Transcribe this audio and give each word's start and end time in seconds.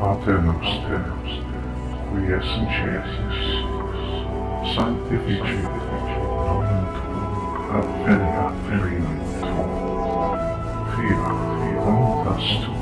Pater 0.00 0.40
noster, 0.40 1.02
qui 2.08 2.32
es 2.32 2.46
in 2.56 2.66
cesis, 2.76 3.40
sanctifici 4.74 5.60
nomen 5.60 6.86
tuum, 6.96 7.36
adveniat 7.76 8.56
regnum 8.80 9.18
tuum, 9.44 9.70
fiat 10.96 11.36
voluntas 11.84 12.46
tuas, 12.64 12.79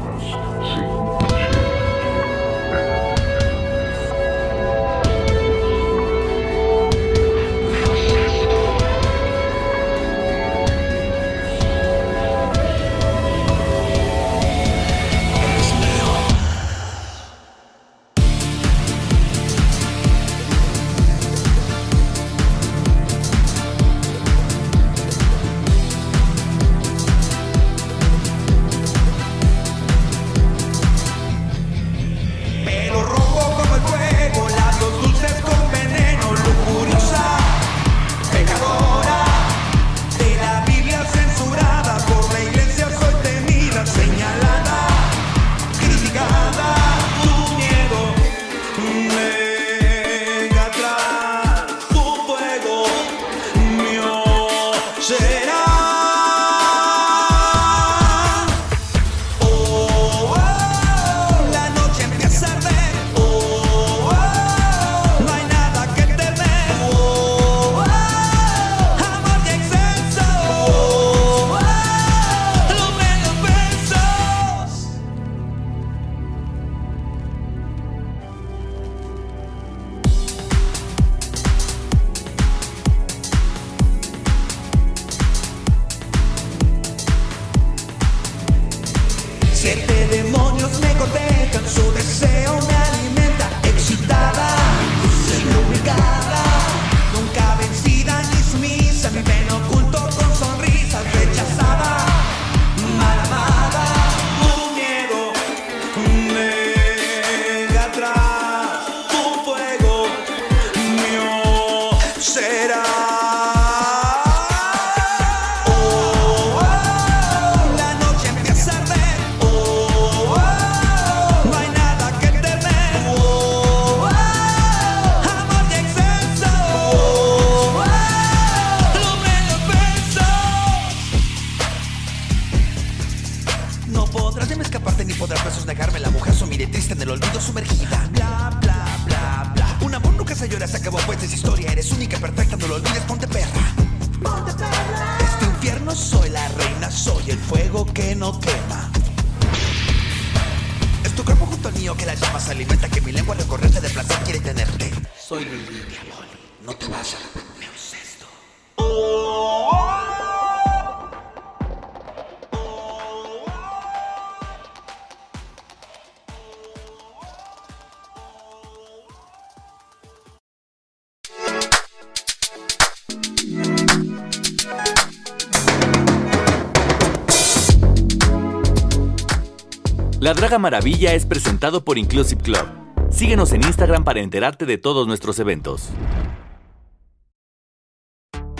La 180.28 180.34
Draga 180.34 180.58
Maravilla 180.58 181.14
es 181.14 181.24
presentado 181.24 181.86
por 181.86 181.96
Inclusive 181.96 182.42
Club. 182.42 182.68
Síguenos 183.10 183.50
en 183.54 183.64
Instagram 183.64 184.04
para 184.04 184.20
enterarte 184.20 184.66
de 184.66 184.76
todos 184.76 185.06
nuestros 185.06 185.38
eventos. 185.38 185.88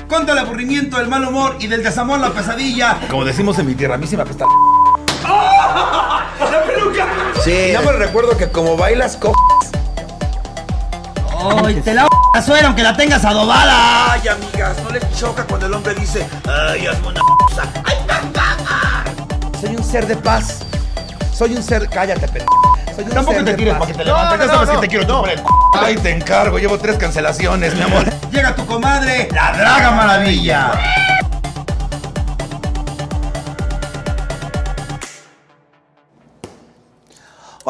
Contra 0.09 0.33
el 0.33 0.39
aburrimiento, 0.39 0.99
el 0.99 1.09
mal 1.09 1.27
humor 1.27 1.57
y 1.61 1.67
del 1.67 1.83
desamor, 1.83 2.21
la 2.21 2.31
pesadilla. 2.31 2.99
Como 3.11 3.23
decimos 3.23 3.59
en 3.59 3.67
mi 3.67 3.75
tierra, 3.75 3.97
a 3.97 3.99
mí 3.99 4.07
sí 4.07 4.17
me 4.17 4.23
apesta. 4.23 4.47
¡La 5.25 6.65
peluca! 6.67 7.07
Sí. 7.45 7.73
Ya 7.73 7.83
me 7.83 7.93
recuerdo 7.93 8.35
que 8.39 8.49
como 8.49 8.75
bailas 8.75 9.19
co... 9.19 9.35
¡Ay, 11.67 11.83
te 11.83 11.93
la 11.93 12.09
la 12.33 12.43
suera 12.43 12.69
aunque 12.69 12.83
la 12.83 12.97
tengas 12.97 13.27
adobada! 13.27 14.15
Ay, 14.15 14.27
amigas, 14.27 14.83
no 14.83 14.89
les 14.89 15.03
choca 15.19 15.45
cuando 15.47 15.67
el 15.67 15.75
hombre 15.75 15.95
dice, 15.97 16.27
ay, 16.47 16.87
hazme 16.87 17.09
una. 17.09 17.21
¡Ay, 17.85 17.97
papá! 18.07 19.05
Soy 19.61 19.77
un 19.77 19.85
ser 19.85 20.07
de 20.07 20.17
paz. 20.17 20.65
Soy 21.39 21.55
un 21.55 21.63
ser... 21.63 21.89
Cállate, 21.89 22.27
pendejo. 22.27 22.61
Soy 22.97 23.05
un 23.05 23.11
Tampoco 23.11 23.45
te 23.45 23.55
tires 23.55 23.75
para 23.75 23.87
que 23.87 23.95
te 23.95 24.05
levantes. 24.05 24.49
Ya 24.49 24.53
sabes 24.53 24.71
que 24.71 24.79
te 24.79 24.89
quiero 24.89 25.25
el 25.25 25.39
c***. 25.39 25.45
Ay, 25.81 25.95
te 25.95 26.11
encargo. 26.11 26.59
Llevo 26.59 26.79
tres 26.79 26.97
cancelaciones, 26.97 27.77
mi 27.77 27.83
amor. 27.83 28.05
Llega 28.33 28.57
tu 28.57 28.67
comadre, 28.67 29.29
la 29.33 29.53
Draga 29.53 29.93
Maravilla. 29.93 30.73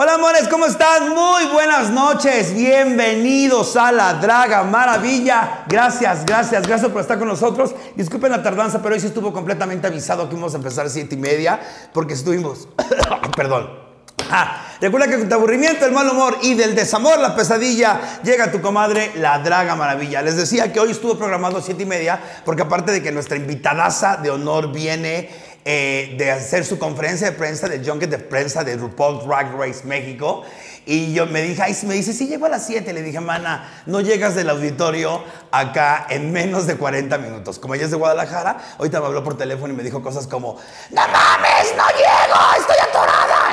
Hola 0.01 0.15
amores, 0.15 0.47
¿cómo 0.47 0.65
están? 0.65 1.09
Muy 1.09 1.47
buenas 1.47 1.91
noches, 1.91 2.55
bienvenidos 2.55 3.75
a 3.75 3.91
la 3.91 4.15
Draga 4.15 4.63
Maravilla. 4.63 5.65
Gracias, 5.67 6.25
gracias, 6.25 6.65
gracias 6.69 6.89
por 6.93 7.01
estar 7.01 7.19
con 7.19 7.27
nosotros. 7.27 7.75
Disculpen 7.97 8.31
la 8.31 8.41
tardanza, 8.41 8.81
pero 8.81 8.95
hoy 8.95 9.01
sí 9.01 9.09
estuvo 9.09 9.33
completamente 9.33 9.89
avisado 9.89 10.29
que 10.29 10.37
íbamos 10.37 10.55
a 10.55 10.59
empezar 10.59 10.87
a 10.87 10.89
siete 10.89 11.17
y 11.17 11.19
media 11.19 11.59
porque 11.93 12.15
estuvimos, 12.15 12.69
perdón. 13.37 13.89
Ah, 14.31 14.77
recuerda 14.81 15.09
que 15.09 15.19
con 15.19 15.29
tu 15.29 15.35
aburrimiento, 15.35 15.85
el 15.85 15.93
mal 15.93 16.09
humor 16.09 16.39
y 16.43 16.55
del 16.55 16.77
desamor, 16.77 17.19
la 17.19 17.35
pesadilla, 17.35 18.21
llega 18.23 18.53
tu 18.53 18.61
comadre, 18.61 19.13
la 19.17 19.41
Draga 19.41 19.75
Maravilla. 19.75 20.23
Les 20.23 20.37
decía 20.37 20.73
que 20.73 20.79
hoy 20.79 20.93
estuvo 20.93 21.19
programado 21.19 21.61
siete 21.61 21.83
y 21.83 21.87
media 21.87 22.21
porque 22.45 22.63
aparte 22.63 22.93
de 22.93 23.03
que 23.03 23.11
nuestra 23.11 23.37
invitadaza 23.37 24.17
de 24.19 24.31
honor 24.31 24.71
viene 24.71 25.48
eh, 25.71 26.15
de 26.17 26.31
hacer 26.31 26.65
su 26.65 26.79
conferencia 26.79 27.31
de 27.31 27.37
prensa, 27.37 27.69
de 27.69 27.87
junket 27.87 28.09
de 28.09 28.19
prensa 28.19 28.65
de 28.65 28.75
RuPaul's 28.75 29.27
Drag 29.27 29.55
Race 29.55 29.85
México. 29.85 30.43
Y 30.87 31.13
yo 31.13 31.27
me 31.27 31.43
dije, 31.43 31.61
ay, 31.61 31.77
me 31.83 31.93
dice, 31.93 32.15
sí, 32.15 32.27
llego 32.27 32.47
a 32.47 32.49
las 32.49 32.65
7. 32.65 32.91
Le 32.95 33.03
dije, 33.03 33.21
mana, 33.21 33.83
no 33.85 34.01
llegas 34.01 34.35
del 34.35 34.49
auditorio 34.49 35.23
acá 35.51 36.07
en 36.09 36.33
menos 36.33 36.67
de 36.67 36.79
40 36.79 37.19
minutos. 37.19 37.59
Como 37.59 37.75
ella 37.75 37.85
es 37.85 37.91
de 37.91 37.99
Guadalajara, 37.99 38.57
ahorita 38.79 38.99
me 38.99 39.09
habló 39.09 39.23
por 39.23 39.37
teléfono 39.37 39.75
y 39.75 39.77
me 39.77 39.83
dijo 39.83 40.03
cosas 40.03 40.27
como, 40.27 40.57
no 40.91 41.03
mames, 41.03 41.75
no 41.77 41.87
llego, 41.89 42.41
estoy. 42.61 42.88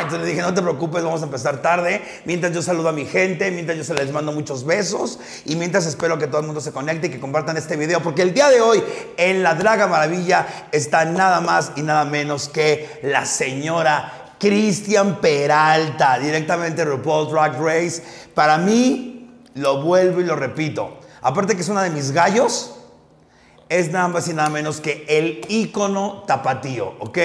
Entonces 0.06 0.24
le 0.24 0.32
dije, 0.34 0.44
no 0.44 0.54
te 0.54 0.62
preocupes, 0.62 1.04
vamos 1.04 1.22
a 1.22 1.26
empezar 1.26 1.64
tarde. 1.64 2.00
Mientras 2.26 2.54
yo 2.54 2.62
saludo 2.62 2.90
a 2.90 2.92
mi 2.92 3.06
gente, 3.06 3.50
mientras 3.50 3.76
yo 3.76 3.84
se 3.84 3.96
les 3.96 4.12
mando 4.12 4.32
muchos 4.32 4.64
besos 4.64 5.20
y 5.46 5.56
mientras 5.56 5.88
espero 5.88 6.20
que 6.20 6.28
todo 6.28 6.42
el 6.42 6.46
mundo 6.46 6.62
se 6.62 6.72
conecte 6.72 7.08
y 7.08 7.10
que 7.10 7.20
compartan 7.20 7.58
este 7.58 7.76
video. 7.76 8.02
Porque 8.02 8.22
el 8.22 8.32
día 8.32 8.50
de 8.50 8.62
hoy 8.62 8.84
en 9.18 9.42
La 9.42 9.56
Draga 9.56 9.88
Maravilla 9.88 10.68
está 10.72 11.06
nada 11.06 11.42
más 11.42 11.72
y 11.76 11.82
nada 11.82 12.06
menos 12.06 12.50
que 12.50 13.00
la 13.02 13.26
señora 13.26 14.36
Cristian 14.40 15.20
Peralta, 15.20 16.20
directamente 16.20 16.86
de 16.86 16.92
RuPaul's 16.92 17.32
Drag 17.32 17.60
Race. 17.60 18.04
Para 18.36 18.60
mí, 18.60 19.28
lo 19.56 19.82
vuelvo 19.82 20.22
y 20.22 20.26
lo 20.26 20.36
repito. 20.36 21.00
Aparte 21.24 21.56
que 21.56 21.62
es 21.62 21.70
una 21.70 21.82
de 21.82 21.90
mis 21.90 22.12
gallos, 22.12 22.75
es 23.68 23.92
nada 23.92 24.08
más 24.08 24.28
y 24.28 24.34
nada 24.34 24.50
menos 24.50 24.80
que 24.80 25.06
el 25.08 25.42
ícono 25.50 26.24
tapatío, 26.28 26.94
¿ok? 27.00 27.18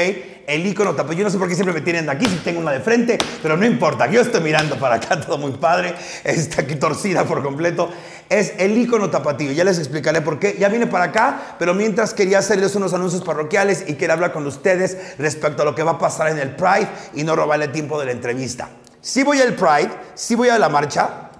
El 0.46 0.66
ícono 0.66 0.94
tapatío. 0.94 1.18
Yo 1.18 1.24
no 1.24 1.30
sé 1.30 1.36
por 1.36 1.48
qué 1.48 1.54
siempre 1.54 1.74
me 1.74 1.82
tienen 1.82 2.08
aquí 2.08 2.24
si 2.26 2.36
tengo 2.36 2.60
una 2.60 2.72
de 2.72 2.80
frente, 2.80 3.18
pero 3.42 3.58
no 3.58 3.66
importa. 3.66 4.06
Yo 4.06 4.22
estoy 4.22 4.40
mirando 4.40 4.76
para 4.76 4.94
acá, 4.94 5.20
todo 5.26 5.36
muy 5.36 5.52
padre. 5.52 5.94
Está 6.24 6.62
aquí 6.62 6.76
torcida 6.76 7.24
por 7.24 7.42
completo. 7.42 7.90
Es 8.30 8.54
el 8.56 8.76
ícono 8.78 9.10
tapatío. 9.10 9.52
Ya 9.52 9.64
les 9.64 9.78
explicaré 9.78 10.22
por 10.22 10.38
qué. 10.38 10.56
Ya 10.58 10.68
vine 10.70 10.86
para 10.86 11.04
acá, 11.04 11.56
pero 11.58 11.74
mientras 11.74 12.14
quería 12.14 12.38
hacerles 12.38 12.74
unos 12.74 12.94
anuncios 12.94 13.22
parroquiales 13.22 13.84
y 13.86 13.94
quería 13.94 14.14
hablar 14.14 14.32
con 14.32 14.46
ustedes 14.46 15.18
respecto 15.18 15.62
a 15.62 15.66
lo 15.66 15.74
que 15.74 15.82
va 15.82 15.92
a 15.92 15.98
pasar 15.98 16.28
en 16.28 16.38
el 16.38 16.56
Pride 16.56 16.88
y 17.14 17.22
no 17.22 17.36
robarle 17.36 17.68
tiempo 17.68 18.00
de 18.00 18.06
la 18.06 18.12
entrevista. 18.12 18.70
Sí 19.02 19.24
voy 19.24 19.40
al 19.40 19.54
Pride, 19.54 19.90
sí 20.14 20.34
voy 20.36 20.48
a 20.48 20.58
la 20.58 20.70
marcha. 20.70 21.30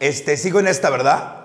Este, 0.00 0.36
sigo 0.38 0.60
en 0.60 0.68
esta, 0.68 0.88
¿verdad? 0.88 1.37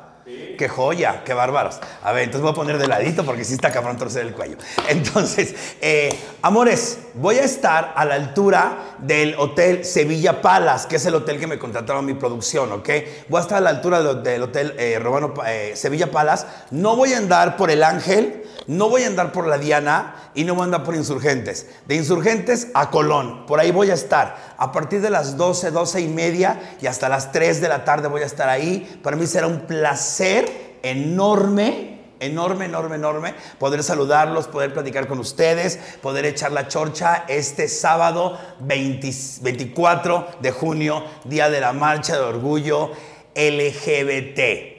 Qué 0.64 0.70
joya, 0.70 1.24
qué 1.26 1.34
bárbaros. 1.34 1.78
A 2.04 2.14
ver, 2.14 2.24
entonces 2.24 2.42
voy 2.42 2.52
a 2.52 2.54
poner 2.54 2.78
de 2.78 2.88
ladito 2.88 3.26
porque 3.26 3.44
sí 3.44 3.54
está 3.54 3.70
cabrón 3.70 3.98
torcer 3.98 4.26
el 4.26 4.32
cuello. 4.32 4.56
Entonces, 4.88 5.54
eh, 5.82 6.18
amores, 6.42 7.00
voy 7.16 7.36
a 7.36 7.44
estar 7.44 7.92
a 7.94 8.06
la 8.06 8.16
altura 8.16 8.93
del 9.06 9.36
Hotel 9.38 9.86
Sevilla 9.86 10.42
Palace, 10.42 10.88
que 10.88 10.96
es 10.96 11.06
el 11.06 11.16
hotel 11.16 11.40
que 11.40 11.48
me 11.48 11.60
contrataron 11.60 12.06
mi 12.06 12.14
producción, 12.14 12.72
¿ok? 12.72 12.90
Voy 13.30 13.40
a 13.40 13.42
estar 13.42 13.58
a 13.58 13.62
la 13.62 13.70
altura 13.70 14.02
del, 14.02 14.44
Hotel 14.44 14.76
eh, 14.78 15.00
Romano 15.00 15.34
eh, 15.46 15.74
Sevilla 15.76 16.10
Palace. 16.10 16.46
No 16.72 16.96
voy 16.96 17.14
a 17.14 17.18
andar 17.18 17.58
por 17.58 17.70
el 17.70 17.84
Ángel, 17.84 18.44
no 18.68 18.90
voy 18.90 19.04
a 19.04 19.08
andar 19.08 19.32
por 19.32 19.48
la 19.48 19.58
Diana 19.58 20.16
y 20.34 20.44
no 20.44 20.56
voy 20.56 20.62
a 20.62 20.66
andar 20.66 20.84
por 20.84 20.96
Insurgentes. 20.96 21.68
De 21.86 21.96
Insurgentes 21.96 22.70
a 22.74 22.90
Colón, 22.90 23.46
por 23.46 23.60
ahí 23.60 23.72
voy 23.72 23.92
a 23.92 23.94
estar. 23.94 24.56
A 24.58 24.72
partir 24.72 25.02
de 25.02 25.10
las 25.10 25.38
12, 25.38 25.72
12 25.72 26.02
y 26.02 26.08
media 26.08 26.78
y 26.82 26.88
hasta 26.88 27.10
las 27.10 27.32
3 27.32 27.62
de 27.62 27.70
la 27.70 27.84
tarde 27.84 28.08
voy 28.08 28.22
a 28.22 28.26
estar 28.26 28.50
ahí. 28.50 29.00
Para 29.04 29.16
mí 29.16 29.28
será 29.28 29.48
un 29.48 29.62
placer 29.62 30.78
enorme, 30.82 31.93
enorme, 32.26 32.66
enorme, 32.66 32.96
enorme 32.96 33.36
poder 33.60 33.84
saludarlos, 33.84 34.48
poder 34.48 34.74
platicar 34.74 35.08
con 35.08 35.20
ustedes, 35.20 35.78
poder 36.02 36.26
echar 36.26 36.52
la 36.52 36.68
chorcha 36.68 37.26
este 37.28 37.68
sábado 37.68 38.38
20 38.60 39.12
24 39.42 40.28
de 40.42 40.52
junio, 40.52 41.04
Día 41.26 41.50
de 41.50 41.60
la 41.60 41.74
Marcha 41.74 42.16
de 42.16 42.24
Orgullo 42.24 42.92
LGBT. 43.36 44.73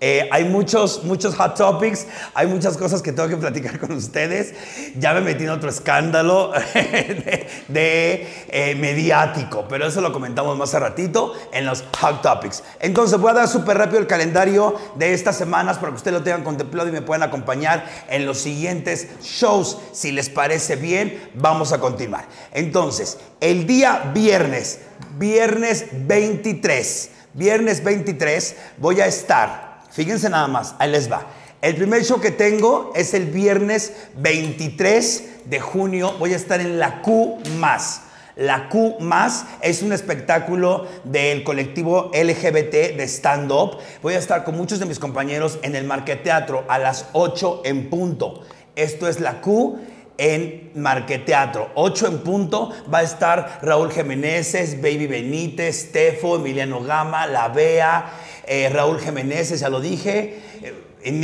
Eh, 0.00 0.28
hay 0.30 0.44
muchos, 0.44 1.04
muchos 1.04 1.34
hot 1.36 1.56
topics, 1.56 2.06
hay 2.34 2.46
muchas 2.46 2.76
cosas 2.76 3.00
que 3.02 3.12
tengo 3.12 3.28
que 3.28 3.36
platicar 3.36 3.78
con 3.78 3.92
ustedes. 3.92 4.54
Ya 4.98 5.14
me 5.14 5.20
metí 5.20 5.44
en 5.44 5.50
otro 5.50 5.68
escándalo 5.70 6.52
de, 7.68 8.28
eh, 8.48 8.74
mediático, 8.74 9.66
pero 9.68 9.86
eso 9.86 10.00
lo 10.00 10.12
comentamos 10.12 10.56
más 10.56 10.74
a 10.74 10.80
ratito 10.80 11.32
en 11.52 11.66
los 11.66 11.84
hot 12.00 12.22
topics. 12.22 12.62
Entonces 12.80 13.18
voy 13.18 13.30
a 13.30 13.34
dar 13.34 13.48
súper 13.48 13.78
rápido 13.78 14.00
el 14.00 14.06
calendario 14.06 14.74
de 14.96 15.14
estas 15.14 15.36
semanas 15.36 15.78
para 15.78 15.90
que 15.90 15.96
ustedes 15.96 16.18
lo 16.18 16.22
tengan 16.22 16.44
contemplado 16.44 16.88
y 16.88 16.92
me 16.92 17.02
puedan 17.02 17.22
acompañar 17.22 17.86
en 18.08 18.26
los 18.26 18.38
siguientes 18.38 19.08
shows. 19.22 19.78
Si 19.92 20.12
les 20.12 20.28
parece 20.28 20.76
bien, 20.76 21.30
vamos 21.34 21.72
a 21.72 21.78
continuar. 21.78 22.26
Entonces, 22.52 23.18
el 23.40 23.66
día 23.66 24.10
viernes, 24.14 24.80
viernes 25.18 25.86
23, 25.92 27.10
viernes 27.34 27.82
23, 27.82 28.56
voy 28.78 29.00
a 29.00 29.06
estar 29.06 29.63
Fíjense 29.94 30.28
nada 30.28 30.48
más, 30.48 30.74
ahí 30.80 30.90
les 30.90 31.10
va. 31.10 31.24
El 31.62 31.76
primer 31.76 32.04
show 32.04 32.20
que 32.20 32.32
tengo 32.32 32.90
es 32.96 33.14
el 33.14 33.26
viernes 33.26 33.92
23 34.16 35.24
de 35.44 35.60
junio. 35.60 36.14
Voy 36.18 36.32
a 36.32 36.36
estar 36.36 36.60
en 36.60 36.80
la 36.80 37.00
Q 37.00 37.38
más. 37.60 38.02
La 38.34 38.68
Q 38.68 38.96
más 38.98 39.46
es 39.62 39.82
un 39.82 39.92
espectáculo 39.92 40.88
del 41.04 41.44
colectivo 41.44 42.10
LGBT 42.12 42.96
de 42.96 43.04
stand-up. 43.04 43.78
Voy 44.02 44.14
a 44.14 44.18
estar 44.18 44.42
con 44.42 44.56
muchos 44.56 44.80
de 44.80 44.86
mis 44.86 44.98
compañeros 44.98 45.60
en 45.62 45.76
el 45.76 45.84
Marqueteatro 45.84 46.64
a 46.66 46.80
las 46.80 47.06
8 47.12 47.62
en 47.64 47.88
punto. 47.88 48.42
Esto 48.74 49.06
es 49.06 49.20
la 49.20 49.40
Q 49.40 49.78
en 50.18 50.70
Marqueteatro. 50.74 51.70
8 51.74 52.06
en 52.08 52.18
punto 52.18 52.72
va 52.92 52.98
a 52.98 53.02
estar 53.02 53.60
Raúl 53.62 53.92
Jiménez, 53.92 54.80
Baby 54.80 55.06
Benítez, 55.06 55.88
Stefo, 55.88 56.36
Emiliano 56.36 56.80
Gama, 56.80 57.26
La 57.26 57.48
Bea, 57.48 58.12
eh, 58.46 58.68
Raúl 58.72 59.00
Jiménez, 59.00 59.58
ya 59.58 59.68
lo 59.68 59.80
dije. 59.80 60.40
Eh, 60.62 60.84
en 61.04 61.20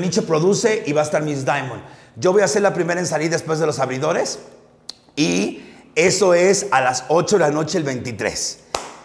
Nicho 0.00 0.26
produce 0.26 0.82
y 0.86 0.92
va 0.92 1.00
a 1.00 1.04
estar 1.04 1.22
Miss 1.22 1.44
Diamond. 1.44 1.82
Yo 2.16 2.32
voy 2.32 2.42
a 2.42 2.48
ser 2.48 2.62
la 2.62 2.74
primera 2.74 3.00
en 3.00 3.06
salir 3.06 3.30
después 3.30 3.58
de 3.58 3.66
los 3.66 3.78
abridores 3.78 4.40
y 5.16 5.62
eso 5.94 6.34
es 6.34 6.66
a 6.70 6.80
las 6.80 7.04
8 7.08 7.36
de 7.36 7.40
la 7.40 7.50
noche 7.50 7.78
el 7.78 7.84
23. 7.84 8.58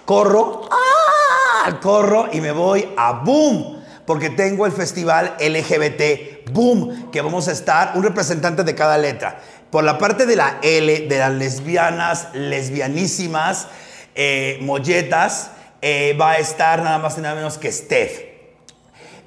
Corro, 0.05 0.67
¡ah! 0.69 1.79
corro 1.81 2.29
y 2.31 2.41
me 2.41 2.51
voy 2.51 2.87
a 2.97 3.13
Boom 3.23 3.77
porque 4.05 4.29
tengo 4.29 4.65
el 4.65 4.71
festival 4.71 5.35
LGBT 5.39 6.49
Boom, 6.51 7.11
que 7.11 7.21
vamos 7.21 7.49
a 7.49 7.51
estar 7.51 7.91
un 7.95 8.03
representante 8.03 8.63
de 8.63 8.73
cada 8.73 8.97
letra. 8.97 9.39
Por 9.69 9.83
la 9.83 9.97
parte 9.97 10.25
de 10.25 10.37
la 10.37 10.59
L, 10.61 11.07
de 11.07 11.17
las 11.17 11.33
lesbianas, 11.33 12.29
lesbianísimas, 12.33 13.67
eh, 14.15 14.59
molletas, 14.61 15.51
eh, 15.81 16.15
va 16.19 16.31
a 16.31 16.37
estar 16.37 16.81
nada 16.81 16.97
más 16.97 17.17
y 17.17 17.21
nada 17.21 17.35
menos 17.35 17.57
que 17.57 17.71
Steph. 17.71 18.26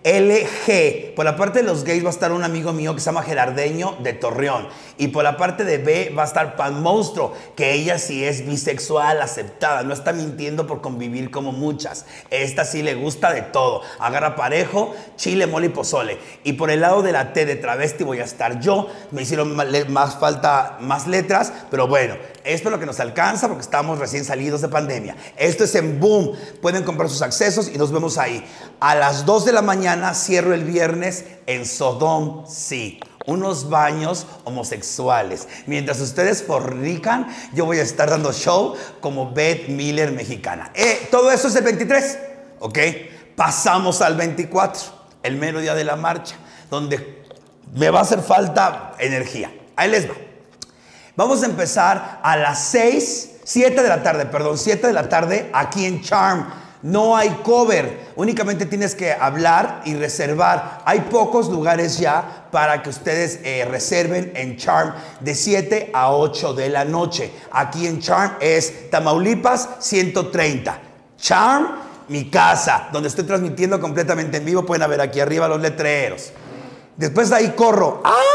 LG, 0.03 1.15
por 1.15 1.27
la 1.27 1.37
parte 1.37 1.59
de 1.59 1.67
los 1.67 1.85
gays 1.85 2.03
va 2.03 2.09
a 2.09 2.13
estar 2.13 2.33
un 2.33 2.43
amigo 2.43 2.73
mío 2.73 2.95
que 2.95 3.01
se 3.01 3.07
llama 3.07 3.23
Gerardeño 3.23 3.97
de 4.03 4.15
Torreón. 4.15 4.67
Y 4.97 5.09
por 5.09 5.25
la 5.25 5.37
parte 5.37 5.65
de 5.65 5.77
B 5.77 6.15
va 6.17 6.23
a 6.23 6.27
estar 6.27 6.57
Pan 6.57 6.83
Monstruo, 6.83 7.35
que 7.55 7.75
ella 7.75 7.99
sí 7.99 8.25
es 8.25 8.47
bisexual, 8.47 9.21
aceptada, 9.21 9.83
no 9.83 9.93
está 9.93 10.15
mintiendo 10.15 10.67
por 10.67 10.81
convivir 10.81 11.31
como 11.31 11.53
muchas. 11.53 12.07
Esta 12.31 12.65
sí 12.65 12.83
le 12.83 12.95
gusta 12.95 13.35
de 13.35 13.43
todo. 13.43 13.83
Agarra 13.99 14.37
parejo, 14.37 14.95
chile, 15.17 15.47
mole 15.47 15.67
y 15.67 15.71
pozole. 15.71 16.19
Y 16.45 16.55
por 16.55 16.71
el 16.71 16.81
lado 16.81 17.03
de 17.03 17.13
la 17.13 17.35
T 17.35 17.45
de 17.45 17.57
travesti 17.57 18.03
voy 18.03 18.21
a 18.21 18.25
estar 18.25 18.59
yo. 18.59 18.89
Me 19.11 19.23
hicieron 19.23 19.55
más 19.91 20.19
falta 20.19 20.79
más 20.81 21.09
letras, 21.09 21.53
pero 21.71 21.89
bueno, 21.89 22.15
esto 22.45 22.69
es 22.69 22.73
lo 22.73 22.81
que 22.81 22.87
nos 22.87 23.01
alcanza 23.01 23.49
porque 23.49 23.63
estamos 23.63 23.99
recién 23.99 24.25
salidos 24.25 24.63
de 24.63 24.69
pandemia. 24.69 25.15
Esto 25.37 25.65
es 25.65 25.75
en 25.75 26.01
Boom. 26.01 26.33
Pueden 26.63 26.85
comprar 26.85 27.11
sus 27.11 27.21
accesos 27.21 27.69
y 27.69 27.77
nos 27.77 27.93
vemos 27.93 28.17
ahí. 28.17 28.43
A 28.81 28.95
las 28.95 29.27
2 29.27 29.45
de 29.45 29.53
la 29.53 29.61
mañana 29.61 29.90
cierro 30.15 30.55
el 30.55 30.65
viernes 30.65 31.25
en 31.47 31.67
Sodom, 31.67 32.47
sí 32.47 33.01
unos 33.27 33.69
baños 33.69 34.27
homosexuales. 34.45 35.47
Mientras 35.67 36.01
ustedes 36.01 36.43
fornican, 36.43 37.29
yo 37.53 37.65
voy 37.65 37.79
a 37.79 37.83
estar 37.83 38.11
dando 38.11 38.33
show 38.33 38.75
como 39.01 39.33
Beth 39.33 39.69
Miller 39.69 40.11
mexicana. 40.13 40.71
Eh, 40.75 41.09
todo 41.11 41.31
eso 41.31 41.49
es 41.49 41.57
el 41.57 41.65
23, 41.65 42.19
¿ok? 42.61 42.79
Pasamos 43.37 44.01
al 44.01 44.17
24, 44.17 44.83
el 45.23 45.37
mero 45.37 45.61
día 45.61 45.75
de 45.75 45.85
la 45.85 45.97
marcha, 45.97 46.37
donde 46.71 47.25
me 47.75 47.91
va 47.91 48.01
a 48.01 48.03
hacer 48.03 48.21
falta 48.21 48.95
energía. 48.99 49.53
Ahí 49.77 49.91
les 49.91 50.09
va. 50.09 50.15
Vamos 51.17 51.43
a 51.43 51.47
empezar 51.47 52.21
a 52.23 52.37
las 52.37 52.65
6, 52.67 53.31
7 53.45 53.83
de 53.83 53.89
la 53.89 54.03
tarde, 54.03 54.27
perdón, 54.27 54.59
7 54.59 54.87
de 54.87 54.93
la 54.93 55.09
tarde 55.09 55.51
aquí 55.53 55.85
en 55.85 56.03
Charm. 56.03 56.47
No 56.83 57.15
hay 57.15 57.29
cover, 57.43 58.13
únicamente 58.17 58.65
tienes 58.65 58.95
que 58.95 59.13
hablar 59.13 59.83
y 59.85 59.95
reservar. 59.95 60.81
Hay 60.87 61.01
pocos 61.01 61.51
lugares 61.51 61.99
ya 61.99 62.47
para 62.51 62.83
que 62.83 62.89
ustedes 62.89 63.41
eh, 63.45 63.67
reserven 63.71 64.33
en 64.35 64.57
Charm 64.57 64.95
de 65.21 65.35
7 65.35 65.91
a 65.93 66.13
8 66.13 66.55
de 66.55 66.71
la 66.71 66.87
noche. 66.87 67.31
Aquí 67.53 67.87
en 67.87 68.01
Charm 68.01 68.37
es 68.41 68.91
Tamaulipas 68.91 69.69
130. 69.81 70.81
Charm, 71.19 71.69
mi 72.09 72.31
casa, 72.31 72.89
donde 72.93 73.11
estoy 73.11 73.25
transmitiendo 73.25 73.79
completamente 73.79 74.39
en 74.39 74.47
vivo. 74.47 74.65
Pueden 74.65 74.89
ver 74.89 75.03
aquí 75.03 75.21
arriba 75.21 75.49
los 75.49 75.61
letreros. 75.61 76.33
Después 76.97 77.29
de 77.29 77.37
ahí 77.37 77.51
corro. 77.51 78.01
¡Ah! 78.05 78.30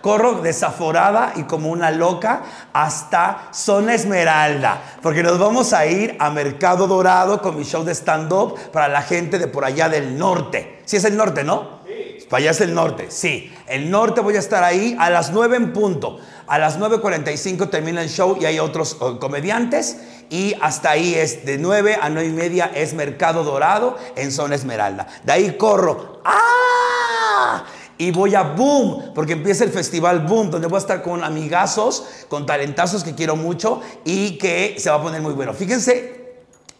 Corro 0.00 0.40
desaforada 0.40 1.32
y 1.36 1.44
como 1.44 1.70
una 1.70 1.90
loca 1.90 2.42
hasta 2.72 3.48
Zona 3.52 3.94
Esmeralda, 3.94 4.80
porque 5.02 5.22
nos 5.22 5.38
vamos 5.38 5.72
a 5.72 5.86
ir 5.86 6.16
a 6.18 6.30
Mercado 6.30 6.86
Dorado 6.86 7.42
con 7.42 7.56
mi 7.56 7.64
show 7.64 7.84
de 7.84 7.94
stand-up 7.94 8.58
para 8.72 8.88
la 8.88 9.02
gente 9.02 9.38
de 9.38 9.46
por 9.46 9.64
allá 9.64 9.88
del 9.88 10.16
norte. 10.16 10.80
Si 10.86 10.96
es 10.96 11.04
el 11.04 11.16
norte, 11.16 11.44
¿no? 11.44 11.80
Sí. 11.86 12.26
Para 12.30 12.42
allá 12.42 12.50
es 12.52 12.60
el 12.60 12.74
norte, 12.74 13.10
sí. 13.10 13.52
El 13.66 13.90
norte 13.90 14.20
voy 14.20 14.36
a 14.36 14.38
estar 14.38 14.62
ahí 14.62 14.96
a 15.00 15.10
las 15.10 15.32
9 15.32 15.56
en 15.56 15.72
punto. 15.72 16.20
A 16.46 16.58
las 16.58 16.78
9.45 16.78 17.70
termina 17.70 18.02
el 18.02 18.08
show 18.08 18.36
y 18.40 18.44
hay 18.44 18.60
otros 18.60 18.96
eh, 19.00 19.18
comediantes. 19.20 19.98
Y 20.30 20.54
hasta 20.60 20.90
ahí 20.90 21.14
es 21.14 21.44
de 21.44 21.58
9 21.58 21.98
a 22.00 22.08
9 22.08 22.28
y 22.28 22.32
media 22.32 22.70
es 22.72 22.94
Mercado 22.94 23.42
Dorado 23.42 23.96
en 24.14 24.30
Zona 24.30 24.54
Esmeralda. 24.54 25.08
De 25.24 25.32
ahí 25.32 25.56
corro. 25.56 26.20
¡Ah! 26.24 27.64
Y 28.00 28.12
voy 28.12 28.34
a 28.34 28.42
Boom, 28.42 29.12
porque 29.14 29.34
empieza 29.34 29.62
el 29.62 29.70
festival 29.70 30.20
Boom, 30.20 30.50
donde 30.50 30.68
voy 30.68 30.76
a 30.76 30.80
estar 30.80 31.02
con 31.02 31.22
amigazos, 31.22 32.24
con 32.28 32.46
talentazos 32.46 33.04
que 33.04 33.14
quiero 33.14 33.36
mucho 33.36 33.82
y 34.06 34.38
que 34.38 34.76
se 34.78 34.88
va 34.88 34.96
a 34.96 35.02
poner 35.02 35.20
muy 35.20 35.34
bueno. 35.34 35.52
Fíjense, 35.52 36.38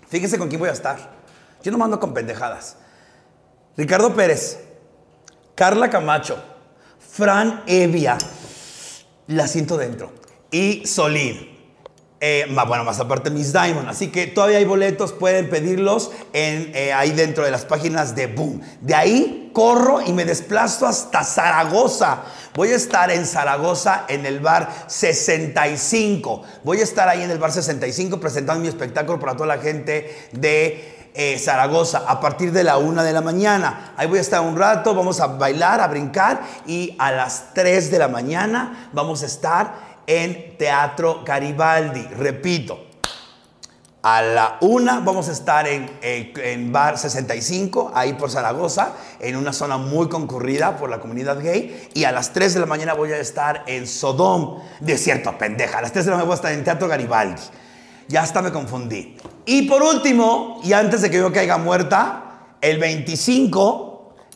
fíjense 0.08 0.38
con 0.38 0.48
quién 0.48 0.58
voy 0.58 0.70
a 0.70 0.72
estar. 0.72 1.12
Yo 1.62 1.70
no 1.72 1.76
mando 1.76 2.00
con 2.00 2.14
pendejadas. 2.14 2.76
Ricardo 3.76 4.14
Pérez, 4.14 4.60
Carla 5.54 5.90
Camacho, 5.90 6.42
Fran 6.98 7.64
Evia, 7.66 8.16
la 9.26 9.46
siento 9.46 9.76
dentro, 9.76 10.12
y 10.50 10.86
Solid. 10.86 11.49
Eh, 12.22 12.46
bueno, 12.66 12.84
más 12.84 13.00
aparte 13.00 13.30
Miss 13.30 13.50
Diamond. 13.50 13.88
Así 13.88 14.08
que 14.08 14.26
todavía 14.26 14.58
hay 14.58 14.66
boletos, 14.66 15.12
pueden 15.12 15.48
pedirlos 15.48 16.10
eh, 16.34 16.92
ahí 16.94 17.12
dentro 17.12 17.44
de 17.44 17.50
las 17.50 17.64
páginas 17.64 18.14
de 18.14 18.26
Boom. 18.26 18.60
De 18.82 18.94
ahí 18.94 19.50
corro 19.54 20.02
y 20.02 20.12
me 20.12 20.26
desplazo 20.26 20.86
hasta 20.86 21.24
Zaragoza. 21.24 22.24
Voy 22.54 22.72
a 22.72 22.76
estar 22.76 23.10
en 23.10 23.24
Zaragoza 23.24 24.04
en 24.08 24.26
el 24.26 24.40
bar 24.40 24.68
65. 24.86 26.42
Voy 26.62 26.80
a 26.80 26.82
estar 26.82 27.08
ahí 27.08 27.22
en 27.22 27.30
el 27.30 27.38
bar 27.38 27.52
65 27.52 28.20
presentando 28.20 28.60
mi 28.60 28.68
espectáculo 28.68 29.18
para 29.18 29.32
toda 29.32 29.56
la 29.56 29.58
gente 29.58 30.28
de 30.32 31.08
eh, 31.12 31.38
Zaragoza 31.40 32.04
a 32.06 32.20
partir 32.20 32.52
de 32.52 32.62
la 32.62 32.76
una 32.76 33.02
de 33.02 33.12
la 33.12 33.20
mañana. 33.20 33.94
Ahí 33.96 34.06
voy 34.06 34.18
a 34.18 34.20
estar 34.20 34.40
un 34.42 34.56
rato, 34.56 34.94
vamos 34.94 35.20
a 35.20 35.26
bailar, 35.26 35.80
a 35.80 35.88
brincar 35.88 36.40
y 36.66 36.94
a 36.98 37.10
las 37.10 37.52
3 37.54 37.90
de 37.90 37.98
la 37.98 38.08
mañana 38.08 38.90
vamos 38.92 39.22
a 39.22 39.26
estar 39.26 39.89
en 40.06 40.56
Teatro 40.56 41.22
Garibaldi. 41.24 42.02
Repito, 42.16 42.90
a 44.02 44.22
la 44.22 44.56
una 44.60 45.00
vamos 45.00 45.28
a 45.28 45.32
estar 45.32 45.68
en, 45.68 45.90
en 46.00 46.72
Bar 46.72 46.96
65, 46.96 47.92
ahí 47.94 48.14
por 48.14 48.30
Zaragoza, 48.30 48.94
en 49.18 49.36
una 49.36 49.52
zona 49.52 49.76
muy 49.76 50.08
concurrida 50.08 50.76
por 50.78 50.88
la 50.88 51.00
comunidad 51.00 51.42
gay. 51.42 51.88
Y 51.92 52.04
a 52.04 52.12
las 52.12 52.32
3 52.32 52.54
de 52.54 52.60
la 52.60 52.66
mañana 52.66 52.94
voy 52.94 53.12
a 53.12 53.18
estar 53.18 53.62
en 53.66 53.86
Sodom. 53.86 54.58
De 54.80 54.96
cierto, 54.96 55.36
pendeja. 55.36 55.78
A 55.78 55.82
las 55.82 55.92
3 55.92 56.06
de 56.06 56.10
la 56.10 56.16
mañana 56.16 56.26
voy 56.26 56.34
a 56.34 56.36
estar 56.36 56.52
en 56.52 56.64
Teatro 56.64 56.88
Garibaldi. 56.88 57.42
Ya 58.08 58.22
hasta 58.22 58.40
me 58.40 58.50
confundí. 58.50 59.16
Y 59.44 59.68
por 59.68 59.82
último, 59.82 60.60
y 60.64 60.72
antes 60.72 61.02
de 61.02 61.10
que 61.10 61.18
yo 61.18 61.32
caiga 61.32 61.58
muerta, 61.58 62.56
el 62.60 62.78
25 62.78 63.89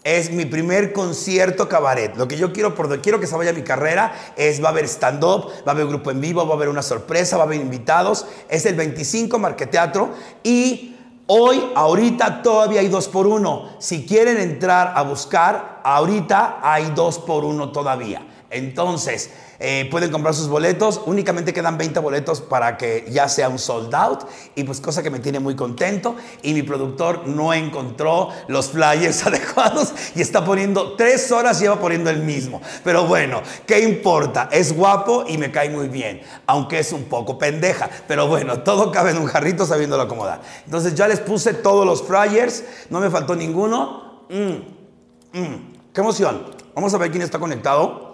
es 0.05 0.31
mi 0.31 0.45
primer 0.45 0.93
concierto 0.93 1.67
cabaret. 1.67 2.15
Lo 2.17 2.29
que 2.29 2.37
yo 2.37 2.53
quiero, 2.53 2.75
por 2.75 3.01
quiero 3.01 3.19
que 3.19 3.27
se 3.27 3.35
vaya 3.35 3.55
mi 3.55 3.63
carrera, 3.63 4.15
es 4.37 4.63
va 4.63 4.69
a 4.69 4.73
haber 4.73 4.85
stand-up, 4.85 5.49
va 5.67 5.69
a 5.69 5.71
haber 5.71 5.87
grupo 5.87 6.11
en 6.11 6.21
vivo, 6.21 6.47
va 6.47 6.53
a 6.53 6.57
haber 6.57 6.69
una 6.69 6.83
sorpresa, 6.83 7.39
va 7.39 7.45
a 7.45 7.47
haber 7.47 7.61
invitados. 7.61 8.27
Es 8.51 8.67
el 8.67 8.75
25 8.75 9.39
Marqueteatro 9.39 10.11
y 10.43 10.95
hoy, 11.27 11.73
ahorita, 11.75 12.43
todavía 12.43 12.81
hay 12.81 12.89
dos 12.89 13.09
por 13.09 13.27
uno. 13.27 13.71
Si 13.79 14.05
quieren 14.05 14.37
entrar 14.37 14.93
a 14.95 15.03
buscar, 15.03 15.81
ahorita 15.83 16.59
hay 16.63 16.93
dos 16.95 17.19
por 17.19 17.47
uno 17.47 17.73
todavía. 17.73 18.34
Entonces, 18.55 19.31
eh, 19.59 19.89
pueden 19.91 20.11
comprar 20.11 20.33
sus 20.33 20.49
boletos. 20.49 21.01
Únicamente 21.07 21.53
quedan 21.53 21.77
20 21.77 21.99
boletos 21.99 22.41
para 22.41 22.77
que 22.77 23.05
ya 23.11 23.29
sea 23.29 23.49
un 23.49 23.59
sold 23.59 23.95
out. 23.95 24.21
Y 24.55 24.63
pues 24.63 24.81
cosa 24.81 25.03
que 25.03 25.11
me 25.11 25.19
tiene 25.19 25.41
muy 25.41 25.57
contento. 25.57 26.15
Y 26.43 26.55
mi 26.55 26.63
productor 26.63 27.27
no 27.27 27.53
encontró 27.53 28.29
los 28.47 28.69
flyers 28.69 29.27
adecuados 29.27 29.93
y 30.15 30.21
está 30.21 30.45
poniendo 30.45 30.95
tres 30.95 31.33
horas 31.33 31.59
lleva 31.59 31.81
poniendo 31.81 32.11
el 32.11 32.21
mismo. 32.21 32.61
Pero 32.85 33.07
bueno, 33.07 33.43
¿qué 33.67 33.81
importa? 33.81 34.49
Es 34.53 34.73
guapo 34.73 35.25
y 35.27 35.37
me 35.37 35.51
cae 35.51 35.69
muy 35.69 35.89
bien. 35.89 36.23
Aunque 36.47 36.79
es 36.79 36.93
un 36.93 37.05
poco 37.05 37.37
pendeja. 37.39 37.91
Pero 38.07 38.29
bueno, 38.29 38.61
todo 38.61 38.93
cabe 38.93 39.11
en 39.11 39.19
un 39.19 39.27
jarrito 39.27 39.67
sabiéndolo 39.67 40.05
acomodar. 40.05 40.41
Entonces 40.65 40.95
ya 40.95 41.09
les 41.09 41.19
puse 41.19 41.55
todos 41.55 41.85
los 41.85 42.03
flyers. 42.03 42.63
No 42.91 43.01
me 43.01 43.11
faltó 43.11 43.35
ninguno. 43.35 44.27
Mm, 44.31 45.39
mm, 45.39 45.73
qué 45.93 46.01
emoción. 46.01 46.55
Vamos 46.75 46.93
a 46.95 46.99
ver 46.99 47.11
quién 47.11 47.23
está 47.23 47.39
conectado. 47.39 48.14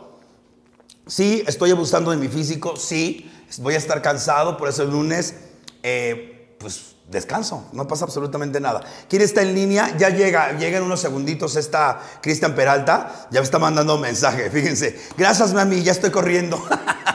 Sí, 1.11 1.43
estoy 1.49 1.73
abusando 1.73 2.12
de 2.12 2.17
mi 2.17 2.29
físico, 2.29 2.76
sí, 2.76 3.29
voy 3.59 3.75
a 3.75 3.79
estar 3.79 4.00
cansado, 4.00 4.57
por 4.57 4.69
eso 4.69 4.85
el 4.85 4.90
lunes, 4.90 5.35
eh, 5.83 6.55
pues 6.61 6.95
descanso, 7.09 7.67
no 7.73 7.88
pasa 7.88 8.05
absolutamente 8.05 8.61
nada. 8.61 8.83
¿Quién 9.09 9.21
está 9.21 9.43
en 9.43 9.52
línea? 9.52 9.93
Ya 9.99 10.11
llega, 10.11 10.52
llega 10.52 10.79
en 10.79 10.85
unos 10.85 11.00
segunditos 11.00 11.57
esta 11.57 12.00
Cristian 12.23 12.55
Peralta, 12.55 13.26
ya 13.33 13.40
me 13.40 13.45
está 13.45 13.59
mandando 13.59 13.97
un 13.97 14.02
mensaje, 14.02 14.50
fíjense. 14.52 15.00
Gracias, 15.19 15.52
mami, 15.52 15.83
ya 15.83 15.90
estoy 15.90 16.12
corriendo. 16.12 16.64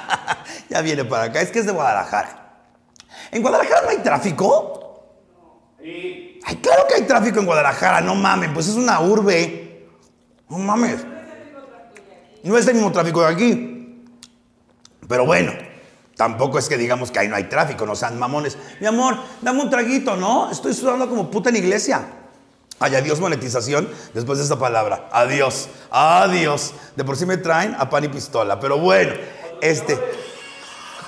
ya 0.69 0.81
viene 0.81 1.05
para 1.05 1.23
acá, 1.23 1.39
es 1.39 1.49
que 1.49 1.59
es 1.59 1.65
de 1.65 1.71
Guadalajara. 1.71 2.65
¿En 3.31 3.41
Guadalajara 3.41 3.83
no 3.83 3.89
hay 3.91 3.99
tráfico? 3.99 5.05
Ay, 5.79 6.59
claro 6.61 6.85
que 6.89 6.95
hay 6.95 7.03
tráfico 7.03 7.39
en 7.39 7.45
Guadalajara, 7.45 8.01
no 8.01 8.13
mames, 8.13 8.49
pues 8.53 8.67
es 8.67 8.75
una 8.75 8.99
urbe. 8.99 9.87
No 10.49 10.57
mames. 10.57 10.97
No 12.43 12.57
es 12.57 12.67
el 12.67 12.73
mismo 12.73 12.91
tráfico 12.91 13.21
de 13.21 13.27
aquí. 13.27 13.71
Pero 15.07 15.25
bueno, 15.25 15.53
tampoco 16.15 16.59
es 16.59 16.67
que 16.67 16.77
digamos 16.77 17.11
que 17.11 17.19
ahí 17.19 17.27
no 17.27 17.35
hay 17.35 17.45
tráfico, 17.45 17.85
no 17.85 17.95
sean 17.95 18.17
mamones. 18.17 18.57
Mi 18.79 18.87
amor, 18.87 19.17
dame 19.41 19.61
un 19.61 19.69
traguito, 19.69 20.15
¿no? 20.15 20.51
Estoy 20.51 20.73
sudando 20.73 21.09
como 21.09 21.29
puta 21.29 21.49
en 21.49 21.57
iglesia. 21.57 22.05
Ay, 22.79 22.95
adiós 22.95 23.19
monetización 23.19 23.87
después 24.13 24.37
de 24.37 24.45
esa 24.45 24.59
palabra. 24.59 25.07
Adiós, 25.11 25.69
adiós. 25.91 26.73
De 26.95 27.05
por 27.05 27.15
sí 27.15 27.25
me 27.25 27.37
traen 27.37 27.75
a 27.79 27.89
pan 27.89 28.03
y 28.03 28.09
pistola. 28.09 28.59
Pero 28.59 28.77
bueno, 28.77 29.13
este. 29.61 29.99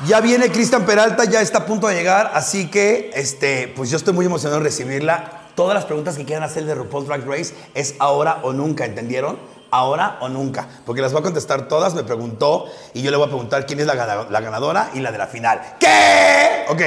Ya 0.05 0.21
viene 0.21 0.51
Cristian 0.51 0.85
Peralta, 0.85 1.25
ya 1.25 1.41
está 1.41 1.59
a 1.59 1.65
punto 1.65 1.87
de 1.87 1.95
llegar, 1.95 2.29
así 2.35 2.69
que 2.69 3.09
este, 3.15 3.73
pues 3.75 3.89
yo 3.89 3.97
estoy 3.97 4.13
muy 4.13 4.27
emocionado 4.27 4.59
de 4.59 4.65
recibirla. 4.65 5.41
Todas 5.55 5.73
las 5.73 5.85
preguntas 5.85 6.15
que 6.15 6.23
quieran 6.23 6.43
hacer 6.43 6.65
de 6.65 6.75
RuPaul's 6.75 7.07
Drag 7.07 7.27
Race 7.27 7.55
es 7.73 7.95
ahora 7.97 8.39
o 8.43 8.53
nunca, 8.53 8.85
¿entendieron? 8.85 9.39
Ahora 9.71 10.17
o 10.21 10.29
nunca, 10.29 10.65
porque 10.85 11.01
las 11.01 11.11
voy 11.11 11.19
a 11.19 11.23
contestar 11.23 11.67
todas, 11.67 11.93
me 11.93 12.03
preguntó 12.03 12.65
y 12.93 13.01
yo 13.01 13.11
le 13.11 13.17
voy 13.17 13.25
a 13.25 13.29
preguntar 13.29 13.65
quién 13.65 13.79
es 13.81 13.85
la, 13.85 13.95
gana- 13.95 14.27
la 14.29 14.39
ganadora 14.39 14.91
y 14.93 14.99
la 15.01 15.11
de 15.11 15.17
la 15.17 15.27
final. 15.27 15.61
¿Qué? 15.79 16.65
Ok. 16.69 16.81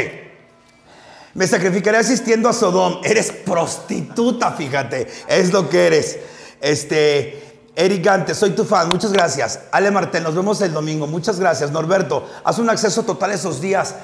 Me 1.35 1.47
sacrificaré 1.47 1.99
asistiendo 1.99 2.49
a 2.49 2.53
Sodom. 2.53 3.01
Eres 3.05 3.31
prostituta, 3.33 4.53
fíjate. 4.53 5.07
Es 5.29 5.53
lo 5.53 5.69
que 5.69 5.87
eres. 5.87 6.19
Este. 6.61 7.47
Eric 7.77 8.05
Gante, 8.05 8.35
soy 8.35 8.51
tu 8.51 8.65
fan, 8.65 8.89
muchas 8.89 9.13
gracias. 9.13 9.61
Ale 9.71 9.91
Martel, 9.91 10.23
nos 10.25 10.35
vemos 10.35 10.61
el 10.61 10.73
domingo, 10.73 11.07
muchas 11.07 11.39
gracias. 11.39 11.71
Norberto, 11.71 12.29
haz 12.45 12.59
un 12.59 12.69
acceso 12.69 13.05
total 13.05 13.31
esos 13.31 13.61
días. 13.61 13.95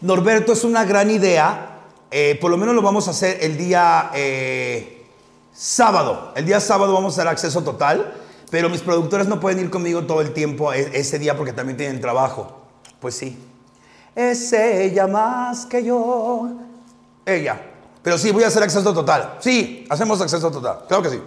Norberto, 0.00 0.52
es 0.52 0.64
una 0.64 0.84
gran 0.84 1.10
idea. 1.10 1.70
Eh, 2.10 2.36
por 2.40 2.50
lo 2.50 2.56
menos 2.56 2.74
lo 2.74 2.82
vamos 2.82 3.06
a 3.08 3.12
hacer 3.12 3.38
el 3.40 3.56
día 3.56 4.10
eh, 4.12 4.95
sábado. 5.56 6.32
El 6.36 6.46
día 6.46 6.60
sábado 6.60 6.92
vamos 6.92 7.14
a 7.14 7.20
hacer 7.20 7.28
acceso 7.28 7.62
total, 7.62 8.14
pero 8.50 8.68
mis 8.68 8.80
productores 8.82 9.26
no 9.26 9.40
pueden 9.40 9.60
ir 9.60 9.70
conmigo 9.70 10.02
todo 10.04 10.20
el 10.20 10.32
tiempo 10.32 10.72
e- 10.72 10.90
ese 10.98 11.18
día 11.18 11.36
porque 11.36 11.52
también 11.52 11.76
tienen 11.76 12.00
trabajo. 12.00 12.62
Pues 13.00 13.16
sí. 13.16 13.38
Es 14.14 14.52
ella 14.52 15.06
más 15.06 15.66
que 15.66 15.82
yo. 15.84 16.48
Ella. 17.24 17.60
Pero 18.02 18.18
sí, 18.18 18.30
voy 18.30 18.44
a 18.44 18.48
hacer 18.48 18.62
acceso 18.62 18.94
total. 18.94 19.36
Sí, 19.40 19.86
hacemos 19.90 20.20
acceso 20.20 20.50
total. 20.50 20.80
Claro 20.86 21.02
que 21.02 21.10
sí. 21.10 21.20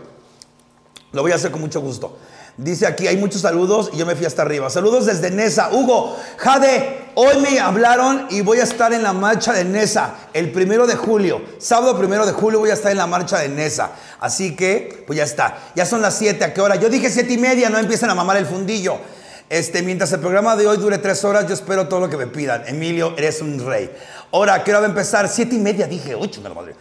Lo 1.11 1.21
voy 1.21 1.31
a 1.31 1.35
hacer 1.35 1.51
con 1.51 1.59
mucho 1.61 1.81
gusto. 1.81 2.17
Dice 2.57 2.85
aquí, 2.85 3.07
hay 3.07 3.17
muchos 3.17 3.41
saludos 3.41 3.89
y 3.93 3.97
yo 3.97 4.05
me 4.05 4.15
fui 4.15 4.25
hasta 4.25 4.41
arriba. 4.41 4.69
Saludos 4.69 5.05
desde 5.05 5.31
Nesa. 5.31 5.69
Hugo, 5.71 6.17
Jade, 6.37 7.11
hoy 7.15 7.37
me 7.37 7.59
hablaron 7.59 8.27
y 8.29 8.41
voy 8.41 8.59
a 8.59 8.63
estar 8.63 8.91
en 8.91 9.03
la 9.03 9.13
marcha 9.13 9.53
de 9.53 9.63
Nesa 9.63 10.15
el 10.33 10.51
primero 10.51 10.85
de 10.85 10.95
julio. 10.95 11.41
Sábado 11.57 11.97
primero 11.97 12.25
de 12.25 12.33
julio 12.33 12.59
voy 12.59 12.69
a 12.69 12.73
estar 12.73 12.91
en 12.91 12.97
la 12.97 13.07
marcha 13.07 13.37
de 13.39 13.49
Nesa. 13.49 13.91
Así 14.19 14.55
que, 14.55 15.03
pues 15.07 15.17
ya 15.17 15.23
está. 15.23 15.57
Ya 15.75 15.85
son 15.85 16.01
las 16.01 16.17
7. 16.17 16.43
¿A 16.43 16.53
qué 16.53 16.61
hora? 16.61 16.75
Yo 16.75 16.89
dije 16.89 17.09
siete 17.09 17.33
y 17.33 17.37
media, 17.37 17.69
no 17.69 17.77
empiecen 17.77 18.09
a 18.09 18.15
mamar 18.15 18.37
el 18.37 18.45
fundillo. 18.45 18.97
Este, 19.49 19.81
mientras 19.81 20.11
el 20.11 20.19
programa 20.19 20.55
de 20.55 20.67
hoy 20.67 20.77
dure 20.77 20.99
tres 20.99 21.23
horas, 21.23 21.47
yo 21.47 21.53
espero 21.53 21.87
todo 21.87 22.01
lo 22.01 22.09
que 22.09 22.17
me 22.17 22.27
pidan. 22.27 22.67
Emilio, 22.67 23.15
eres 23.17 23.41
un 23.41 23.65
rey. 23.65 23.89
Ahora, 24.31 24.55
¿a 24.55 24.63
¿qué 24.63 24.71
hora 24.71 24.81
va 24.81 24.85
a 24.85 24.89
empezar? 24.89 25.27
Siete 25.27 25.55
y 25.55 25.59
media, 25.59 25.87
dije. 25.87 26.15
Uy, 26.15 26.29
chingada 26.29 26.53
madre. 26.53 26.75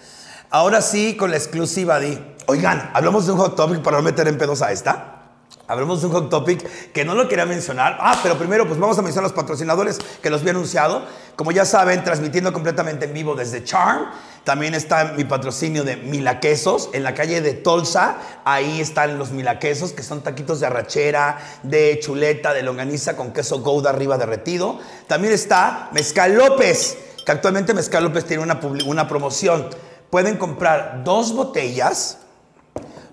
Ahora 0.51 0.83
sí, 0.83 1.17
con 1.17 1.31
la 1.31 1.37
exclusiva 1.37 1.99
di. 1.99 2.19
Oigan, 2.47 2.91
hablamos 2.95 3.27
de 3.27 3.33
un 3.33 3.39
hot 3.39 3.57
topic 3.57 3.83
para 3.83 3.99
no 3.99 4.03
meter 4.03 4.29
en 4.29 4.39
pedos 4.39 4.61
a 4.63 4.73
esta. 4.73 5.18
Hablamos 5.67 6.01
de 6.01 6.07
un 6.07 6.15
hot 6.15 6.31
topic 6.31 6.93
que 6.93 7.05
no 7.05 7.15
lo 7.15 7.29
quería 7.29 7.45
mencionar. 7.45 7.99
Ah, 8.01 8.19
pero 8.23 8.39
primero 8.39 8.67
pues 8.67 8.81
vamos 8.81 8.99
a 8.99 9.03
mencionar 9.03 9.31
los 9.31 9.37
patrocinadores 9.37 9.99
que 10.23 10.31
los 10.31 10.41
había 10.41 10.53
anunciado. 10.53 11.05
Como 11.37 11.53
ya 11.53 11.67
saben, 11.67 12.03
transmitiendo 12.05 12.55
completamente 12.55 13.05
en 13.05 13.13
vivo 13.13 13.35
desde 13.35 13.63
Charm. 13.65 14.07
También 14.45 14.75
está 14.75 15.13
mi 15.13 15.25
patrocinio 15.25 15.85
de 15.85 15.97
Milaquesos 15.97 16.89
en 16.95 17.03
la 17.03 17.13
calle 17.13 17.43
de 17.43 17.53
Tolsa. 17.53 18.17
Ahí 18.47 18.81
están 18.81 19.19
los 19.19 19.31
Milaquesos, 19.31 19.93
que 19.93 20.03
son 20.03 20.23
taquitos 20.23 20.61
de 20.61 20.67
arrachera, 20.67 21.39
de 21.63 22.01
chuleta, 22.01 22.55
de 22.55 22.63
longaniza 22.63 23.15
con 23.15 23.35
queso 23.35 23.61
Gouda 23.61 23.91
arriba 23.91 24.17
derretido. 24.17 24.79
También 25.07 25.35
está 25.35 25.91
Mezcal 25.93 26.35
López, 26.35 26.97
que 27.27 27.31
actualmente 27.31 27.75
Mezcal 27.75 28.05
López 28.05 28.25
tiene 28.25 28.43
una, 28.43 28.59
una 28.87 29.07
promoción. 29.07 29.69
Pueden 30.09 30.39
comprar 30.39 31.03
dos 31.05 31.35
botellas 31.35 32.21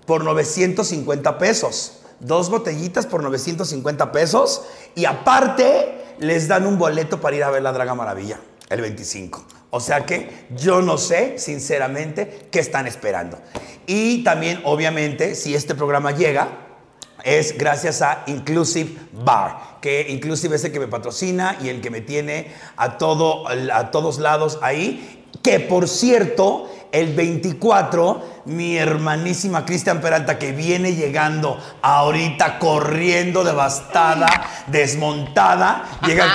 por 0.06 0.24
950 0.24 1.36
pesos. 1.36 2.00
Dos 2.20 2.50
botellitas 2.50 3.06
por 3.06 3.22
950 3.22 4.12
pesos. 4.12 4.62
Y 4.94 5.04
aparte, 5.04 6.04
les 6.18 6.48
dan 6.48 6.66
un 6.66 6.78
boleto 6.78 7.20
para 7.20 7.36
ir 7.36 7.44
a 7.44 7.50
ver 7.50 7.62
la 7.62 7.72
Draga 7.72 7.94
Maravilla 7.94 8.40
el 8.68 8.80
25. 8.80 9.44
O 9.70 9.80
sea 9.80 10.06
que 10.06 10.46
yo 10.56 10.80
no 10.80 10.98
sé, 10.98 11.38
sinceramente, 11.38 12.48
qué 12.50 12.60
están 12.60 12.86
esperando. 12.86 13.38
Y 13.86 14.24
también, 14.24 14.60
obviamente, 14.64 15.34
si 15.34 15.54
este 15.54 15.74
programa 15.74 16.12
llega, 16.12 16.48
es 17.24 17.58
gracias 17.58 18.02
a 18.02 18.22
Inclusive 18.26 18.96
Bar, 19.12 19.78
que 19.80 20.06
Inclusive 20.08 20.56
es 20.56 20.64
el 20.64 20.72
que 20.72 20.80
me 20.80 20.86
patrocina 20.86 21.58
y 21.60 21.68
el 21.68 21.80
que 21.80 21.90
me 21.90 22.00
tiene 22.00 22.52
a, 22.76 22.98
todo, 22.98 23.48
a 23.48 23.90
todos 23.90 24.18
lados 24.18 24.58
ahí. 24.62 25.24
Que 25.42 25.60
por 25.60 25.88
cierto, 25.88 26.70
el 26.92 27.14
24 27.14 28.35
mi 28.46 28.76
hermanísima 28.78 29.64
Cristian 29.64 30.00
Peralta, 30.00 30.38
que 30.38 30.52
viene 30.52 30.94
llegando 30.94 31.60
ahorita 31.82 32.58
corriendo, 32.58 33.42
devastada, 33.44 34.26
desmontada. 34.68 35.82
Llega. 36.06 36.26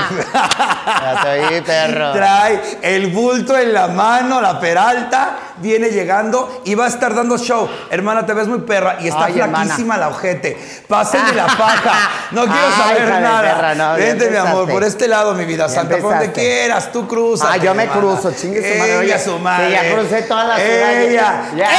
Oí, 1.49 1.61
perro. 1.61 2.11
Trae 2.11 2.61
el 2.81 3.07
bulto 3.07 3.57
en 3.57 3.73
la 3.73 3.87
mano, 3.87 4.41
la 4.41 4.59
Peralta, 4.59 5.37
viene 5.57 5.89
llegando 5.89 6.61
y 6.65 6.75
va 6.75 6.85
a 6.85 6.87
estar 6.89 7.15
dando 7.15 7.37
show. 7.37 7.69
Hermana, 7.89 8.25
te 8.25 8.33
ves 8.33 8.47
muy 8.47 8.59
perra 8.59 8.97
y 8.99 9.07
está 9.07 9.25
Ay, 9.25 9.39
hermana. 9.39 9.65
flaquísima 9.65 9.97
la 9.97 10.09
ojete. 10.09 10.57
Pásenme 10.87 11.31
la 11.33 11.45
paja. 11.57 11.93
No 12.31 12.43
quiero 12.43 12.67
Ay, 12.67 12.97
saber 12.97 13.21
nada. 13.21 13.41
perra, 13.41 13.75
no, 13.75 13.93
Vente, 13.95 14.29
mi 14.29 14.37
amor, 14.37 14.69
por 14.69 14.83
este 14.83 15.07
lado, 15.07 15.33
mi 15.33 15.45
vida 15.45 15.69
santa. 15.69 15.97
Por 15.97 16.11
donde 16.11 16.31
quieras, 16.31 16.91
tú 16.91 17.07
cruzas. 17.07 17.49
Ah, 17.53 17.57
yo 17.57 17.73
me 17.73 17.87
cruzo, 17.87 18.31
chingue 18.33 18.61
su 18.61 18.79
madre. 18.79 19.05
Ella, 19.05 19.19
su 19.19 19.39
madre. 19.39 19.67
que 19.67 19.71
ya 19.71 19.93
crucé 19.95 20.21
toda 20.23 20.43
la 20.43 20.55
ciudad. 20.57 21.01
Ella. 21.01 21.43
Ya. 21.55 21.69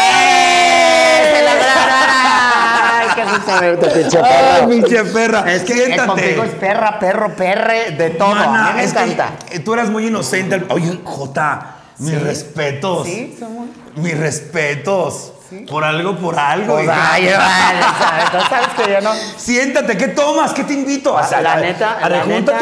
¡Ay, 4.23 4.67
pinche 4.69 5.05
perra. 5.05 5.53
Es 5.53 5.63
que 5.63 5.75
Siéntate. 5.75 6.07
contigo 6.07 6.43
es 6.45 6.51
perra, 6.53 6.99
perro, 6.99 7.35
perre, 7.35 7.93
de 7.93 8.11
todo. 8.11 8.35
Mana, 8.35 8.69
a 8.69 8.71
mí 8.71 8.77
me 8.79 8.85
es 8.85 8.93
encanta. 8.93 9.31
tú 9.65 9.75
eras 9.75 9.91
muy 9.91 10.07
inocente. 10.07 10.63
Oye, 10.71 11.01
Jota, 11.05 11.77
mis 11.99 12.21
respetos. 12.21 13.07
Sí, 13.07 13.37
somos. 13.39 13.67
Mis 13.97 14.17
respetos. 14.19 15.33
Por 15.69 15.85
algo, 15.85 16.17
por 16.17 16.39
algo. 16.39 16.77
Pues, 16.77 16.89
ay, 16.91 17.27
vale, 17.27 17.83
¿sabes? 17.83 18.31
Tú 18.31 18.39
sabes 18.49 18.69
que 18.69 18.91
yo 18.93 19.01
no. 19.03 19.13
Siéntate, 19.37 19.99
¿qué 19.99 20.09
tomas? 20.09 20.53
¿Qué 20.55 20.65
te 20.65 20.73
invito? 20.73 21.15
O 21.15 21.23
sea, 21.23 21.43
la 21.43 21.57
neta, 21.57 21.99
a- 22.03 22.09
la 22.09 22.25
neta, 22.25 22.59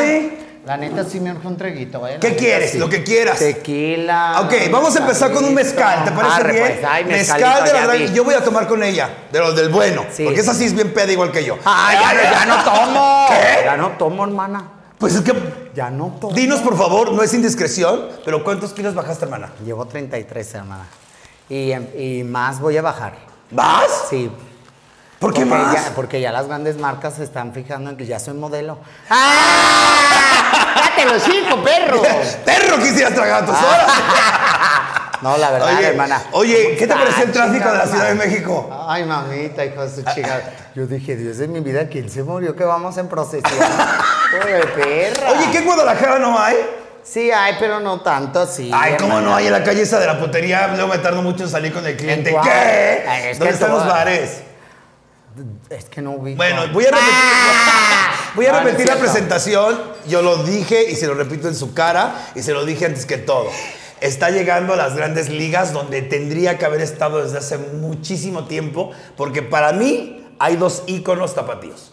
la 0.70 0.76
neta 0.76 1.02
sí 1.02 1.18
me 1.18 1.32
urge 1.32 1.48
un 1.48 1.56
treguito, 1.56 2.06
¿eh? 2.06 2.12
La 2.14 2.20
¿Qué 2.20 2.28
neta, 2.28 2.38
quieres? 2.40 2.70
sí. 2.70 2.78
Lo 2.78 2.88
que 2.88 3.02
quieras. 3.02 3.40
Tequila. 3.40 4.40
Ok, 4.44 4.52
vamos 4.70 4.94
a 4.94 5.00
empezar 5.00 5.32
con 5.32 5.44
un 5.44 5.52
mezcal, 5.52 6.04
¿te 6.04 6.12
parece 6.12 6.34
Arre, 6.36 6.52
bien? 6.52 6.64
pues, 6.66 6.84
ay, 6.88 7.04
mezcal 7.06 7.40
mezcalito, 7.40 7.64
de 7.64 7.72
la 7.72 7.78
ya 7.80 7.86
gran- 7.86 7.98
vi. 7.98 8.12
Yo 8.14 8.22
voy 8.22 8.34
a 8.34 8.44
tomar 8.44 8.68
con 8.68 8.80
ella, 8.84 9.08
de 9.32 9.38
los 9.40 9.56
del 9.56 9.68
bueno. 9.70 10.04
Sí. 10.12 10.22
Porque 10.22 10.38
esa 10.38 10.54
sí 10.54 10.64
es 10.66 10.72
bien 10.74 10.94
peda 10.94 11.10
igual 11.10 11.32
que 11.32 11.44
yo. 11.44 11.58
Ay, 11.64 11.98
ya, 12.00 12.14
no- 12.14 12.22
ya 12.22 12.46
no 12.46 12.64
tomo. 12.64 13.26
¿Qué? 13.30 13.64
Ya 13.64 13.76
no 13.76 13.88
tomo, 13.98 14.24
hermana. 14.24 14.64
Pues 14.96 15.16
es 15.16 15.22
que. 15.22 15.32
Ya 15.74 15.90
no 15.90 16.16
tomo. 16.20 16.34
Dinos, 16.36 16.60
por 16.60 16.76
favor, 16.78 17.10
no 17.12 17.20
es 17.24 17.34
indiscreción, 17.34 18.06
pero 18.24 18.44
¿cuántos 18.44 18.72
kilos 18.72 18.94
bajaste, 18.94 19.24
hermana? 19.24 19.50
Llevo 19.64 19.86
33, 19.86 20.54
hermana. 20.54 20.86
Y, 21.48 21.72
y 21.72 22.22
más 22.22 22.60
voy 22.60 22.76
a 22.76 22.82
bajar. 22.82 23.14
¿Vas? 23.50 24.06
Sí. 24.08 24.30
¿Por 25.20 25.32
qué 25.34 25.44
porque 25.44 25.62
más? 25.62 25.74
Ya, 25.74 25.92
porque 25.94 26.20
ya 26.20 26.32
las 26.32 26.48
grandes 26.48 26.76
marcas 26.78 27.14
se 27.14 27.22
están 27.24 27.52
fijando 27.52 27.90
en 27.90 27.96
que 27.96 28.06
ya 28.06 28.18
soy 28.18 28.34
modelo. 28.34 28.78
¡Ah! 29.10 30.74
¡Date 30.76 31.04
los 31.04 31.22
cinco, 31.22 31.62
perro! 31.62 32.02
Perro, 32.44 32.78
quisieras 32.78 33.14
tragar 33.14 33.46
tus 33.46 33.54
horas. 33.56 33.86
No, 35.22 35.36
la 35.36 35.50
verdad, 35.50 35.76
Oye, 35.76 35.86
hermana. 35.88 36.22
oye, 36.32 36.76
¿qué 36.78 36.86
te 36.86 36.94
Ah, 36.94 36.96
pareció 36.98 37.24
el 37.24 37.32
tráfico 37.32 37.70
de 37.70 37.76
la 37.76 37.86
Ciudad 37.86 38.08
de. 38.08 38.14
México? 38.14 38.70
Ay, 38.88 39.04
mamita, 39.04 39.62
hijo 39.66 39.82
de 39.86 39.90
su 39.94 40.02
chica. 40.14 40.40
Yo 40.74 40.86
dije, 40.86 41.14
Dios 41.14 41.36
de 41.36 41.46
mi 41.46 41.60
vida, 41.60 41.88
¿quién 41.90 42.08
se 42.08 42.22
murió? 42.22 42.56
Que 42.56 42.64
vamos 42.64 42.96
en 42.96 43.06
procesión. 43.06 43.52
Pobre 44.32 44.60
perra. 44.68 45.32
Oye, 45.32 45.50
¿qué 45.52 45.58
en 45.58 45.66
Guadalajara 45.66 46.18
no 46.20 46.38
hay? 46.38 46.56
Sí 47.04 47.30
hay, 47.30 47.54
pero 47.60 47.80
no 47.80 48.00
tanto, 48.00 48.46
sí. 48.46 48.70
Ay, 48.72 48.94
¿cómo 48.98 49.18
hermana. 49.18 49.28
no 49.28 49.36
hay 49.36 49.46
en 49.48 49.52
la 49.52 49.62
calle 49.62 49.82
esa 49.82 49.98
de 50.00 50.06
la 50.06 50.18
putería? 50.18 50.68
Luego 50.68 50.88
me 50.88 50.96
tardo 50.96 51.20
mucho 51.20 51.44
en 51.44 51.50
salir 51.50 51.74
con 51.74 51.86
el 51.86 51.98
cliente. 51.98 52.34
¿Qué? 52.42 53.04
Ay, 53.06 53.22
es 53.28 53.38
¿Dónde 53.38 53.50
que 53.50 53.54
están 53.56 53.72
los 53.72 53.86
bares? 53.86 54.40
Es 55.68 55.84
que 55.86 56.02
no 56.02 56.12
ubico. 56.12 56.36
Bueno, 56.36 56.62
voy 56.72 56.84
a 56.84 56.90
repetir, 56.90 57.12
voy 58.34 58.46
a 58.46 58.52
No, 58.52 58.60
no 58.60 58.68
es 58.68 58.72
repetir 58.72 58.88
la 58.88 59.00
presentación. 59.00 59.80
Yo 60.06 60.22
lo 60.22 60.44
dije 60.44 60.90
y 60.90 60.96
se 60.96 61.06
lo 61.06 61.14
repito 61.14 61.48
en 61.48 61.54
su 61.54 61.74
cara 61.74 62.30
y 62.34 62.42
se 62.42 62.52
lo 62.52 62.64
dije 62.64 62.86
antes 62.86 63.06
que 63.06 63.18
todo. 63.18 63.50
Está 64.00 64.30
llegando 64.30 64.74
a 64.74 64.76
las 64.76 64.96
grandes 64.96 65.28
ligas 65.28 65.72
donde 65.72 66.02
tendría 66.02 66.58
que 66.58 66.64
haber 66.64 66.80
estado 66.80 67.22
desde 67.22 67.38
hace 67.38 67.58
muchísimo 67.58 68.46
tiempo, 68.46 68.92
porque 69.16 69.42
para 69.42 69.72
mí 69.72 70.26
hay 70.38 70.56
dos 70.56 70.84
íconos 70.86 71.34
tapatíos. 71.34 71.92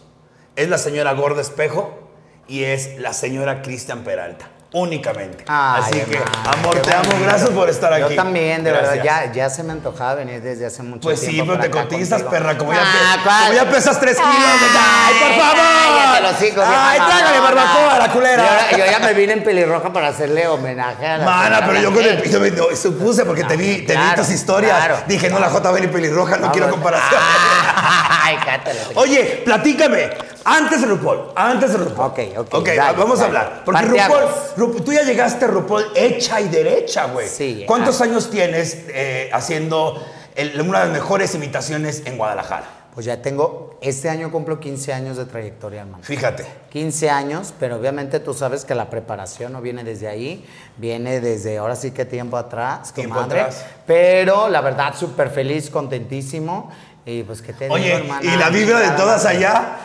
Es 0.56 0.70
la 0.70 0.78
señora 0.78 1.14
Gorda 1.14 1.42
Espejo 1.42 2.10
y 2.48 2.64
es 2.64 2.98
la 3.00 3.14
señora 3.14 3.62
Cristian 3.62 4.04
Peralta. 4.04 4.50
Únicamente. 4.74 5.46
Ay, 5.48 5.82
Así 5.82 6.00
que, 6.02 6.18
amor, 6.46 6.78
te 6.82 6.94
amo. 6.94 7.10
Gracias 7.24 7.50
por 7.52 7.70
estar 7.70 7.94
aquí. 7.94 8.10
Yo 8.10 8.16
también, 8.22 8.66
de 8.66 8.72
Gracias. 8.72 8.92
verdad, 9.04 9.04
ya, 9.28 9.32
ya 9.32 9.50
se 9.50 9.64
me 9.64 9.72
antojaba 9.72 10.16
venir 10.16 10.42
desde 10.42 10.66
hace 10.66 10.84
mucho 10.84 11.04
Pues 11.04 11.22
sí, 11.22 11.28
tiempo. 11.28 11.54
pero 11.54 11.64
te 11.64 11.70
para 11.70 11.82
acá 11.84 11.90
cotizas, 11.90 12.22
contigo. 12.24 12.30
perra. 12.32 12.58
Como 12.58 12.74
ya, 12.74 12.82
Ah, 12.84 13.44
como 13.48 13.54
ya 13.54 13.70
pesas 13.70 13.98
tres 14.00 14.18
kilos. 14.18 14.34
¡Ay, 14.36 15.16
por 15.22 15.42
favor! 15.46 15.58
Cállate 15.88 16.22
los 16.22 16.42
hijos, 16.52 16.66
¡Ay, 16.68 17.00
trágale 17.00 17.40
barbacoa 17.40 17.96
a 17.96 18.00
la 18.00 18.12
culera! 18.12 18.72
Yo, 18.72 18.78
ya 18.86 19.00
me 19.00 19.14
vine 19.14 19.34
en 19.34 19.44
pelirroja 19.44 19.94
para 19.94 20.10
hacerle 20.10 20.48
homenaje 20.48 21.06
a 21.08 21.18
la 21.18 21.26
Mana, 21.26 21.64
pero 21.66 21.80
yo 21.80 21.94
con 21.94 22.04
el 22.04 22.22
yo 22.30 22.40
me- 22.42 22.52
no, 22.52 22.66
supuse 22.76 23.24
porque 23.26 23.46
te 23.46 23.56
vi, 23.56 23.84
te 23.86 23.96
vi 23.96 24.16
tus 24.16 24.30
historias. 24.30 24.76
claro. 24.78 24.98
Dije, 25.08 25.30
no, 25.30 25.40
la 25.40 25.50
JB 25.50 25.84
y 25.86 25.88
pelirroja, 25.88 26.36
no, 26.38 26.52
quiero 26.52 26.70
comparación. 26.70 27.22
Ay, 28.24 28.36
cátale. 28.46 28.80
Oye, 28.96 29.42
platícame. 29.46 30.10
Antes 30.50 30.80
de 30.80 30.88
RuPaul, 30.88 31.32
antes 31.36 31.72
de 31.74 31.78
RuPaul. 31.78 32.12
Ok, 32.12 32.20
ok, 32.38 32.54
Ok, 32.54 32.70
dale, 32.76 32.98
vamos 32.98 33.20
a 33.20 33.26
hablar. 33.26 33.64
Porque. 33.66 33.82
RuPaul, 33.82 34.24
Ru- 34.56 34.84
tú 34.84 34.94
ya 34.94 35.04
llegaste 35.04 35.44
a 35.44 35.50
RuPaul 35.50 35.88
hecha 35.94 36.40
y 36.40 36.48
derecha, 36.48 37.08
güey. 37.08 37.28
Sí, 37.28 37.66
¿Cuántos 37.68 38.00
ah. 38.00 38.06
años 38.06 38.30
tienes 38.30 38.86
eh, 38.88 39.30
haciendo 39.34 40.02
el- 40.36 40.62
una 40.62 40.80
de 40.80 40.86
las 40.86 40.94
mejores 40.94 41.36
imitaciones 41.36 42.04
en 42.06 42.18
Guadalajara? 42.18 42.64
Pues 42.94 43.06
ya 43.06 43.22
tengo, 43.22 43.78
este 43.82 44.10
año 44.10 44.32
cumplo 44.32 44.60
15 44.60 44.94
años 44.94 45.18
de 45.18 45.26
trayectoria, 45.26 45.82
hermano. 45.82 46.02
Fíjate. 46.02 46.46
15 46.72 47.10
años, 47.10 47.54
pero 47.60 47.76
obviamente 47.76 48.20
tú 48.22 48.34
sabes 48.34 48.64
que 48.64 48.74
la 48.74 48.90
preparación 48.90 49.52
no 49.52 49.62
viene 49.62 49.84
desde 49.84 50.08
ahí, 50.08 50.46
viene 50.78 51.20
desde 51.20 51.58
ahora 51.58 51.76
sí 51.76 51.92
que 51.92 52.06
tiempo 52.06 52.38
atrás, 52.38 52.94
Tiempo 52.94 53.16
comadre. 53.16 53.42
atrás. 53.42 53.66
Pero 53.86 54.48
la 54.48 54.62
verdad, 54.62 54.96
súper 54.98 55.30
feliz, 55.30 55.70
contentísimo. 55.70 56.72
Y 57.06 57.24
pues, 57.24 57.42
¿qué 57.42 57.54
te 57.54 57.66
digo, 57.66 57.76
Oye, 57.76 57.94
hermana? 57.94 58.22
¿y 58.24 58.36
la 58.38 58.50
vibra 58.50 58.80
de 58.80 58.90
todas 58.92 59.26
allá? 59.26 59.78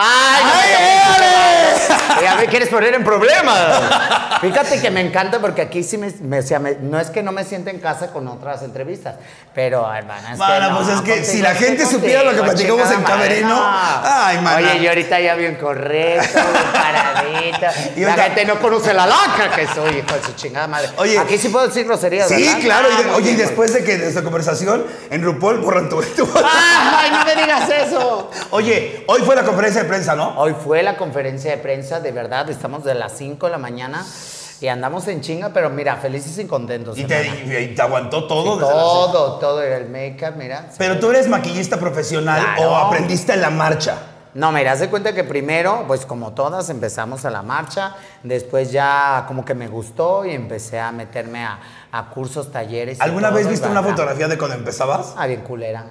¡Ay, 0.00 0.44
no 0.44 0.52
¡Ay, 0.54 2.22
Ya 2.22 2.34
me 2.36 2.46
quieres 2.46 2.68
poner 2.68 2.94
en 2.94 3.04
problemas. 3.04 3.58
Fíjate 4.40 4.80
que 4.80 4.90
me 4.90 5.00
encanta 5.00 5.40
porque 5.40 5.62
aquí 5.62 5.82
sí 5.82 5.98
me, 5.98 6.12
me- 6.20 6.38
o 6.38 6.42
sea, 6.42 6.58
me- 6.60 6.76
no 6.80 7.00
es 7.00 7.10
que 7.10 7.22
no 7.22 7.32
me 7.32 7.44
sienta 7.44 7.70
en 7.70 7.80
casa 7.80 8.08
con 8.12 8.28
otras 8.28 8.62
entrevistas, 8.62 9.16
pero 9.54 9.92
hermana, 9.92 10.32
es 10.32 10.38
Mana, 10.38 10.54
que 10.54 10.60
no, 10.72 10.76
pues 10.78 10.88
es 10.88 11.00
que 11.00 11.10
contigo, 11.14 11.32
si 11.32 11.42
la 11.42 11.54
gente 11.54 11.86
supiera 11.86 12.22
lo 12.22 12.30
que 12.34 12.42
platicamos 12.42 12.90
en 12.92 13.02
Camerino, 13.02 13.48
no. 13.48 13.60
ay, 14.04 14.38
mana. 14.40 14.56
Oye, 14.58 14.80
yo 14.82 14.88
ahorita 14.90 15.18
ya 15.20 15.34
bien 15.34 15.56
correcto, 15.56 16.38
bien 16.38 16.72
paradito. 16.72 17.66
Y 17.96 18.00
la 18.04 18.12
gente 18.14 18.44
no 18.44 18.60
conoce 18.60 18.94
la 18.94 19.06
lacra 19.06 19.50
que 19.56 19.66
soy, 19.66 19.96
hijo 19.98 20.14
de 20.14 20.22
su 20.22 20.32
chingada 20.34 20.68
madre. 20.68 20.88
Oye. 20.98 21.18
aquí 21.18 21.36
sí 21.38 21.48
puedo 21.48 21.66
decir 21.66 21.84
groserías, 21.86 22.28
Sí, 22.28 22.44
¿verdad? 22.44 22.60
claro. 22.60 22.88
y 22.92 23.02
de- 23.02 23.10
Ah, 23.10 23.14
oye, 23.16 23.30
y 23.32 23.36
después 23.36 23.72
de 23.74 23.82
que 23.82 23.96
de 23.98 24.08
esta 24.08 24.22
conversación, 24.22 24.86
en 25.10 25.22
RuPaul 25.24 25.58
borran 25.58 25.88
tu, 25.88 26.00
tu- 26.02 26.28
¡Ay, 26.36 27.10
no 27.10 27.24
me 27.24 27.34
digas 27.42 27.68
eso! 27.70 28.30
Oye, 28.50 29.02
hoy 29.08 29.22
fue 29.22 29.34
la 29.34 29.42
conferencia 29.42 29.82
de 29.82 29.87
prensa, 29.88 30.14
¿no? 30.14 30.38
Hoy 30.38 30.54
fue 30.62 30.82
la 30.82 30.96
conferencia 30.96 31.50
de 31.50 31.56
prensa, 31.56 31.98
de 32.00 32.12
verdad, 32.12 32.48
estamos 32.50 32.84
de 32.84 32.94
las 32.94 33.12
5 33.18 33.46
de 33.46 33.52
la 33.52 33.58
mañana 33.58 34.04
y 34.60 34.66
andamos 34.68 35.06
en 35.08 35.20
chinga, 35.20 35.50
pero 35.50 35.70
mira, 35.70 35.96
felices 35.96 36.38
y 36.38 36.46
contentos. 36.46 36.98
Y 36.98 37.04
te, 37.04 37.26
y- 37.74 37.80
aguantó 37.80 38.26
todo. 38.26 38.54
Sí, 38.54 38.60
desde 38.60 38.72
todo, 38.72 39.38
todo, 39.38 39.62
el 39.62 39.88
make-up, 39.88 40.34
mira. 40.36 40.66
Pero 40.78 40.98
tú 40.98 41.10
eres 41.10 41.28
maquillista 41.28 41.76
profesional 41.78 42.40
Claro. 42.56 42.70
o 42.72 42.76
aprendiste 42.76 43.32
en 43.32 43.40
la 43.40 43.50
marcha. 43.50 43.96
No, 44.34 44.52
mira, 44.52 44.72
haz 44.72 44.80
de 44.80 44.88
cuenta 44.88 45.14
que 45.14 45.24
primero, 45.24 45.84
pues 45.86 46.04
como 46.06 46.32
todas, 46.32 46.68
empezamos 46.70 47.24
a 47.24 47.30
la 47.30 47.42
marcha, 47.42 47.96
después 48.22 48.70
ya 48.70 49.24
como 49.26 49.44
que 49.44 49.54
me 49.54 49.68
gustó 49.68 50.24
y 50.24 50.32
empecé 50.34 50.78
a 50.78 50.92
meterme 50.92 51.44
a, 51.44 51.58
a 51.90 52.10
cursos, 52.10 52.52
talleres. 52.52 53.00
¿Alguna 53.00 53.30
vez 53.30 53.48
viste 53.48 53.66
una 53.68 53.82
fotografía 53.82 54.28
de 54.28 54.36
cuando 54.36 54.56
empezabas? 54.56 55.14
Ah, 55.16 55.26
bien 55.26 55.40
culera. 55.40 55.86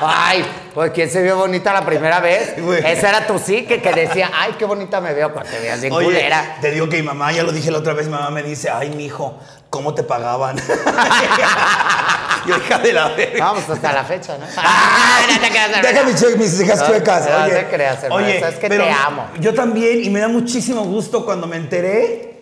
ay, 0.00 0.44
pues 0.74 0.92
¿quién 0.92 1.10
se 1.10 1.22
vio 1.22 1.36
bonita 1.36 1.72
la 1.72 1.84
primera 1.84 2.20
vez? 2.20 2.56
Esa 2.84 3.10
era 3.10 3.26
tu 3.26 3.38
sí, 3.38 3.66
que, 3.66 3.80
que 3.82 3.92
decía, 3.92 4.30
ay, 4.34 4.54
qué 4.58 4.64
bonita 4.64 5.00
me 5.00 5.12
veo 5.12 5.32
cuando 5.32 5.50
te 5.50 5.60
veas 5.60 5.80
bien 5.80 5.92
Oye, 5.92 6.06
culera. 6.06 6.56
te 6.60 6.70
digo 6.70 6.88
que 6.88 6.96
mi 6.96 7.02
mamá, 7.02 7.32
ya 7.32 7.42
lo 7.42 7.52
dije 7.52 7.70
la 7.70 7.78
otra 7.78 7.92
vez, 7.92 8.06
mi 8.06 8.12
mamá 8.12 8.30
me 8.30 8.42
dice, 8.42 8.70
ay, 8.70 8.90
mijo, 8.90 9.38
¿cómo 9.70 9.94
te 9.94 10.02
pagaban? 10.02 10.56
Yo, 12.46 12.56
hija 12.56 12.78
de 12.78 12.92
la 12.92 13.08
verga. 13.08 13.44
Vamos 13.44 13.68
hasta 13.68 13.92
la 13.92 14.04
fecha, 14.04 14.36
¿no? 14.38 14.46
Ah, 14.56 15.20
no 15.28 15.40
te 15.40 15.48
creas, 15.50 15.68
de 15.70 15.76
Deja 15.76 15.92
verdad. 15.92 16.04
mis, 16.06 16.20
che- 16.20 16.36
mis 16.36 16.60
hijas 16.60 16.80
No, 16.80 16.86
chuecas. 16.86 17.28
no 17.28 17.44
oye, 17.44 17.54
te 17.54 17.68
creas, 17.68 18.02
hermano, 18.04 18.24
oye, 18.26 18.40
sabes 18.40 18.54
que 18.56 18.68
pero 18.68 18.84
te 18.84 18.90
amo. 18.90 19.26
Yo 19.40 19.54
también, 19.54 20.02
y 20.04 20.10
me 20.10 20.20
da 20.20 20.28
muchísimo 20.28 20.82
gusto 20.84 21.24
cuando 21.24 21.46
me 21.46 21.56
enteré, 21.56 22.40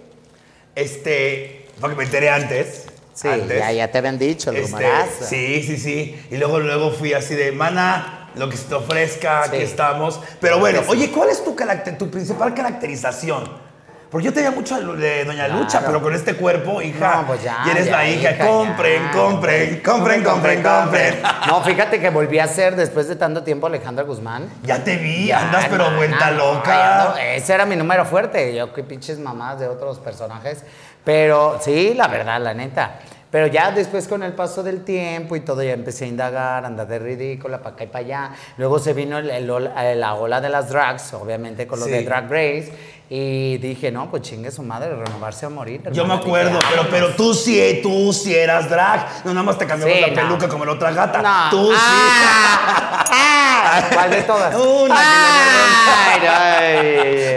este, 0.74 1.66
porque 1.80 1.96
me 1.96 2.04
enteré 2.04 2.30
antes. 2.30 2.86
Sí, 3.12 3.26
antes, 3.26 3.58
ya, 3.58 3.72
ya 3.72 3.90
te 3.90 3.98
habían 3.98 4.18
dicho, 4.18 4.50
el 4.50 4.56
este. 4.58 4.86
Sí, 5.28 5.62
sí, 5.64 5.76
sí. 5.76 6.26
Y 6.30 6.36
luego, 6.36 6.60
luego 6.60 6.92
fui 6.92 7.12
así 7.14 7.34
de, 7.34 7.50
mana, 7.50 8.30
lo 8.36 8.48
que 8.48 8.56
se 8.56 8.64
te 8.66 8.74
ofrezca, 8.76 9.42
aquí 9.42 9.56
Sí. 9.56 9.62
estamos. 9.64 10.20
Pero 10.40 10.60
bueno, 10.60 10.82
oye, 10.86 11.10
¿cuál 11.10 11.30
es 11.30 11.42
tu, 11.42 11.56
tu 11.98 12.10
principal 12.10 12.54
caracterización? 12.54 13.67
Porque 14.10 14.24
yo 14.26 14.32
tenía 14.32 14.50
mucho 14.50 14.74
a 14.74 14.78
Lu- 14.78 14.96
de 14.96 15.24
Doña 15.26 15.44
Claro. 15.46 15.60
Lucha, 15.60 15.82
pero 15.84 16.00
con 16.00 16.14
este 16.14 16.34
cuerpo, 16.34 16.80
hija. 16.80 17.16
No, 17.16 17.26
pues 17.26 17.42
ya, 17.42 17.58
Y 17.66 17.70
eres 17.70 17.86
ya, 17.86 17.92
la 17.92 18.08
hija. 18.08 18.30
hija, 18.32 18.46
compren, 18.46 19.02
ya. 19.04 19.10
compren, 19.12 19.80
compren, 19.84 20.24
compren, 20.24 20.62
compren. 20.62 21.18
No, 21.46 21.62
fíjate 21.62 22.00
que 22.00 22.08
volví 22.08 22.38
a 22.38 22.46
ser 22.46 22.74
después 22.74 23.06
de 23.08 23.16
tanto 23.16 23.42
tiempo 23.42 23.66
Alejandra 23.66 24.04
Guzmán. 24.04 24.48
Ya 24.62 24.82
te 24.82 24.96
vi, 24.96 25.26
Ya, 25.26 25.40
andas 25.40 25.66
pero 25.66 25.84
hermana, 25.84 25.96
vuelta 25.98 26.30
no, 26.30 26.36
loca. 26.54 27.12
ando- 27.14 27.18
ese 27.20 27.52
era 27.52 27.66
mi 27.66 27.76
número 27.76 28.06
fuerte. 28.06 28.54
Yo 28.54 28.72
qué 28.72 28.82
pinches 28.82 29.18
mamás 29.18 29.60
de 29.60 29.68
otros 29.68 29.98
personajes. 29.98 30.64
Pero 31.04 31.58
sí, 31.60 31.92
la 31.94 32.08
verdad, 32.08 32.40
la 32.40 32.54
neta. 32.54 33.00
Pero 33.30 33.46
ya 33.46 33.70
después 33.72 34.08
con 34.08 34.22
el 34.22 34.32
paso 34.32 34.62
del 34.62 34.84
tiempo 34.84 35.36
y 35.36 35.40
todo, 35.40 35.62
ya 35.62 35.72
empecé 35.72 36.06
a 36.06 36.08
indagar, 36.08 36.64
andar 36.64 36.86
de 36.88 36.98
ridícula, 36.98 37.58
para 37.58 37.74
acá 37.74 37.84
y 37.84 37.86
para 37.88 38.04
allá. 38.06 38.30
Luego 38.56 38.78
se 38.78 38.94
vino 38.94 39.18
el- 39.18 39.28
el 39.30 40.00
la 40.00 40.14
ola 40.14 40.40
de 40.40 40.48
las 40.48 40.70
drags, 40.70 41.12
obviamente 41.12 41.66
con 41.66 41.78
lo 41.78 41.84
Sí. 41.84 41.90
de 41.92 42.04
Drag 42.04 42.24
Race. 42.30 42.72
Y 43.10 43.56
dije, 43.56 43.90
no, 43.90 44.10
pues 44.10 44.22
chingue 44.22 44.50
su 44.50 44.62
madre, 44.62 44.94
renovarse 44.94 45.46
a 45.46 45.48
morir. 45.48 45.80
Yo 45.92 46.04
me 46.04 46.12
acuerdo, 46.12 46.58
pero, 46.68 46.86
pero 46.90 47.08
tú 47.14 47.32
sí, 47.32 47.80
tú 47.82 48.12
sí 48.12 48.34
eras 48.36 48.68
drag. 48.68 49.24
No, 49.24 49.32
nada 49.32 49.44
más 49.44 49.56
te 49.56 49.64
cambiamos 49.66 49.94
Sí, 49.96 50.00
la 50.02 50.08
no. 50.08 50.14
peluca 50.28 50.46
como 50.48 50.66
la 50.66 50.72
otra 50.72 50.90
gata. 50.90 51.22
No. 51.22 51.48
Tú 51.50 51.72
Ah, 51.74 53.06
ah, 53.10 53.88
¿Cuál 53.94 54.10
de 54.10 54.22
todas? 54.22 54.54
Una 54.56 54.96
sí. 54.96 56.20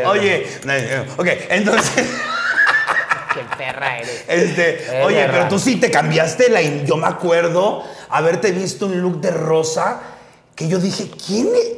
Oye, 0.07 0.47
eh, 0.67 1.05
ok, 1.17 1.27
entonces, 1.49 1.91
Qué 3.33 3.39
perra 3.57 3.97
eres. 3.99 4.25
este, 4.27 4.99
Es 4.99 5.05
oye, 5.05 5.25
pero 5.31 5.47
tú 5.47 5.57
sí 5.57 5.77
te 5.77 5.89
cambiaste 5.89 6.49
la. 6.49 6.61
Yo 6.61 6.97
me 6.97 7.07
acuerdo 7.07 7.81
haberte 8.09 8.51
visto 8.51 8.87
un 8.87 9.01
look 9.01 9.21
de 9.21 9.31
rosa 9.31 10.01
que 10.53 10.67
yo 10.67 10.79
dije, 10.79 11.09
¿quién 11.25 11.47
es? 11.47 11.77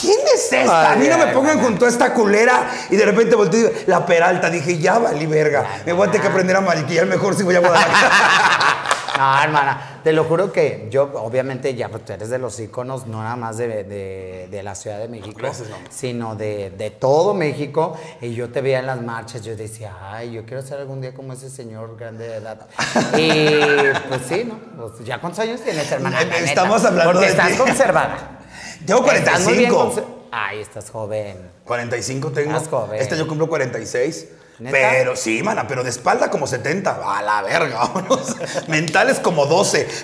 ¿Quién 0.00 0.18
es 0.34 0.52
esta? 0.52 0.92
a 0.92 0.96
mí 0.96 1.06
no 1.08 1.16
me 1.18 1.26
pongan 1.28 1.58
ay, 1.58 1.64
con 1.64 1.78
toda 1.78 1.90
esta 1.90 2.12
culera. 2.12 2.70
Y 2.90 2.96
de 2.96 3.04
repente 3.06 3.34
volteé 3.34 3.60
y 3.60 3.62
digo, 3.64 3.74
la 3.86 4.04
peralta. 4.04 4.50
Dije, 4.50 4.78
ya 4.78 4.98
valí 4.98 5.26
verga. 5.26 5.66
Me 5.86 5.92
voy 5.92 6.06
a 6.06 6.10
tener 6.10 6.22
que 6.26 6.28
aprender 6.32 6.56
a 6.56 6.60
maquillar 6.60 7.06
mejor 7.06 7.34
si 7.34 7.42
voy 7.42 7.54
a 7.56 7.60
Guadalajara. 7.60 8.10
No, 9.18 9.42
hermana, 9.42 9.98
te 10.04 10.12
lo 10.12 10.22
juro 10.22 10.52
que 10.52 10.86
yo, 10.92 11.10
obviamente, 11.14 11.74
ya 11.74 11.88
pues, 11.88 12.04
tú 12.04 12.12
eres 12.12 12.28
de 12.30 12.38
los 12.38 12.60
íconos, 12.60 13.08
no 13.08 13.20
nada 13.20 13.34
más 13.34 13.56
de, 13.56 13.82
de- 13.82 14.46
de 14.48 14.62
la 14.62 14.76
Ciudad 14.76 14.96
de 15.00 15.08
México, 15.08 15.36
Gracias, 15.36 15.66
sino 15.90 16.36
de, 16.36 16.70
de 16.70 16.92
todo 16.92 17.34
México. 17.34 17.98
Y 18.20 18.32
yo 18.34 18.48
te 18.50 18.60
veía 18.60 18.78
en 18.78 18.86
las 18.86 19.02
marchas, 19.02 19.42
yo 19.42 19.56
decía, 19.56 19.92
ay, 20.12 20.30
yo 20.30 20.44
quiero 20.46 20.62
ser 20.62 20.78
algún 20.78 21.00
día 21.00 21.14
como 21.14 21.32
ese 21.32 21.50
señor 21.50 21.96
grande 21.98 22.28
de 22.28 22.36
edad. 22.36 22.68
Y 23.16 24.08
pues 24.08 24.20
sí, 24.28 24.44
¿no? 24.44 24.56
Pues, 24.76 25.04
¿Ya 25.04 25.20
cuántos 25.20 25.40
años 25.40 25.62
tienes, 25.62 25.90
hermana? 25.90 26.20
Estamos 26.22 26.84
hablando 26.84 27.10
Porque 27.14 27.26
de 27.26 27.32
estás 27.32 27.48
ti. 27.50 27.56
conservada. 27.56 28.37
Tengo 28.86 29.10
Estás 29.10 29.40
muy 29.42 29.54
bien 29.54 29.70
45. 29.72 29.76
conser- 29.76 30.04
Ay, 30.30 30.60
estás 30.60 30.90
joven. 30.90 31.36
45 31.64 32.30
tengo. 32.32 32.52
Estás 32.56 32.68
joven. 32.68 33.00
Este 33.00 33.14
año 33.14 33.26
cumplo 33.26 33.48
46. 33.48 34.28
¿Neta? 34.58 34.76
Pero 34.76 35.14
sí, 35.14 35.40
mana, 35.42 35.68
pero 35.68 35.84
de 35.84 35.90
espalda 35.90 36.30
como 36.30 36.46
70. 36.46 36.98
A 37.04 37.22
la 37.22 37.42
verga, 37.42 37.78
vámonos. 37.94 38.36
Mentales 38.68 39.20
como 39.20 39.46
12. 39.46 39.86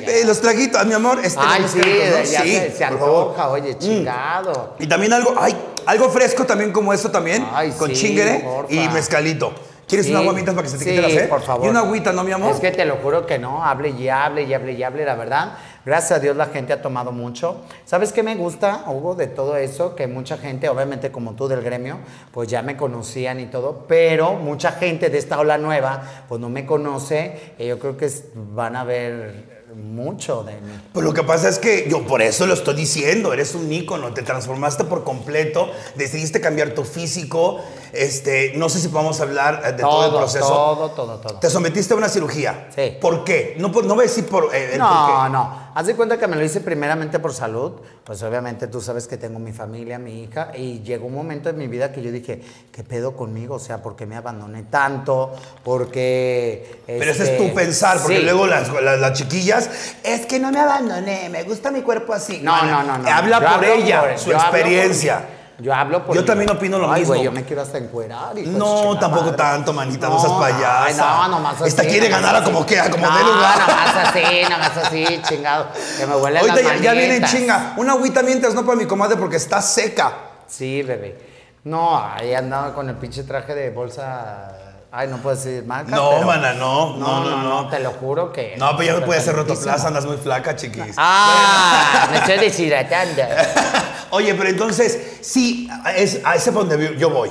Eh, 0.00 0.22
los 0.26 0.40
traguitos, 0.40 0.84
mi 0.86 0.94
amor. 0.94 1.20
Este, 1.22 1.40
Ay, 1.42 1.64
sí, 1.70 1.78
traguitos, 1.80 2.08
¿no? 2.10 2.24
ya 2.24 2.42
Sí, 2.42 2.52
se, 2.54 2.72
se 2.72 2.86
por 2.86 2.98
favor. 2.98 3.26
Mm. 3.26 3.30
antoja, 3.30 3.48
oye, 3.50 3.78
chingado. 3.78 4.74
Y 4.78 4.86
también 4.86 5.12
algo, 5.12 5.34
ay, 5.38 5.56
algo 5.86 6.08
fresco 6.08 6.44
también 6.44 6.72
como 6.72 6.92
esto 6.92 7.10
también. 7.10 7.46
Ay, 7.52 7.70
con 7.72 7.90
sí, 7.90 7.94
chingere 7.96 8.40
porfa. 8.40 8.72
y 8.72 8.88
mezcalito. 8.88 9.52
¿Quieres 9.86 10.06
Sí, 10.06 10.12
una 10.14 10.20
agüita 10.28 10.52
para 10.52 10.62
que 10.64 10.68
se 10.70 10.78
te 10.78 10.84
sí, 10.84 10.90
quite 10.90 11.02
la 11.02 11.08
sed? 11.08 11.28
por 11.28 11.42
favor. 11.42 11.66
Y 11.66 11.68
una 11.70 11.80
agüita, 11.80 12.12
¿no, 12.12 12.24
mi 12.24 12.32
amor? 12.32 12.52
Es 12.54 12.60
que 12.60 12.70
te 12.72 12.84
lo 12.84 12.96
juro 12.96 13.26
que 13.26 13.38
no, 13.38 13.64
hable 13.64 13.90
y 13.90 14.08
hable 14.08 14.42
y 14.42 14.52
hable 14.54 14.72
y 14.72 14.82
hable, 14.82 15.04
la 15.04 15.14
verdad. 15.14 15.58
Gracias 15.88 16.12
a 16.12 16.20
Dios 16.20 16.36
la 16.36 16.44
gente 16.44 16.74
ha 16.74 16.82
tomado 16.82 17.12
mucho. 17.12 17.62
¿Sabes 17.86 18.12
qué 18.12 18.22
me 18.22 18.34
gusta, 18.34 18.84
Hugo, 18.88 19.14
de 19.14 19.26
todo 19.26 19.56
eso? 19.56 19.96
Que 19.96 20.06
mucha 20.06 20.36
gente, 20.36 20.68
obviamente 20.68 21.10
como 21.10 21.32
tú 21.32 21.48
del 21.48 21.62
gremio, 21.62 21.96
pues 22.30 22.46
ya 22.46 22.60
me 22.60 22.76
conocían 22.76 23.40
y 23.40 23.46
todo, 23.46 23.86
pero 23.88 24.34
mucha 24.34 24.72
gente 24.72 25.08
de 25.08 25.16
esta 25.16 25.40
ola 25.40 25.56
nueva, 25.56 26.26
pues 26.28 26.42
no 26.42 26.50
me 26.50 26.66
conoce 26.66 27.54
y 27.58 27.68
yo 27.68 27.78
creo 27.78 27.96
que 27.96 28.06
van 28.34 28.76
a 28.76 28.84
ver 28.84 29.64
mucho 29.74 30.44
de 30.44 30.60
mí. 30.60 30.78
Pues 30.92 31.06
lo 31.06 31.14
que 31.14 31.22
pasa 31.22 31.48
es 31.48 31.58
que 31.58 31.86
yo 31.88 32.06
por 32.06 32.20
eso 32.20 32.46
lo 32.46 32.52
estoy 32.52 32.74
diciendo, 32.74 33.32
eres 33.32 33.54
un 33.54 33.72
ícono, 33.72 34.12
te 34.12 34.22
transformaste 34.22 34.84
por 34.84 35.04
completo, 35.04 35.70
decidiste 35.94 36.42
cambiar 36.42 36.74
tu 36.74 36.84
físico, 36.84 37.60
este, 37.92 38.52
no 38.56 38.68
sé 38.68 38.80
si 38.80 38.88
podemos 38.88 39.20
hablar 39.20 39.62
eh, 39.64 39.72
de 39.72 39.82
todo, 39.82 40.06
el 40.06 40.14
proceso. 40.16 40.48
Todo, 40.48 40.90
todo, 40.90 41.18
todo. 41.18 41.38
Te 41.38 41.50
sometiste 41.50 41.94
a 41.94 41.96
una 41.96 42.08
cirugía. 42.08 42.68
Sí. 42.74 42.96
¿Por 43.00 43.24
qué? 43.24 43.54
No, 43.58 43.68
no 43.68 43.94
voy 43.94 44.00
a 44.00 44.02
decir 44.08 44.26
por 44.26 44.54
eh, 44.54 44.74
el 44.74 44.78
por 44.80 44.88
No, 44.88 45.22
qué. 45.24 45.30
no. 45.30 45.68
Haz 45.74 45.86
de 45.86 45.94
cuenta 45.94 46.18
que 46.18 46.26
me 46.26 46.34
lo 46.34 46.42
hice 46.44 46.60
primeramente 46.60 47.20
por 47.20 47.32
salud. 47.32 47.72
Pues 48.02 48.20
obviamente 48.22 48.66
tú 48.66 48.80
sabes 48.80 49.06
que 49.06 49.16
tengo 49.16 49.38
mi 49.38 49.52
familia, 49.52 49.98
mi 49.98 50.24
hija. 50.24 50.50
Y 50.56 50.80
llegó 50.80 51.06
un 51.06 51.14
momento 51.14 51.50
en 51.50 51.56
mi 51.58 51.68
vida 51.68 51.92
que 51.92 52.02
yo 52.02 52.10
dije, 52.10 52.40
¿qué 52.72 52.82
pedo 52.82 53.14
conmigo? 53.16 53.56
O 53.56 53.58
sea, 53.60 53.80
¿por 53.82 53.94
qué 53.94 54.04
me 54.06 54.16
abandoné 54.16 54.64
tanto? 54.64 55.32
Porque. 55.62 56.80
Pero 56.86 57.02
ese 57.10 57.22
este, 57.22 57.36
es 57.36 57.48
tu 57.48 57.54
pensar, 57.54 57.98
porque 58.00 58.18
sí. 58.18 58.22
luego 58.24 58.46
las, 58.46 58.68
las, 58.82 58.98
las 58.98 59.12
chiquillas, 59.16 59.70
es 60.02 60.26
que 60.26 60.38
no 60.40 60.50
me 60.50 60.58
abandoné, 60.58 61.28
me 61.28 61.44
gusta 61.44 61.70
mi 61.70 61.82
cuerpo 61.82 62.12
así. 62.12 62.40
No, 62.42 62.64
no, 62.64 62.82
no. 62.82 62.98
no. 62.98 63.08
Habla 63.08 63.40
Yo 63.40 63.54
por 63.56 63.64
ella, 63.64 64.00
por- 64.00 64.18
su 64.18 64.32
experiencia. 64.32 65.26
Yo 65.60 65.74
hablo 65.74 66.04
por 66.04 66.14
Yo 66.14 66.24
también 66.24 66.48
opino 66.50 66.78
lo 66.78 66.88
Ay, 66.90 67.00
mismo. 67.00 67.14
güey, 67.14 67.24
yo 67.24 67.32
me 67.32 67.42
quiero 67.44 67.62
hasta 67.62 67.78
encuerar. 67.78 68.38
hijo 68.38 68.50
de 68.52 68.58
No, 68.58 68.76
chingada 68.82 69.00
tampoco 69.00 69.24
madre. 69.24 69.36
tanto, 69.36 69.72
manita, 69.72 70.08
no, 70.08 70.20
seas 70.20 70.32
ay, 70.36 70.52
payasa. 70.52 71.02
no, 71.16 71.28
nomás 71.28 71.54
así. 71.56 71.64
Esta 71.68 71.82
quiere 71.82 72.08
ganar 72.08 72.36
a 72.36 72.44
como 72.44 72.64
que, 72.64 72.78
a 72.78 72.88
como 72.90 73.04
no, 73.06 73.16
dé 73.18 73.24
lugar. 73.24 73.58
nomás 73.58 73.96
así, 74.06 74.42
nomás 74.48 74.76
así, 74.76 75.20
chingado. 75.28 75.66
Que 75.98 76.06
me 76.06 76.14
huelen 76.14 76.40
Ahorita 76.42 76.62
las 76.62 76.76
ya, 76.80 76.82
ya 76.84 76.92
viene 76.92 77.26
chinga. 77.26 77.74
Una 77.76 77.92
agüita 77.94 78.22
mientras 78.22 78.54
no 78.54 78.64
para 78.64 78.76
mi 78.78 78.86
comadre 78.86 79.16
porque 79.16 79.36
está 79.36 79.60
seca. 79.60 80.12
Sí, 80.46 80.82
bebé. 80.82 81.18
No, 81.64 81.98
ahí 82.06 82.34
andaba 82.34 82.72
con 82.72 82.88
el 82.88 82.94
pinche 82.94 83.24
traje 83.24 83.52
de 83.54 83.70
bolsa. 83.70 84.54
Ay, 84.90 85.06
no 85.08 85.18
puedo 85.18 85.36
decir 85.36 85.64
marca. 85.64 85.94
No, 85.94 86.10
pero- 86.10 86.26
mana, 86.26 86.54
no, 86.54 86.96
no, 86.96 87.22
no, 87.24 87.42
no. 87.42 87.68
Te 87.68 87.78
lo 87.80 87.90
juro 87.92 88.32
que. 88.32 88.56
No, 88.56 88.70
pero 88.76 88.94
ya 88.94 89.00
no 89.00 89.06
puede 89.06 89.20
ser 89.20 89.34
rotoplaza, 89.36 89.88
andas 89.88 90.06
muy 90.06 90.16
flaca, 90.16 90.56
chiquis. 90.56 90.94
Ah, 90.96 92.08
me 92.10 92.18
estoy 92.18 92.38
deshidratando. 92.38 93.22
Oye, 94.10 94.34
pero 94.34 94.48
entonces, 94.48 94.98
sí, 95.20 95.68
es, 95.94 96.20
a 96.24 96.34
ese 96.36 96.50
donde 96.52 96.96
yo 96.96 97.10
voy. 97.10 97.30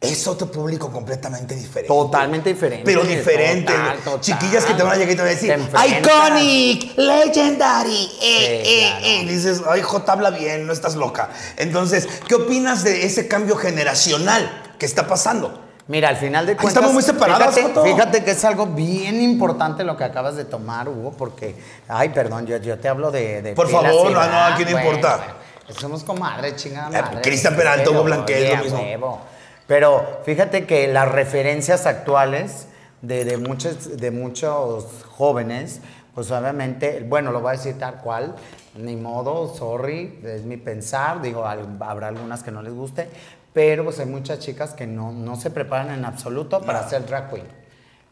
Es 0.00 0.28
otro 0.28 0.48
público 0.52 0.92
completamente 0.92 1.56
diferente. 1.56 1.88
Totalmente 1.88 2.50
diferente. 2.50 2.84
Pero 2.84 3.02
diferente. 3.02 3.72
Total, 3.72 3.96
total. 4.04 4.20
Chiquillas 4.20 4.64
que 4.66 4.74
te 4.74 4.82
van 4.84 4.92
a 4.92 4.96
llegar 4.96 5.12
y 5.12 5.16
te 5.16 5.22
van 5.22 5.30
a 5.30 5.34
decir, 5.34 5.58
iconic, 5.88 6.96
legendary, 6.98 8.10
eh, 8.22 8.62
eh, 8.64 8.88
claro. 8.90 9.06
eh. 9.06 9.20
Y 9.22 9.24
dices, 9.26 9.62
ay, 9.68 9.80
J, 9.82 10.12
habla 10.12 10.30
bien, 10.30 10.66
no 10.66 10.72
estás 10.72 10.94
loca. 10.94 11.30
Entonces, 11.56 12.06
¿qué 12.28 12.34
opinas 12.36 12.84
de 12.84 13.06
ese 13.06 13.26
cambio 13.26 13.56
generacional 13.56 14.74
que 14.78 14.86
está 14.86 15.08
pasando? 15.08 15.65
Mira, 15.88 16.08
al 16.08 16.16
final 16.16 16.46
de 16.46 16.52
Ahí 16.52 16.56
cuentas. 16.56 16.74
estamos 16.74 16.92
muy 16.94 17.02
separadas, 17.02 17.54
fíjate, 17.54 17.80
fíjate 17.82 18.24
que 18.24 18.32
es 18.32 18.44
algo 18.44 18.66
bien 18.66 19.20
importante 19.20 19.84
lo 19.84 19.96
que 19.96 20.02
acabas 20.02 20.34
de 20.34 20.44
tomar, 20.44 20.88
Hugo, 20.88 21.12
porque. 21.16 21.54
Ay, 21.86 22.08
perdón, 22.08 22.44
yo, 22.46 22.56
yo 22.56 22.76
te 22.78 22.88
hablo 22.88 23.10
de. 23.12 23.40
de 23.42 23.52
Por 23.54 23.68
favor, 23.68 24.10
no, 24.10 24.26
no, 24.26 24.38
aquí 24.44 24.64
no 24.64 24.72
Bueno, 24.72 24.86
importa. 24.86 25.16
bueno, 25.18 25.80
somos 25.80 26.02
comadres, 26.02 26.56
chingada 26.56 26.98
Eh, 26.98 27.02
madre. 27.02 27.20
Cristian 27.22 27.54
Peralta, 27.54 27.90
Hugo 27.90 28.02
Blanquet, 28.02 28.56
lo 28.58 28.62
mismo. 28.64 28.78
huevo. 28.80 29.20
Pero 29.68 30.20
fíjate 30.24 30.66
que 30.66 30.88
las 30.88 31.08
referencias 31.10 31.86
actuales 31.86 32.66
de, 33.02 33.24
de 33.24 33.36
muchos, 33.36 33.96
de 33.96 34.10
muchos 34.10 34.86
jóvenes, 35.16 35.80
pues 36.14 36.30
obviamente, 36.32 37.04
bueno, 37.08 37.30
lo 37.30 37.40
voy 37.40 37.50
a 37.50 37.52
decir 37.58 37.78
tal 37.78 37.96
cual, 37.96 38.34
ni 38.74 38.96
modo, 38.96 39.54
sorry, 39.54 40.20
es 40.24 40.42
mi 40.42 40.56
pensar, 40.56 41.20
digo, 41.22 41.46
al- 41.46 41.76
habrá 41.80 42.08
algunas 42.08 42.42
que 42.42 42.50
no 42.50 42.62
les 42.62 42.72
guste, 42.72 43.08
pero 43.56 43.84
pues 43.84 43.98
hay 44.00 44.04
muchas 44.04 44.40
chicas 44.40 44.74
que 44.74 44.86
no, 44.86 45.12
no 45.12 45.34
se 45.34 45.48
preparan 45.48 45.90
en 45.90 46.04
absoluto 46.04 46.60
para 46.60 46.86
ser 46.90 47.06
drag 47.06 47.30
queen. 47.30 47.46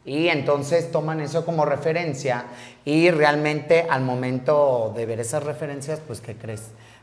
Y 0.06 0.28
entonces 0.28 0.90
toman 0.90 1.20
eso 1.20 1.44
como 1.44 1.66
referencia 1.66 2.46
y 2.86 3.10
realmente 3.10 3.86
al 3.90 4.00
momento 4.00 4.94
de 4.96 5.04
ver 5.04 5.20
esas 5.20 5.42
referencias, 5.42 6.00
pues 6.06 6.22
¿qué 6.22 6.34
crees? 6.34 6.62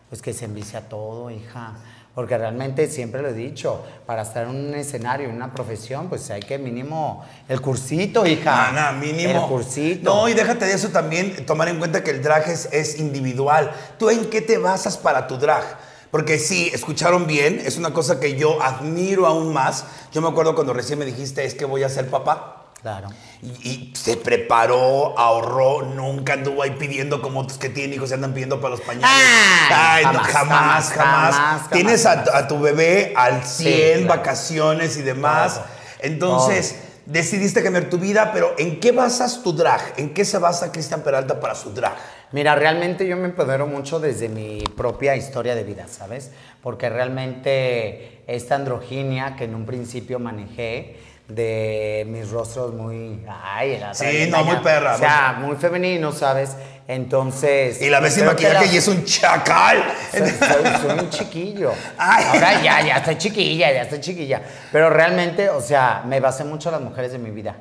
Pues 0.09 0.23
que 0.23 0.33
se 0.33 0.45
envicia 0.45 0.89
todo, 0.89 1.29
hija. 1.29 1.73
Porque 2.15 2.35
realmente 2.35 2.87
siempre 2.87 3.21
lo 3.21 3.29
he 3.29 3.33
dicho, 3.33 3.85
para 4.07 4.23
estar 4.23 4.47
en 4.47 4.49
un 4.49 4.73
escenario, 4.73 5.29
en 5.29 5.35
una 5.35 5.53
profesión, 5.53 6.09
pues 6.09 6.27
hay 6.31 6.41
que 6.41 6.57
mínimo 6.57 7.23
el 7.47 7.61
cursito, 7.61 8.25
hija. 8.25 8.69
Ana, 8.69 8.91
mínimo. 8.91 9.39
El 9.39 9.49
cursito. 9.49 10.15
No, 10.15 10.27
y 10.27 10.33
déjate 10.33 10.65
de 10.65 10.73
eso 10.73 10.89
también, 10.89 11.45
tomar 11.45 11.67
en 11.67 11.77
cuenta 11.77 12.03
que 12.03 12.09
el 12.09 12.23
drag 12.23 12.49
es, 12.49 12.67
es 12.71 12.97
individual. 12.97 13.71
¿Tú 13.99 14.09
en 14.09 14.31
qué 14.31 14.41
te 14.41 14.57
basas 14.57 14.97
para 14.97 15.27
tu 15.27 15.37
drag? 15.37 15.90
Porque 16.11 16.37
sí, 16.39 16.69
escucharon 16.73 17.25
bien, 17.25 17.61
es 17.65 17.77
una 17.77 17.91
cosa 17.93 18.19
que 18.19 18.35
yo 18.35 18.61
admiro 18.61 19.25
aún 19.27 19.53
más. 19.53 19.85
Yo 20.11 20.21
me 20.21 20.27
acuerdo 20.27 20.55
cuando 20.55 20.73
recién 20.73 20.99
me 20.99 21.05
dijiste, 21.05 21.45
es 21.45 21.55
que 21.55 21.63
voy 21.65 21.83
a 21.83 21.89
ser 21.89 22.09
papá. 22.09 22.57
Claro. 22.81 23.09
Y, 23.43 23.47
y 23.69 23.93
se 23.95 24.17
preparó, 24.17 25.17
ahorró, 25.17 25.83
nunca 25.83 26.33
anduvo 26.33 26.63
ahí 26.63 26.71
pidiendo 26.71 27.21
como 27.21 27.41
otros 27.41 27.57
que 27.59 27.69
tienen 27.69 27.93
hijos 27.93 28.09
se 28.09 28.15
andan 28.15 28.33
pidiendo 28.33 28.59
para 28.59 28.71
los 28.71 28.81
pañales. 28.81 29.07
Ay, 29.09 30.03
Ay, 30.03 30.03
jamás, 30.03 30.27
jamás, 30.31 30.33
jamás, 30.33 30.89
jamás, 30.91 31.35
jamás, 31.35 31.69
Tienes 31.69 32.05
a, 32.07 32.23
tu- 32.23 32.31
a 32.31 32.47
tu 32.47 32.59
bebé 32.59 33.13
al 33.15 33.43
100, 33.45 34.05
claro. 34.05 34.17
vacaciones 34.17 34.97
y 34.97 35.03
demás. 35.03 35.61
Entonces, 35.99 36.75
decidiste 37.05 37.61
cambiar 37.63 37.85
tu 37.85 37.97
vida, 37.99 38.31
pero 38.33 38.53
¿en 38.57 38.79
qué 38.79 38.91
basas 38.91 39.43
tu 39.43 39.53
drag? 39.53 39.93
¿En 39.97 40.13
qué 40.13 40.25
se 40.25 40.39
basa 40.39 40.71
Cristian 40.71 41.01
Peralta 41.01 41.39
para 41.39 41.53
su 41.55 41.71
drag? 41.73 41.95
Mira, 42.33 42.55
realmente 42.55 43.05
yo 43.07 43.17
me 43.17 43.25
empodero 43.25 43.67
mucho 43.67 43.99
desde 43.99 44.29
mi 44.29 44.63
propia 44.77 45.15
historia 45.17 45.53
de 45.53 45.63
vida, 45.63 45.87
¿sabes? 45.89 46.31
Porque 46.61 46.89
realmente 46.89 48.23
esta 48.27 48.55
androginia 48.55 49.35
que 49.35 49.43
en 49.45 49.55
un 49.55 49.65
principio 49.65 50.17
manejé 50.19 50.95
de 51.27 52.05
mis 52.09 52.29
rostros 52.29 52.73
muy... 52.73 53.21
Ay, 53.27 53.77
la 53.79 53.93
Sí, 53.93 54.27
no, 54.29 54.43
muy 54.43 54.57
perra, 54.57 54.95
O 54.95 54.97
sea, 54.97 55.35
muy 55.39 55.55
femenino, 55.57 56.11
¿sabes? 56.11 56.55
Entonces... 56.87 57.81
Y 57.81 57.89
la 57.89 57.99
ves 57.99 58.13
sin 58.13 58.25
maquillaje 58.25 58.65
la- 58.65 58.73
y 58.73 58.77
es 58.77 58.87
un 58.87 59.03
chacal. 59.05 59.83
soy, 60.11 60.29
soy- 60.29 60.81
soy 60.81 60.99
un 60.99 61.09
chiquillo. 61.09 61.71
Ay. 61.97 62.25
Ahora 62.33 62.61
ya, 62.61 62.81
ya 62.81 62.97
estoy 62.97 63.17
chiquilla, 63.17 63.71
ya 63.73 63.81
estoy 63.83 63.99
chiquilla. 64.01 64.41
Pero 64.71 64.89
realmente, 64.89 65.49
o 65.49 65.61
sea, 65.61 66.03
me 66.05 66.19
basé 66.19 66.43
mucho 66.43 66.69
en 66.69 66.73
las 66.73 66.81
mujeres 66.81 67.11
de 67.13 67.17
mi 67.17 67.31
vida. 67.31 67.55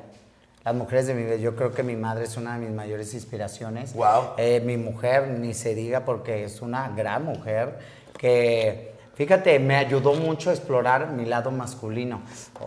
Las 0.63 0.75
mujeres 0.75 1.07
de 1.07 1.15
mi 1.15 1.23
vida, 1.23 1.37
yo 1.37 1.55
creo 1.55 1.71
que 1.73 1.81
mi 1.81 1.95
madre 1.95 2.25
es 2.25 2.37
una 2.37 2.53
de 2.53 2.59
mis 2.59 2.69
mayores 2.69 3.13
inspiraciones. 3.15 3.93
Guau. 3.93 4.33
Eh, 4.37 4.61
mi 4.63 4.77
mujer, 4.77 5.27
ni 5.29 5.53
se 5.55 5.73
diga 5.73 6.05
porque 6.05 6.43
es 6.43 6.61
una 6.61 6.89
gran 6.89 7.25
mujer 7.25 7.79
que, 8.17 8.93
fíjate, 9.15 9.57
me 9.57 9.75
ayudó 9.75 10.13
mucho 10.13 10.51
a 10.51 10.53
explorar 10.53 11.07
mi 11.07 11.25
lado 11.25 11.49
masculino. 11.49 12.21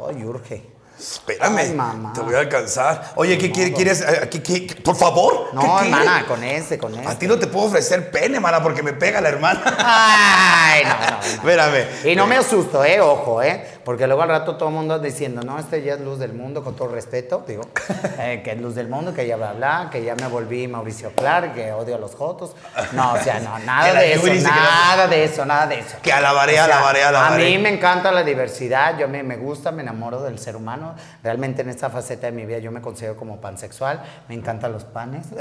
Ay, 0.09 0.25
urge. 0.25 0.75
Espérame, 0.99 1.59
Ay, 1.59 1.73
mamá. 1.73 2.13
te 2.13 2.21
voy 2.21 2.35
a 2.35 2.39
alcanzar. 2.41 3.13
Oye, 3.17 3.37
¿qué 3.37 3.51
quiere- 3.51 3.73
quieres? 3.73 4.01
eh, 4.01 4.29
¿qué- 4.31 4.43
qué- 4.43 4.75
por 4.83 4.95
favor. 4.95 5.49
No, 5.53 5.81
hermana, 5.81 6.25
con 6.27 6.43
este, 6.45 6.79
con 6.79 6.95
este. 6.95 7.07
A 7.09 7.19
ti 7.19 7.27
no 7.27 7.37
te 7.39 7.49
puedo 7.49 7.67
ofrecer 7.67 8.11
pene, 8.13 8.39
mana, 8.39 8.63
porque 8.63 8.81
me 8.83 8.93
pega 8.93 9.21
la 9.21 9.29
hermana. 9.29 9.61
Ay, 9.79 10.85
no, 10.85 10.91
no, 10.95 11.11
no. 11.17 11.23
Espérame. 11.27 11.85
Y 12.13 12.15
no 12.15 12.29
me 12.29 12.37
asusto, 12.37 12.85
¿eh? 12.85 13.01
Ojo, 13.01 13.43
¿eh? 13.43 13.67
Porque 13.85 14.07
luego 14.07 14.23
al 14.23 14.29
rato 14.31 14.57
todo 14.57 14.71
el 14.71 14.75
mundo 14.75 14.99
diciendo, 14.99 15.43
no, 15.43 15.59
este 15.59 15.83
ya 15.83 15.95
es 15.95 16.01
luz 16.01 16.19
del 16.19 16.33
mundo, 16.33 16.65
con 16.65 16.75
todo 16.75 16.89
respeto, 16.89 17.45
digo, 17.47 17.63
eh, 18.19 18.41
que 18.43 18.53
es 18.53 18.61
luz 18.61 18.75
del 18.75 18.89
mundo, 18.89 19.13
que 19.13 19.27
ya 19.27 19.37
bla, 19.37 19.53
bla, 19.53 19.89
que 19.91 20.03
ya 20.03 20.15
me 20.15 20.27
volví 20.27 20.67
Mauricio 20.67 21.13
Clark, 21.13 21.55
que 21.55 21.73
odio 21.73 21.97
a 21.97 21.99
los 21.99 22.15
jotos. 22.15 22.55
No, 22.93 23.13
o 23.13 23.19
sea, 23.19 23.41
no, 23.41 23.59
nada 23.67 23.93
de 23.93 24.15
eso, 24.15 24.27
nada 24.27 25.07
de 25.07 25.25
eso, 25.25 25.45
nada 25.45 25.67
de 25.67 25.79
eso. 25.81 25.97
Que 26.03 26.13
alabaré, 26.13 26.53
O 26.61 26.65
sea, 26.65 26.77
alabaré, 26.77 27.05
alabaré. 27.05 27.47
A 27.47 27.49
mí 27.49 27.59
me 27.59 27.69
encanta 27.69 28.11
la 28.11 28.23
diversidad, 28.23 28.99
yo 28.99 29.09
me, 29.09 29.23
me 29.23 29.37
gusta, 29.37 29.71
me 29.71 29.83
enamoro 29.83 30.23
del 30.23 30.39
ser 30.39 30.57
humano. 30.57 30.95
Realmente 31.23 31.63
en 31.63 31.69
esta 31.69 31.91
faceta 31.91 32.27
de 32.27 32.33
mi 32.33 32.47
vida 32.47 32.59
yo 32.59 32.71
me 32.71 32.81
considero 32.81 33.17
como 33.17 33.41
pansexual, 33.41 34.03
me 34.29 34.35
encantan 34.35 34.73
los 34.73 34.85
panes. 34.85 35.27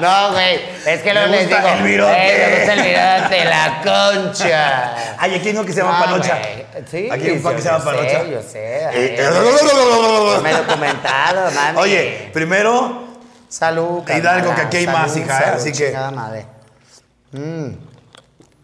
No, 0.00 0.32
güey, 0.32 0.60
es 0.86 1.02
que 1.02 1.12
lo 1.14 1.26
les 1.26 1.48
digo. 1.48 1.60
el 1.66 1.82
virote. 1.82 2.12
eh, 2.12 2.48
me 2.48 2.56
gusta 2.56 2.72
el 2.74 2.82
virote, 2.82 3.44
la 3.44 3.82
concha. 3.82 4.94
Hay 5.18 5.34
aquí 5.34 5.48
uno 5.50 5.64
que 5.64 5.72
se 5.72 5.80
llama 5.80 5.98
Ah, 6.00 6.04
Panocha. 6.04 6.38
güey. 6.38 6.66
Sí, 6.90 7.08
Aquí 7.10 7.26
hay 7.26 7.30
un 7.36 7.42
pan 7.42 7.56
que 7.56 7.62
se 7.62 7.68
llama 7.68 7.84
Panocha. 7.84 8.24
yo 8.24 8.42
sé, 8.42 8.86
ay, 8.86 8.94
Eh, 9.18 10.40
me 10.42 10.50
he 10.50 10.54
documentado, 10.54 11.50
mami. 11.50 11.78
Oye, 11.78 12.30
primero, 12.32 13.08
Salud. 13.48 14.02
Hidalgo, 14.08 14.54
que 14.54 14.60
aquí 14.62 14.76
hay 14.78 14.86
más, 14.86 15.14
hija, 15.16 15.38
¿eh? 15.38 15.44
salud, 15.44 15.56
Así 15.60 15.72
que- 15.72 15.86
chingada 15.88 16.10
madre. 16.10 16.46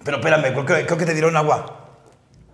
pero 0.05 0.17
espérame, 0.19 0.53
creo 0.53 0.64
que, 0.64 0.87
creo 0.87 0.99
que 0.99 1.05
te 1.07 1.12
dieron 1.12 1.37
agua. 1.37 1.75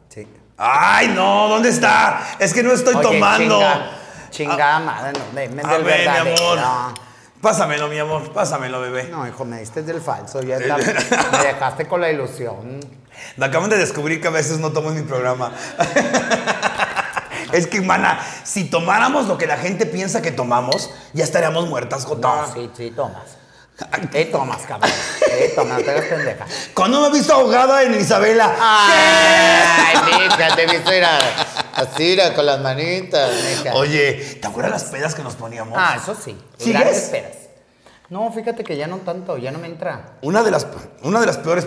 Sí. 0.08 0.26
Ay, 0.58 1.08
no, 1.08 1.48
¿dónde 1.48 1.68
está? 1.68 2.20
Es 2.38 2.52
que 2.52 2.62
no 2.62 2.72
estoy 2.72 2.94
Oye, 2.96 3.02
tomando. 3.04 3.58
Chinga, 3.60 3.90
chingada 4.30 4.78
madre, 4.80 5.12
no, 5.12 5.24
me, 5.32 5.48
me 5.48 5.62
A 5.62 5.78
ver, 5.78 6.08
mi 6.10 6.16
amor. 6.32 6.58
Pásamelo, 7.44 7.88
mi 7.88 7.98
amor, 7.98 8.32
pásamelo, 8.32 8.80
bebé. 8.80 9.04
No, 9.10 9.28
hijo, 9.28 9.44
me 9.44 9.58
diste 9.60 9.82
del 9.82 10.00
falso. 10.00 10.40
Ya 10.42 10.56
está- 10.56 10.78
me 10.78 11.38
dejaste 11.44 11.86
con 11.86 12.00
la 12.00 12.10
ilusión. 12.10 12.80
Me 13.36 13.44
acaban 13.44 13.68
de 13.68 13.76
descubrir 13.76 14.18
que 14.22 14.28
a 14.28 14.30
veces 14.30 14.58
no 14.60 14.72
tomo 14.72 14.88
en 14.88 14.96
mi 14.96 15.02
programa. 15.02 15.52
es 17.52 17.66
que, 17.66 17.82
mana, 17.82 18.18
si 18.44 18.64
tomáramos 18.64 19.26
lo 19.26 19.36
que 19.36 19.46
la 19.46 19.58
gente 19.58 19.84
piensa 19.84 20.22
que 20.22 20.30
tomamos, 20.30 20.90
ya 21.12 21.22
estaríamos 21.22 21.68
muertas, 21.68 22.06
Jota. 22.06 22.46
No, 22.46 22.52
sí, 22.54 22.70
sí, 22.74 22.90
tomas. 22.96 23.22
¿Qué 24.10 24.24
tomas, 24.24 24.62
cabrón? 24.62 24.90
¿Qué 25.18 25.52
tomas? 25.54 25.82
Te 25.82 25.92
pendeja. 26.00 26.46
Cuando 26.72 27.02
me 27.02 27.08
he 27.08 27.10
visto 27.12 27.34
ahogada 27.34 27.82
en 27.82 27.92
Isabela. 28.00 28.54
Ay, 28.58 29.96
mija, 30.06 30.56
te 30.56 30.62
he 30.62 30.66
visto 30.66 30.94
ir 30.94 31.04
a- 31.04 31.18
así, 31.74 32.02
ir 32.02 32.34
con 32.34 32.46
las 32.46 32.60
manitas, 32.60 33.30
mija. 33.42 33.74
Oye, 33.74 34.38
¿te 34.40 34.46
acuerdas 34.46 34.72
las 34.72 34.84
pedas 34.84 35.14
que 35.14 35.22
nos 35.22 35.34
poníamos? 35.34 35.76
Ah, 35.76 35.96
eso 36.00 36.14
sí. 36.14 36.36
¿Sigues? 36.58 36.80
Grandes 36.80 37.02
pedas. 37.04 37.44
No, 38.10 38.30
fíjate 38.30 38.62
que 38.62 38.76
ya 38.76 38.86
no 38.86 38.98
tanto, 38.98 39.38
ya 39.38 39.50
no 39.50 39.58
me 39.58 39.66
entra. 39.66 40.18
Una 40.20 40.42
de 40.42 40.50
las, 40.50 40.66
una 41.02 41.20
de 41.20 41.26
las 41.26 41.38
peores. 41.38 41.66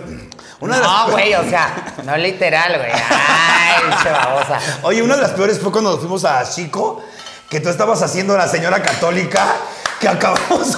Una 0.60 0.76
de 0.76 0.82
las 0.82 0.90
No, 0.90 1.10
güey, 1.10 1.34
o 1.34 1.42
sea, 1.48 1.94
no 2.04 2.16
literal, 2.16 2.78
güey. 2.78 2.92
Ay, 2.92 3.82
che 4.02 4.10
babosa. 4.10 4.58
Oye, 4.82 5.02
una 5.02 5.16
de 5.16 5.22
las 5.22 5.32
peores 5.32 5.58
fue 5.58 5.72
cuando 5.72 5.98
fuimos 5.98 6.24
a 6.24 6.48
Chico, 6.48 7.02
que 7.50 7.60
tú 7.60 7.68
estabas 7.68 8.02
haciendo 8.02 8.36
la 8.36 8.46
señora 8.46 8.80
católica, 8.80 9.56
que 10.00 10.08
acabamos 10.08 10.76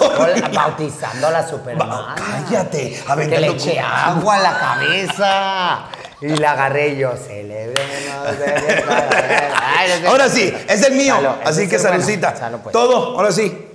Bautizando 0.53 1.27
a 1.27 1.31
la 1.31 1.47
supermana. 1.47 2.15
Cállate, 2.17 2.93
Que 2.93 3.05
aventando 3.07 3.41
le 3.49 3.53
eché 3.53 3.79
agua 3.79 4.37
a 4.37 4.41
la 4.41 4.59
cabeza. 4.59 5.85
Y 6.23 6.29
la 6.37 6.53
agarré 6.53 6.97
yo, 6.97 7.15
celebremos. 7.17 8.37
sé. 8.39 10.07
Ahora 10.07 10.29
sí, 10.29 10.55
es 10.69 10.83
el 10.83 10.95
mío. 10.95 11.15
Salud, 11.15 11.35
así 11.45 11.69
que 11.69 11.79
bueno. 11.79 12.37
Salud, 12.37 12.59
pues. 12.63 12.73
Todo, 12.73 13.17
ahora 13.17 13.33
sí. 13.33 13.67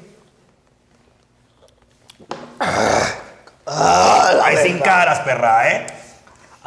Ah, 3.68 4.42
ay, 4.44 4.58
sin 4.58 4.80
caras, 4.80 5.20
perra, 5.22 5.72
¿eh? 5.72 5.88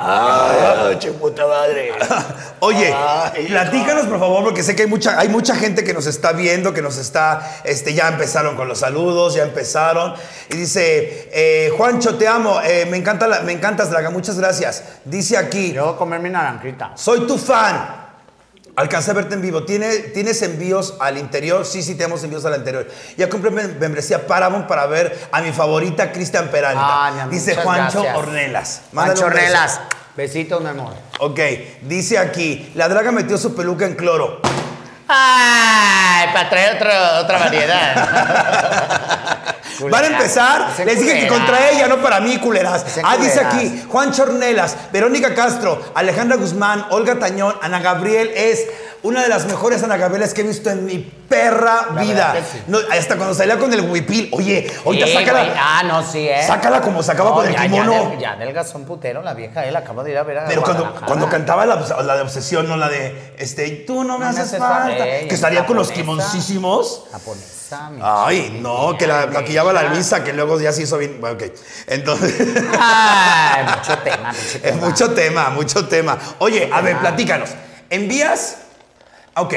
Ah, 0.01 0.95
che 0.97 1.11
puta 1.11 1.45
madre. 1.47 1.91
Oye, 2.61 2.95
Ay, 2.95 3.47
platícanos 3.49 4.07
por 4.07 4.21
favor, 4.21 4.45
porque 4.45 4.63
sé 4.63 4.77
que 4.77 4.83
hay 4.83 4.89
mucha, 4.89 5.19
hay 5.19 5.29
mucha 5.29 5.57
gente 5.57 5.83
que 5.83 5.93
nos 5.93 6.07
está 6.07 6.31
viendo, 6.33 6.73
que 6.73 6.83
nos 6.83 6.99
está, 6.99 7.61
este, 7.65 7.95
ya 7.95 8.07
empezaron 8.07 8.55
con 8.57 8.69
los 8.69 8.79
saludos, 8.79 9.35
ya 9.35 9.43
empezaron. 9.43 10.15
Y 10.51 10.57
dice, 10.57 11.29
eh, 11.33 11.73
Juancho, 11.77 12.17
te 12.17 12.29
amo, 12.29 12.61
eh, 12.63 12.87
me 12.89 12.97
encanta, 12.97 13.27
la- 13.27 13.41
me 13.41 13.51
encantas, 13.53 13.91
Draga, 13.91 14.11
muchas 14.11 14.39
gracias. 14.39 14.85
Dice 15.05 15.37
aquí, 15.37 15.73
Yo 15.73 15.85
voy 15.87 15.95
a 15.95 15.97
comer 15.97 16.21
mi 16.21 16.31
naranjita. 16.31 16.93
soy 16.95 17.27
tu 17.27 17.37
fan. 17.37 17.98
Alcancé 18.79 19.11
a 19.11 19.15
verte 19.15 19.35
en 19.35 19.43
vivo. 19.43 19.65
¿Tiene, 19.65 19.89
¿Tienes 20.15 20.41
envíos 20.43 20.95
al 21.01 21.19
interior? 21.19 21.67
Sí, 21.67 21.83
sí, 21.83 21.97
tenemos 21.97 22.23
envíos 22.23 22.45
al 22.45 22.55
interior. 22.57 22.87
Ya 23.17 23.29
compré 23.29 23.51
mem- 23.51 23.77
membresía 23.79 24.25
Paramount 24.25 24.69
para 24.69 24.87
ver 24.87 25.19
a 25.33 25.41
mi 25.41 25.51
favorita 25.51 26.13
Cristian 26.13 26.47
Peralta. 26.49 27.11
Mi 27.13 27.21
amor, 27.21 27.35
Dice 27.35 27.51
muchas 27.51 27.65
Juancho 27.65 28.03
gracias. 28.03 28.17
Ornelas. 28.17 28.81
Mándale 28.93 29.19
un 29.21 29.27
beso. 29.31 29.37
Ornelas. 29.37 29.81
Besitos, 30.17 30.61
mi 30.63 30.69
amor. 30.69 30.93
Ok, 31.19 31.41
dice 31.83 32.19
aquí, 32.19 32.71
la 32.77 32.89
draga 32.89 33.11
metió 33.11 33.37
su 33.37 33.55
peluca 33.57 33.85
en 33.85 33.95
cloro. 33.97 34.41
Ay, 35.09 36.29
para 36.33 36.51
traer 36.51 36.77
otro- 36.77 37.21
otra 37.23 37.39
variedad. 37.39 38.09
Van 39.91 40.03
a 40.05 40.07
empezar, 40.09 40.67
les 40.85 41.01
dije 41.01 41.21
que 41.21 41.29
contra 41.29 41.71
ella, 41.71 41.87
no 41.87 41.99
para 41.99 42.19
mí, 42.19 42.37
culeras. 42.39 42.85
Ah, 43.05 43.17
dice 43.17 43.35
culeras. 43.43 43.55
aquí, 43.55 43.85
Juan 43.89 44.11
Chornelas, 44.13 44.77
Verónica 44.93 45.35
Castro, 45.35 45.81
Alejandra 45.95 46.37
Guzmán, 46.37 46.87
Olga 46.91 47.17
Tañón, 47.21 47.55
Ana 47.63 47.79
Gabriel 47.79 48.33
es 48.35 48.67
una 49.05 49.23
de 49.23 49.29
las 49.29 49.47
mejores 49.47 49.81
Ana 49.85 49.97
Gabrieles 49.97 50.35
que 50.35 50.41
he 50.41 50.45
visto 50.45 50.69
en 50.71 50.85
mi 50.85 50.99
perra 50.99 51.87
La 51.95 52.01
vida. 52.03 52.35
sí. 52.51 52.61
No, 52.67 52.79
hasta 52.91 53.15
cuando 53.15 53.33
salía 53.35 53.57
con 53.57 53.73
el 53.73 53.83
huipil. 53.83 54.29
Oye, 54.33 54.69
ahorita 54.85 55.07
Sí, 55.07 55.13
sácala. 55.13 55.45
güey. 55.45 55.53
Ah, 55.57 55.83
no, 55.87 56.03
sí, 56.03 56.29
¿eh? 56.29 56.43
Sácala 56.45 56.81
como 56.81 57.01
sacaba 57.05 57.31
No, 57.31 57.37
con 57.37 57.47
el 57.47 57.55
kimono. 57.55 58.15
Ya, 58.15 58.19
ya 58.33 58.37
del 58.37 58.53
gasón 58.53 58.85
putero, 58.85 59.23
la 59.23 59.35
vieja, 59.35 59.65
él 59.65 59.77
acaba 59.77 60.03
de 60.03 60.11
ir 60.11 60.19
a 60.19 60.25
ver 60.25 60.39
a 60.39 60.47
Pero 60.47 60.63
cuando, 60.65 60.93
cuando 61.07 61.29
cantaba 61.29 61.65
la, 61.65 61.77
la 61.77 62.17
de 62.17 62.23
obsesión, 62.23 62.67
no 62.69 62.77
la 62.77 62.89
de, 62.89 63.35
este, 63.39 63.69
tú 63.87 64.03
no 64.03 64.19
me 64.19 64.25
No 64.25 64.33
me 64.33 64.41
haces 64.41 64.47
haces 64.55 64.59
falta. 64.59 64.98
Que 65.29 65.37
salía 65.37 65.67
con 65.67 65.77
los 65.77 65.89
japonesa. 65.89 66.31
kimoncísimos. 66.31 67.05
Japonesa, 67.13 67.91
Ay, 68.01 68.59
no, 68.63 68.97
que 68.99 69.07
la 69.07 69.27
maquillaba 69.27 69.73
la. 69.73 69.83
Luisa, 69.85 70.25
que 70.25 70.33
luego 70.33 70.59
ya 70.61 70.73
se 70.73 70.83
hizo 70.83 70.97
bien. 70.99 71.21
Bueno, 71.21 71.37
ok. 71.37 71.53
Entonces. 71.87 72.35
Ay, 72.79 73.65
mucho 73.77 73.99
tema, 73.99 74.33
mucho 74.33 74.53
es 74.63 74.63
tema. 74.63 74.87
mucho 74.87 75.11
tema, 75.15 75.51
mucho 75.51 75.89
tema. 75.89 76.19
Oye, 76.39 76.71
a 76.73 76.81
ver, 76.81 76.99
platícanos. 76.99 77.51
¿Envías? 77.91 78.59
Ok. 79.37 79.55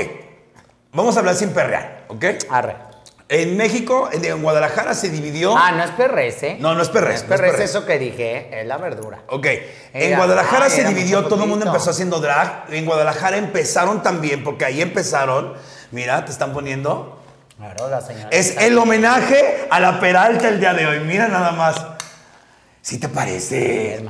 Vamos 0.94 1.16
a 1.16 1.20
hablar 1.20 1.36
sin 1.36 1.50
perrear, 1.52 2.06
¿ok? 2.10 2.26
Arre. 2.50 2.91
En 3.34 3.56
México, 3.56 4.10
en, 4.12 4.44
Guadalajara 4.44 4.94
se 4.94 5.10
dividió. 5.10 5.56
Ah, 5.58 5.72
no 5.72 5.82
es 5.86 6.44
¿eh? 6.44 6.58
No, 6.60 6.76
no 6.76 6.82
es 6.82 6.90
perrez, 6.90 7.24
No 7.24 7.24
es 7.24 7.24
no 7.24 7.24
es 7.24 7.24
perrez, 7.24 7.24
perrez. 7.24 7.60
eso 7.62 7.86
que 7.86 7.98
dije, 7.98 8.60
es 8.60 8.68
la 8.68 8.76
verdura. 8.76 9.22
Ok. 9.28 9.48
En 9.94 10.18
Guadalajara 10.18 10.66
ay, 10.66 10.72
se 10.72 10.84
dividió, 10.84 11.24
todo 11.24 11.46
el 11.46 11.50
mundo 11.50 11.66
empezó 11.66 11.92
haciendo 11.92 12.20
drag. 12.20 12.66
En 12.72 12.86
Guadalajara 12.86 13.38
empezaron 13.38 14.04
también, 14.04 14.44
porque 14.44 14.66
ahí 14.66 14.82
empezaron. 14.82 15.54
Mira, 15.92 16.26
te 16.26 16.34
están 16.34 16.52
poniendo. 16.52 17.22
Claro, 17.56 17.88
la 17.88 18.02
señora. 18.02 18.28
Es 18.32 18.58
el 18.58 18.78
homenaje 18.78 19.66
a 19.70 19.80
la 19.80 20.02
Peralta 20.02 20.50
el 20.50 20.60
día 20.60 20.74
de 20.74 20.88
hoy. 20.88 21.00
Mira 21.00 21.30
nada 21.30 21.54
más. 21.54 21.86
¿Sí 22.82 23.00
te 23.00 23.08
parece? 23.08 24.06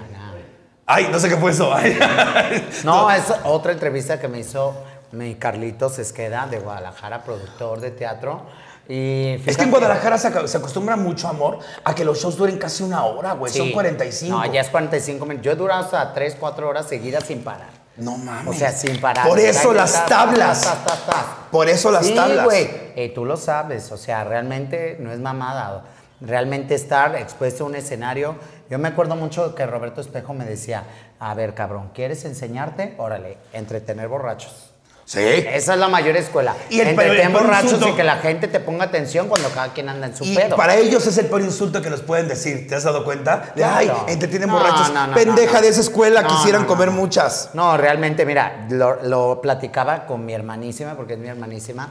Ay, 0.88 1.10
no 1.12 1.20
sé 1.20 1.30
qué 1.30 1.38
fue 1.38 1.52
eso. 1.52 1.72
Ay. 1.72 1.96
No, 2.84 3.12
es 3.12 3.32
otra 3.44 3.72
entrevista 3.72 4.20
que 4.20 4.28
me 4.28 4.40
hizo 4.40 4.84
mi 5.12 5.36
Carlitos 5.36 6.00
Esqueda 6.00 6.48
de 6.50 6.58
Guadalajara, 6.58 7.24
productor 7.24 7.82
de 7.82 7.92
teatro. 7.92 8.48
Y 8.90 9.42
Es 9.46 9.56
que 9.58 9.64
en 9.64 9.72
Guadalajara 9.72 10.18
se, 10.18 10.30
ac- 10.34 10.48
se 10.48 10.58
acostumbra 10.58 10.96
mucho, 10.96 11.28
amor, 11.28 11.60
a 11.84 11.96
que 11.96 12.04
los 12.04 12.20
shows 12.22 12.36
duren 12.36 12.58
casi 12.58 12.84
una 12.84 13.06
hora, 13.06 13.34
güey. 13.34 13.54
Son 13.54 13.68
Sí. 13.68 13.74
45. 13.74 14.38
No, 14.38 14.46
ya 14.52 14.62
es 14.62 14.70
45 14.70 15.26
minutos. 15.26 15.46
Yo 15.46 15.52
he 15.52 15.56
durado 15.56 15.82
hasta 15.84 16.14
3, 16.14 16.36
4 16.40 16.68
horas 16.68 16.88
seguidas 16.88 17.24
sin 17.26 17.44
parar. 17.44 17.70
No 17.98 18.18
mames. 18.18 18.48
O 18.56 18.58
sea, 18.58 18.72
sin 18.72 19.00
parar. 19.00 19.28
Por 19.28 19.40
eso 19.40 19.74
las 19.74 19.94
ta, 19.94 20.06
ta, 20.06 20.08
tablas. 20.26 20.62
ta, 20.62 20.76
ta, 20.86 20.96
ta. 21.06 21.26
Por 21.52 21.70
eso 21.70 21.92
las 21.92 22.06
sí, 22.08 22.16
tablas. 22.16 22.46
güey. 22.46 22.70
Eh, 22.96 23.12
tú 23.14 23.26
lo 23.26 23.38
sabes. 23.38 23.92
O 23.92 23.98
sea, 23.98 24.24
realmente 24.24 24.98
no 25.00 25.12
es 25.12 25.20
mamada. 25.20 25.84
Realmente 26.20 26.76
estar 26.76 27.16
expuesto 27.16 27.64
a 27.64 27.68
un 27.68 27.76
escenario. 27.76 28.36
Yo 28.70 28.78
me 28.80 28.88
acuerdo 28.90 29.16
mucho 29.16 29.54
que 29.56 29.66
Roberto 29.66 30.02
Espejo 30.02 30.34
me 30.34 30.46
decía: 30.46 30.84
A 31.20 31.34
ver, 31.34 31.54
cabrón, 31.54 31.92
¿quieres 31.94 32.24
enseñarte? 32.26 32.96
Órale, 32.98 33.38
entretener 33.54 34.08
borrachos. 34.08 34.71
Sí. 35.06 35.20
Esa 35.20 35.74
es 35.74 35.80
la 35.80 35.90
mayor 35.90 36.16
escuela. 36.16 36.56
Y 36.70 36.80
el 36.80 36.90
Entretén 36.90 37.34
borrachos 37.34 37.74
insulto- 37.74 37.90
y 37.90 37.94
que 37.96 38.04
la 38.04 38.18
gente 38.18 38.48
te 38.48 38.60
ponga 38.62 38.86
atención 38.86 39.28
cuando 39.28 39.50
cada 39.50 39.74
quien 39.74 39.90
anda 39.90 40.08
en 40.08 40.16
su 40.16 40.24
Y 40.24 40.36
pedo. 40.36 40.56
para 40.56 40.76
ellos 40.76 41.06
es 41.06 41.18
el 41.18 41.26
peor 41.26 41.42
insulto 41.42 41.82
que 41.82 41.90
nos 41.90 42.02
pueden 42.02 42.28
decir. 42.30 42.68
¿Te 42.68 42.76
has 42.76 42.84
dado 42.84 43.04
cuenta? 43.04 43.38
De, 43.56 43.62
Claro. 43.62 43.76
ay, 44.08 44.14
entretienen 44.14 44.48
No, 44.50 44.58
borrachos. 44.58 44.94
no, 44.94 45.08
no, 45.08 45.14
Pendeja 45.14 45.60
de 45.62 45.68
esa 45.68 45.82
escuela, 45.82 46.26
quisieran 46.26 46.66
comer 46.66 46.92
muchas. 46.92 47.50
No, 47.54 47.76
realmente, 47.76 48.26
mira, 48.26 48.66
lo, 48.70 49.02
lo 49.04 49.42
platicaba 49.42 50.06
con 50.06 50.26
mi 50.26 50.34
hermanísima, 50.34 50.96
porque 50.96 51.14
es 51.14 51.20
mi 51.20 51.28
hermanísima. 51.28 51.90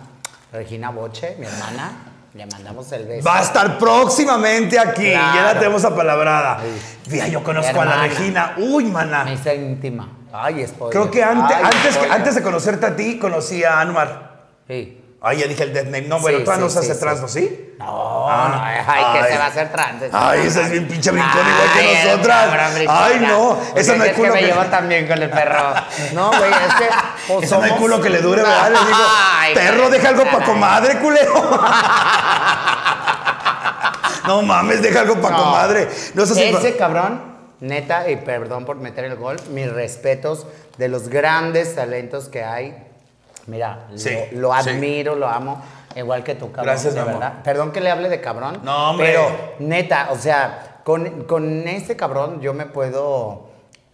Regina 0.52 0.90
Boche, 0.90 1.36
mi 1.38 1.46
hermana, 1.46 1.92
le 2.34 2.46
mandamos 2.46 2.90
el 2.92 3.06
beso. 3.06 3.24
Va 3.28 3.38
a 3.38 3.42
estar 3.42 3.76
próximamente 3.78 4.78
aquí. 4.78 5.10
Ya 5.10 5.42
la 5.44 5.54
tenemos 5.58 5.84
apalabrada. 5.84 6.58
Fija, 7.08 7.28
yo 7.28 7.42
conozco 7.44 7.80
a 7.80 7.84
la. 7.84 8.02
Regina. 8.02 8.54
Uy, 8.56 8.84
Mi 8.84 8.90
mana. 8.90 9.30
hija 9.32 9.52
íntima. 9.52 10.08
Ay, 10.32 10.66
spoiler. 10.66 10.92
Creo 10.92 11.10
que 11.10 11.22
antes, 11.24 11.56
Ay, 11.56 11.64
antes, 11.64 11.94
spoiler. 11.94 12.12
antes 12.12 12.34
de 12.36 12.42
conocerte 12.42 12.86
a 12.86 12.96
ti, 12.96 13.18
conocí 13.18 13.64
a 13.64 13.80
Anwar. 13.80 14.30
Sí. 14.68 14.96
Ay, 15.22 15.36
ya 15.38 15.46
dije 15.46 15.64
el 15.64 15.72
death 15.74 15.84
name. 15.86 16.02
No, 16.02 16.18
bueno, 16.18 16.38
Sí, 16.38 16.44
no 16.58 16.68
sí, 16.68 16.72
se 16.72 16.78
hace 16.78 16.94
sí, 16.94 17.00
trans. 17.00 17.20
¿no? 17.20 17.28
¿Sí? 17.28 17.74
No, 17.78 18.26
Ah, 18.30 18.48
no, 18.48 18.62
ay, 18.92 19.04
que 19.22 19.28
se 19.32 19.38
va 19.38 19.44
a 19.44 19.48
hacer 19.48 19.70
trans. 19.72 20.02
Ay, 20.12 20.46
esa 20.46 20.62
es 20.62 20.70
bien 20.70 20.86
pinche 20.88 21.10
brincona, 21.10 21.48
igual 21.50 21.72
que 21.74 22.04
nosotras. 22.06 22.48
Ay, 22.88 23.20
no, 23.28 23.58
esa 23.74 23.96
no 23.96 24.02
hay 24.04 24.10
es 24.10 24.16
culo 24.16 24.28
que 24.28 24.34
me 24.34 24.40
que- 24.40 24.46
llevo 24.46 24.64
también 24.66 25.06
con 25.08 25.22
el 25.22 25.30
perro. 25.30 25.74
No, 26.14 26.28
güey, 26.28 26.50
es 26.52 26.74
que 26.74 26.88
pues, 27.28 27.44
Eso 27.44 27.56
no 27.58 27.62
hay 27.64 27.70
somos- 27.70 27.78
culo 27.80 28.00
que 28.00 28.08
le 28.10 28.20
dure, 28.22 28.42
¿verdad? 28.42 28.70
Le 28.70 28.78
digo, 28.78 28.98
Ay, 29.38 29.54
perro, 29.54 29.90
deja 29.90 30.08
algo 30.08 30.24
para 30.24 30.44
comadre, 30.44 30.98
culero. 30.98 31.34
No 34.26 34.42
mames, 34.42 34.82
deja 34.82 35.00
algo 35.00 35.16
para 35.20 35.36
No. 35.36 35.44
comadre. 35.44 35.88
No 36.14 36.22
Ese 36.22 36.76
cabrón, 36.76 37.29
neta, 37.60 38.10
y 38.10 38.16
perdón 38.16 38.64
por 38.64 38.76
meter 38.76 39.04
el 39.04 39.16
gol, 39.16 39.36
mis 39.50 39.70
respetos 39.70 40.46
de 40.78 40.88
los 40.88 41.08
grandes 41.08 41.74
talentos 41.74 42.28
que 42.28 42.42
hay. 42.44 42.76
Mira, 43.46 43.86
Sí, 43.96 44.10
lo, 44.32 44.48
lo 44.52 44.62
sí. 44.62 44.70
admiro, 44.70 45.14
lo 45.16 45.26
amo, 45.28 45.62
igual 45.96 46.22
que 46.24 46.34
tú, 46.34 46.46
cabrón. 46.52 46.66
Gracias, 46.66 46.94
de 46.94 47.00
amor. 47.00 47.22
Perdón 47.42 47.72
que 47.72 47.80
le 47.80 47.90
hable 47.90 48.08
de 48.08 48.20
cabrón. 48.20 48.60
No, 48.62 48.90
hombre. 48.90 49.08
Pero, 49.08 49.28
neta, 49.58 50.08
o 50.12 50.16
sea, 50.16 50.80
con, 50.84 51.24
con 51.24 51.66
este 51.68 51.96
cabrón 51.96 52.40
yo 52.40 52.54
me 52.54 52.66
puedo 52.66 53.48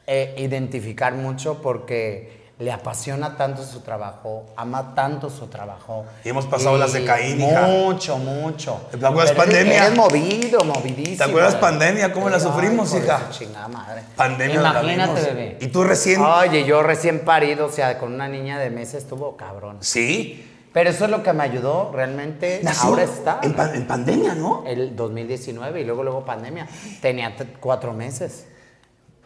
eh, 0.06 0.34
identificar 0.38 1.12
mucho 1.14 1.60
porque 1.62 2.45
le 2.58 2.72
apasiona 2.72 3.36
tanto 3.36 3.62
su 3.62 3.80
trabajo, 3.80 4.46
ama 4.56 4.94
tanto 4.94 5.28
su 5.28 5.46
trabajo. 5.48 6.06
Y 6.24 6.30
hemos 6.30 6.46
pasado 6.46 6.78
las 6.78 6.94
de 6.94 7.04
Caín. 7.04 7.38
Mucho, 7.38 8.16
mucho. 8.16 8.80
¿Te 8.90 8.96
acuerdas 9.04 9.32
Pero 9.32 9.44
pandemia? 9.44 9.86
Eres 9.86 9.96
movido, 9.98 10.60
movidísimo. 10.64 11.16
¿Te 11.18 11.24
acuerdas 11.24 11.54
pandemia? 11.56 12.12
¿Cómo 12.14 12.30
la 12.30 12.40
sufrimos, 12.40 12.94
hija? 12.94 13.28
chingada 13.30 13.68
madre. 13.68 14.02
Pandemia 14.16 14.62
la 14.62 14.70
Imagínate, 14.70 15.20
bebé. 15.22 15.58
Y 15.60 15.66
tú 15.66 15.84
recién. 15.84 16.22
Oye, 16.22 16.64
yo 16.64 16.82
recién 16.82 17.26
parido, 17.26 17.66
o 17.66 17.70
sea, 17.70 17.98
con 17.98 18.14
una 18.14 18.26
niña 18.26 18.58
de 18.58 18.70
meses 18.70 19.02
estuvo 19.02 19.36
cabrón. 19.36 19.76
Sí. 19.80 20.52
Pero 20.72 20.90
eso 20.90 21.04
es 21.06 21.10
lo 21.10 21.22
que 21.22 21.32
me 21.34 21.42
ayudó 21.42 21.90
realmente. 21.92 22.60
Nació 22.62 22.88
Ahora 22.90 23.02
está. 23.04 23.40
En, 23.42 23.52
pa- 23.54 23.74
en 23.74 23.86
pandemia, 23.86 24.34
¿no? 24.34 24.64
El 24.66 24.96
2019 24.96 25.80
y 25.82 25.84
luego, 25.84 26.02
luego 26.02 26.24
pandemia. 26.24 26.66
Tenía 27.02 27.34
cuatro 27.60 27.92
meses. 27.92 28.46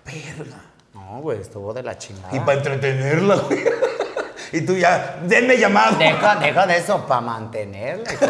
Verga. 0.04 0.64
No, 1.10 1.20
güey, 1.22 1.40
estuvo 1.40 1.74
de 1.74 1.82
la 1.82 1.98
chingada. 1.98 2.36
Y 2.36 2.38
para 2.40 2.58
entretenerla, 2.58 3.36
güey. 3.36 3.64
Y 4.52 4.62
tú 4.62 4.74
ya, 4.74 5.20
denme 5.22 5.56
llamado. 5.56 5.96
Deja, 5.96 6.34
deja 6.40 6.66
de 6.66 6.76
eso, 6.76 7.06
para 7.06 7.20
mantenerla, 7.20 8.12
hijo 8.12 8.26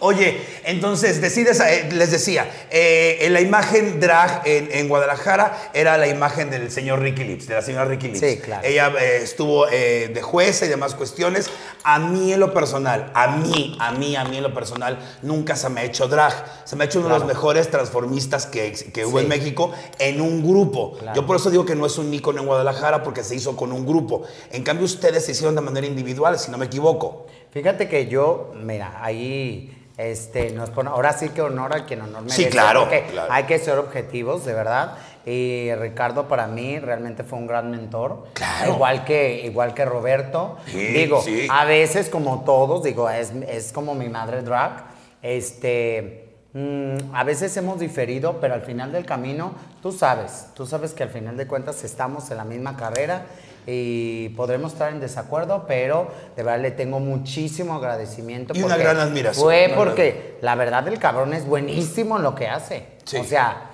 Oye, 0.00 0.40
entonces 0.64 1.20
decides, 1.20 1.60
eh, 1.60 1.88
les 1.92 2.10
decía, 2.10 2.48
eh, 2.70 3.18
en 3.22 3.32
la 3.32 3.40
imagen 3.40 4.00
drag 4.00 4.42
en, 4.44 4.68
en 4.72 4.88
Guadalajara 4.88 5.70
era 5.74 5.96
la 5.98 6.06
imagen 6.08 6.50
del 6.50 6.70
señor 6.70 7.00
Ricky 7.00 7.24
Lips, 7.24 7.46
de 7.48 7.54
la 7.54 7.62
señora 7.62 7.84
Ricky 7.86 8.08
Lips. 8.08 8.20
Sí, 8.20 8.38
claro. 8.38 8.66
Ella 8.66 8.92
eh, 9.00 9.20
estuvo 9.22 9.66
eh, 9.68 10.10
de 10.12 10.22
jueza 10.22 10.66
y 10.66 10.68
demás 10.68 10.94
cuestiones. 10.94 11.50
A 11.84 11.98
mí 11.98 12.32
en 12.32 12.40
lo 12.40 12.54
personal, 12.54 13.10
a 13.14 13.28
mí, 13.36 13.76
a 13.80 13.92
mí, 13.92 14.16
a 14.16 14.24
mí 14.24 14.36
en 14.38 14.42
lo 14.42 14.54
personal, 14.54 14.98
nunca 15.22 15.56
se 15.56 15.68
me 15.68 15.80
ha 15.80 15.84
hecho 15.84 16.08
drag. 16.08 16.32
Se 16.64 16.76
me 16.76 16.84
ha 16.84 16.86
hecho 16.86 17.00
uno 17.00 17.08
de 17.08 17.14
los 17.18 17.26
mejores 17.26 17.70
transformistas 17.70 18.46
que, 18.46 18.72
que 18.72 19.04
hubo 19.04 19.18
Sí. 19.18 19.24
en 19.24 19.28
México 19.28 19.72
en 19.98 20.20
un 20.20 20.42
grupo. 20.42 20.96
Claro. 20.98 21.14
Yo 21.20 21.26
por 21.26 21.36
eso 21.36 21.50
digo 21.50 21.64
que 21.64 21.74
no 21.74 21.86
es 21.86 21.98
un 21.98 22.12
ícono 22.12 22.40
en 22.40 22.46
Guadalajara 22.46 23.02
porque 23.02 23.22
se 23.22 23.34
hizo 23.34 23.56
con 23.56 23.72
un 23.72 23.86
grupo. 23.86 24.22
En 24.50 24.62
cambio, 24.62 24.84
ustedes 24.86 25.24
se 25.24 25.32
hicieron 25.32 25.54
de 25.54 25.60
manera 25.60 25.86
individual, 25.86 26.38
si 26.38 26.50
no 26.50 26.58
me 26.58 26.66
equivoco. 26.66 27.26
Fíjate 27.54 27.88
que 27.88 28.08
yo, 28.08 28.52
mira, 28.56 28.98
ahí, 29.00 29.86
este, 29.96 30.50
nos 30.50 30.70
pone, 30.70 30.90
ahora 30.90 31.12
sí 31.12 31.28
que 31.28 31.40
honor 31.40 31.72
a 31.72 31.86
quien 31.86 32.00
honor 32.00 32.22
merece. 32.22 32.42
Sí, 32.42 32.48
claro, 32.50 32.88
claro. 32.88 33.32
hay 33.32 33.44
que 33.44 33.60
ser 33.60 33.78
objetivos, 33.78 34.44
de 34.44 34.54
verdad. 34.54 34.96
Y 35.24 35.72
Ricardo 35.76 36.26
para 36.26 36.48
mí 36.48 36.80
realmente 36.80 37.22
fue 37.22 37.38
un 37.38 37.46
gran 37.46 37.70
mentor. 37.70 38.26
Claro. 38.32 38.72
Igual 38.72 39.04
que, 39.04 39.42
igual 39.46 39.72
que 39.72 39.84
Roberto. 39.84 40.58
Sí, 40.66 40.78
digo, 40.78 41.22
sí. 41.22 41.46
a 41.48 41.64
veces 41.64 42.08
como 42.08 42.42
todos, 42.42 42.82
digo, 42.82 43.08
es, 43.08 43.30
es 43.46 43.72
como 43.72 43.94
mi 43.94 44.08
madre 44.08 44.42
drag. 44.42 44.86
Este, 45.22 46.34
mm, 46.54 47.14
a 47.14 47.22
veces 47.22 47.56
hemos 47.56 47.78
diferido, 47.78 48.40
pero 48.40 48.54
al 48.54 48.62
final 48.62 48.90
del 48.90 49.06
camino, 49.06 49.52
tú 49.80 49.92
sabes, 49.92 50.48
tú 50.54 50.66
sabes 50.66 50.92
que 50.92 51.04
al 51.04 51.10
final 51.10 51.36
de 51.36 51.46
cuentas 51.46 51.84
estamos 51.84 52.28
en 52.32 52.36
la 52.36 52.44
misma 52.44 52.76
carrera 52.76 53.26
y 53.66 54.28
podremos 54.30 54.72
estar 54.72 54.92
en 54.92 55.00
desacuerdo, 55.00 55.64
pero 55.66 56.08
de 56.36 56.42
verdad 56.42 56.60
le 56.60 56.70
tengo 56.70 57.00
muchísimo 57.00 57.74
agradecimiento. 57.74 58.52
Y 58.54 58.62
una 58.62 58.76
gran 58.76 58.98
admiración, 58.98 59.44
Fue 59.44 59.72
porque 59.74 60.36
la 60.42 60.54
verdad 60.54 60.86
el 60.88 60.98
cabrón 60.98 61.32
es 61.32 61.46
buenísimo 61.46 62.16
en 62.18 62.22
lo 62.22 62.34
que 62.34 62.48
hace. 62.48 62.86
Sí. 63.04 63.16
O 63.16 63.24
sea, 63.24 63.70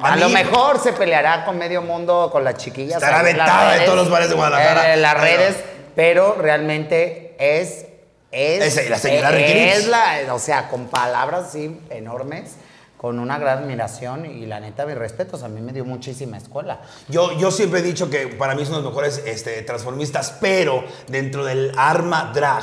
A 0.00 0.12
a, 0.12 0.16
lo 0.16 0.28
mejor 0.28 0.78
se 0.80 0.92
peleará 0.92 1.44
con 1.44 1.58
medio 1.58 1.82
mundo, 1.82 2.28
con 2.30 2.44
las 2.44 2.56
chiquillas. 2.56 3.02
Estará 3.02 3.20
ahí 3.20 3.80
en 3.80 3.84
todos 3.86 3.98
los 3.98 4.10
bares 4.10 4.28
de 4.28 4.34
Guadalajara. 4.34 4.94
En 4.94 5.02
las 5.02 5.20
redes, 5.20 5.56
pero 5.96 6.34
realmente 6.34 7.34
es... 7.38 7.86
Es, 8.30 8.78
Es 8.78 8.88
la 8.88 8.96
señora 8.96 9.30
Lips. 9.30 9.50
es 9.50 9.88
la, 9.88 10.32
o 10.32 10.38
sea, 10.38 10.68
con 10.68 10.86
palabras 10.86 11.48
así 11.48 11.78
enormes, 11.90 12.54
con 13.02 13.18
una 13.18 13.36
gran 13.36 13.58
admiración 13.58 14.24
y 14.24 14.46
la 14.46 14.60
neta, 14.60 14.86
mis 14.86 14.96
respetos, 14.96 15.42
a 15.42 15.48
mí 15.48 15.60
me 15.60 15.72
dio 15.72 15.84
muchísima 15.84 16.36
escuela. 16.38 16.80
Yo, 17.08 17.36
yo 17.36 17.50
siempre 17.50 17.80
he 17.80 17.82
dicho 17.82 18.08
que 18.08 18.28
para 18.28 18.54
mí 18.54 18.64
son 18.64 18.76
los 18.76 18.84
mejores 18.84 19.20
este, 19.26 19.60
transformistas, 19.62 20.36
pero 20.40 20.84
dentro 21.08 21.44
del 21.44 21.72
arma 21.76 22.30
drag. 22.32 22.62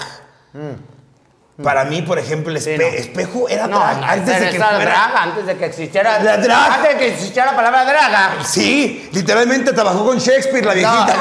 Para 1.62 1.84
mí, 1.84 2.02
por 2.04 2.18
ejemplo, 2.18 2.54
el 2.54 2.58
Mm. 2.58 2.62
Sí, 2.64 2.70
espe- 2.70 2.78
no. 2.78 2.86
espejo 2.98 3.50
era 3.50 3.68
No, 3.68 3.80
drag 3.80 3.98
no, 4.00 4.06
antes 4.08 4.40
de 4.40 4.50
que 4.50 4.58
fuera. 4.58 4.80
draga, 4.80 5.24
antes 5.24 5.46
de 5.46 5.58
que 5.58 5.66
existiera... 5.66 6.20
La 6.24 6.38
drag. 6.38 6.72
Antes 6.72 6.94
de 6.94 6.98
que 7.00 7.08
existiera 7.10 7.52
la 7.52 7.56
palabra 7.58 7.84
draga. 7.84 8.32
Sí, 8.46 9.10
literalmente 9.12 9.74
trabajó 9.74 10.06
con 10.06 10.20
Shakespeare, 10.20 10.66
la 10.66 10.74
viejita. 10.74 11.16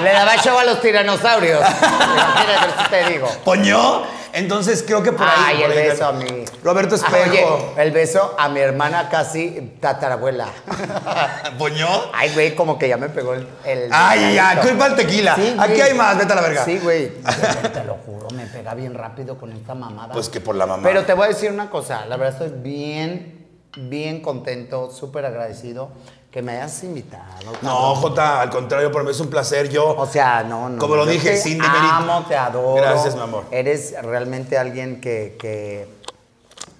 le, 0.00 0.04
le 0.04 0.12
daba 0.12 0.36
show 0.38 0.58
a 0.58 0.64
los 0.64 0.80
tiranosaurios. 0.80 1.60
Imagínate 1.80 2.82
si 2.82 2.90
te 2.90 3.12
digo. 3.12 3.28
Poñó. 3.44 4.02
Entonces 4.34 4.82
creo 4.86 5.02
que 5.02 5.12
por 5.12 5.26
ahí. 5.26 5.34
Ay, 5.36 5.60
por 5.62 5.72
el 5.72 5.78
ahí- 5.78 5.88
beso 5.88 6.06
a 6.06 6.12
mi. 6.12 6.44
Roberto 6.64 6.94
Espejo. 6.94 7.30
Oye, 7.30 7.46
el 7.82 7.90
beso 7.92 8.34
a 8.38 8.48
mi 8.48 8.60
hermana 8.60 9.08
casi 9.10 9.76
tatarabuela. 9.80 10.48
Poñó. 11.58 11.88
Ay, 12.12 12.32
güey, 12.32 12.54
como 12.54 12.78
que 12.78 12.88
ya 12.88 12.96
me 12.96 13.08
pegó 13.08 13.34
el. 13.34 13.46
el 13.64 13.88
Ay, 13.92 14.34
ya, 14.34 14.60
culpa 14.60 14.86
al 14.86 14.96
tequila. 14.96 15.34
Sí, 15.36 15.54
Aquí 15.58 15.72
güey. 15.74 15.82
hay 15.82 15.94
más, 15.94 16.16
vete 16.18 16.32
a 16.32 16.36
la 16.36 16.42
verga. 16.42 16.64
Sí, 16.64 16.78
güey. 16.78 17.08
Te 17.74 17.84
lo 17.84 17.94
juro, 18.06 18.28
me 18.30 18.46
pega 18.46 18.74
bien 18.74 18.94
rápido 18.94 19.36
con 19.38 19.52
esta 19.52 19.74
mamada. 19.74 20.12
Pues 20.12 20.28
que 20.28 20.40
por 20.40 20.54
la 20.54 20.66
mamá. 20.66 20.82
Pero 20.82 21.04
te 21.04 21.14
voy 21.14 21.26
a 21.26 21.28
decir 21.28 21.50
una 21.50 21.68
cosa, 21.70 22.06
la 22.06 22.16
verdad 22.16 22.42
estoy 22.42 22.60
bien, 22.62 23.46
bien 23.76 24.20
contento, 24.22 24.90
súper 24.90 25.26
agradecido 25.26 25.90
que 26.32 26.40
me 26.40 26.52
hayas 26.52 26.82
invitado. 26.82 27.24
No. 27.60 27.94
Jota, 27.94 28.40
al 28.40 28.48
contrario, 28.48 28.90
para 28.90 29.04
mí 29.04 29.10
es 29.10 29.20
un 29.20 29.28
placer. 29.28 29.68
Yo. 29.68 29.94
O 29.94 30.06
sea, 30.06 30.42
no, 30.42 30.70
no. 30.70 30.78
Como 30.78 30.96
lo 30.96 31.04
dije, 31.04 31.32
te 31.32 31.36
sin 31.36 31.58
demerit- 31.60 31.90
amo, 31.92 32.24
te 32.26 32.34
adoro. 32.34 32.74
Gracias, 32.82 33.14
mi 33.14 33.20
amor. 33.20 33.44
Eres 33.50 33.94
realmente 34.02 34.56
alguien 34.56 34.98
que, 35.02 35.36
que, 35.38 35.86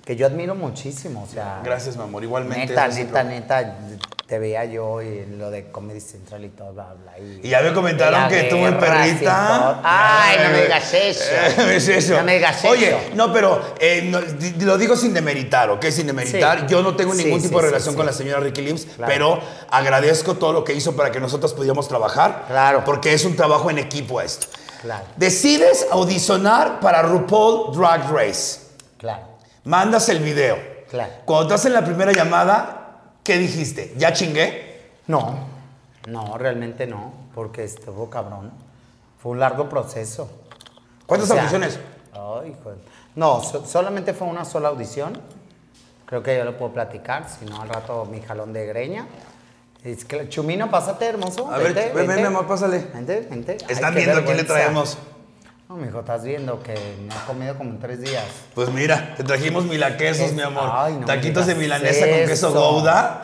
que 0.05 0.17
yo 0.17 0.27
admiro 0.27 0.55
muchísimo, 0.55 1.23
o 1.23 1.33
sea. 1.33 1.61
Gracias, 1.63 1.97
mi 1.97 2.03
amor. 2.03 2.25
Igualmente. 2.25 2.67
Neta, 2.67 2.89
neta, 2.89 3.25
neta, 3.25 3.77
te 4.27 4.39
veía 4.39 4.65
yo 4.65 5.03
y 5.03 5.27
lo 5.27 5.51
de 5.51 5.71
Comedy 5.71 6.01
Central 6.01 6.45
y 6.45 6.49
todo, 6.49 6.73
bla, 6.73 6.95
bla. 6.95 7.19
Y, 7.19 7.41
Y 7.47 7.51
ya 7.51 7.61
me 7.61 7.73
comentaron 7.73 8.29
que 8.29 8.45
tú, 8.45 8.57
muy 8.57 8.71
guerra, 8.71 8.81
perrita. 8.81 9.81
Ay, 9.85 10.39
no 10.43 10.51
me 10.51 10.63
digas 10.63 10.95
eso. 10.95 11.25
Es 11.69 11.89
eso. 11.89 12.17
No 12.17 12.25
me 12.25 12.35
digas 12.35 12.59
eso. 12.59 12.69
Oye, 12.71 12.97
no, 13.15 13.33
pero 13.33 13.75
eh, 13.79 14.03
no, 14.11 14.21
lo 14.65 14.79
digo 14.79 14.97
sin 14.97 15.13
demeritar, 15.13 15.71
¿ok? 15.71 15.85
Sin 15.91 16.07
demeritar. 16.07 16.61
Sí. 16.61 16.67
Yo 16.69 16.83
no 16.83 16.97
tengo 16.97 17.15
ningún 17.15 17.41
sí, 17.41 17.49
tipo 17.49 17.61
de 17.61 17.67
relación 17.67 17.95
con 17.95 18.07
la 18.07 18.13
señora 18.13 18.41
Ricky 18.41 18.63
Claro. 18.63 19.13
pero 19.13 19.41
agradezco 19.71 20.35
todo 20.35 20.53
lo 20.53 20.65
que 20.65 20.73
hizo 20.73 20.97
para 20.97 21.13
que 21.13 21.21
nosotros 21.21 21.53
pudiéramos 21.53 21.87
trabajar. 21.89 22.45
Claro. 22.49 22.85
Porque 22.85 23.13
es 23.13 23.25
un 23.25 23.37
trabajo 23.37 23.71
en 23.71 23.79
equipo 23.79 24.21
esto. 24.21 24.47
Claro, 24.81 25.05
Decides 25.17 25.87
audicionar 25.91 26.81
para 26.81 27.03
RuPaul 27.03 27.77
Drag 27.77 28.11
Race. 28.11 28.61
claro. 28.99 29.32
Mandas 29.65 30.09
el 30.09 30.19
video. 30.21 30.59
Claro. 30.91 31.13
Cuando 31.25 31.49
te 31.49 31.55
hacen 31.55 31.73
la 31.73 31.85
primera 31.85 32.13
llamada, 32.13 33.01
¿qué 33.23 33.39
dijiste? 33.39 33.95
¿Ya 33.97 34.13
chingué? 34.13 34.91
No, 35.07 35.47
no, 36.09 36.37
realmente 36.39 36.87
no, 36.87 37.13
porque 37.35 37.65
estuvo 37.65 38.11
cabrón. 38.11 38.51
Fue 39.23 39.33
un 39.33 39.41
largo 39.41 39.69
proceso. 39.69 40.29
¿Cuántas 41.07 41.31
O 41.31 41.33
sea, 41.35 41.43
audiciones? 41.43 41.79
Ay, 42.13 42.51
hijo 42.51 42.73
No, 43.15 43.41
so- 43.43 43.65
solamente 43.65 44.13
fue 44.15 44.27
una 44.27 44.45
sola 44.45 44.69
audición. 44.69 45.19
Creo 46.07 46.23
que 46.23 46.37
yo 46.37 46.45
lo 46.45 46.59
puedo 46.59 46.73
platicar, 46.75 47.27
si 47.29 47.45
no 47.47 47.63
al 47.63 47.69
rato 47.69 48.05
mi 48.05 48.21
jalón 48.21 48.53
de 48.53 48.67
greña. 48.67 49.07
Es 49.85 50.05
que, 50.05 50.29
Chumino, 50.29 50.71
pásate, 50.71 51.07
hermoso. 51.07 51.51
A 51.51 51.59
ver, 51.59 51.73
vente, 51.73 51.81
ven, 51.87 51.95
ven, 51.95 52.07
vente. 52.09 52.23
mi 52.23 52.27
amor, 52.29 52.47
pásale. 52.47 52.79
Vente, 52.93 53.21
vente. 53.31 53.57
Ay, 53.61 53.67
Están 53.75 53.95
qué 53.95 54.01
viendo 54.01 54.21
a 54.21 54.25
quién 54.25 54.37
le 54.37 54.43
vergüenza. 54.43 54.55
traemos. 54.55 54.99
No, 55.73 55.79
mijo, 55.79 56.01
estás 56.01 56.23
viendo 56.23 56.63
que 56.63 56.75
no 57.09 57.15
he 57.15 57.27
comido 57.27 57.57
como 57.57 57.71
en 57.71 57.79
tres 57.81 57.99
días. 58.03 58.23
Pues 58.55 58.69
mira, 58.69 59.15
te 59.17 59.25
trajimos 59.25 59.65
milaquesos, 59.65 60.27
Es- 60.27 60.33
mi 60.35 60.43
amor. 60.43 60.69
Ay, 60.71 60.99
no 61.01 61.07
Taquitos 61.07 61.47
de 61.47 61.55
milanesa 61.55 62.01
con 62.11 62.19
queso 62.27 62.49
eso. 62.49 62.53
gouda. 62.53 63.23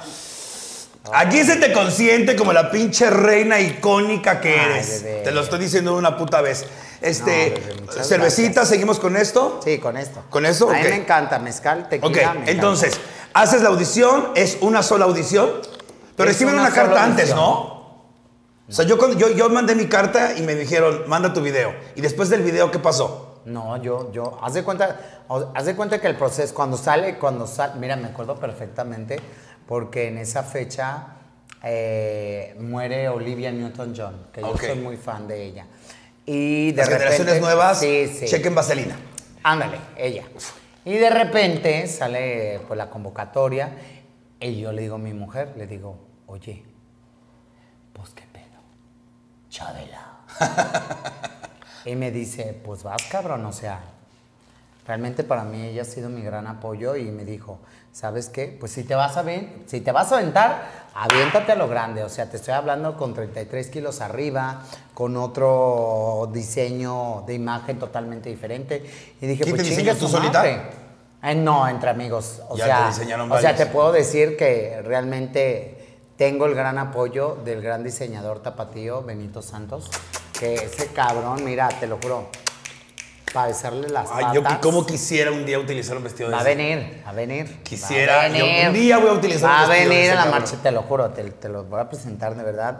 Aquí 1.13 1.45
se 1.45 1.57
te 1.57 1.75
consiente 1.75 2.37
como 2.37 2.55
la 2.55 2.71
pinche 2.71 3.11
reina 3.11 3.61
icónica 3.61 4.41
que 4.41 4.59
Ay, 4.59 4.71
eres. 4.71 5.03
bebé. 5.03 5.21
Te 5.25 5.31
lo 5.31 5.43
estoy 5.43 5.59
diciendo 5.59 5.95
una 5.95 6.17
puta 6.17 6.41
vez. 6.41 6.65
Este, 7.03 7.51
No, 7.51 7.55
bebé, 7.67 7.81
muchas 7.83 8.09
cervecita, 8.09 8.45
gracias. 8.53 8.69
seguimos 8.71 8.99
con 8.99 9.17
esto. 9.19 9.61
Sí, 9.63 9.77
con 9.77 9.99
esto. 9.99 10.23
¿Con 10.31 10.47
eso? 10.47 10.71
A 10.71 10.73
mí 10.73 10.81
me 10.85 10.97
encanta 10.97 11.39
mezcal, 11.39 11.87
tequila. 11.91 12.31
Ok, 12.33 12.39
me 12.47 12.51
entonces, 12.51 12.99
haces 13.35 13.61
la 13.61 13.69
audición, 13.69 14.29
es 14.37 14.57
una 14.63 14.83
sola 14.83 15.05
audición, 15.05 15.51
pero 16.17 16.31
Es 16.31 16.37
reciben 16.37 16.55
una 16.55 16.63
una, 16.69 16.73
carta 16.75 17.05
antes. 17.05 17.35
¿no? 17.35 17.78
O 18.69 18.73
sea, 18.73 18.85
yo, 18.85 18.99
cuando- 18.99 19.19
yo, 19.19 19.31
yo 19.31 19.49
mandé 19.49 19.75
mi 19.75 19.87
carta 19.87 20.37
y 20.37 20.43
me 20.43 20.55
dijeron, 20.55 21.05
manda 21.09 21.33
tu 21.33 21.41
video. 21.41 21.75
Y 21.95 22.01
después 22.03 22.29
del 22.29 22.43
video, 22.43 22.71
¿qué 22.71 22.79
pasó? 22.79 23.41
No, 23.47 23.77
yo, 23.83 24.13
yo, 24.13 24.39
haz 24.43 24.55
de 24.55 24.63
cuenta, 24.63 25.01
haz 25.55 25.65
de 25.65 25.75
cuenta 25.75 26.01
que 26.01 26.07
el 26.07 26.17
proceso, 26.17 26.55
cuando 26.55 26.77
sale, 26.77 27.17
cuando 27.19 27.47
sale, 27.47 27.75
mira, 27.81 27.97
me 27.97 28.09
acuerdo 28.09 28.37
perfectamente, 28.37 29.17
porque 29.67 30.09
en 30.09 30.19
esa 30.19 30.43
fecha 30.43 31.15
eh, 31.63 32.55
muere 32.61 33.09
Olivia 33.09 33.51
Newton-John, 33.51 34.27
que 34.33 34.43
yo 34.43 34.55
soy 34.59 34.79
muy 34.79 34.97
fan 34.97 35.27
de 35.27 35.45
ella. 35.45 35.67
Y 36.27 36.73
de 36.73 36.77
Las 36.77 36.89
repente, 36.89 37.05
generaciones 37.15 37.41
nuevas, 37.43 37.81
sí, 37.81 38.07
sí. 38.07 38.27
chequen 38.27 38.55
vaselina. 38.55 38.97
Ándale, 39.43 39.79
ella. 39.97 40.25
Y 40.85 40.95
de 40.99 41.09
repente 41.11 41.87
sale 41.87 42.61
pues 42.69 42.77
la 42.77 42.91
convocatoria 42.91 43.71
y 44.41 44.61
yo 44.61 44.73
le 44.73 44.83
digo 44.83 44.97
a 44.97 44.99
mi 44.99 45.15
mujer, 45.15 45.55
le 45.57 45.67
digo, 45.67 45.97
oye, 46.27 46.63
Chabela. 49.51 50.19
y 51.85 51.95
me 51.95 52.11
dice, 52.11 52.61
pues 52.65 52.83
vas 52.83 53.03
cabrón, 53.11 53.45
o 53.47 53.53
sea, 53.53 53.81
realmente 54.87 55.25
para 55.25 55.45
mí 55.45 55.63
ella 55.63 55.83
ha 55.83 55.85
sido 55.85 56.09
mi 56.09 56.23
gran 56.23 56.47
apoyo 56.47 56.97
y 56.97 57.05
me 57.05 57.25
dijo, 57.25 57.59
¿sabes 57.93 58.29
qué? 58.29 58.57
Pues 58.59 58.73
si 58.73 58.85
te 58.85 58.95
vas 58.95 59.17
a 59.17 59.25
si 59.67 59.81
te 59.81 59.93
vas 59.93 60.13
a 60.13 60.19
aventar, 60.19 60.89
aviéntate 60.95 61.53
a 61.53 61.55
lo 61.55 61.69
grande, 61.69 62.03
o 62.05 62.09
sea, 62.09 62.31
te 62.31 62.37
estoy 62.37 62.55
hablando 62.55 62.97
con 62.97 63.15
33 63.15 63.69
kilos 63.69 64.01
arriba, 64.01 64.63
con 64.95 65.17
otro 65.17 66.31
diseño 66.33 67.25
de 67.27 67.35
imagen 67.35 67.79
totalmente 67.79 68.29
diferente. 68.29 68.85
Y 69.21 69.27
dije, 69.27 69.45
¿Quién 69.45 69.57
pues 69.57 69.69
te 69.69 69.75
chingue 69.75 69.95
tú 69.95 70.09
solita? 70.09 70.47
Eh, 71.23 71.35
no, 71.35 71.69
entre 71.69 71.91
amigos. 71.91 72.41
O 72.49 72.57
Ya 72.57 72.93
sea, 72.93 73.05
te 73.05 73.15
o 73.23 73.41
sea, 73.41 73.57
te 73.57 73.67
puedo 73.67 73.93
decir 73.93 74.37
que 74.37 74.81
realmente 74.83 75.78
tengo 76.19 76.45
el 76.47 76.55
gran 76.55 76.77
apoyo 76.79 77.39
del 77.45 77.63
gran 77.63 77.83
diseñador 77.85 78.41
tapatío 78.43 79.03
Benito 79.03 79.41
Santos, 79.41 79.89
que 80.39 80.55
ese 80.55 80.89
cabrón, 80.89 81.45
mira, 81.45 81.69
te 81.69 81.87
lo 81.87 81.97
juro, 82.03 82.29
para 83.33 83.47
besarle 83.49 83.89
las 83.89 84.09
Ay, 84.13 84.27
yo 84.35 84.43
patas. 84.43 84.59
como 84.59 84.85
quisiera 84.87 85.31
un 85.31 85.45
día 85.47 85.59
utilizar 85.59 85.97
un 85.97 86.03
vestido 86.05 86.29
de 86.31 86.35
Va 86.35 86.41
a 86.43 86.45
ese. 86.51 86.57
venir, 86.57 87.03
va 87.07 87.11
a 87.11 87.13
venir. 87.13 87.63
Quisiera, 87.63 88.17
va 88.17 88.23
a 88.25 88.29
yo 88.29 88.45
venir. 88.45 88.67
un 88.69 88.75
día 88.75 88.99
voy 88.99 89.09
a 89.11 89.13
utilizar 89.13 89.49
Va 89.51 89.57
un 89.59 89.65
a 89.65 89.69
vestido 89.69 89.89
de 89.91 89.95
venir 89.97 90.03
ese 90.05 90.13
a 90.13 90.15
la 90.17 90.23
cabrón. 90.25 90.41
marcha, 90.43 90.57
te 90.63 90.71
lo 90.73 90.83
juro, 90.83 91.11
te, 91.11 91.25
te 91.31 91.49
lo 91.49 91.65
voy 91.65 91.81
a 91.81 91.89
presentar 91.89 92.35
de 92.37 92.43
verdad. 92.43 92.79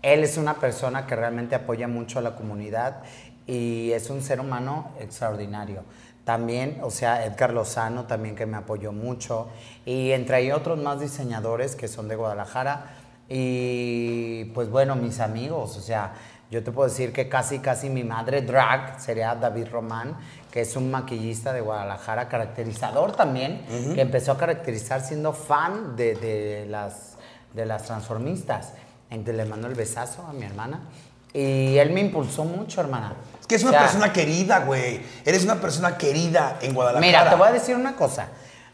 Él 0.00 0.22
es 0.24 0.36
una 0.36 0.54
persona 0.54 1.06
que 1.06 1.14
realmente 1.16 1.54
apoya 1.56 1.88
mucho 1.88 2.20
a 2.20 2.22
la 2.22 2.36
comunidad 2.36 3.02
y 3.46 3.90
es 3.92 4.08
un 4.10 4.22
ser 4.22 4.40
humano 4.40 4.92
extraordinario. 5.00 5.82
También, 6.28 6.80
o 6.82 6.90
sea, 6.90 7.24
Edgar 7.24 7.54
Lozano 7.54 8.04
también 8.04 8.36
que 8.36 8.44
me 8.44 8.58
apoyó 8.58 8.92
mucho. 8.92 9.48
Y 9.86 10.10
entre 10.10 10.36
ahí 10.36 10.52
otros 10.52 10.78
más 10.78 11.00
diseñadores 11.00 11.74
que 11.74 11.88
son 11.88 12.06
de 12.06 12.16
Guadalajara. 12.16 12.84
Y 13.30 14.44
pues 14.52 14.68
bueno, 14.68 14.94
mis 14.94 15.20
amigos, 15.20 15.78
o 15.78 15.80
sea, 15.80 16.12
yo 16.50 16.62
te 16.62 16.70
puedo 16.70 16.86
decir 16.86 17.14
que 17.14 17.30
casi, 17.30 17.60
casi 17.60 17.88
mi 17.88 18.04
madre 18.04 18.42
drag 18.42 19.00
sería 19.00 19.34
David 19.36 19.68
Román, 19.72 20.18
que 20.50 20.60
es 20.60 20.76
un 20.76 20.90
maquillista 20.90 21.54
de 21.54 21.62
Guadalajara, 21.62 22.28
caracterizador 22.28 23.12
también, 23.12 23.64
que 23.94 24.02
empezó 24.02 24.32
a 24.32 24.36
caracterizar 24.36 25.00
siendo 25.00 25.32
fan 25.32 25.96
de, 25.96 26.14
de 26.14 26.66
las, 26.66 27.16
de 27.54 27.64
las 27.64 27.84
transformistas. 27.84 28.74
Entonces 29.08 29.36
le 29.36 29.46
mando 29.46 29.66
el 29.66 29.74
besazo 29.74 30.26
a 30.26 30.34
mi 30.34 30.44
hermana 30.44 30.82
y 31.32 31.76
él 31.78 31.90
me 31.90 32.00
impulsó 32.00 32.44
mucho, 32.44 32.80
hermana. 32.80 33.14
Es 33.40 33.46
que 33.46 33.54
es 33.56 33.62
una 33.62 33.70
O 33.70 33.74
sea, 33.74 33.82
persona 33.82 34.12
querida, 34.12 34.60
güey. 34.60 35.00
Eres 35.24 35.44
una 35.44 35.56
persona 35.60 35.96
querida 35.96 36.58
en 36.60 36.74
Guadalajara. 36.74 37.06
Mira, 37.06 37.30
te 37.30 37.36
voy 37.36 37.48
a 37.48 37.52
decir 37.52 37.74
una 37.76 37.94
cosa. 37.96 38.28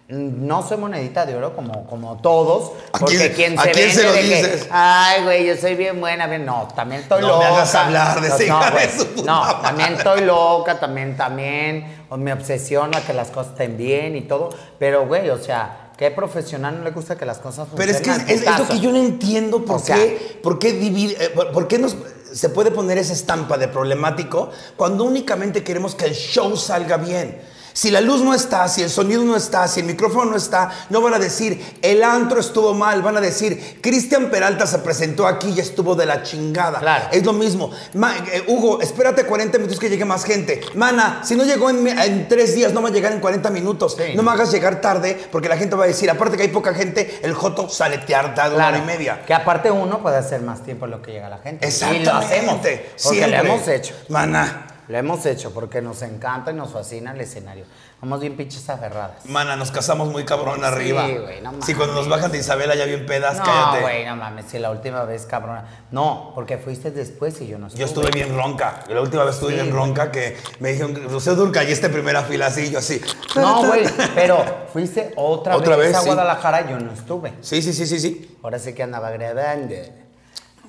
No 0.07 0.61
soy 0.63 0.77
monedita 0.77 1.25
de 1.25 1.35
oro 1.35 1.57
como, 1.57 1.87
como 1.87 2.17
todos, 2.19 2.73
¿A 2.93 2.99
porque 2.99 3.17
quién- 3.17 3.55
quien 3.55 3.59
a 3.59 3.63
se 3.63 3.71
quién 3.71 3.87
vende 3.87 4.03
se 4.03 4.07
lo 4.07 4.13
de 4.13 4.21
que, 4.21 4.27
dices? 4.37 4.69
ay, 4.71 5.23
güey, 5.25 5.47
yo 5.47 5.57
soy 5.57 5.77
bien 5.77 5.99
buena, 5.99 6.27
bien, 6.27 6.45
no, 6.45 6.69
también 6.77 7.01
estoy 7.01 7.23
No 7.23 7.29
me 7.29 7.33
loca. 7.33 7.49
hagas 7.49 7.75
hablar 7.75 8.21
de 8.21 8.29
esa 8.29 8.37
no, 8.37 8.45
hija 8.45 8.71
de 8.71 8.89
su 8.91 9.25
no, 9.25 9.61
también 9.63 9.95
estoy 9.95 10.21
loca, 10.21 10.79
también, 10.79 11.17
también, 11.17 12.05
o 12.11 12.19
me 12.19 12.35
obsesiona 12.35 13.01
que 13.01 13.15
las 13.15 13.29
cosas 13.29 13.53
estén 13.53 13.79
bien 13.79 14.15
y 14.15 14.21
todo, 14.23 14.51
pero, 14.79 15.07
güey, 15.07 15.31
o 15.31 15.39
sea, 15.39 15.93
¿qué 15.97 16.11
profesional 16.11 16.77
no 16.79 16.85
le 16.85 16.91
gusta 16.91 17.17
que 17.17 17.25
las 17.25 17.39
cosas 17.39 17.67
Pero 17.75 17.91
es 17.91 17.97
que 18.03 18.11
funcionen 18.11 18.29
es, 18.37 18.43
es- 18.43 18.47
es 18.47 18.59
lo 18.59 18.69
que 18.69 18.81
yo 18.81 18.91
no 18.93 18.99
entiendo 18.99 19.65
por 19.65 19.77
O 19.77 19.79
sea- 19.79 19.97
qué, 19.97 20.39
por 20.43 20.59
qué 20.59 20.75
divide- 20.75 21.17
eh, 21.19 21.31
por, 21.31 21.51
por 21.51 21.67
qué 21.67 21.79
nos 21.79 21.97
se 22.35 22.49
puede 22.49 22.73
poner 22.73 22.99
esa 22.99 23.13
estampa 23.13 23.57
de 23.57 23.69
problemático 23.69 24.51
cuando 24.77 25.05
únicamente 25.05 25.63
queremos 25.63 25.95
que 25.95 26.07
el 26.07 26.15
show 26.15 26.57
salga 26.57 26.97
bien. 26.97 27.41
Si 27.75 27.91
la 27.91 28.01
luz 28.01 28.23
no 28.23 28.33
está, 28.33 28.69
si 28.69 28.83
el 28.83 28.89
sonido 28.89 29.23
no 29.25 29.37
está, 29.37 29.67
si 29.69 29.81
el 29.81 29.87
micrófono 29.87 30.31
no 30.31 30.37
está, 30.37 30.71
no 30.91 31.01
van 31.03 31.13
a 31.15 31.19
decir 31.19 31.61
el 31.83 32.03
antro 32.05 32.39
estuvo 32.39 32.73
mal, 32.73 33.03
van 33.03 33.17
a 33.17 33.21
decir 33.21 33.79
Cristian 33.83 34.31
Peralta 34.31 34.65
se 34.67 34.79
presentó 34.79 35.27
aquí 35.27 35.53
y 35.55 35.59
estuvo 35.61 35.97
de 35.97 36.07
la 36.07 36.23
chingada. 36.23 36.79
Claro. 36.79 37.09
Es 37.11 37.25
lo 37.25 37.33
mismo. 37.33 37.73
Ma- 37.95 38.15
eh, 38.33 38.45
Hugo, 38.47 38.81
espérate 38.81 39.25
40 39.27 39.59
minutos 39.59 39.79
que 39.81 39.91
llegue 39.91 40.05
más 40.05 40.25
gente. 40.25 40.61
Mana, 40.75 41.21
si 41.25 41.35
no 41.35 41.45
llegó 41.45 41.69
en, 41.69 41.87
en 41.89 42.29
tres 42.29 42.55
días, 42.55 42.73
no 42.73 42.81
va 42.81 42.91
a 42.91 42.93
llegar 42.93 43.13
en 43.13 43.19
40 43.19 43.51
minutos. 43.51 43.97
Sí. 43.99 44.15
No 44.15 44.23
me 44.23 44.31
hagas 44.31 44.53
llegar 44.53 44.81
tarde 44.81 45.21
porque 45.33 45.49
la 45.49 45.57
gente 45.57 45.75
va 45.75 45.83
a 45.85 45.89
decir, 45.89 46.09
aparte 46.09 46.37
que 46.37 46.45
hay 46.45 46.51
poca 46.51 46.73
gente, 46.75 47.19
el 47.23 47.35
Joto 47.35 47.69
sale 47.69 47.99
tardado 47.99 48.55
una 48.55 48.69
hora 48.69 48.79
y 48.79 48.83
media. 48.83 49.25
Que 49.27 49.35
aparte 49.35 49.71
uno 49.73 50.01
puede 50.01 50.17
hacer 50.17 50.41
más 50.43 50.63
tiempo 50.63 50.85
en 50.85 50.93
lo 50.93 51.03
que 51.03 51.11
llega 51.11 51.29
la 51.29 51.39
gente. 51.39 51.67
Exactamente. 51.67 52.03
Y 52.09 52.13
lo 52.13 52.19
hacemos. 52.19 52.55
Porque 52.55 52.89
siempre. 52.97 53.31
lo 53.43 53.45
hemos 53.55 53.69
hecho. 53.69 53.95
Mana, 54.09 54.67
Lo 54.89 54.99
hemos 54.99 55.25
hecho 55.27 55.53
porque 55.55 55.81
nos 55.81 56.03
encanta 56.03 56.51
y 56.51 56.55
nos 56.55 56.71
fascina 56.73 57.13
el 57.13 57.21
escenario. 57.21 57.65
Somos 58.01 58.21
bien 58.21 58.37
pinches 58.37 58.69
aferradas. 58.69 59.25
mana, 59.25 59.57
nos 59.57 59.71
casamos 59.71 60.09
muy 60.09 60.25
cabrón 60.27 60.57
Sí, 60.59 60.65
arriba. 60.65 61.07
güey, 61.09 61.41
no 61.41 61.53
Si 61.63 61.75
cuando 61.75 61.95
nos 61.95 62.07
bajan 62.09 62.31
de 62.31 62.39
Isabela 62.39 62.75
ya 62.75 62.85
bien 62.85 63.07
pedas, 63.07 63.39
No, 63.39 63.45
cállate. 63.45 63.81
güey, 63.81 64.05
no 64.05 64.17
mames, 64.17 64.45
si 64.47 64.59
la 64.59 64.71
última 64.71 65.05
vez, 65.05 65.25
cabrona. 65.25 65.65
No, 65.91 66.33
porque 66.35 66.59
fuiste 66.59 66.91
después 66.91 67.41
y 67.41 67.47
yo 67.47 67.59
no 67.59 67.69
estuve. 67.69 67.81
Yo 67.81 67.87
estuve 67.87 68.11
bien 68.11 68.37
ronca. 68.37 68.81
La 68.89 69.01
última 69.01 69.25
vez 69.25 69.37
estuve 69.37 69.51
Sí, 69.53 69.55
bien 69.55 69.71
güey. 69.71 69.79
ronca 69.87 70.11
que 70.13 70.37
me 70.61 70.73
dijeron, 70.73 70.95
Rocío 71.09 71.35
Durca, 71.35 71.65
y 71.65 71.73
esta 71.73 71.89
primera 71.89 72.23
fila 72.25 72.47
así, 72.47 72.71
yo 72.71 72.79
así. 72.81 73.01
No, 73.37 73.67
güey, 73.67 73.85
pero 74.15 74.45
fuiste 74.73 75.13
otra, 75.17 75.57
Otra 75.57 75.77
vez, 75.77 75.89
vez, 75.89 75.97
a 75.97 76.01
sí. 76.01 76.07
Guadalajara 76.07 76.61
y 76.61 76.71
yo 76.73 76.79
no 76.79 76.93
estuve. 76.93 77.33
Sí, 77.41 77.63
sí, 77.63 77.73
sí, 77.73 77.87
sí, 77.87 77.99
sí. 77.99 78.37
Ahora 78.43 78.59
sí 78.59 78.75
que 78.75 78.83
andaba 78.83 79.11
grabando. 79.11 79.75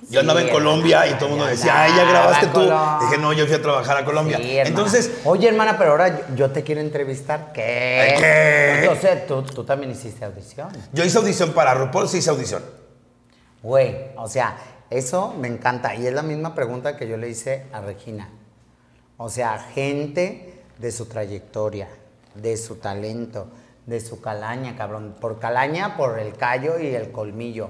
Yo 0.09 0.19
andaba 0.19 0.41
Sí, 0.41 0.47
en 0.47 0.53
Colombia 0.53 1.07
y 1.07 1.13
todo 1.15 1.25
el 1.25 1.31
mundo 1.31 1.45
decía, 1.45 1.83
ay, 1.83 1.93
ya 1.95 2.03
grabaste 2.05 2.47
tú. 2.47 2.61
Dije, 2.61 3.17
no, 3.19 3.33
yo 3.33 3.45
fui 3.45 3.55
a 3.55 3.61
trabajar 3.61 3.97
a 3.97 4.05
Colombia. 4.05 4.37
Sí. 4.37 4.57
Entonces, 4.59 5.11
Oye, 5.23 5.47
hermana, 5.47 5.77
pero 5.77 5.91
ahora 5.91 6.27
yo, 6.35 6.51
te 6.51 6.63
quiero 6.63 6.81
entrevistar. 6.81 7.51
¿Qué? 7.53 8.15
¿Qué? 8.19 8.85
Yo 8.85 8.95
sé, 8.95 9.23
tú, 9.27 9.41
tú 9.43 9.63
también 9.63 9.91
hiciste 9.91 10.25
audición. 10.25 10.69
yo 10.93 11.03
hice 11.03 11.17
audición 11.17 11.53
para 11.53 11.73
RuPaul, 11.73 12.07
sí 12.07 12.17
hice 12.17 12.29
audición. 12.29 12.63
Güey, 13.63 14.11
o 14.15 14.27
sea, 14.27 14.57
eso 14.89 15.33
me 15.39 15.47
encanta. 15.47 15.95
Y 15.95 16.05
es 16.05 16.13
la 16.13 16.21
misma 16.21 16.53
pregunta 16.53 16.97
que 16.97 17.07
yo 17.07 17.17
le 17.17 17.29
hice 17.29 17.65
a 17.73 17.81
Regina. 17.81 18.29
O 19.17 19.29
sea, 19.29 19.57
gente 19.73 20.61
de 20.77 20.91
su 20.91 21.05
trayectoria, 21.05 21.87
de 22.35 22.57
su 22.57 22.75
talento, 22.75 23.47
de 23.85 23.99
su 23.99 24.21
calaña, 24.21 24.75
cabrón. 24.75 25.15
Por 25.19 25.39
calaña, 25.39 25.95
por 25.97 26.19
el 26.19 26.33
callo 26.33 26.79
y 26.79 26.87
el 26.87 27.11
colmillo. 27.11 27.69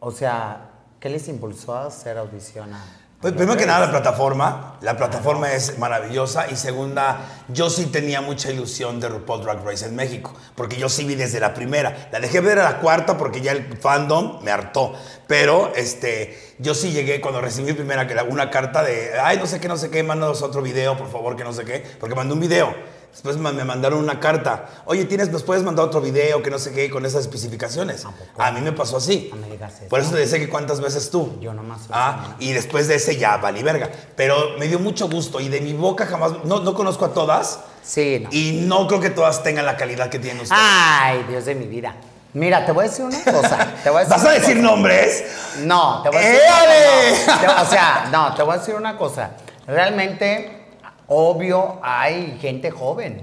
O 0.00 0.10
sea, 0.10 0.67
¿qué 1.00 1.08
les 1.08 1.28
impulsó 1.28 1.74
a 1.76 1.86
hacer 1.86 2.18
audición 2.18 2.72
a- 2.74 2.84
Pues 3.20 3.32
primero 3.32 3.58
que 3.58 3.66
nada 3.66 3.86
la 3.86 3.90
plataforma, 3.90 4.76
la 4.80 4.96
plataforma 4.96 5.52
es 5.52 5.76
maravillosa. 5.76 6.48
Y 6.52 6.56
segunda, 6.56 7.18
yo 7.48 7.68
sí 7.68 7.86
tenía 7.86 8.20
mucha 8.20 8.52
ilusión 8.52 9.00
de 9.00 9.08
RuPaul 9.08 9.42
Drag 9.42 9.64
Race 9.64 9.84
en 9.86 9.96
México, 9.96 10.32
porque 10.54 10.76
yo 10.76 10.88
sí 10.88 11.04
vi 11.04 11.16
desde 11.16 11.40
la 11.40 11.52
primera, 11.52 12.08
la 12.12 12.20
dejé 12.20 12.40
ver 12.40 12.60
a 12.60 12.62
la 12.64 12.78
cuarta 12.78 13.16
porque 13.18 13.40
ya 13.40 13.50
el 13.52 13.76
fandom 13.76 14.40
me 14.44 14.52
hartó, 14.52 14.92
pero 15.26 15.72
este, 15.74 16.47
yo 16.58 16.74
sí 16.74 16.92
llegué 16.92 17.20
cuando 17.20 17.40
recibí 17.40 17.72
primera 17.72 18.06
una 18.28 18.50
carta 18.50 18.82
de, 18.82 19.18
ay, 19.20 19.38
no 19.38 19.46
sé 19.46 19.60
qué, 19.60 19.68
no 19.68 19.76
sé 19.76 19.90
qué, 19.90 20.02
mándanos 20.02 20.42
otro 20.42 20.62
video, 20.62 20.96
por 20.96 21.10
favor, 21.10 21.36
que 21.36 21.44
no 21.44 21.52
sé 21.52 21.64
qué, 21.64 21.84
porque 22.00 22.14
mandé 22.14 22.34
un 22.34 22.40
video. 22.40 22.74
Después 23.12 23.36
me 23.38 23.64
mandaron 23.64 23.98
una 24.00 24.20
carta. 24.20 24.68
Oye, 24.84 25.04
¿tienes, 25.06 25.30
¿nos 25.30 25.42
puedes 25.42 25.64
mandar 25.64 25.86
otro 25.86 26.00
video 26.00 26.42
que 26.42 26.50
no 26.50 26.58
sé 26.58 26.72
qué 26.72 26.90
con 26.90 27.04
esas 27.06 27.22
especificaciones? 27.22 28.04
¿A 28.36 28.52
mí 28.52 28.60
me 28.60 28.72
pasó 28.72 28.98
así. 28.98 29.32
Eso. 29.32 29.88
Por 29.88 30.00
eso 30.00 30.12
te 30.12 30.18
decía 30.18 30.38
que 30.38 30.48
cuántas 30.48 30.80
veces 30.80 31.10
tú. 31.10 31.36
Yo 31.40 31.52
nomás 31.52 31.80
Ah, 31.90 32.36
y 32.38 32.52
después 32.52 32.86
de 32.86 32.96
ese 32.96 33.16
ya 33.16 33.38
valí 33.38 33.62
verga. 33.62 33.90
Pero 34.14 34.56
me 34.58 34.68
dio 34.68 34.78
mucho 34.78 35.08
gusto 35.08 35.40
y 35.40 35.48
de 35.48 35.60
mi 35.60 35.72
boca 35.72 36.06
jamás. 36.06 36.44
No, 36.44 36.60
no 36.60 36.74
conozco 36.74 37.06
a 37.06 37.12
todas 37.14 37.60
Sí, 37.82 38.20
no. 38.22 38.28
y 38.30 38.60
no 38.66 38.86
creo 38.86 39.00
que 39.00 39.10
todas 39.10 39.42
tengan 39.42 39.64
la 39.66 39.76
calidad 39.76 40.10
que 40.10 40.18
tienen 40.18 40.42
ustedes. 40.42 40.60
Ay, 40.62 41.24
Dios 41.28 41.46
de 41.46 41.54
mi 41.54 41.66
vida. 41.66 41.96
Mira, 42.38 42.64
te 42.64 42.72
voy 42.72 42.86
a 42.86 42.88
decir 42.88 43.04
una 43.04 43.22
cosa. 43.24 43.66
Te 43.82 43.90
voy 43.90 43.98
a 44.02 44.04
decir 44.04 44.16
¿Vas 44.16 44.24
a 44.26 44.30
decir 44.32 44.56
cosa. 44.56 44.68
nombres? 44.68 45.24
No, 45.64 46.02
te 46.02 46.08
voy 46.10 46.18
a 46.18 46.20
decir. 46.20 46.40
¡Éale! 46.46 47.16
no, 47.26 47.40
te- 47.40 47.62
o 47.62 47.66
sea, 47.66 48.08
no, 48.12 48.34
te 48.34 48.42
voy 48.42 48.54
a 48.54 48.58
decir 48.58 48.74
una 48.74 48.96
cosa. 48.96 49.30
Realmente, 49.66 50.66
obvio, 51.08 51.78
hay 51.82 52.38
gente 52.40 52.70
joven. 52.70 53.22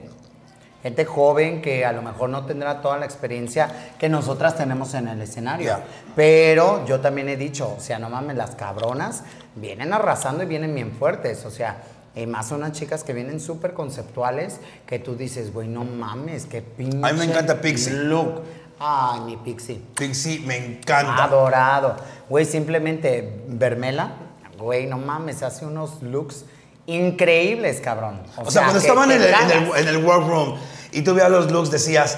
Gente 0.84 1.03
joven 1.05 1.61
que 1.63 1.84
a 1.84 1.91
lo 1.91 2.01
mejor 2.03 2.30
no 2.30 2.45
tendrá 2.45 2.80
toda 2.82 2.97
la 2.97 3.05
experiencia 3.05 3.70
que 3.97 4.07
nosotras 4.07 4.55
tenemos 4.55 4.93
en 4.93 5.07
el 5.07 5.20
escenario. 5.22 5.80
Pero 6.16 6.86
yo 6.86 6.99
también 6.99 7.28
he 7.30 7.36
dicho, 7.38 7.74
o 7.78 7.82
sea, 7.82 7.97
no 7.99 8.09
mames, 8.09 8.38
las 8.38 8.51
cabronas 8.55 9.24
vienen 9.55 9.93
arrasando 9.93 10.43
y 10.43 10.45
vienen 10.45 10.76
bien 10.76 10.91
fuertes. 10.91 11.43
O 11.45 11.49
sea, 11.51 11.78
Y 12.16 12.28
más 12.28 12.51
unas 12.51 12.72
chicas 12.72 13.03
que 13.03 13.11
vienen 13.13 13.39
súper 13.41 13.74
conceptuales 13.74 14.59
que 14.86 14.99
tú 14.99 15.16
dices, 15.18 15.51
güey, 15.51 15.68
no 15.68 15.84
mames, 15.84 16.45
qué 16.45 16.61
pinche. 16.61 16.99
A 17.05 17.11
mí 17.11 17.20
me 17.20 17.26
encanta 17.26 17.59
Pixie. 17.59 17.91
Look. 17.91 18.41
Ay, 18.88 19.21
mi 19.21 19.38
Pixie. 19.38 19.81
Pixie 19.97 20.41
me 20.41 20.57
encanta. 20.57 21.23
Adorado. 21.23 21.95
Güey, 22.29 22.45
simplemente 22.45 23.41
Vermela, 23.47 24.11
güey, 24.59 24.86
no 24.86 24.99
mames, 24.99 25.41
hace 25.41 25.65
unos 25.65 26.03
looks 26.03 26.45
increíbles, 26.86 27.81
cabrón. 27.81 28.21
O, 28.38 28.51
sea, 28.51 28.61
cuando 28.61 28.79
estaban 28.79 29.09
en 29.09 29.23
el, 29.23 29.33
en, 29.33 29.51
el, 29.51 29.75
en 29.75 29.88
el 29.88 30.05
workroom 30.05 30.59
y 30.91 31.01
tú 31.01 31.15
veías 31.15 31.31
los 31.31 31.51
looks, 31.51 31.71
decías, 31.71 32.15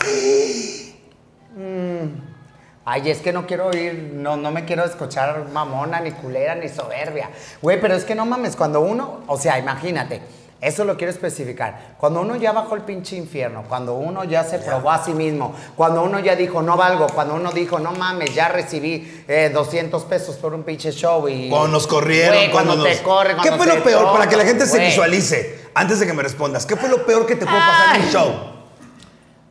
Ay, 2.83 3.11
es 3.11 3.19
que 3.19 3.31
no 3.31 3.47
quiero 3.47 3.75
ir, 3.75 4.11
no, 4.13 4.35
no 4.35 4.51
me 4.51 4.65
quiero 4.65 4.83
escuchar 4.83 5.47
mamona, 5.53 6.01
ni 6.01 6.11
culera, 6.11 6.55
ni 6.55 6.67
soberbia. 6.67 7.29
Güey, 7.61 7.79
pero 7.79 7.95
es 7.95 8.03
que 8.03 8.15
no 8.15 8.25
mames, 8.25 8.57
cuando 8.57 8.81
uno, 8.81 9.21
o 9.27 9.37
sea, 9.37 9.57
imagínate, 9.57 10.21
eso 10.59 10.83
lo 10.85 10.97
quiero 10.97 11.11
especificar. 11.11 11.95
Cuando 11.99 12.21
uno 12.21 12.35
ya 12.35 12.51
bajó 12.51 12.75
el 12.75 12.81
pinche 12.81 13.15
infierno, 13.15 13.63
cuando 13.69 13.93
uno 13.95 14.23
ya 14.23 14.43
se 14.43 14.57
probó 14.59 14.91
a 14.91 15.03
sí 15.03 15.13
mismo, 15.13 15.55
cuando 15.75 16.01
uno 16.03 16.19
ya 16.19 16.35
dijo, 16.35 16.61
no 16.61 16.75
valgo, 16.77 17.07
cuando 17.07 17.35
uno 17.35 17.51
dijo, 17.51 17.77
no 17.79 17.91
mames, 17.91 18.33
ya 18.33 18.47
recibí 18.49 19.23
eh, 19.27 19.51
200 19.53 20.03
pesos 20.05 20.35
por 20.37 20.53
un 20.53 20.63
pinche 20.63 20.91
show 20.91 21.27
y... 21.29 21.49
cuando 21.49 21.67
nos 21.69 21.85
corrieron, 21.87 22.35
Güey, 22.37 22.51
cuando, 22.51 22.75
nos- 22.75 22.85
te 22.87 23.01
corre, 23.03 23.29
¿Qué 23.29 23.35
cuando 23.49 23.57
fue 23.57 23.67
lo 23.75 23.83
peor? 23.83 24.11
Para 24.13 24.27
que 24.27 24.35
la 24.35 24.45
gente 24.45 24.65
se 24.65 24.79
visualice, 24.79 25.67
antes 25.75 25.99
de 25.99 26.07
que 26.07 26.13
me 26.13 26.23
respondas, 26.23 26.65
¿qué 26.65 26.75
fue 26.75 26.89
lo 26.89 27.05
peor 27.05 27.25
que 27.27 27.35
te 27.35 27.45
pudo 27.45 27.57
pasar 27.57 27.95
en 27.97 28.01
un 28.03 28.09
show? 28.09 28.33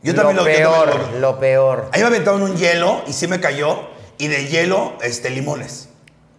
Yo 0.03 0.13
también 0.13 0.37
lo 0.37 0.43
lo, 0.43 0.49
yo 0.49 0.55
también 0.69 0.85
peor, 0.91 1.11
lo- 1.13 1.19
lo 1.19 1.39
peor. 1.39 1.89
Ahí 1.91 2.01
me 2.01 2.07
aventaron 2.07 2.41
un 2.43 2.55
hielo 2.55 3.01
y 3.07 3.13
sí 3.13 3.27
me 3.27 3.39
cayó. 3.39 3.79
Y 4.19 4.27
de 4.27 4.47
hielo, 4.47 4.93
este, 5.01 5.29
limones. 5.29 5.89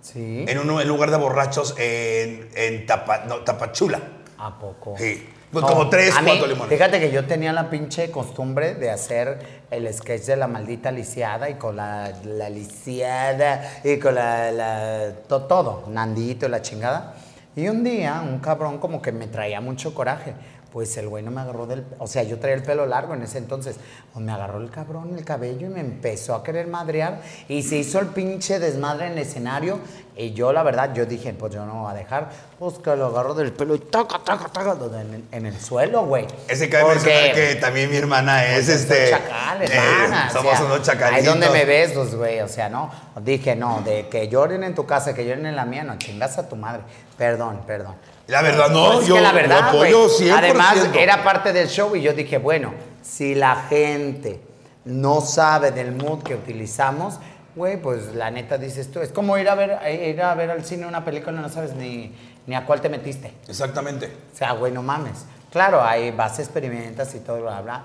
Sí. 0.01 0.45
En 0.49 0.59
un 0.59 0.81
en 0.81 0.89
lugar 0.89 1.11
de 1.11 1.17
borrachos 1.17 1.75
en, 1.79 2.49
en 2.57 2.87
Tapa- 2.87 3.25
no, 3.27 3.37
Tapachula. 3.41 4.01
¿A 4.39 4.59
poco? 4.59 4.95
Sí. 4.97 5.29
Pues 5.51 5.65
como 5.65 5.89
tres, 5.89 6.15
a 6.15 6.21
mí, 6.21 6.27
cuatro 6.31 6.47
limones. 6.47 6.69
Fíjate 6.77 7.01
que 7.01 7.11
yo 7.11 7.25
tenía 7.25 7.55
la 7.55 7.71
pinche 7.71 8.11
costumbre 8.11 8.75
de 8.75 8.91
hacer 8.91 9.39
el 9.71 9.93
sketch 9.95 10.25
de 10.25 10.37
la 10.37 10.47
maldita 10.47 10.91
lisiada 10.93 11.49
y 11.49 11.55
con 11.55 11.77
la, 11.77 12.13
la 12.25 12.51
lisiada 12.51 13.81
y 13.83 13.97
con 13.99 14.15
la, 14.15 14.53
la- 14.53 15.13
to- 15.27 15.45
todo, 15.45 15.85
Nandito 15.89 16.45
y 16.47 16.49
la 16.51 16.61
chingada. 16.61 17.15
Y 17.57 17.67
un 17.69 17.83
día 17.83 18.21
un 18.23 18.41
cabrón 18.41 18.77
como 18.79 19.01
que 19.01 19.11
me 19.11 19.27
traía 19.27 19.61
mucho 19.63 19.95
coraje. 19.95 20.35
Pues 20.73 20.95
el 20.99 21.09
güey 21.09 21.23
no 21.25 21.31
me 21.31 21.41
agarró 21.41 21.67
del... 21.67 21.85
O 21.99 22.07
sea, 22.07 22.23
yo 22.25 22.39
traía 22.39 22.55
el 22.57 22.63
pelo 22.63 22.85
largo 22.85 23.15
en 23.15 23.23
ese 23.23 23.39
entonces. 23.39 23.77
Pues 24.13 24.23
me 24.25 24.33
agarró 24.33 24.59
el 24.61 24.71
cabrón 24.71 25.15
el 25.17 25.25
cabello 25.25 25.67
y 25.67 25.71
me 25.71 25.81
empezó 25.81 26.35
a 26.35 26.45
querer 26.45 26.67
madrear. 26.67 27.23
Y 27.49 27.63
se 27.63 27.77
hizo 27.77 27.99
el 28.01 28.09
pinche 28.09 28.59
desmadre 28.59 29.07
en 29.07 29.13
el 29.13 29.19
escenario. 29.21 29.79
Y 30.15 30.33
yo, 30.33 30.53
la 30.53 30.63
verdad, 30.63 30.93
yo 30.95 31.07
dije, 31.07 31.33
pues 31.33 31.55
yo 31.55 31.65
no 31.65 31.83
voy 31.85 31.93
a 31.93 31.95
dejar. 31.95 32.29
Pues 32.59 32.75
que 32.81 32.95
lo 32.97 33.07
agarró 33.07 33.33
del 33.35 33.53
pelo 33.53 33.77
y 33.77 33.79
taca, 33.79 34.19
taca, 34.23 34.49
taca, 34.49 34.77
en, 35.01 35.15
el- 35.15 35.25
en 35.33 35.47
el 35.47 35.59
suelo, 35.59 36.05
güey. 36.05 36.27
Ese 36.49 36.69
cabe 36.69 36.91
mencionar 36.91 37.33
que 37.33 37.55
también 37.55 37.89
mi 37.91 37.97
hermana 37.97 38.45
es 38.45 38.67
pues, 38.67 38.69
este. 38.81 39.11
chacal, 39.11 39.63
eh, 39.63 39.69
hermana. 39.73 40.27
o 40.29 40.33
somos 40.33 40.57
sea, 40.57 40.67
unos 40.67 40.83
chacalitos. 40.83 41.19
Ahí 41.21 41.25
donde 41.25 41.49
me 41.51 41.65
ves, 41.65 41.93
pues, 41.93 42.15
güey, 42.15 42.41
o 42.41 42.49
sea, 42.49 42.69
no. 42.69 42.91
Dije, 43.23 43.57
no, 43.57 43.81
de 43.83 44.09
que 44.09 44.29
lloren 44.29 44.65
en 44.65 44.75
tu 44.75 44.85
casa, 44.85 45.15
que 45.15 45.25
lloren 45.25 45.47
en 45.47 45.57
la 45.57 45.65
mía, 45.65 45.85
no, 45.85 45.97
chingas 45.99 46.37
a 46.37 46.49
tu 46.49 46.57
madre. 46.57 46.83
Perdón, 47.17 47.63
perdón. 47.67 47.95
La 48.29 48.43
verdad, 48.43 48.69
no, 48.69 48.93
Pues 48.93 49.01
es 49.01 49.09
yo 49.09 49.15
que 49.15 49.21
la 49.23 49.31
lo 49.31 49.35
verdad, 49.35 49.69
apoyo 49.71 50.05
güey, 50.05 50.31
100%. 50.31 50.37
Además, 50.37 50.89
era 50.95 51.25
parte 51.25 51.53
del 51.53 51.69
show 51.69 51.97
y 51.97 52.03
yo 52.03 52.13
dije, 52.13 52.37
bueno, 52.37 52.75
si 53.03 53.35
la 53.35 53.67
gente 53.71 54.41
no 54.85 55.23
sabe 55.23 55.71
del 55.71 55.93
mood 55.93 56.23
que 56.23 56.35
utilizamos, 56.35 57.19
güey, 57.57 57.81
pues 57.81 58.15
la 58.15 58.31
neta 58.31 58.59
dices 58.59 58.93
tú, 58.93 59.01
es 59.01 59.13
como 59.13 59.39
ir 59.39 59.49
a 59.49 59.55
ver, 59.55 59.79
ir 59.91 60.21
a 60.21 60.35
ver 60.35 60.51
al 60.51 60.63
cine 60.63 60.87
una 60.87 61.07
película 61.07 61.39
y 61.39 61.43
no 61.43 61.49
sabes 61.49 61.75
ni, 61.75 62.15
ni 62.47 62.55
a 62.55 62.67
cuál 62.67 62.83
te 62.83 62.91
metiste. 62.91 63.33
Exactamente. 63.49 64.13
O 64.35 64.37
sea, 64.37 64.53
güey, 64.53 64.73
no 64.73 64.83
mames. 64.83 65.25
Claro, 65.51 65.83
ahí 65.83 66.11
vas, 66.11 66.39
experimentas 66.39 67.15
y 67.15 67.21
todo, 67.21 67.41
bla, 67.41 67.63
bla. 67.63 67.85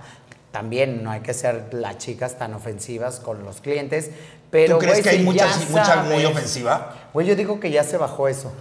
También 0.52 1.04
no 1.04 1.10
hay 1.10 1.22
que 1.22 1.34
ser 1.34 1.70
las 1.72 2.00
chicas 2.00 2.38
tan 2.38 2.54
ofensivas 2.54 3.22
con 3.22 3.46
los 3.46 3.62
clientes, 3.62 4.12
pero, 4.52 4.76
¿Tú 4.76 4.82
crees 4.82 5.02
que 5.02 5.10
hay 5.10 5.18
si 5.20 5.24
mucha, 5.24 5.48
mucha 5.70 6.04
muy 6.04 6.26
ofensiva? 6.26 6.94
Güey, 7.14 7.26
yo 7.26 7.36
digo 7.36 7.60
que 7.60 7.72
ya 7.72 7.84
se 7.84 7.98
bajó 7.98 8.28
eso. 8.28 8.52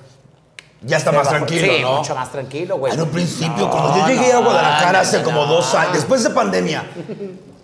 Ya 0.85 0.97
está 0.97 1.13
más 1.13 1.29
tranquilo, 1.29 1.67
sí, 1.73 1.83
¿no? 1.83 1.99
mucho 1.99 2.15
más 2.15 2.33
tranquilo, 2.33 2.77
güey. 2.77 2.93
En 2.93 3.01
un 3.01 3.09
principio, 3.09 3.67
No, 3.67 3.71
cuando 3.71 3.99
yo 3.99 4.07
llegué 4.09 4.33
a 4.33 4.39
Guadalajara 4.39 4.93
no, 4.93 4.99
hace 4.99 5.19
no, 5.19 5.25
como 5.25 5.47
dos 5.47 5.75
años, 5.75 5.95
después 5.95 6.25
de 6.25 6.31
pandemia, 6.31 6.85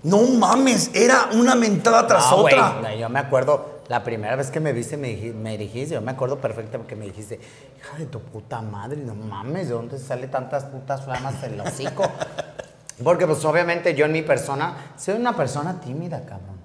no 0.05 0.23
mames, 0.23 0.91
era 0.95 1.29
una 1.33 1.55
mentada 1.55 2.07
tras 2.07 2.33
otra. 2.33 2.95
yo 2.95 3.09
me 3.09 3.19
acuerdo, 3.19 3.81
la 3.89 4.05
primera 4.05 4.37
vez 4.37 4.51
que 4.51 4.61
me 4.61 4.73
viste, 4.73 4.97
me, 4.97 5.15
me 5.35 5.59
dijiste, 5.59 5.95
yo 5.95 6.01
me 6.01 6.13
acuerdo 6.13 6.39
perfecto 6.39 6.87
que 6.87 6.95
me 6.95 7.07
dijiste, 7.07 7.41
hija 7.79 7.99
de 7.99 8.07
tu 8.07 8.21
puta 8.21 8.61
madre, 8.63 8.99
no 8.99 9.15
mames, 9.15 9.69
¿de 9.69 9.75
dónde 9.75 9.99
sale 9.99 10.29
tantas 10.29 10.65
putas 10.65 11.05
flamas 11.05 11.41
del 11.43 11.61
hocico? 11.61 12.05
Porque 13.03 13.27
pues 13.27 13.45
obviamente 13.45 13.95
yo 13.95 14.07
en 14.07 14.13
mi 14.13 14.23
persona, 14.23 14.93
soy 14.97 15.15
una 15.15 15.37
persona 15.37 15.81
tímida, 15.81 16.21
cabrón. 16.25 16.59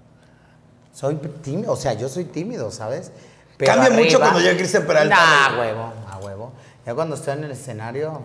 Soy 0.92 1.16
tímido, 1.16 1.74
o 1.74 1.76
sea, 1.76 1.94
yo 1.94 2.08
soy 2.08 2.26
tímido, 2.26 2.70
¿sabes? 2.72 3.12
Cambia 3.58 3.90
mucho 3.92 4.20
cuando 4.20 4.40
llega 4.40 4.58
Cristian 4.58 4.86
Peralta, 4.86 5.16
Nah, 5.16 5.60
huevo, 5.60 5.94
huevo. 6.24 6.52
Ya 6.86 6.94
cuando 6.96 7.16
estoy 7.16 7.34
en 7.34 7.44
el 7.46 7.52
escenario, 7.52 8.22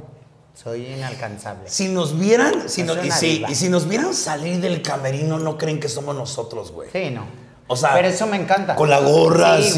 soy 0.55 0.86
inalcanzable. 0.86 1.68
Si 1.68 1.88
nos 1.88 2.18
vieran, 2.18 2.68
si 2.68 2.82
nos- 2.82 3.05
y, 3.05 3.11
si, 3.11 3.44
y 3.49 3.55
si 3.55 3.68
nos 3.68 3.88
vieran 3.88 4.14
salir 4.14 4.61
del 4.61 4.82
camerino, 4.82 5.38
no 5.38 5.57
creen 5.59 5.80
que 5.80 5.88
somos 5.88 6.14
nosotros, 6.16 6.72
güey. 6.72 6.90
Sí, 6.92 7.11
no. 7.11 7.24
O 7.70 7.76
sea, 7.76 7.92
pero 7.92 8.09
eso 8.09 8.26
me 8.26 8.38
encanta. 8.38 8.74
con 8.76 8.88
la 8.88 8.99
gorra, 8.99 9.57
güey. 9.59 9.70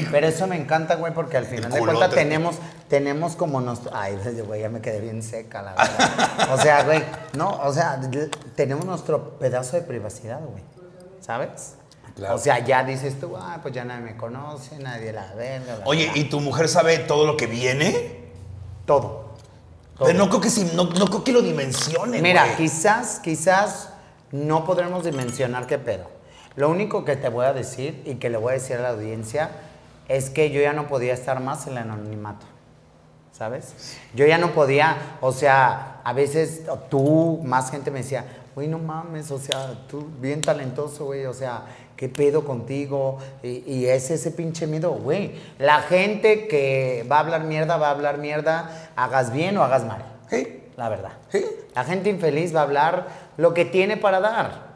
sí. 0.00 0.08
Pero 0.10 0.26
eso 0.26 0.46
me 0.46 0.56
encanta, 0.56 0.96
güey, 0.96 1.14
porque 1.14 1.38
al 1.38 1.46
final 1.46 1.72
de 1.72 1.78
cuentas 1.78 2.10
tenemos, 2.10 2.56
tenemos 2.88 3.36
como 3.36 3.60
nuestro. 3.62 3.90
Ay, 3.94 4.18
güey, 4.46 4.60
ya 4.60 4.68
me 4.68 4.82
quedé 4.82 5.00
bien 5.00 5.22
seca, 5.22 5.62
la 5.62 5.72
verdad. 5.74 6.52
o 6.54 6.58
sea, 6.60 6.84
güey, 6.84 7.02
no, 7.32 7.58
o 7.62 7.72
sea, 7.72 7.98
tenemos 8.54 8.84
nuestro 8.84 9.38
pedazo 9.38 9.76
de 9.76 9.82
privacidad, 9.82 10.40
güey. 10.40 10.62
¿Sabes? 11.22 11.74
Claro. 12.18 12.34
O 12.34 12.38
sea, 12.38 12.58
ya 12.58 12.82
dices 12.82 13.20
tú, 13.20 13.36
ah, 13.36 13.60
pues 13.62 13.72
ya 13.72 13.84
nadie 13.84 14.02
me 14.02 14.16
conoce, 14.16 14.76
nadie 14.80 15.12
la 15.12 15.32
ve. 15.34 15.60
bla, 15.60 15.76
bla, 15.76 15.86
Oye, 15.86 16.10
bla". 16.10 16.18
¿y 16.18 16.24
tu 16.24 16.40
mujer 16.40 16.68
sabe 16.68 16.98
todo 16.98 17.24
lo 17.24 17.36
que 17.36 17.46
viene? 17.46 18.26
todo. 18.86 19.34
todo. 19.96 20.06
Pero 20.06 20.18
no 20.18 20.28
creo 20.28 20.40
que, 20.40 20.48
no, 20.74 20.84
no 20.84 21.06
creo 21.06 21.22
que 21.22 21.30
lo 21.32 21.42
dimensionen, 21.42 22.20
Mira, 22.20 22.44
güey. 22.44 22.56
quizás, 22.56 23.20
quizás 23.20 23.90
no 24.32 24.64
podremos 24.64 25.04
dimensionar 25.04 25.66
qué 25.68 25.78
pedo. 25.78 26.10
Lo 26.56 26.68
único 26.70 27.04
que 27.04 27.14
te 27.14 27.28
voy 27.28 27.46
a 27.46 27.52
decir 27.52 28.02
y 28.04 28.16
que 28.16 28.30
le 28.30 28.36
voy 28.36 28.50
a 28.50 28.54
decir 28.54 28.78
a 28.78 28.80
la 28.82 28.88
audiencia 28.88 29.50
es 30.08 30.28
que 30.28 30.50
yo 30.50 30.60
ya 30.60 30.72
no 30.72 30.88
podía 30.88 31.14
estar 31.14 31.38
más 31.40 31.68
en 31.68 31.74
el 31.74 31.78
anonimato. 31.78 32.46
¿Sabes? 33.30 33.96
Yo 34.14 34.26
ya 34.26 34.38
no 34.38 34.50
podía, 34.52 34.96
o 35.20 35.30
sea, 35.30 36.00
a 36.02 36.12
veces 36.12 36.62
tú, 36.90 37.40
más 37.44 37.70
gente 37.70 37.92
me 37.92 37.98
decía, 38.00 38.24
güey, 38.56 38.66
no 38.66 38.80
mames, 38.80 39.30
o 39.30 39.38
sea, 39.38 39.86
tú 39.86 40.08
bien 40.20 40.40
talentoso, 40.40 41.04
güey, 41.04 41.24
o 41.26 41.32
sea, 41.32 41.62
¿qué 41.98 42.08
pedo 42.08 42.44
contigo? 42.46 43.18
Y, 43.42 43.62
y 43.70 43.86
es 43.88 44.10
ese 44.10 44.30
pinche 44.30 44.66
miedo, 44.66 44.92
güey. 44.92 45.32
La 45.58 45.80
gente 45.82 46.48
que 46.48 47.04
va 47.10 47.16
a 47.16 47.20
hablar 47.20 47.44
mierda, 47.44 47.76
va 47.76 47.88
a 47.88 47.90
hablar 47.90 48.16
mierda, 48.16 48.90
hagas 48.96 49.30
bien 49.32 49.58
o 49.58 49.62
hagas 49.64 49.84
mal. 49.84 50.02
Sí. 50.30 50.62
La 50.78 50.88
verdad. 50.88 51.12
Sí. 51.30 51.44
La 51.74 51.84
gente 51.84 52.08
infeliz 52.08 52.54
va 52.54 52.60
a 52.60 52.62
hablar 52.62 53.06
lo 53.36 53.52
que 53.52 53.64
tiene 53.66 53.96
para 53.98 54.20
dar. 54.20 54.68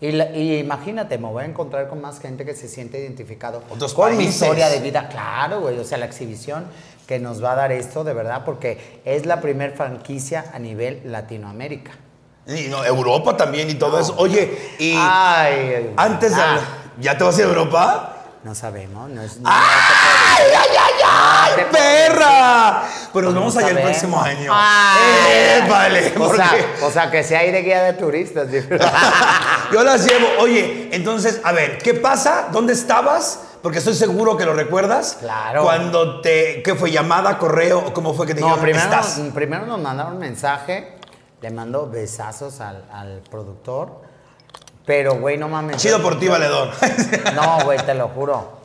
Y, 0.00 0.12
la- 0.12 0.30
y 0.36 0.58
imagínate, 0.58 1.16
me 1.18 1.28
voy 1.28 1.42
a 1.42 1.46
encontrar 1.46 1.88
con 1.88 2.00
más 2.00 2.20
gente 2.20 2.44
que 2.44 2.54
se 2.54 2.68
siente 2.68 2.98
identificado 2.98 3.62
Otros 3.70 3.94
con 3.94 4.16
mi 4.16 4.24
historia 4.24 4.68
de 4.68 4.80
vida. 4.80 5.08
Claro, 5.08 5.60
güey. 5.60 5.78
O 5.78 5.84
sea, 5.84 5.98
la 5.98 6.06
exhibición 6.06 6.64
que 7.06 7.18
nos 7.18 7.42
va 7.42 7.52
a 7.52 7.56
dar 7.56 7.72
esto, 7.72 8.02
de 8.02 8.12
verdad, 8.14 8.44
porque 8.44 9.00
es 9.04 9.26
la 9.26 9.40
primer 9.40 9.72
franquicia 9.72 10.46
a 10.52 10.58
nivel 10.58 11.00
Latinoamérica. 11.04 11.92
Y 12.46 12.68
no, 12.68 12.84
Europa 12.84 13.36
también 13.36 13.68
y 13.70 13.74
todo 13.74 13.98
eso. 13.98 14.14
Oye, 14.18 14.74
y 14.78 14.94
Ay, 14.96 15.92
antes 15.96 16.34
de... 16.34 16.40
ah, 16.42 16.58
¿Ya 16.98 17.18
te 17.18 17.24
vas 17.24 17.36
a 17.36 17.40
ir 17.40 17.46
a 17.46 17.48
Europa? 17.48 18.12
No 18.44 18.54
sabemos. 18.54 19.10
No 19.10 19.20
es, 19.22 19.38
no 19.38 19.50
¡Ay, 19.52 20.44
ay, 20.56 20.76
ay, 20.78 20.92
ay! 21.04 21.50
No 21.50 21.56
puedo 21.70 21.72
¡Perra! 21.72 22.82
Pues 23.12 23.24
nos 23.24 23.34
No 23.34 23.40
vamos 23.40 23.56
allá 23.56 23.70
el 23.70 23.80
próximo 23.80 24.22
año. 24.22 24.52
Ay. 24.54 25.02
Eh, 25.28 25.64
vale, 25.68 26.14
O 26.20 26.32
sea, 26.34 26.50
o 26.82 26.90
sea, 26.92 27.10
que 27.10 27.24
sea 27.24 27.40
de 27.42 27.62
guía 27.62 27.82
de 27.82 27.94
turistas. 27.94 28.46
yo 29.72 29.82
las 29.82 30.04
llevo. 30.06 30.26
Oye, 30.38 30.88
entonces, 30.92 31.40
a 31.42 31.50
ver, 31.52 31.78
¿qué 31.78 31.94
pasa? 31.94 32.48
¿Dónde 32.52 32.72
estabas? 32.74 33.40
Porque 33.62 33.78
estoy 33.78 33.94
seguro 33.94 34.36
que 34.36 34.44
lo 34.44 34.54
recuerdas. 34.54 35.16
Claro. 35.18 35.64
Cuando 35.64 36.20
te... 36.20 36.62
¿Qué 36.62 36.76
fue? 36.76 36.92
¿Llamada, 36.92 37.36
correo? 37.38 37.92
¿Cómo 37.92 38.14
fue 38.14 38.24
que 38.28 38.34
te 38.34 38.40
No, 38.40 38.46
dijeron? 38.46 38.62
primero, 38.64 38.84
¿Estás? 38.84 39.20
primero 39.34 39.66
nos 39.66 39.80
mandaron 39.80 40.12
un 40.12 40.18
mensaje, 40.20 40.95
le 41.40 41.50
mando 41.50 41.88
besazos 41.88 42.60
al, 42.60 42.84
al 42.90 43.20
productor, 43.30 44.00
pero 44.86 45.18
güey, 45.18 45.36
no 45.36 45.48
mames. 45.48 45.76
Chido 45.78 46.00
por 46.00 46.18
ti, 46.18 46.28
valedor. 46.28 46.70
No, 47.34 47.64
güey, 47.64 47.78
te 47.84 47.94
lo 47.94 48.08
juro. 48.08 48.56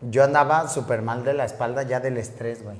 Yo 0.00 0.24
andaba 0.24 0.66
súper 0.66 1.02
mal 1.02 1.24
de 1.24 1.34
la 1.34 1.44
espalda 1.44 1.82
ya 1.82 2.00
del 2.00 2.16
estrés, 2.16 2.64
güey. 2.64 2.78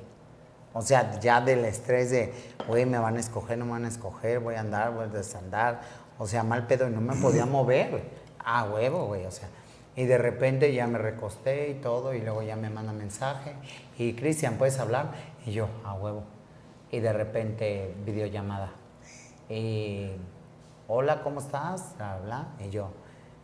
O 0.73 0.81
sea, 0.81 1.19
ya 1.19 1.39
del 1.39 1.65
estrés 1.65 2.09
de, 2.09 2.33
güey, 2.67 2.85
me 2.85 2.97
van 2.97 3.17
a 3.17 3.19
escoger, 3.19 3.57
no 3.57 3.65
me 3.65 3.71
van 3.71 3.85
a 3.85 3.89
escoger, 3.89 4.39
voy 4.39 4.55
a 4.55 4.61
andar, 4.61 4.91
voy 4.91 5.03
a 5.03 5.07
desandar. 5.07 5.81
O 6.17 6.27
sea, 6.27 6.43
mal 6.43 6.65
pedo 6.65 6.87
y 6.87 6.91
no 6.91 6.99
me 6.99 7.15
podía 7.15 7.45
mover, 7.45 7.91
güey. 7.91 8.03
Ah, 8.39 8.63
huevo, 8.63 9.05
güey, 9.05 9.25
o 9.25 9.31
sea. 9.31 9.47
Y 9.95 10.05
de 10.05 10.17
repente 10.17 10.73
ya 10.73 10.87
me 10.87 10.97
recosté 10.97 11.69
y 11.69 11.73
todo, 11.75 12.13
y 12.15 12.21
luego 12.21 12.41
ya 12.41 12.55
me 12.55 12.69
manda 12.69 12.91
mensaje. 12.91 13.53
Y 13.97 14.13
Cristian, 14.13 14.55
¿puedes 14.55 14.79
hablar? 14.79 15.11
Y 15.45 15.51
yo, 15.51 15.67
a 15.85 15.93
huevo. 15.93 16.23
Y 16.89 17.01
de 17.01 17.13
repente, 17.13 17.93
videollamada. 18.03 18.71
Y, 19.51 20.09
hola, 20.87 21.23
¿cómo 21.23 21.41
estás? 21.41 21.95
Bla, 21.97 22.19
bla. 22.23 22.45
Y 22.65 22.69
yo, 22.69 22.89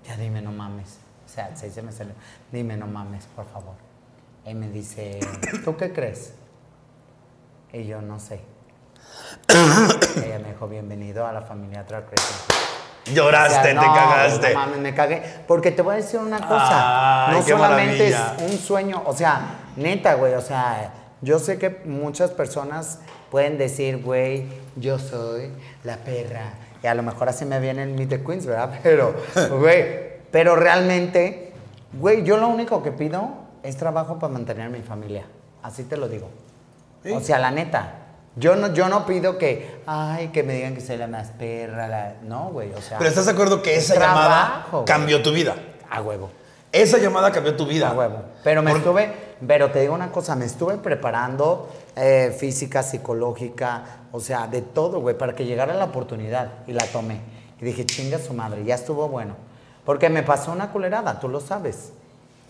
ya 0.06 0.16
dime, 0.16 0.42
no 0.42 0.54
mames. 0.54 1.00
O 1.26 1.30
sea, 1.30 1.54
se 1.54 1.70
se 1.70 1.82
me 1.82 1.92
salió. 1.92 2.14
Dime, 2.50 2.78
no 2.78 2.88
mames, 2.88 3.26
por 3.36 3.46
favor. 3.46 3.76
Y 4.46 4.54
me 4.54 4.70
dice, 4.70 5.20
¿tú 5.66 5.76
qué 5.76 5.92
crees? 5.92 6.34
Y 7.74 7.86
yo, 7.86 8.02
no 8.02 8.22
sé. 8.22 8.40
Ella 10.24 10.40
me 10.40 10.54
dijo, 10.54 10.70
bienvenido 10.70 11.28
a 11.28 11.34
la 11.34 11.42
familia 11.42 11.86
Track 11.86 12.06
Racing. 12.12 13.14
Lloraste, 13.14 13.60
O 13.60 13.64
sea, 13.64 13.74
no, 13.74 13.82
te 13.82 13.88
cagaste. 13.88 14.54
No 14.54 14.60
mames, 14.60 14.80
me 14.80 14.94
cagué. 14.94 15.24
Porque 15.46 15.72
te 15.72 15.82
voy 15.82 15.96
a 15.96 15.98
decir 15.98 16.22
una 16.22 16.40
cosa. 16.40 17.28
Ay, 17.28 17.36
no 17.36 17.44
solamente 17.46 18.08
es 18.08 18.18
un 18.40 18.58
sueño, 18.58 19.04
o 19.06 19.14
sea, 19.14 19.42
neta, 19.76 20.14
güey, 20.14 20.36
o 20.36 20.42
sea, 20.42 20.94
yo 21.22 21.40
sé 21.40 21.58
que 21.58 21.82
muchas 21.84 22.32
personas 22.32 23.00
pueden 23.32 23.58
decir, 23.58 24.02
güey, 24.04 24.46
yo 24.76 25.00
soy 25.00 25.50
la 25.84 25.98
perra. 25.98 26.54
Y 26.84 26.88
a 26.88 26.94
lo 26.94 27.04
mejor 27.04 27.30
así 27.30 27.46
me 27.46 27.60
viene 27.60 27.84
el 27.84 27.90
Meet 27.94 28.10
the 28.10 28.24
Queens, 28.24 28.46
¿verdad? 28.46 28.80
Pero, 28.84 29.14
güey, 29.60 30.08
pero 30.32 30.56
realmente, 30.56 31.54
güey, 31.94 32.24
yo 32.24 32.38
lo 32.38 32.48
único 32.50 32.84
que 32.84 32.92
pido 32.92 33.30
es 33.64 33.78
trabajo 33.78 34.20
para 34.20 34.32
mantener 34.34 34.68
a 34.68 34.70
mi 34.70 34.82
familia. 34.82 35.26
Así 35.64 35.84
te 35.84 35.98
lo 35.98 36.08
digo. 36.08 36.30
O 37.14 37.20
sea, 37.22 37.40
la 37.40 37.50
neta. 37.52 37.94
Yo 38.36 38.56
no, 38.56 38.72
yo 38.74 38.88
no 38.90 39.06
pido 39.08 39.38
que, 39.40 39.80
ay, 39.88 40.28
que 40.28 40.44
me 40.44 40.54
digan 40.54 40.76
que 40.76 40.82
soy 40.82 40.98
la 40.98 41.08
más 41.08 41.30
perra. 41.30 41.88
la- 41.88 42.16
No, 42.24 42.50
güey, 42.52 42.72
o 42.74 42.82
sea. 42.82 42.98
Pero 43.00 43.10
estás 43.10 43.26
de 43.26 43.32
acuerdo 43.32 43.62
que 43.64 43.76
esa 43.76 43.96
Trabajo, 43.96 44.20
llamada 44.82 44.86
cambió 44.86 45.24
tu 45.24 45.32
vida. 45.32 45.56
A 45.90 46.02
huevo. 46.02 46.30
Esa 46.72 46.98
llamada 47.00 47.32
cambió 47.32 47.56
tu 47.56 47.66
vida. 47.66 47.90
A 47.90 47.94
huevo. 47.94 48.22
Pero 48.44 48.62
me 48.62 48.72
Por- 48.72 48.80
estuve, 48.80 49.12
pero 49.48 49.72
te 49.72 49.80
digo 49.82 49.96
una 49.96 50.12
cosa, 50.12 50.36
me 50.36 50.46
estuve 50.46 50.78
preparando 50.78 51.70
eh, 51.98 52.36
física, 52.38 52.84
psicológica, 52.84 54.02
o 54.12 54.20
sea, 54.20 54.48
de 54.48 54.62
todo, 54.62 55.02
güey, 55.02 55.18
para 55.18 55.36
que 55.36 55.46
llegara 55.46 55.74
la 55.74 55.86
oportunidad. 55.86 56.66
Y 56.68 56.74
la 56.74 56.86
tomé. 56.86 57.22
Y 57.60 57.66
dije, 57.66 57.86
chinga 57.86 58.20
su 58.20 58.34
madre, 58.34 58.64
ya 58.64 58.76
estuvo 58.76 59.10
bueno. 59.10 59.36
Porque 59.84 60.10
me 60.10 60.24
pasó 60.24 60.52
una 60.52 60.72
culerada, 60.72 61.20
tú 61.20 61.28
lo 61.28 61.40
sabes. 61.40 61.92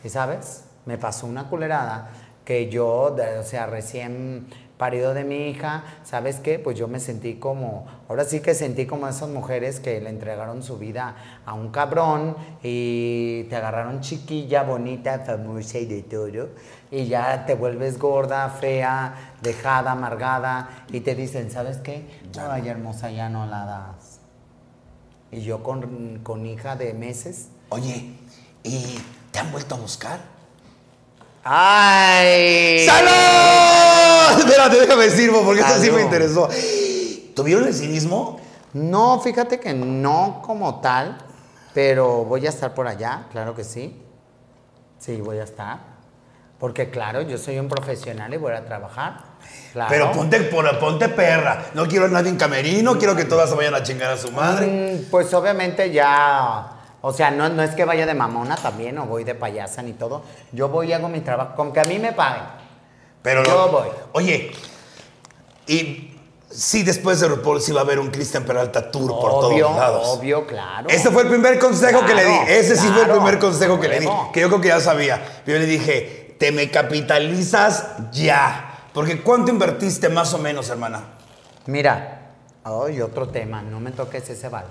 ¿Y 0.04 0.10
sabes? 0.10 0.64
Me 0.86 0.98
pasó 0.98 1.28
una 1.28 1.50
culerada 1.50 2.10
que 2.44 2.70
yo, 2.70 3.16
o 3.16 3.44
sea, 3.44 3.66
recién 3.66 4.48
parido 4.78 5.14
de 5.14 5.24
mi 5.24 5.50
hija, 5.50 5.84
¿sabes 6.04 6.40
qué? 6.40 6.60
Pues 6.60 6.78
yo 6.78 6.88
me 6.88 7.00
sentí 7.00 7.36
como, 7.36 7.88
ahora 8.08 8.24
sí 8.24 8.42
que 8.42 8.54
sentí 8.54 8.86
como 8.86 9.08
esas 9.08 9.30
mujeres 9.30 9.80
que 9.80 10.00
le 10.00 10.10
entregaron 10.10 10.62
su 10.62 10.78
vida 10.78 11.16
a 11.46 11.54
un 11.54 11.70
cabrón 11.72 12.38
y 12.62 13.44
te 13.46 13.56
agarraron 13.56 14.02
chiquilla, 14.02 14.64
bonita, 14.64 15.20
famosa 15.26 15.80
y 15.80 15.86
de 15.88 16.04
todo, 16.04 16.50
y 16.92 17.08
ya 17.08 17.46
te 17.46 17.56
vuelves 17.56 17.98
gorda, 17.98 18.48
fea, 18.50 19.27
dejada, 19.42 19.92
amargada, 19.92 20.86
y 20.92 21.02
te 21.02 21.16
dicen, 21.16 21.52
¿sabes 21.52 21.78
qué? 21.78 22.22
Ay, 22.40 22.68
hermosa, 22.68 23.12
ya 23.12 23.30
no 23.30 23.46
la 23.46 23.66
das. 23.66 24.20
Y 25.32 25.42
yo 25.42 25.64
con, 25.64 26.20
con 26.24 26.46
hija 26.46 26.76
de 26.76 26.94
meses, 26.94 27.50
Oye, 27.70 28.14
¿y 28.64 28.98
te 29.32 29.40
han 29.40 29.52
vuelto 29.52 29.76
a 29.76 29.78
buscar? 29.78 30.20
¡ay! 31.44 32.86
¡Salud! 32.86 34.40
Espérate, 34.40 34.80
déjame 34.80 35.10
sirvo 35.10 35.44
porque 35.44 35.62
esto 35.62 35.74
sí 35.82 35.92
me 35.92 36.02
interesó. 36.02 36.48
¿Tuvieron 37.36 37.68
el 37.68 37.74
cinismo? 37.74 38.40
No, 38.72 39.20
fíjate 39.20 39.60
que 39.60 39.74
no 39.74 40.42
como 40.46 40.80
tal, 40.80 41.18
pero 41.74 42.24
voy 42.24 42.46
a 42.46 42.50
estar 42.50 42.74
por 42.74 42.88
allá, 42.88 43.28
claro 43.32 43.54
que 43.54 43.66
sí. 43.66 44.02
Sí, 44.98 45.20
voy 45.20 45.40
a 45.40 45.44
estar. 45.44 45.97
Porque 46.60 46.90
claro, 46.90 47.22
yo 47.22 47.38
soy 47.38 47.60
un 47.60 47.68
profesional 47.68 48.34
y 48.34 48.38
voy 48.38 48.54
a 48.54 48.66
trabajar. 48.66 49.18
Claro. 49.74 49.90
Pero 49.92 50.12
ponte, 50.12 50.40
ponte 50.80 51.08
perra. 51.10 51.66
No 51.76 51.88
quiero 51.88 52.06
a 52.06 52.08
nadie 52.10 52.30
en 52.30 52.38
camerino, 52.38 52.98
quiero 52.98 53.16
que 53.16 53.26
todas 53.26 53.50
se 53.50 53.56
vayan 53.56 53.76
a 53.76 53.84
chingar 53.84 54.12
a 54.12 54.18
su 54.18 54.32
madre. 54.32 54.66
Mm, 54.66 55.10
Pues 55.12 55.32
obviamente 55.36 55.92
ya, 55.92 56.68
o 57.02 57.14
sea, 57.14 57.30
no, 57.30 57.48
no 57.50 57.62
es 57.62 57.76
que 57.76 57.86
vaya 57.86 58.08
de 58.08 58.16
mamona 58.16 58.56
también 58.56 58.98
o 58.98 59.06
voy 59.06 59.24
de 59.24 59.36
payasa 59.36 59.84
ni 59.84 59.94
todo. 59.94 60.24
Yo 60.52 60.70
voy 60.70 60.90
y 60.90 60.94
hago 60.94 61.10
mi 61.10 61.20
trabajo, 61.22 61.56
con 61.56 61.72
que 61.72 61.80
a 61.80 61.84
mí 61.84 62.00
me 62.00 62.12
paguen. 62.14 62.44
Pero 63.22 63.44
Yo 63.44 63.52
no- 63.68 63.68
voy. 63.72 63.88
Oye, 64.14 64.52
y 65.68 66.18
sí, 66.50 66.82
después 66.84 67.20
de 67.20 67.28
RuPaul 67.28 67.62
sí 67.62 67.72
va 67.72 67.82
a 67.82 67.84
haber 67.84 68.00
un 68.00 68.10
Cristian 68.10 68.44
Peralta 68.46 68.90
Tour 68.90 69.12
por 69.20 69.30
todos 69.42 69.60
lados. 69.76 70.08
obvio, 70.08 70.48
claro. 70.48 70.90
Ese 70.90 71.12
fue 71.12 71.24
el 71.24 71.30
primer 71.30 71.60
consejo 71.60 72.06
que 72.06 72.16
le 72.16 72.24
di. 72.26 72.32
Claro, 72.32 72.48
Ese 72.52 72.76
sí 72.76 72.88
fue 72.88 73.04
el 73.04 73.12
primer 73.12 73.38
consejo 73.40 73.80
que 73.80 73.88
le 73.90 74.00
di. 74.00 74.08
Que 74.34 74.42
yo 74.42 74.48
creo 74.48 74.62
que 74.62 74.68
ya 74.70 74.80
sabía. 74.80 75.24
Yo 75.46 75.54
le 75.58 75.66
dije, 75.66 76.27
te 76.40 76.52
me 76.52 76.70
capitalizas 76.72 77.86
ya. 78.12 78.64
Porque 78.94 79.22
¿cuánto 79.22 79.52
invertiste 79.52 80.10
más 80.10 80.34
o 80.34 80.38
menos, 80.40 80.70
hermana? 80.70 81.02
Mira, 81.68 82.32
ay, 82.64 83.02
otro 83.02 83.28
tema, 83.30 83.62
no 83.62 83.80
me 83.80 83.92
toques 83.92 84.30
ese 84.30 84.50
vals. 84.50 84.70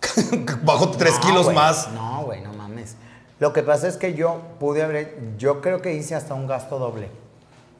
Bajo 0.62 0.90
tres 0.92 1.14
No, 1.14 1.20
kilos 1.20 1.52
más. 1.52 1.88
No, 1.92 2.22
güey, 2.24 2.40
no 2.40 2.52
mames. 2.52 2.96
Lo 3.40 3.52
que 3.52 3.62
pasa 3.62 3.86
es 3.88 3.96
que 3.96 4.14
yo 4.14 4.40
pude 4.58 4.82
haber, 4.82 5.18
yo 5.36 5.60
creo 5.60 5.80
que 5.82 5.94
hice 5.94 6.14
hasta 6.14 6.34
un 6.34 6.46
gasto 6.46 6.78
doble. 6.78 7.10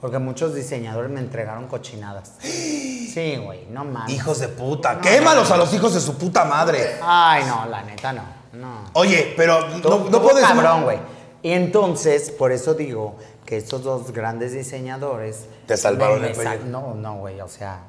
Porque 0.00 0.18
muchos 0.18 0.54
diseñadores 0.54 1.10
me 1.10 1.20
entregaron 1.20 1.66
cochinadas. 1.66 2.32
Sí, 3.08 3.36
güey, 3.42 3.66
no 3.70 3.84
mames. 3.86 4.14
Hijos 4.14 4.38
de 4.38 4.46
puta. 4.48 5.00
Quémalos 5.00 5.50
a 5.50 5.56
los 5.56 5.72
hijos 5.72 5.94
de 5.94 6.00
su 6.00 6.16
puta 6.18 6.44
madre. 6.44 6.98
Ay, 7.02 7.42
no, 7.48 7.64
la 7.66 7.82
neta 7.82 8.12
no. 8.12 8.22
No. 8.52 8.84
Oye, 8.92 9.32
pero 9.36 9.66
no, 9.66 9.80
Tú- 9.80 9.88
no 9.88 10.18
tú 10.18 10.22
puedes. 10.22 10.44
cabrón, 10.46 10.84
güey. 10.84 10.98
Y 11.42 11.52
entonces, 11.52 12.30
por 12.30 12.52
eso 12.52 12.74
digo 12.74 13.16
que 13.46 13.56
estos 13.56 13.84
dos 13.84 14.12
grandes 14.12 14.52
diseñadores. 14.52 15.46
Te 15.66 15.76
salvaron 15.76 16.20
me- 16.22 16.30
el. 16.30 16.70
No, 16.70 16.94
no, 16.94 17.18
güey. 17.18 17.40
O 17.40 17.48
sea, 17.48 17.82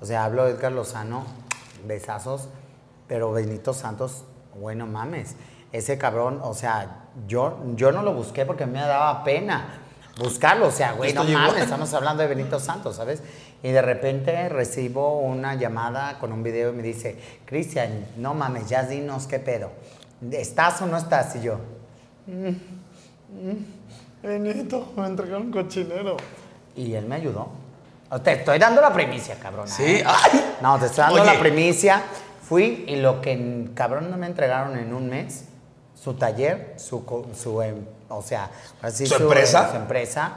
o 0.00 0.04
sea, 0.06 0.24
hablo 0.24 0.44
de 0.44 0.52
Edgar 0.52 0.72
Lozano, 0.72 1.24
besazos, 1.86 2.48
pero 3.08 3.32
Benito 3.32 3.72
Santos, 3.72 4.24
güey, 4.54 4.76
no 4.76 4.86
mames. 4.86 5.36
Ese 5.72 5.96
cabrón, 5.96 6.40
o 6.42 6.52
sea, 6.54 7.06
yo, 7.26 7.58
yo 7.76 7.92
no 7.92 8.02
lo 8.02 8.12
busqué 8.12 8.44
porque 8.44 8.66
me 8.66 8.80
daba 8.80 9.24
pena 9.24 9.80
buscarlo. 10.18 10.66
O 10.66 10.70
sea, 10.70 10.92
güey, 10.92 11.14
no 11.14 11.24
mames, 11.24 11.38
igual. 11.48 11.62
estamos 11.62 11.94
hablando 11.94 12.22
de 12.22 12.28
Benito 12.28 12.60
Santos, 12.60 12.96
¿sabes? 12.96 13.22
Y 13.62 13.70
de 13.70 13.80
repente 13.80 14.48
recibo 14.50 15.18
una 15.20 15.54
llamada 15.54 16.18
con 16.18 16.32
un 16.32 16.42
video 16.42 16.70
y 16.70 16.76
me 16.76 16.82
dice, 16.82 17.16
Cristian, 17.46 18.06
no 18.18 18.34
mames, 18.34 18.68
ya 18.68 18.82
dinos 18.82 19.26
qué 19.26 19.38
pedo. 19.38 19.70
¿Estás 20.30 20.82
o 20.82 20.86
no 20.86 20.98
estás? 20.98 21.34
Y 21.36 21.40
yo, 21.42 21.58
Benito, 24.22 24.92
me 24.96 25.06
entregaron 25.06 25.46
un 25.46 25.52
cochinero. 25.52 26.16
Y 26.76 26.94
él 26.94 27.06
me 27.06 27.16
ayudó. 27.16 27.48
Te 28.22 28.32
estoy 28.32 28.58
dando 28.58 28.80
la 28.80 28.92
primicia, 28.92 29.36
cabrón. 29.38 29.66
Sí, 29.68 30.02
ay. 30.04 30.56
No, 30.60 30.78
te 30.78 30.86
estoy 30.86 31.04
dando 31.04 31.22
Oye. 31.22 31.32
la 31.34 31.40
primicia. 31.40 32.02
Fui 32.42 32.84
y 32.86 32.96
lo 32.96 33.20
que 33.22 33.70
cabrón 33.74 34.10
no 34.10 34.16
me 34.18 34.26
entregaron 34.26 34.76
en 34.78 34.92
un 34.92 35.08
mes, 35.08 35.44
su 36.00 36.14
taller, 36.14 36.74
su, 36.76 37.04
co- 37.06 37.26
su 37.34 37.62
em- 37.62 37.86
o 38.10 38.20
sea, 38.20 38.50
así 38.82 39.06
¿Su 39.06 39.14
empresa? 39.22 39.70
su 39.70 39.76
empresa, 39.76 40.32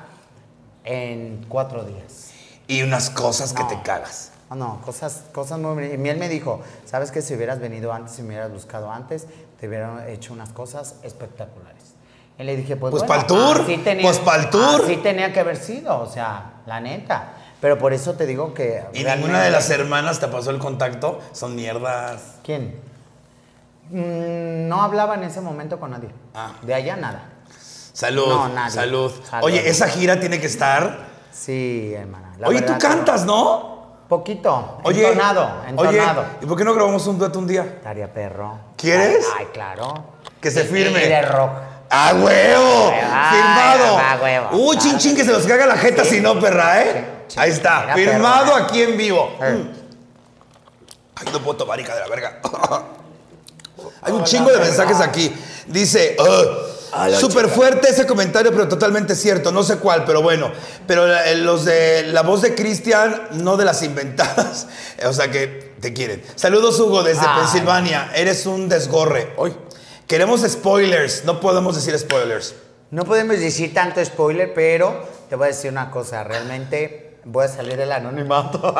en 0.85 1.45
cuatro 1.49 1.83
días. 1.83 2.31
Y 2.67 2.81
unas 2.83 3.09
cosas 3.09 3.51
que 3.53 3.63
No. 3.63 3.67
te 3.67 3.81
cagas. 3.81 4.31
No, 4.49 4.55
no, 4.55 4.81
cosas, 4.81 5.23
cosas 5.33 5.59
muy 5.59 5.73
bonitas. 5.73 5.99
Y 5.99 6.09
él 6.09 6.17
me 6.17 6.29
dijo, 6.29 6.61
¿sabes 6.85 7.11
que 7.11 7.21
Si 7.21 7.33
hubieras 7.33 7.59
venido 7.59 7.91
antes, 7.91 8.15
si 8.15 8.21
me 8.21 8.29
hubieras 8.29 8.51
buscado 8.53 8.89
antes, 8.91 9.25
te 9.59 9.67
hubieran 9.67 10.07
hecho 10.07 10.31
unas 10.31 10.49
cosas 10.51 10.95
espectaculares. 11.03 11.84
Y 12.37 12.43
le 12.43 12.55
dije, 12.57 12.75
pues, 12.75 12.91
Pues 12.91 13.03
bueno, 13.05 13.21
pa'l 13.21 13.27
tour, 13.27 13.61
así 13.61 13.77
tenía- 13.77 14.03
pues 14.03 14.19
pa'l 14.19 14.49
tour. 14.49 14.81
Así 14.83 14.97
tenía 14.97 15.31
que 15.31 15.39
haber 15.39 15.55
sido, 15.57 15.99
o 15.99 16.05
sea, 16.05 16.53
la 16.65 16.79
neta. 16.81 17.33
Pero 17.61 17.77
por 17.77 17.93
eso 17.93 18.13
te 18.13 18.25
digo 18.25 18.53
que... 18.53 18.83
Y 18.93 19.03
ninguna 19.03 19.41
de 19.41 19.49
las 19.51 19.69
hermanas 19.69 20.19
te 20.19 20.27
pasó 20.27 20.51
el 20.51 20.59
contacto. 20.59 21.19
Son 21.31 21.55
mierdas. 21.55 22.35
¿Quién? 22.43 22.79
Mm, 23.89 24.67
no 24.67 24.81
hablaba 24.81 25.15
en 25.15 25.23
ese 25.23 25.41
momento 25.41 25.79
con 25.79 25.91
nadie. 25.91 26.09
Ah. 26.33 26.51
De 26.61 26.73
allá 26.73 26.95
nada. 26.95 27.23
Salud. 27.93 28.27
No, 28.27 28.49
nadie. 28.49 28.71
Salud. 28.71 29.11
Salud. 29.29 29.45
Oye, 29.45 29.67
esa 29.69 29.87
gira 29.87 30.19
tiene 30.19 30.39
que 30.39 30.47
estar. 30.47 30.97
Sí, 31.31 31.93
hermana. 31.95 32.33
la 32.37 32.47
Oye, 32.49 32.61
tú 32.61 32.73
que- 32.73 32.79
cantas, 32.79 33.25
¿no? 33.25 33.73
Poquito. 34.09 34.79
Oye. 34.83 35.07
entonado, 35.07 35.49
entonado. 35.67 36.21
Oye, 36.21 36.29
¿y 36.41 36.45
por 36.45 36.57
qué 36.57 36.63
no 36.63 36.73
grabamos 36.75 37.07
un 37.07 37.17
dueto 37.17 37.39
un 37.39 37.47
día? 37.47 37.63
Estaría 37.63 38.13
perro. 38.13 38.59
¿Quieres? 38.77 39.25
Ay, 39.37 39.47
claro. 39.51 39.93
Que 40.39 40.51
se 40.51 40.63
firme. 40.65 41.03
Y 41.03 41.09
de 41.09 41.21
rock. 41.23 41.51
¡A 41.89 42.13
huevo! 42.13 42.91
¡Firmado! 42.91 43.97
a 43.99 44.19
huevo, 44.21 44.49
¡Uh, 44.53 44.75
chin 44.75 44.97
chin 44.97 45.15
que 45.15 45.23
se 45.23 45.31
los 45.31 45.43
caga 45.45 45.65
la 45.65 45.77
jeta 45.77 46.03
Sí. 46.03 46.15
si 46.15 46.21
no, 46.21 46.39
perra, 46.39 46.81
eh! 46.81 47.05
Sí, 47.27 47.35
Ahí 47.39 47.51
está, 47.51 47.93
firmado 47.95 48.53
perra. 48.53 48.65
aquí 48.65 48.81
en 48.81 48.97
vivo. 48.97 49.35
Eh. 49.41 49.51
Mm. 49.53 49.73
Ay, 51.15 51.27
no 51.31 51.39
puedo 51.41 51.57
tomar, 51.57 51.79
hija 51.79 51.93
de 51.93 51.99
la 52.01 52.07
verga. 52.07 52.39
Hay 54.01 54.13
un 54.13 54.23
chingo 54.23 54.51
de 54.51 54.59
mensajes 54.59 54.99
aquí. 55.01 55.33
Dice, 55.67 56.15
A 56.93 57.07
la 57.07 57.19
súper 57.19 57.49
fuerte 57.49 57.89
ese 57.89 58.05
comentario, 58.05 58.51
pero 58.51 58.67
totalmente 58.67 59.15
cierto. 59.15 59.51
No 59.51 59.63
sé 59.63 59.77
cuál, 59.77 60.05
pero 60.05 60.21
bueno. 60.21 60.51
Pero 60.87 61.07
eh, 61.11 61.35
los 61.35 61.65
de 61.65 62.03
la 62.07 62.21
voz 62.21 62.41
de 62.41 62.53
Cristian, 62.55 63.27
no 63.31 63.57
de 63.57 63.65
las 63.65 63.81
inventadas. 63.83 64.67
O 65.05 65.11
sea 65.13 65.29
que 65.29 65.73
te 65.81 65.91
quieren. 65.93 66.23
Saludos, 66.35 66.79
Hugo, 66.79 67.03
desde 67.03 67.25
Ay. 67.27 67.39
Pensilvania. 67.41 68.11
Eres 68.15 68.45
un 68.45 68.69
desgorre. 68.69 69.33
Hoy. 69.37 69.53
Queremos 70.07 70.41
spoilers. 70.41 71.25
No 71.25 71.39
podemos 71.39 71.75
decir 71.75 71.97
spoilers. 71.97 72.53
No 72.91 73.05
podemos 73.05 73.39
decir 73.39 73.73
tanto 73.73 74.03
spoiler, 74.05 74.53
pero 74.53 75.07
te 75.29 75.35
voy 75.35 75.45
a 75.45 75.47
decir 75.47 75.71
una 75.71 75.89
cosa. 75.89 76.23
Realmente 76.23 77.17
voy 77.25 77.45
a 77.45 77.47
salir 77.47 77.75
del 77.75 77.91
anonimato. 77.91 78.75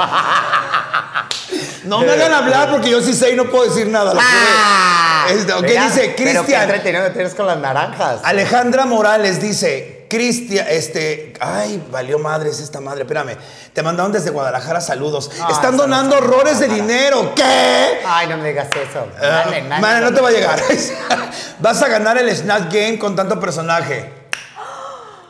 No 1.86 2.00
me 2.00 2.12
hagan 2.12 2.34
hablar 2.34 2.72
porque 2.72 2.90
yo 2.90 3.00
sí 3.02 3.14
sé 3.14 3.32
y 3.32 3.36
no 3.36 3.46
puedo 3.46 3.66
decir 3.66 3.88
nada. 3.88 4.14
Ah. 4.18 5.28
Este, 5.30 5.54
¿Qué 5.54 5.62
mira, 5.62 5.84
dice 5.86 6.02
Pero 6.02 6.16
qué 6.16 6.24
Cristian? 6.24 6.62
entretenido 6.64 7.12
tienes 7.12 7.36
con 7.36 7.46
las 7.48 7.58
naranjas. 7.60 8.22
Alejandra 8.24 8.86
Morales 8.86 9.42
dice, 9.42 9.95
Cristian, 10.16 10.66
este, 10.70 11.34
ay, 11.42 11.86
valió 11.92 12.18
madres 12.18 12.62
esta 12.62 12.80
madre, 12.80 13.02
espérame. 13.02 13.36
Te 13.74 13.84
mandaron 13.84 14.14
desde 14.14 14.30
Guadalajara 14.30 14.80
saludos. 14.80 15.30
Ah, 15.42 15.50
Están 15.52 15.76
donando 15.76 16.18
horrores 16.18 16.58
de 16.60 16.70
dinero. 16.70 17.34
¿Qué? 17.36 18.00
Ay, 18.06 18.28
no 18.28 18.38
me 18.38 18.48
digas 18.48 18.70
eso. 18.70 19.06
Ah, 19.18 19.44
Dale, 19.50 20.02
no 20.02 20.14
te 20.14 20.22
va 20.22 20.30
a 20.30 20.32
llegar. 20.32 20.62
Vas 21.60 21.82
a 21.84 21.90
ganar 21.90 22.18
el 22.18 22.34
Snatch 22.34 22.74
Game 22.74 22.98
con 22.98 23.14
tanto 23.14 23.38
personaje. 23.42 24.10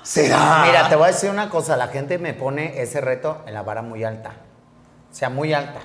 ¿Será? 0.03 0.63
Mira, 0.67 0.87
te 0.87 0.95
voy 0.95 1.05
a 1.05 1.11
decir 1.11 1.31
una 1.31 1.49
cosa. 1.49 1.75
La 1.75 1.87
gente 1.87 2.19
me 2.19 2.35
pone 2.35 2.79
ese 2.79 3.01
reto 3.01 3.41
en 3.47 3.55
la 3.55 3.63
vara 3.63 3.81
muy 3.81 4.03
alta. 4.03 4.33
O 5.11 5.15
sea, 5.15 5.29
muy 5.29 5.51
alta. 5.51 5.79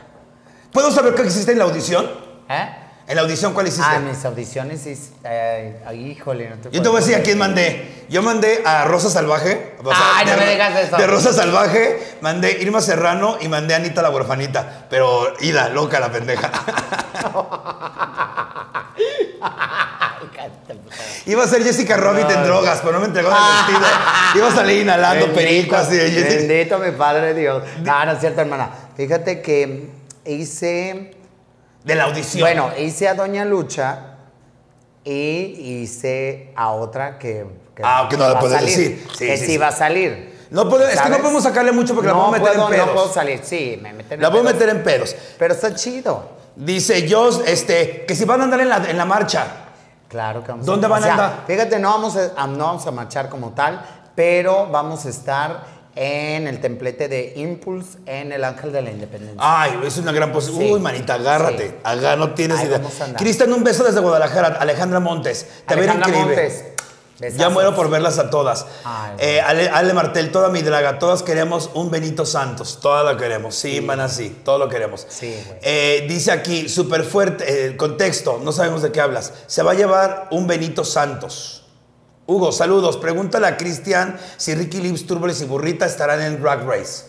¿Puedo 0.73 0.91
saber 0.91 1.15
qué 1.15 1.23
hiciste 1.23 1.53
en 1.53 1.59
la 1.59 1.65
audición? 1.65 2.07
¿Eh? 2.51 2.69
¿En 3.09 3.17
la 3.17 3.23
audición 3.23 3.53
cuál 3.55 3.67
hiciste? 3.67 3.85
Ah, 3.89 3.99
mis 3.99 4.25
audiciones, 4.25 4.83
sí. 4.83 4.97
eh, 5.25 5.83
ay, 5.85 6.13
híjole, 6.13 6.49
no 6.49 6.57
te 6.57 6.71
Yo 6.71 6.81
te 6.81 6.89
voy 6.89 6.99
a 6.99 7.01
decir 7.05 7.17
a 7.17 7.23
quién 7.25 7.39
mandé. 7.39 8.05
Yo 8.09 8.23
mandé 8.23 8.63
a 8.65 8.85
Rosa 8.85 9.11
Salvaje. 9.11 9.75
o 9.83 9.89
sea, 9.91 9.99
Ay, 10.17 10.27
no 10.27 10.33
de- 10.33 10.37
me 10.39 10.51
digas 10.53 10.79
eso. 10.79 10.97
De 10.97 11.07
Rosa 11.09 11.33
Salvaje, 11.33 12.17
mandé 12.21 12.59
Irma 12.61 12.81
Serrano 12.81 13.37
y 13.41 13.49
mandé 13.49 13.75
a 13.75 13.79
Anita 13.79 14.01
la 14.03 14.11
huerfanita. 14.11 14.87
Pero 14.89 15.35
ida, 15.41 15.69
loca 15.71 15.99
la 15.99 16.13
pendeja. 16.13 16.53
Ay, 19.41 20.29
cállate, 20.35 20.75
puta. 20.75 20.97
Iba 21.27 21.45
a 21.45 21.47
ser 21.49 21.63
Jessica 21.65 21.97
Rabbit 21.97 22.31
en 22.31 22.45
drogas, 22.45 22.79
pero 22.81 22.93
no 22.93 23.01
me 23.01 23.07
entregó 23.07 23.29
el 23.31 23.35
vestido. 23.35 23.89
Iba 24.37 24.49
a 24.49 24.55
salir 24.55 24.83
inhalando 24.83 25.33
perico 25.33 25.77
así 25.77 25.97
de 25.97 26.11
Jessica. 26.11 26.35
Bendito 26.47 26.79
mi 26.79 26.91
padre 26.93 27.35
Dios. 27.35 27.63
No, 27.83 28.05
no 28.05 28.13
es 28.13 28.21
cierto, 28.21 28.41
hermana. 28.41 28.71
Fíjate 28.97 29.41
que 29.43 29.89
hice. 30.25 31.17
De 31.85 31.95
la 31.95 32.05
audición. 32.05 32.43
Bueno, 32.43 32.71
hice 32.79 33.09
a 33.09 33.15
Doña 33.15 33.45
Lucha 33.45 34.17
y 35.05 35.81
hice 35.83 36.53
a 36.57 36.71
otra 36.73 37.19
que. 37.19 37.47
que 37.75 37.83
Ah, 37.85 38.07
que 38.11 38.17
no 38.17 38.29
la 38.29 38.33
a 38.37 38.41
puedes 38.41 38.61
decir. 38.61 39.07
Sí, 39.17 39.27
que 39.27 39.37
sí, 39.37 39.57
va 39.59 39.69
a 39.69 39.73
salir. 39.73 40.39
No 40.51 40.69
puedo- 40.69 40.87
es 40.87 41.01
que 41.01 41.09
no 41.09 41.19
podemos 41.19 41.43
sacarle 41.45 41.73
mucho 41.73 41.95
porque 41.95 42.09
la 42.09 42.15
no 42.15 42.19
puedo 42.29 42.33
meter 42.33 42.49
en 42.49 42.55
puedo, 42.57 42.69
pedos. 42.71 42.87
No 42.89 42.93
puedo 42.93 43.13
salir, 43.13 43.41
sí, 43.45 43.79
me 43.81 43.93
meten 43.93 44.15
en 44.19 44.23
La 44.23 44.31
puedo 44.31 44.43
meter 44.45 44.69
en 44.69 44.83
pedos. 44.83 45.15
Pero 45.39 45.55
está 45.55 45.75
chido. 45.75 46.41
Dice 46.57 47.07
yo, 47.07 47.29
este, 47.47 48.05
que 48.05 48.15
si 48.17 48.25
van 48.25 48.41
a 48.41 48.45
andar 48.45 48.61
en 48.61 48.69
la, 48.69 48.77
en 48.91 48.99
la 48.99 49.05
marcha. 49.05 49.47
Claro 50.09 50.43
que 50.43 50.51
vamos 50.51 50.67
¿Dónde 50.67 50.87
a 50.87 50.91
van 50.91 50.99
a 50.99 51.01
o 51.01 51.05
sea, 51.05 51.13
andar? 51.13 51.45
Fíjate, 51.47 51.79
no 51.79 51.91
vamos, 51.91 52.17
a, 52.17 52.47
no 52.49 52.65
vamos 52.67 52.85
a 52.87 52.91
marchar 52.91 53.29
como 53.29 53.51
tal, 53.51 53.81
pero 54.17 54.67
vamos 54.67 55.07
a 55.07 55.09
estar 55.09 55.65
en 55.97 56.47
el 56.47 56.61
templete 56.61 57.09
de 57.09 57.33
Impulse 57.37 57.99
en 58.07 58.33
el 58.33 58.45
Ángel 58.45 58.73
de 58.73 58.83
la 58.83 58.91
Independencia. 58.91 59.37
Ay, 59.39 59.79
es 59.85 59.99
una 59.99 60.13
gran 60.13 60.33
posibilidad. 60.33 60.69
Sí. 60.69 60.75
Uy, 60.75 60.81
manita, 60.81 61.15
agárrate. 61.15 61.69
Sí. 61.69 61.75
Agá, 61.83 62.17
no 62.17 62.35
tienes 62.35 62.59
Ahí 62.61 62.67
idea. 62.67 62.81
Cristian, 63.17 63.53
un 63.53 63.65
beso 63.65 63.85
desde 63.85 64.01
Guadalajara. 64.01 64.57
Alejandra 64.61 65.01
Montes. 65.01 65.47
Te 65.67 65.75
Alejandra 65.75 66.09
increíble. 66.09 66.35
Montes, 66.37 66.65
besazos. 67.19 67.39
Ya 67.39 67.49
muero 67.51 67.75
por 67.75 67.91
verlas 67.91 68.19
a 68.19 68.31
todas. 68.31 68.67
Ay, 68.85 69.17
Eh, 69.19 69.41
Ale, 69.41 69.69
Ale 69.69 69.93
Martel, 69.93 70.31
toda 70.33 70.49
mi 70.49 70.63
draga, 70.63 70.99
todas 70.99 71.23
queremos 71.23 71.71
un 71.75 71.91
Benito 71.91 72.25
Santos. 72.25 72.79
Todas 72.81 73.05
lo 73.13 73.19
queremos. 73.19 73.55
Sí, 73.55 73.81
man, 73.81 74.01
así. 74.01 74.41
Todo 74.45 74.59
lo 74.59 74.69
queremos. 74.69 75.07
Sí. 75.09 75.37
Eh, 75.63 76.07
dice 76.09 76.31
aquí, 76.33 76.69
súper 76.69 77.05
fuerte, 77.05 77.67
eh, 77.67 77.77
contexto, 77.77 78.41
no 78.43 78.53
sabemos 78.53 78.81
de 78.83 78.93
qué 78.93 79.01
hablas. 79.01 79.33
Se 79.47 79.63
va 79.63 79.73
a 79.73 79.75
llevar 79.75 80.29
un 80.31 80.47
Benito 80.47 80.85
Santos. 80.85 81.60
Hugo, 82.31 82.53
saludos. 82.53 82.97
Pregúntale 82.97 83.49
a 83.49 83.57
Cristian 83.57 84.17
si 84.37 84.55
Ricky 84.55 84.81
Lips, 84.81 85.05
Turboles 85.05 85.43
y 85.43 85.47
Burrita 85.47 85.85
estarán 85.85 86.23
en 86.23 86.41
Drag 86.41 86.65
Race. 86.65 87.07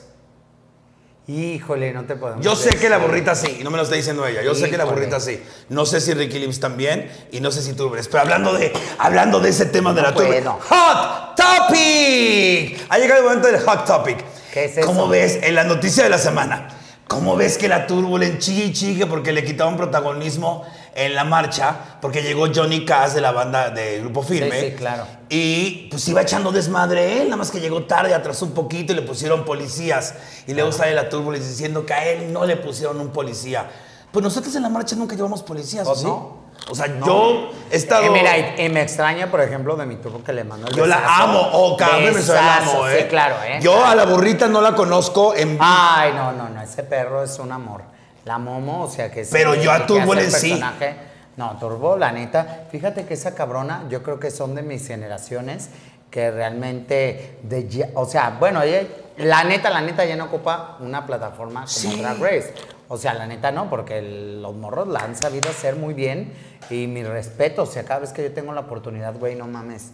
Híjole, 1.28 1.93
no 1.93 2.05
te 2.05 2.15
podemos 2.15 2.43
Yo 2.43 2.55
sé 2.55 2.72
que 2.72 2.89
la 2.89 2.97
burrita 2.97 3.36
sí, 3.36 3.57
y 3.59 3.63
no 3.63 3.69
me 3.69 3.78
lo 3.78 3.84
está 3.84 3.95
diciendo 3.95 4.26
ella. 4.26 4.41
Yo 4.41 4.55
sé 4.55 4.72
que 4.72 4.78
la 4.78 4.86
burrita 4.86 5.19
sí. 5.19 5.39
No 5.69 5.86
sé 5.86 6.01
si 6.01 6.15
Ricky 6.15 6.39
Lips 6.39 6.59
también, 6.59 7.11
y 7.32 7.39
no 7.39 7.51
sé 7.51 7.61
si 7.61 7.74
Turboles. 7.74 8.07
Pero 8.07 8.22
hablando 8.22 8.53
de, 8.53 8.74
hablando 8.97 9.39
de 9.39 9.49
ese 9.49 9.67
tema 9.67 9.93
de 9.93 10.01
la 10.01 10.11
turbo. 10.11 10.28
puedo. 10.28 10.53
¡Hot 10.53 11.36
Topic! 11.36 12.84
Ha 12.89 12.97
llegado 12.97 13.19
el 13.19 13.24
momento 13.24 13.47
del 13.47 13.61
Hot 13.61 13.86
Topic. 13.86 14.26
¿Qué 14.51 14.65
es 14.65 14.78
eso? 14.80 14.88
¿Cómo 14.88 15.07
ves 15.07 15.38
en 15.43 15.53
la 15.53 15.65
noticia 15.65 16.03
de 16.03 16.09
la 16.09 16.17
semana? 16.17 16.67
¿Cómo 17.07 17.36
ves 17.36 17.59
que 17.59 17.67
la 17.67 17.86
Turbulent 17.86 18.39
chigue 18.39 18.65
y 18.65 18.74
chigue 18.74 19.05
porque 19.05 19.34
le 19.34 19.45
quitaron 19.45 19.78
protagonismo 19.78 20.65
en 20.96 21.16
la 21.16 21.24
marcha? 21.24 21.76
Porque 22.02 22.22
llegó 22.22 22.48
Johnny 22.54 22.86
Cass 22.86 23.14
de 23.14 23.22
la 23.22 23.32
banda 23.32 23.70
de 23.70 24.00
Grupo 24.00 24.24
Firme. 24.24 24.60
Sí, 24.60 24.70
sí, 24.72 24.76
claro. 24.76 25.06
Y 25.30 25.88
pues 25.89 26.08
iba 26.08 26.22
echando 26.22 26.52
desmadre 26.52 27.22
él, 27.22 27.26
nada 27.26 27.38
más 27.38 27.52
que 27.52 27.60
llegó 27.60 27.84
tarde, 27.84 28.14
atrasó 28.14 28.46
un 28.46 28.54
poquito 28.54 28.94
y 28.94 28.96
le 28.96 29.02
pusieron 29.02 29.46
policías. 29.46 30.16
Y 30.48 30.54
luego 30.54 30.72
sale 30.72 30.94
la 30.94 31.10
Turbulence 31.10 31.48
diciendo 31.50 31.86
que 31.86 31.94
a 31.94 32.06
él 32.06 32.34
no 32.34 32.46
le 32.46 32.58
pusieron 32.58 33.00
un 33.00 33.10
policía. 33.10 33.70
Pues 34.12 34.24
nosotros 34.24 34.54
en 34.56 34.64
la 34.64 34.70
marcha 34.70 34.96
nunca 34.96 35.16
llevamos 35.16 35.42
policías, 35.42 35.88
¿o 35.88 35.96
sí? 35.96 36.06
no. 36.06 36.42
O 36.70 36.76
sea, 36.76 36.88
yo 37.04 37.50
he 37.72 37.76
estado... 37.76 38.04
Eh, 38.04 38.10
mira, 38.12 38.38
y, 38.38 38.66
y 38.66 38.70
me 38.70 38.82
extraña, 38.82 39.32
por 39.32 39.42
ejemplo, 39.42 39.76
de 39.76 39.86
mi 39.86 39.96
turbo 39.96 40.24
que 40.24 40.32
le 40.32 40.44
mandó 40.44 40.68
el 40.68 40.76
yo 40.76 40.86
la 40.86 41.24
amo, 41.24 41.39
o 41.54 41.76
cada 41.76 41.98
vez 41.98 42.28
me 42.28 42.34
la 42.34 42.58
amo, 42.58 42.88
¿eh? 42.88 43.00
Sí, 43.02 43.08
claro, 43.08 43.36
¿eh? 43.44 43.60
Yo 43.62 43.84
a 43.84 43.96
la 43.96 44.06
burrita 44.06 44.48
no 44.48 44.62
la 44.62 44.76
conozco 44.76 45.34
en. 45.36 45.58
Ay, 45.60 46.14
no, 46.14 46.32
no, 46.34 46.50
no, 46.50 46.62
ese 46.62 46.84
perro 46.84 47.24
es 47.24 47.39
un 47.39 47.52
amor. 47.52 47.82
La 48.26 48.38
momo, 48.38 48.84
o 48.84 48.89
sea 48.89 49.11
que 49.11 49.24
sí, 49.26 49.32
Pero 49.34 49.55
yo 49.55 49.72
a 49.72 49.86
Turbo 49.86 50.13
en 50.15 50.32
sí. 50.32 50.49
personaje. 50.49 50.95
No, 51.38 51.57
Turbo, 51.57 51.97
la 51.97 52.11
neta, 52.11 52.65
fíjate 52.72 53.05
que 53.05 53.13
esa 53.15 53.34
cabrona, 53.34 53.86
yo 53.89 54.03
creo 54.03 54.19
que 54.19 54.30
son 54.32 54.53
de 54.53 54.61
mis 54.61 54.86
generaciones 54.88 55.69
que 56.11 56.30
realmente, 56.30 57.39
de, 57.43 57.89
o 57.95 58.05
sea, 58.05 58.36
bueno, 58.39 58.61
ella- 58.61 58.84
la 59.17 59.43
neta, 59.45 59.69
la 59.69 59.82
neta 59.82 60.03
ya 60.05 60.15
no 60.17 60.26
ocupa 60.26 60.78
una 60.82 61.05
plataforma 61.05 61.61
como 61.61 61.67
Sí. 61.67 61.99
Drag 62.01 62.19
Race. 62.19 62.53
O 62.89 62.97
sea, 62.97 63.13
la 63.13 63.26
neta 63.26 63.51
no, 63.51 63.69
porque 63.69 63.99
el- 63.99 64.41
los 64.41 64.53
morros 64.53 64.88
la 64.89 64.99
han 64.99 65.15
sabido 65.15 65.49
hacer 65.49 65.78
muy 65.78 65.93
bien 65.93 66.34
y 66.69 66.88
mi 66.88 67.03
respeto, 67.03 67.63
o 67.63 67.65
sea, 67.65 67.84
cada 67.86 68.01
vez 68.01 68.11
que 68.11 68.22
yo 68.24 68.34
tengo 68.34 68.51
la 68.53 68.61
oportunidad, 68.61 69.13
güey, 69.17 69.36
no 69.36 69.47
mames, 69.47 69.91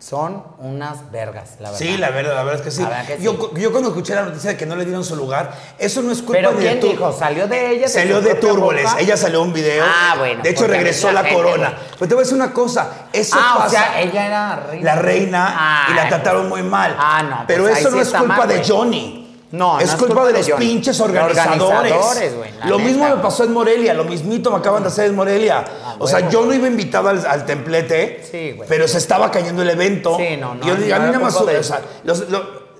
son 0.00 0.44
unas 0.58 1.10
vergas, 1.10 1.56
la 1.58 1.70
verdad. 1.70 1.78
Sí, 1.78 1.96
la 1.96 2.10
verdad, 2.10 2.34
la 2.36 2.42
verdad 2.44 2.60
es 2.60 2.64
que 2.64 2.70
sí. 2.70 2.82
La. 2.82 3.04
Yo, 3.16 3.72
cuando 3.72 3.88
escuché 3.88 4.14
la 4.14 4.22
noticia 4.22 4.50
de 4.50 4.56
que 4.56 4.64
no 4.64 4.76
le 4.76 4.84
dieron 4.84 5.02
su 5.04 5.16
lugar, 5.16 5.52
eso 5.76 6.02
no 6.02 6.12
es 6.12 6.18
culpa 6.18 6.34
¿Pero 6.34 6.52
ni 6.52 6.58
quién 6.60 6.74
de 6.74 6.80
Tur- 6.86 6.90
dijo? 6.92 7.12
¿Salió 7.12 7.48
de 7.48 7.70
ella? 7.72 7.88
Salió 7.88 8.20
de 8.20 8.34
Turboles. 8.36 8.84
boca? 8.84 9.00
Ella 9.00 9.16
salió 9.16 9.42
un 9.42 9.52
video. 9.52 9.84
Ah, 9.84 10.14
bueno, 10.16 10.42
De 10.42 10.50
hecho, 10.50 10.68
regresó 10.68 11.08
a 11.08 11.12
la, 11.12 11.22
la 11.22 11.32
corona. 11.34 11.66
gente, 11.70 11.82
Pero 11.98 12.08
te 12.08 12.14
voy 12.14 12.22
a 12.22 12.24
decir 12.24 12.36
una 12.36 12.52
cosa. 12.52 12.90
Eso 13.12 13.36
Ah, 13.40 13.54
pasa. 13.58 13.66
o 13.66 13.70
sea, 13.70 14.00
ella 14.00 14.26
era 14.26 14.56
reina. 14.70 14.84
la 14.94 15.02
reina 15.02 15.86
y 15.90 15.94
la 15.94 16.02
Ay, 16.02 16.08
trataron 16.10 16.48
muy 16.48 16.62
mal. 16.62 16.96
Ah, 16.96 17.22
no, 17.28 17.44
Pero 17.48 17.64
pues 17.64 17.78
eso 17.78 17.90
sí 17.90 17.96
no 17.96 18.02
es 18.02 18.08
culpa 18.10 18.36
mal, 18.36 18.48
de 18.48 18.56
güey. 18.58 18.68
Johnny. 18.68 19.17
No, 19.50 19.80
es 19.80 19.86
no 19.86 19.92
es 19.94 19.98
culpa 19.98 20.26
de 20.26 20.32
de 20.34 20.38
los 20.40 20.50
Johnny. 20.50 20.66
pinches 20.66 21.00
organizadores. 21.00 21.92
organizadores, 21.92 22.32
la 22.60 22.66
Lo 22.66 22.78
mismo 22.78 23.08
me 23.08 23.16
pasó 23.22 23.44
en 23.44 23.52
Morelia, 23.54 23.94
lo 23.94 24.04
mismito 24.04 24.50
me 24.50 24.58
acaban 24.58 24.82
de 24.82 24.88
hacer 24.88 25.06
en 25.06 25.14
Morelia. 25.16 25.64
Ah, 25.84 25.96
o 25.98 26.06
sea, 26.06 26.28
yo 26.28 26.44
no 26.44 26.52
iba 26.52 26.66
invitado 26.68 27.08
al, 27.08 27.24
al 27.26 27.46
templete, 27.46 28.26
Sí, 28.30 28.52
güey. 28.52 28.68
pero 28.68 28.86
se 28.86 28.98
estaba 28.98 29.30
cayendo 29.30 29.62
el 29.62 29.70
evento. 29.70 30.16
Sí, 30.18 30.36
no, 30.36 30.54
no, 30.54 30.62
Y 30.64 30.68
yo 30.68 30.74
no 30.74 30.80
digo, 30.82 30.94
a 30.96 30.98
mí 30.98 31.06
nada 31.06 31.18
más 31.18 31.34
culpa 31.34 31.52
de 31.52 31.58
o 31.58 31.62
sea, 31.62 31.80
los- 32.04 32.24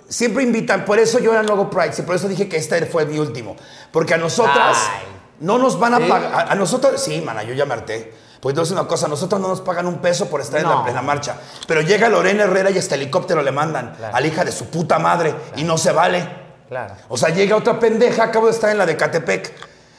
siempre 0.09 0.43
invitan, 0.43 0.85
por 0.85 0.99
eso 0.99 1.19
yo 1.21 1.33
era 1.33 1.43
luego 1.43 1.71
Pride, 1.71 1.93
y 1.99 2.03
por 2.03 2.16
eso 2.16 2.29
dije 2.29 2.49
que 2.49 2.59
este 2.59 2.85
fue 2.87 3.07
mi 3.07 3.19
último. 3.19 3.57
Porque 3.91 4.12
a 4.14 4.19
nosotras 4.19 4.77
Ay. 4.79 5.07
no 5.41 5.57
nos 5.59 5.79
van 5.79 5.95
a 5.95 5.99
¿Sí? 5.99 6.05
pagar. 6.05 6.35
A, 6.35 6.53
a 6.53 6.55
nosotros, 6.55 7.01
sí, 7.01 7.23
mana, 7.25 7.43
yo 7.45 7.55
ya 7.55 7.64
me 7.64 7.75
harté. 7.75 8.12
Pues 8.41 8.53
entonces 8.53 8.73
una 8.73 8.87
cosa, 8.87 9.07
a 9.07 9.09
nosotros 9.09 9.41
no 9.41 9.49
nos 9.49 9.62
pagan 9.62 9.87
un 9.87 9.99
peso 9.99 10.27
por 10.31 10.41
estar 10.43 10.61
en, 10.61 10.69
la, 10.69 10.85
en 10.87 10.95
la 10.95 11.03
marcha. 11.03 11.35
Pero 11.66 11.81
llega 11.81 12.09
Lorena 12.09 12.45
Herrera 12.45 12.71
y 12.71 12.79
hasta 12.79 12.95
helicóptero 12.95 13.43
le 13.43 13.51
mandan 13.53 13.95
Claro. 13.97 14.14
a 14.14 14.21
la 14.21 14.27
hija 14.27 14.45
de 14.45 14.53
su 14.53 14.66
puta 14.66 14.99
madre 14.99 15.35
y 15.57 15.64
no 15.64 15.77
se 15.79 15.93
vale. 15.93 16.48
Claro. 16.69 16.95
O 17.09 17.16
sea, 17.16 17.31
llega 17.31 17.57
otra 17.57 17.79
pendeja, 17.79 18.25
acabo 18.25 18.47
de 18.47 18.53
estar 18.53 18.71
en 18.71 18.79
la 18.79 18.87
de 18.87 18.97
Catepec, 18.97 19.53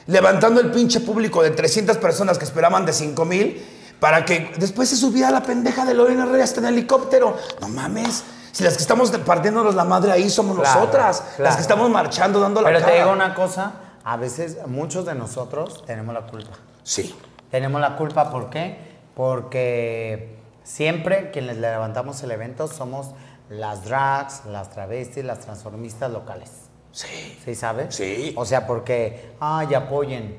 levantando 0.06 0.60
el 0.60 0.70
pinche 0.70 1.00
público 1.00 1.42
de 1.42 1.50
300 1.50 1.96
personas 1.98 2.38
que 2.38 2.44
esperaban 2.44 2.86
de 2.86 2.92
5 2.92 3.24
mil 3.24 3.64
para 3.98 4.24
que 4.24 4.52
después 4.56 4.88
se 4.88 4.96
subiera 4.96 5.30
la 5.30 5.42
pendeja 5.42 5.84
de 5.84 5.94
Lorena 5.94 6.24
Herrera 6.24 6.44
hasta 6.44 6.60
en 6.60 6.66
helicóptero. 6.66 7.36
No 7.60 7.68
mames. 7.68 8.24
Si 8.52 8.64
las 8.64 8.76
que 8.76 8.82
estamos 8.82 9.10
partiéndonos 9.10 9.74
la 9.74 9.84
madre 9.84 10.10
ahí 10.10 10.28
somos 10.28 10.58
Claro, 10.58 10.80
nosotras, 10.80 11.22
las 11.38 11.56
que 11.56 11.62
estamos 11.62 11.88
marchando, 11.90 12.40
dando 12.40 12.62
la 12.62 12.68
Pero 12.68 12.80
cara. 12.80 12.92
te 12.92 12.98
digo 12.98 13.12
una 13.12 13.34
cosa, 13.34 13.72
a 14.02 14.16
veces 14.16 14.58
muchos 14.66 15.04
de 15.06 15.14
nosotros 15.14 15.84
tenemos 15.86 16.14
la 16.14 16.22
culpa. 16.22 16.50
Sí. 16.82 17.14
Tenemos 17.50 17.80
la 17.80 17.96
culpa, 17.96 18.30
¿por 18.30 18.50
qué? 18.50 18.78
Porque 19.14 20.36
siempre 20.64 21.30
quienes 21.30 21.58
le 21.58 21.70
levantamos 21.70 22.22
el 22.22 22.30
evento 22.32 22.66
somos 22.68 23.08
las 23.50 23.84
drags, 23.84 24.46
las 24.46 24.70
travestis, 24.70 25.22
las 25.24 25.40
transformistas 25.40 26.10
locales. 26.10 26.50
Sí. 26.92 27.38
¿Sí 27.44 27.54
sabes? 27.54 27.94
Sí. 27.94 28.32
O 28.36 28.44
sea, 28.46 28.66
porque, 28.66 29.32
ay, 29.40 29.74
apoyen. 29.74 30.38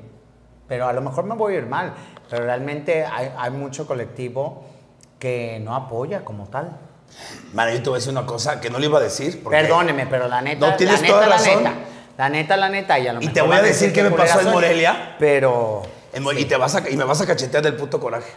Pero 0.66 0.86
a 0.88 0.92
lo 0.92 1.00
mejor 1.02 1.24
me 1.24 1.34
voy 1.34 1.54
a 1.54 1.58
ir 1.58 1.66
mal. 1.66 1.94
Pero 2.28 2.44
realmente 2.44 3.04
hay, 3.04 3.30
hay 3.38 3.50
mucho 3.50 3.86
colectivo 3.86 4.64
que 5.18 5.60
no 5.62 5.74
apoya 5.74 6.24
como 6.24 6.48
tal. 6.48 6.76
Mano, 7.52 7.70
yo 7.72 7.82
te 7.82 7.90
voy 7.90 7.96
a 7.96 7.98
decir 8.00 8.12
una 8.12 8.24
cosa 8.26 8.60
que 8.60 8.70
no 8.70 8.78
le 8.78 8.86
iba 8.86 8.98
a 8.98 9.02
decir. 9.02 9.42
porque- 9.42 9.58
Perdóneme, 9.58 10.06
pero 10.06 10.26
la 10.28 10.40
neta. 10.40 10.70
No, 10.70 10.76
tienes 10.76 10.96
la 10.96 11.02
neta, 11.02 11.14
toda 11.14 11.26
la 11.26 11.36
razón. 11.36 11.62
Neta, 11.64 11.76
la 12.16 12.28
neta, 12.30 12.56
la 12.56 12.68
neta. 12.70 12.98
Y, 12.98 13.06
a 13.06 13.12
lo 13.12 13.18
Y 13.20 13.26
mejor 13.26 13.34
te 13.34 13.42
voy 13.42 13.56
a 13.56 13.62
decir 13.62 13.92
qué 13.92 14.02
me 14.02 14.10
pasó 14.10 14.40
en 14.40 14.50
Morelia. 14.50 15.16
Pero 15.18 15.82
En 16.14 16.22
Mo- 16.22 16.32
Y, 16.32 16.44
te 16.46 16.56
vas 16.56 16.74
a, 16.74 16.88
y 16.88 16.96
me 16.96 17.04
vas 17.04 17.20
a 17.20 17.26
cachetear 17.26 17.62
del 17.62 17.76
puto 17.76 18.00
coraje. 18.00 18.30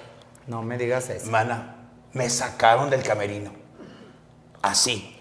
no 0.48 0.62
me 0.62 0.78
digas 0.78 1.10
eso. 1.10 1.30
Mana, 1.32 1.76
me 2.14 2.30
sacaron 2.30 2.90
del 2.90 3.04
camerino. 3.04 3.52
Así. 4.66 5.16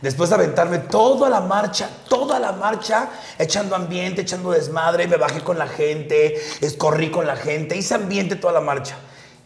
Después 0.00 0.30
de 0.30 0.36
aventarme 0.36 0.78
toda 0.78 1.28
la 1.28 1.40
marcha, 1.40 1.90
toda 2.08 2.38
la 2.38 2.52
marcha, 2.52 3.10
echando 3.38 3.76
ambiente, 3.76 4.22
echando 4.22 4.50
desmadre, 4.50 5.06
me 5.06 5.16
bajé 5.16 5.40
con 5.40 5.58
la 5.58 5.66
gente, 5.66 6.40
corrí 6.78 7.10
con 7.10 7.26
la 7.26 7.36
gente, 7.36 7.76
hice 7.76 7.94
ambiente 7.94 8.36
toda 8.36 8.54
la 8.54 8.60
marcha. 8.60 8.96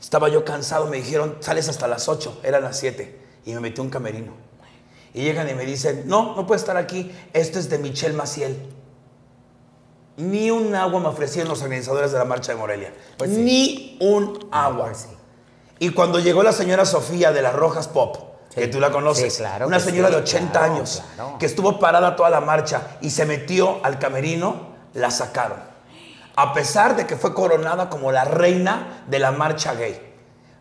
Estaba 0.00 0.28
yo 0.28 0.44
cansado, 0.44 0.86
me 0.86 0.98
dijeron, 0.98 1.36
sales 1.40 1.68
hasta 1.68 1.86
las 1.88 2.08
8, 2.08 2.40
eran 2.42 2.62
las 2.62 2.78
7, 2.78 3.20
y 3.44 3.54
me 3.54 3.60
metí 3.60 3.80
un 3.80 3.90
camerino. 3.90 4.34
Y 5.14 5.22
llegan 5.22 5.48
y 5.48 5.54
me 5.54 5.66
dicen, 5.66 6.04
no, 6.06 6.36
no 6.36 6.46
puede 6.46 6.60
estar 6.60 6.76
aquí, 6.76 7.12
esto 7.32 7.58
es 7.58 7.68
de 7.68 7.78
Michelle 7.78 8.14
Maciel. 8.14 8.56
Ni 10.16 10.50
un 10.50 10.74
agua 10.74 11.00
me 11.00 11.08
ofrecieron 11.08 11.48
los 11.48 11.62
organizadores 11.62 12.12
de 12.12 12.18
la 12.18 12.24
marcha 12.24 12.52
de 12.52 12.58
Morelia. 12.58 12.92
Pues 13.16 13.30
sí. 13.30 13.36
Ni 13.40 13.98
un 14.00 14.48
agua. 14.52 14.86
Pues 14.86 14.98
sí. 14.98 15.16
Y 15.78 15.90
cuando 15.90 16.20
llegó 16.20 16.42
la 16.42 16.52
señora 16.52 16.84
Sofía 16.84 17.32
de 17.32 17.42
las 17.42 17.54
Rojas 17.54 17.88
Pop, 17.88 18.29
Sí. 18.50 18.60
que 18.60 18.66
tú 18.66 18.80
la 18.80 18.90
conoces, 18.90 19.32
Sí, 19.32 19.38
claro 19.40 19.66
una 19.68 19.78
señora 19.80 20.08
sí, 20.08 20.14
de 20.14 20.20
80 20.20 20.50
claro, 20.50 20.74
años, 20.74 21.02
claro. 21.14 21.38
que 21.38 21.46
estuvo 21.46 21.78
parada 21.78 22.16
toda 22.16 22.30
la 22.30 22.40
marcha 22.40 22.96
y 23.00 23.10
se 23.10 23.24
metió 23.24 23.78
al 23.84 23.98
camerino, 23.98 24.70
la 24.92 25.10
sacaron. 25.10 25.58
A 26.36 26.52
pesar 26.52 26.96
de 26.96 27.06
que 27.06 27.16
fue 27.16 27.32
coronada 27.32 27.88
como 27.88 28.10
la 28.12 28.24
reina 28.24 29.04
de 29.06 29.18
la 29.20 29.30
marcha 29.30 29.74
gay. 29.74 30.09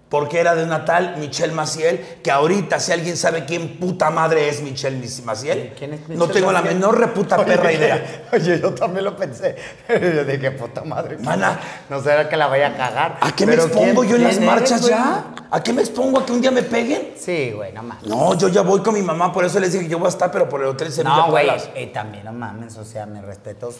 Porque 0.10 0.39
era 0.39 0.55
de 0.55 0.64
una 0.64 0.86
tal 0.86 1.18
Michelle 1.18 1.53
Maciel, 1.53 2.18
que 2.24 2.32
ahorita, 2.32 2.80
si 2.80 2.91
alguien 2.91 3.16
sabe 3.16 3.45
quién 3.45 3.78
puta 3.80 4.10
madre 4.10 4.49
es 4.49 4.60
Michelle 4.62 4.99
Maciel, 5.24 5.74
¿Quién 5.78 5.93
es 5.93 5.99
no 6.10 6.16
Michelle 6.16 6.34
tengo 6.34 6.51
la 6.51 6.64
menor 6.64 6.97
reputa 6.99 7.45
perra 7.45 7.72
idea. 7.72 8.26
Oye, 8.34 8.60
yo 8.60 8.74
también 8.74 9.05
lo 9.05 9.16
pensé. 9.16 9.55
Pero 9.88 10.10
yo 10.16 10.26
dije, 10.26 10.49
puta 10.51 10.84
madre. 10.84 11.18
Mana. 11.20 11.60
No 11.89 12.01
será 12.01 12.28
que 12.28 12.36
la 12.38 12.47
vaya 12.47 12.70
a 12.70 12.76
cagar. 12.76 13.18
¿A 13.22 13.36
qué 13.36 13.45
me 13.45 13.53
expongo 13.53 14.01
¿quién- 14.01 14.10
yo 14.10 14.16
en 14.16 14.24
las 14.24 14.36
eres, 14.38 14.45
marchas 14.47 14.82
güey? 14.82 14.91
ya? 14.93 15.26
¿A 15.51 15.62
qué 15.62 15.74
me 15.74 15.82
expongo? 15.82 16.20
¿A 16.20 16.26
que 16.26 16.32
un 16.32 16.41
día 16.41 16.49
me 16.51 16.64
peguen? 16.64 17.14
Sí, 17.16 17.51
güey, 17.55 17.72
no 17.72 17.84
mames. 17.84 18.07
No, 18.07 18.34
yo 18.34 18.47
ya 18.47 18.62
voy 18.62 18.82
con 18.82 18.95
mi 18.95 19.03
mamá, 19.03 19.32
por 19.32 19.45
eso 19.45 19.60
les 19.60 19.74
dije 19.74 19.86
que 19.86 19.91
yo 19.91 19.99
voy 19.99 20.07
a 20.07 20.10
estar, 20.10 20.32
pero 20.32 20.49
por 20.49 20.62
el 20.62 20.68
hotel 20.70 20.91
Sevilla 20.91 21.16
No, 21.18 21.30
güey. 21.30 21.47
Y 21.76 21.86
también 21.88 22.26
no 22.26 22.34
mames, 22.34 22.76
o 22.78 22.84
sea, 22.84 23.05
mis 23.05 23.22
respetos. 23.22 23.78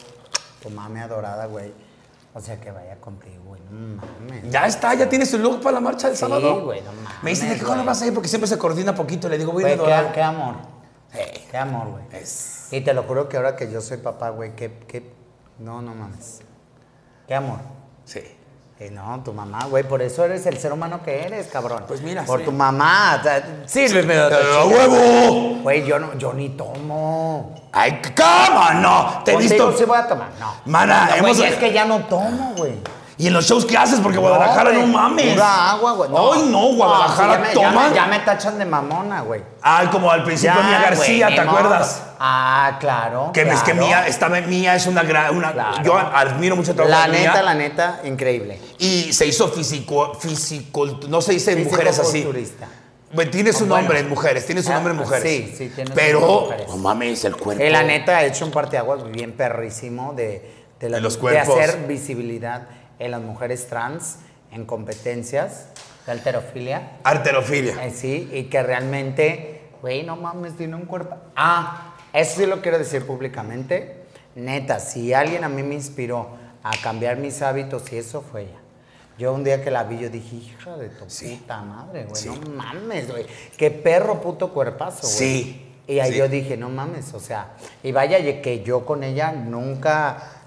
Tu 0.62 0.70
mami 0.70 1.00
adorada, 1.00 1.46
güey. 1.46 1.72
O 2.34 2.40
sea, 2.40 2.60
que 2.60 2.70
vaya 2.70 2.94
contigo, 3.00 3.39
mames. 3.70 4.50
Ya 4.50 4.66
está, 4.66 4.94
ya 4.94 5.08
tiene 5.08 5.24
su 5.26 5.38
look 5.38 5.60
para 5.60 5.74
la 5.74 5.80
marcha 5.80 6.08
del 6.08 6.16
Sí, 6.16 6.20
sábado. 6.20 6.64
güey, 6.64 6.80
no 6.82 6.92
mames, 6.92 7.22
Me 7.22 7.30
dicen, 7.30 7.48
¿de 7.50 7.58
qué 7.58 7.64
güey. 7.64 7.84
vas 7.84 8.02
a 8.02 8.06
ir? 8.06 8.14
Porque 8.14 8.28
siempre 8.28 8.48
se 8.48 8.58
coordina 8.58 8.94
poquito. 8.94 9.28
Le 9.28 9.38
digo, 9.38 9.52
voy 9.52 9.64
a 9.64 9.72
ir 9.72 9.78
Güey, 9.78 9.86
a 9.86 9.86
qué, 9.88 9.94
adorar. 9.94 10.14
qué 10.14 10.22
amor. 10.22 10.54
Qué 11.50 11.56
amor, 11.58 11.88
güey. 11.88 12.04
Es- 12.12 12.68
Y 12.72 12.80
te 12.82 12.94
lo 12.94 13.02
juro 13.02 13.28
que 13.28 13.36
ahora 13.36 13.56
que 13.56 13.70
yo 13.70 13.80
soy 13.80 13.96
papá, 13.98 14.30
güey, 14.30 14.54
que, 14.54 14.72
que... 14.86 15.12
No, 15.58 15.82
no 15.82 15.94
mames. 15.94 16.40
Qué 17.26 17.34
amor. 17.34 17.58
Sí. 18.04 18.22
No, 18.92 19.22
tu 19.22 19.34
mamá, 19.34 19.66
güey, 19.66 19.84
por 19.84 20.00
eso 20.00 20.24
eres 20.24 20.46
el 20.46 20.56
ser 20.56 20.72
humano 20.72 21.02
que 21.02 21.24
eres, 21.26 21.48
cabrón. 21.48 21.84
Pues 21.86 22.00
mira, 22.00 22.24
Por 22.24 22.38
sí. 22.38 22.46
tu 22.46 22.52
mamá. 22.52 23.20
sírveme 23.66 24.14
de 24.14 24.22
otra 24.22 24.38
¡Eh, 24.38 24.42
chica. 24.42 24.64
huevo! 24.64 25.58
Güey, 25.62 25.84
yo 25.84 25.98
no, 25.98 26.14
yo 26.16 26.32
ni 26.32 26.48
tomo. 26.48 27.54
¡Ay, 27.72 28.00
cama! 28.14 28.72
No, 28.74 29.22
te 29.22 29.32
he 29.32 29.36
visto. 29.36 29.76
sí 29.76 29.84
voy 29.84 29.98
a 29.98 30.08
tomar, 30.08 30.30
no. 30.40 30.54
Mana, 30.64 31.08
No, 31.10 31.16
hemos- 31.16 31.38
es 31.40 31.56
que 31.56 31.74
ya 31.74 31.84
no 31.84 31.98
tomo, 32.06 32.54
güey. 32.56 32.72
¿Y 33.20 33.26
en 33.26 33.32
los 33.34 33.44
shows 33.46 33.66
qué 33.66 33.76
haces? 33.76 34.00
Porque 34.00 34.16
Guadalajara 34.18 34.72
no, 34.72 34.80
güey, 34.80 34.92
mames. 34.92 35.32
Pura 35.34 35.70
agua, 35.72 35.92
güey. 35.92 36.10
Ay, 36.10 36.48
no, 36.50 36.68
Guadalajara 36.74 37.34
sí, 37.34 37.40
ya 37.42 37.46
me- 37.48 37.54
toma. 37.54 37.82
Ya 37.84 37.88
me, 37.90 37.94
ya 37.94 38.06
me 38.06 38.18
tachan 38.20 38.58
de 38.58 38.64
mamona, 38.64 39.20
güey. 39.20 39.42
Ah, 39.62 39.88
como 39.92 40.10
al 40.10 40.24
principio 40.24 40.62
Mía 40.62 40.80
García, 40.80 41.26
güey, 41.26 41.38
¿te 41.38 41.44
modo. 41.44 41.58
acuerdas? 41.58 42.02
Ah, 42.18 42.76
claro. 42.80 43.30
Que 43.34 43.42
es 43.42 43.62
que. 43.62 43.74
Mía, 43.74 44.06
esta 44.06 44.28
Mía 44.30 44.74
es 44.74 44.86
una 44.86 45.02
gran. 45.02 45.36
Una, 45.36 45.52
Claro. 45.52 45.82
Yo 45.84 45.98
admiro 45.98 46.56
mucho 46.56 46.70
el 46.70 46.76
trabajo 46.76 46.98
La 46.98 47.12
de 47.12 47.18
Mía. 47.18 47.30
neta, 47.30 47.42
la 47.42 47.54
neta, 47.54 48.00
increíble. 48.04 48.58
Y 48.78 49.12
se 49.12 49.26
hizo 49.26 49.48
físico, 49.48 50.14
físico, 50.14 50.86
no 51.08 51.20
se 51.20 51.32
dice 51.32 51.52
en 51.52 51.64
mujeres 51.64 51.98
así. 51.98 52.26
Bueno, 53.12 53.30
tiene 53.30 53.52
su 53.52 53.64
Ah, 53.64 53.66
bueno. 53.66 53.76
nombre 53.82 53.98
en 54.00 54.08
mujeres, 54.08 54.46
tiene 54.46 54.62
su 54.62 54.70
Ah, 54.70 54.74
nombre 54.74 54.92
en 54.92 54.98
mujeres. 55.00 55.22
sí, 55.24 55.54
sí, 55.58 55.68
tiene 55.74 55.90
su 55.90 55.94
Pero, 55.96 56.20
nombre 56.20 56.36
en 56.36 56.42
mujeres. 56.44 56.68
no 56.68 56.76
mames, 56.76 57.24
el 57.24 57.36
cuerpo. 57.36 57.62
Eh, 57.62 57.68
la 57.68 57.82
neta 57.82 58.16
ha 58.18 58.24
hecho 58.24 58.44
un 58.46 58.52
parteaguas 58.52 59.02
bien 59.10 59.32
perrísimo 59.32 60.12
de, 60.14 60.48
de, 60.78 60.88
la- 60.88 60.96
De 60.98 61.02
los 61.02 61.14
de 61.14 61.20
cuerpos. 61.20 61.58
hacer 61.58 61.86
visibilidad 61.88 62.62
en 63.00 63.10
las 63.10 63.20
mujeres 63.20 63.66
trans 63.66 64.18
en 64.52 64.64
competencias 64.66 65.66
de 66.06 66.12
alterofilia. 66.12 66.98
Arterofilia. 67.02 67.84
Eh, 67.84 67.90
sí, 67.90 68.28
y 68.32 68.44
que 68.44 68.62
realmente, 68.62 69.62
güey, 69.82 70.04
no 70.04 70.16
mames, 70.16 70.56
tiene 70.56 70.76
un 70.76 70.86
cuerpo. 70.86 71.16
Ah, 71.34 71.96
eso 72.12 72.40
sí 72.40 72.46
lo 72.46 72.60
quiero 72.62 72.78
decir 72.78 73.06
públicamente. 73.06 74.04
Neta, 74.34 74.78
si 74.80 75.12
alguien 75.12 75.42
a 75.44 75.48
mí 75.48 75.62
me 75.62 75.74
inspiró 75.74 76.28
a 76.62 76.70
cambiar 76.82 77.16
mis 77.16 77.42
hábitos 77.42 77.92
y 77.92 77.96
eso 77.98 78.22
fue 78.22 78.42
ella. 78.42 78.58
Yo 79.18 79.34
un 79.34 79.44
día 79.44 79.62
que 79.62 79.70
la 79.70 79.84
vi, 79.84 79.98
yo 79.98 80.08
dije, 80.08 80.36
hija 80.36 80.76
de 80.76 80.88
tu 80.88 81.04
puta 81.04 81.60
madre, 81.62 82.04
güey, 82.04 82.16
Sí. 82.16 82.28
no 82.28 82.50
mames, 82.52 83.10
güey. 83.10 83.26
Qué 83.56 83.70
perro 83.70 84.20
puto 84.20 84.52
cuerpazo, 84.52 85.02
güey. 85.02 85.12
Sí, 85.12 85.66
Y 85.86 85.98
ahí 86.00 86.12
sí. 86.12 86.18
yo 86.18 86.28
dije, 86.28 86.56
no 86.56 86.68
mames, 86.70 87.12
o 87.14 87.20
sea, 87.20 87.48
y 87.82 87.92
vaya 87.92 88.18
que 88.40 88.62
yo 88.62 88.86
con 88.86 89.02
ella 89.04 89.32
nunca, 89.32 90.39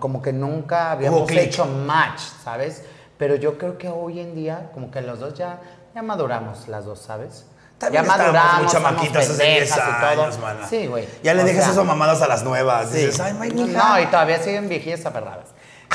como 0.00 0.20
que 0.22 0.32
nunca 0.32 0.92
habíamos 0.92 1.30
hecho 1.30 1.64
match, 1.66 2.20
¿sabes? 2.44 2.82
Pero 3.16 3.34
yo 3.36 3.58
creo 3.58 3.78
que 3.78 3.88
hoy 3.88 4.20
en 4.20 4.34
día, 4.34 4.70
como 4.74 4.90
que 4.90 5.00
los 5.00 5.18
dos 5.20 5.34
ya, 5.34 5.60
ya 5.94 6.02
maduramos 6.02 6.68
las 6.68 6.84
dos, 6.84 7.00
¿sabes? 7.00 7.46
También 7.78 8.04
ya 8.04 8.08
maduramos, 8.08 8.62
muy 8.62 8.66
chamaquitas 8.72 9.30
hace 9.30 9.42
10 9.44 9.70
pendejas 9.70 9.78
y 9.78 10.00
todo. 10.14 10.24
años, 10.24 10.38
mana. 10.40 10.66
Sí, 10.68 10.86
güey. 10.88 11.08
Ya 11.22 11.32
le 11.34 11.44
dejas 11.44 11.68
esas 11.68 11.84
mamadas 11.84 12.20
a 12.22 12.26
las 12.28 12.42
nuevas. 12.42 12.90
sí. 12.90 12.98
Dices, 12.98 13.20
ay, 13.20 13.34
my. 13.34 13.48
No, 13.50 14.00
y 14.00 14.06
todavía 14.06 14.42
siguen 14.42 14.68
viejillas 14.68 15.06
aperradas. 15.06 15.46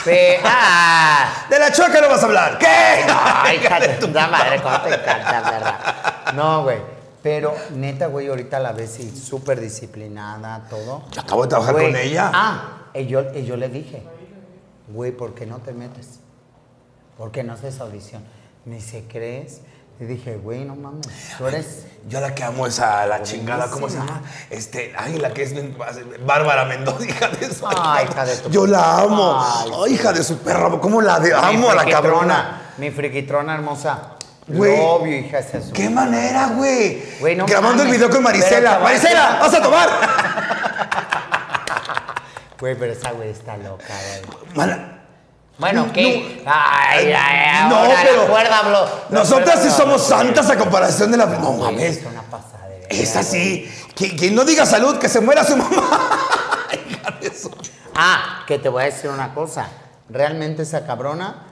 Pe- 0.03 0.39
ah, 0.45 1.45
De 1.49 1.59
la 1.59 1.71
choca 1.71 1.99
no 2.01 2.09
vas 2.09 2.23
a 2.23 2.25
hablar. 2.25 2.57
¿Qué? 2.57 3.05
no, 3.05 3.53
hija 3.53 3.79
de 3.81 3.87
tu 3.95 4.07
puta 4.07 4.27
madre, 4.27 4.61
cómo 4.61 4.79
te 4.81 4.89
encanta, 4.93 5.41
verdad. 5.51 6.33
No, 6.33 6.63
güey. 6.63 6.77
Pero 7.21 7.53
neta, 7.71 8.07
güey, 8.07 8.27
ahorita 8.27 8.59
la 8.59 8.71
ves 8.73 8.99
y 8.99 9.15
súper 9.15 9.59
disciplinada, 9.61 10.63
todo. 10.69 11.03
Yo 11.11 11.21
acabo 11.21 11.43
de 11.43 11.47
trabajar 11.49 11.73
Güey, 11.73 11.85
con 11.91 11.95
ella. 12.01 12.31
Ah, 12.33 12.63
y 12.93 13.05
yo, 13.07 13.23
y 13.33 13.45
yo 13.45 13.57
le 13.57 13.69
dije, 13.69 14.03
güey, 14.89 15.11
¿por 15.11 15.33
qué 15.33 15.45
no 15.45 15.57
te 15.59 15.73
metes? 15.73 16.19
¿Por 17.17 17.31
qué 17.31 17.43
no 17.43 17.53
haces 17.53 17.79
audición? 17.79 18.23
Me 18.65 18.75
dice, 18.75 19.05
¿crees? 19.09 19.61
Y 19.99 20.05
dije, 20.05 20.37
güey, 20.37 20.65
no 20.65 20.75
mames, 20.75 21.07
tú 21.37 21.45
eres... 21.47 21.85
Yo 22.09 22.19
la 22.19 22.33
que 22.35 22.43
amo 22.43 22.65
es 22.67 22.79
a 22.79 23.05
la 23.05 23.21
chingada, 23.23 23.69
¿cómo 23.69 23.87
se 23.87 23.97
llama? 23.97 24.23
Este, 24.49 24.91
ay, 24.97 25.19
la 25.19 25.33
que 25.33 25.43
es 25.43 25.53
Bárbara 26.25 26.65
Mendoza, 26.65 27.05
hija 27.05 27.29
de 27.29 27.53
su. 27.53 27.65
Ay, 27.67 28.07
hija 28.09 28.25
de 28.25 28.35
tu- 28.37 28.49
Yo 28.49 28.67
la 28.67 28.97
amo. 28.99 29.39
Ay, 29.41 29.71
Ay, 29.85 29.93
hija 29.93 30.11
de 30.11 30.23
su 30.23 30.39
perra, 30.39 30.69
¿cómo 30.81 31.01
la 31.01 31.19
de- 31.21 31.33
amo 31.33 31.69
a 31.69 31.75
la 31.75 31.85
cabrona? 31.85 32.73
Mi 32.77 32.91
friquitrona 32.91 33.53
hermosa. 33.53 34.15
Güey. 34.47 34.77
Obvio, 34.81 35.17
hija 35.17 35.41
de 35.41 35.61
su- 35.61 35.71
¿Qué 35.71 35.89
manera, 35.89 36.47
güey? 36.57 37.01
Güey, 37.21 37.35
no 37.37 37.45
Grabando 37.45 37.83
el 37.83 37.87
mames. 37.89 37.93
video 38.01 38.09
con 38.09 38.23
Marisela. 38.23 38.79
Marisela, 38.79 39.37
vas 39.39 39.53
a 39.53 39.61
tomar. 39.61 39.89
Güey, 42.63 42.75
pero 42.79 42.93
esa 42.93 43.11
güey 43.11 43.27
está 43.27 43.57
loca, 43.57 43.93
güey. 44.53 44.69
Bueno, 45.59 45.85
No, 45.85 45.91
¿qué? 45.91 46.41
no. 46.45 46.49
ay, 46.49 47.07
ay, 47.11 47.13
ay, 47.13 47.69
No, 47.69 47.75
ahora 47.75 47.99
pero 48.05 48.21
la 48.21 48.29
cuerda. 48.29 48.63
La 49.09 49.19
Nosotras 49.19 49.59
sí 49.63 49.69
somos 49.69 50.01
santas 50.01 50.49
a 50.49 50.57
comparación 50.57 51.11
de 51.11 51.17
la. 51.17 51.25
No 51.25 51.51
mames. 51.51 51.97
Es 51.97 52.05
una 52.05 52.21
pasada 52.21 52.69
de 52.69 52.85
Es 52.89 52.99
verga, 53.09 53.19
así. 53.19 53.69
Que- 53.93 54.15
Quien 54.15 54.33
no 54.33 54.45
diga 54.45 54.65
salud, 54.65 54.97
que 54.97 55.09
se 55.09 55.19
muera 55.19 55.43
su 55.43 55.57
mamá. 55.57 55.69
Ah, 57.95 58.45
que 58.47 58.57
te 58.59 58.69
voy 58.69 58.83
a 58.83 58.85
decir 58.85 59.09
una 59.09 59.33
cosa. 59.33 59.67
Realmente 60.09 60.63
esa 60.63 60.85
cabrona, 60.85 61.43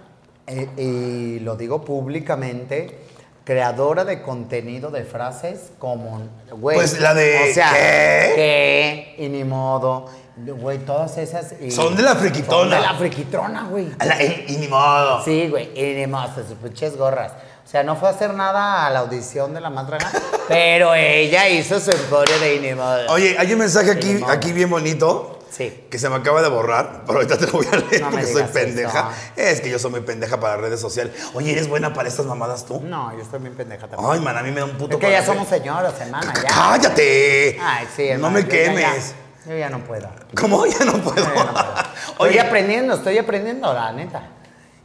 eh, 0.47 0.70
y 0.78 1.39
lo 1.41 1.57
digo 1.57 1.84
públicamente, 1.84 3.05
creadora 3.44 4.06
de 4.06 4.22
contenido 4.22 4.92
de 4.92 5.04
frases 5.04 5.72
como, 5.80 6.22
güey. 6.52 6.76
Pues 6.78 7.00
la 7.00 7.14
de, 7.14 7.50
O 7.50 7.54
sea, 7.54 7.72
¿qué? 7.74 8.34
¿qué? 8.36 9.16
Y 9.24 9.30
ni 9.30 9.44
modo. 9.44 10.06
Güey, 10.38 10.80
todas 10.80 11.18
esas. 11.18 11.54
y- 11.60 11.72
Son 11.72 11.96
de 11.96 12.04
la 12.04 12.16
friquitona. 12.16 12.78
Son 12.78 12.82
de 12.82 12.88
la 12.88 12.94
friquitrona, 12.98 13.68
güey. 13.70 13.89
La- 14.00 14.22
Y, 14.24 14.46
y 14.48 14.58
ni 14.58 14.68
modo. 14.68 15.24
Sí, 15.24 15.48
güey, 15.50 15.70
y 15.76 15.96
ni 15.96 16.08
modo, 16.08 16.30
sus 16.36 16.58
pinches 16.58 16.98
gorras. 16.98 17.34
O 17.66 17.70
sea, 17.72 17.84
no 17.84 17.96
fue 17.96 18.10
a 18.10 18.12
hacer 18.12 18.34
nada 18.34 18.86
a 18.86 18.89
la 18.89 19.00
audición 19.00 19.54
de 19.54 19.62
la 19.62 19.70
más 19.70 19.88
draga, 19.88 20.10
pero 20.48 20.94
ella 20.96 21.48
hizo 21.50 21.80
su 21.80 21.92
emporio 21.92 22.38
de 22.39 22.56
y 22.56 22.60
ni 22.60 22.74
modo. 22.74 23.12
Oye, 23.12 23.36
hay 23.38 23.54
un 23.54 23.60
mensaje 23.60 23.92
aquí, 23.92 24.22
aquí 24.28 24.52
bien 24.52 24.70
bonito. 24.70 25.39
Sí. 25.52 25.86
Que 25.91 25.99
se 25.99 26.08
me 26.10 26.16
acaba 26.16 26.41
de 26.41 26.47
borrar, 26.47 27.04
pero 27.06 27.18
ahorita 27.20 27.38
te 27.38 27.45
lo 27.45 27.52
voy 27.52 27.68
a 27.72 27.76
leer 27.76 28.02
No 28.02 28.10
porque 28.10 28.26
soy 28.26 28.43
pendeja. 28.43 29.12
Es 29.36 29.60
que 29.60 29.70
yo 29.70 29.78
soy 29.80 29.91
muy 29.91 29.99
pendeja 30.02 30.39
para 30.39 30.56
redes 30.58 30.80
sociales. 30.80 31.14
Oye, 31.34 31.52
¿eres 31.52 31.68
buena 31.68 31.93
para 31.93 32.08
estas 32.08 32.26
mamadas 32.26 32.66
tú? 32.66 32.80
No, 32.82 33.12
yo 33.16 33.22
estoy 33.22 33.39
bien 33.41 33.54
pendeja 33.56 33.88
también. 33.88 34.10
Ay, 34.10 34.20
man, 34.22 34.38
a 34.38 34.43
mí 34.43 34.52
me 34.52 34.62
da 34.62 34.66
un 34.66 34.78
puto 34.78 34.95
es 34.95 35.02
que 35.04 35.12
ya 35.12 35.26
somos 35.26 35.47
señoras, 35.49 35.93
hermana, 35.99 36.34
ya. 36.41 36.47
¡Cállate! 36.47 37.58
Ay, 37.62 37.86
sí, 37.95 38.04
No 38.08 38.14
hermano, 38.14 38.34
me 38.36 38.43
yo 38.43 38.47
ya- 38.49 38.56
ya- 38.56 38.64
quemes. 38.91 39.16
Yo 39.45 39.58
ya 39.58 39.70
no 39.70 39.80
puedo. 39.84 40.08
¿Cómo? 40.39 40.66
Ya 40.80 40.86
no 40.86 40.93
puedo. 41.02 41.16
Ya 41.18 41.43
no 41.43 41.52
puedo. 41.54 41.74
Estoy 42.12 42.28
Oye, 42.30 42.39
aprendiendo, 42.39 42.93
estoy 42.95 43.18
aprendiendo, 43.18 43.74
la 43.74 43.91
neta. 43.91 44.30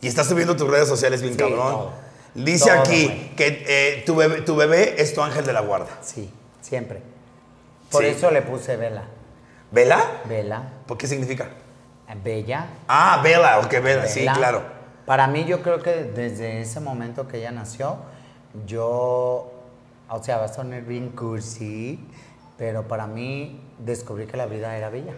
y 0.01 0.09
estás 0.09 0.27
subiendo 0.27 0.57
tus 0.57 0.69
redes 0.69 0.89
sociales 0.89 1.21
bien 1.23 1.35
Sí, 1.35 1.39
cabrón. 1.39 1.59
todo. 1.73 1.93
Dice 2.35 2.71
Todo, 2.71 2.81
aquí 2.81 3.33
que 3.37 3.65
eh, 3.67 4.03
tu, 4.05 4.17
bebé, 4.17 4.41
tu 4.43 4.57
bebé 4.57 4.97
es 5.01 5.15
tu 5.15 5.23
ángel 5.23 5.47
de 5.47 5.53
la 5.53 5.61
guarda. 5.61 5.87
Sí, 6.03 6.31
siempre. 6.61 7.03
Por 7.91 8.03
Sí. 8.03 8.09
eso 8.11 8.31
le 8.31 8.43
puse 8.43 8.77
vela. 8.77 9.05
¿Vela? 9.77 10.23
Vela, 10.27 10.63
¿Por 10.87 10.97
qué 10.97 11.07
significa? 11.07 11.51
bella. 12.25 12.65
Ah, 12.89 13.21
Vela, 13.23 13.59
ok, 13.59 13.71
Vela, 13.83 14.07
sí, 14.07 14.27
claro. 14.27 14.63
Para 15.05 15.27
mí, 15.27 15.45
yo 15.45 15.61
creo 15.61 15.83
que 15.83 16.05
desde 16.05 16.63
ese 16.63 16.81
momento 16.81 17.29
que 17.29 17.37
ella 17.37 17.51
nació, 17.51 17.99
yo, 18.65 19.53
o 20.09 20.23
sea, 20.23 20.39
va 20.39 20.47
a 20.47 20.49
sonar 20.49 20.81
bien 20.81 21.11
cursi, 21.11 22.01
pero 22.57 22.89
para 22.89 23.07
mí 23.07 23.61
descubrí 23.79 24.27
que 24.27 24.39
la 24.39 24.47
vida 24.47 24.75
era 24.79 24.89
bella. 24.89 25.13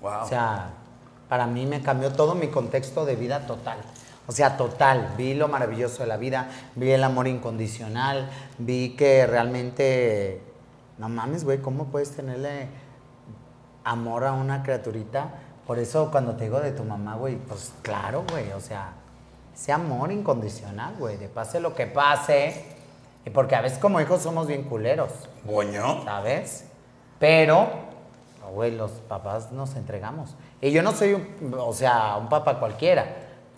Wow. 0.00 0.24
O 0.24 0.26
sea, 0.26 0.70
para 1.28 1.46
mí 1.46 1.66
me 1.66 1.82
cambió 1.82 2.10
todo 2.10 2.34
mi 2.34 2.48
contexto 2.48 3.04
de 3.04 3.14
vida 3.14 3.46
total. 3.46 3.78
O 4.26 4.32
sea, 4.32 4.56
total. 4.56 5.14
Vi 5.16 5.34
lo 5.34 5.46
maravilloso 5.46 6.02
de 6.02 6.08
la 6.08 6.16
vida, 6.16 6.50
vi 6.74 6.90
el 6.90 7.04
amor 7.04 7.28
incondicional, 7.28 8.28
vi 8.58 8.96
que 8.96 9.28
realmente, 9.28 10.42
no 11.00 11.08
mames, 11.08 11.44
güey, 11.44 11.62
¿cómo 11.62 11.86
puedes 11.86 12.10
tenerle 12.10 12.68
amor 13.84 14.24
a 14.24 14.32
una 14.32 14.62
criaturita? 14.62 15.30
Por 15.66 15.78
eso 15.78 16.10
cuando 16.10 16.36
te 16.36 16.44
digo 16.44 16.60
de 16.60 16.72
tu 16.72 16.84
mamá, 16.84 17.16
güey, 17.16 17.36
pues 17.36 17.72
claro, 17.80 18.22
güey, 18.30 18.52
o 18.52 18.60
sea, 18.60 18.92
ese 19.54 19.72
amor 19.72 20.12
incondicional, 20.12 20.94
güey, 20.98 21.16
de 21.16 21.30
pase 21.30 21.58
lo 21.58 21.74
que 21.74 21.86
pase. 21.86 22.66
Y 23.24 23.30
porque 23.30 23.56
a 23.56 23.62
veces 23.62 23.78
como 23.78 23.98
hijos 24.02 24.20
somos 24.20 24.46
bien 24.46 24.64
culeros. 24.64 25.30
Boño. 25.44 26.04
¿sabes? 26.04 26.66
Pero, 27.18 27.66
güey, 28.52 28.76
los 28.76 28.90
papás 28.90 29.52
nos 29.52 29.76
entregamos. 29.76 30.36
Y 30.60 30.70
yo 30.70 30.82
no 30.82 30.92
soy, 30.92 31.14
un, 31.14 31.54
o 31.58 31.72
sea, 31.72 32.18
un 32.18 32.28
papá 32.28 32.58
cualquiera, 32.58 33.06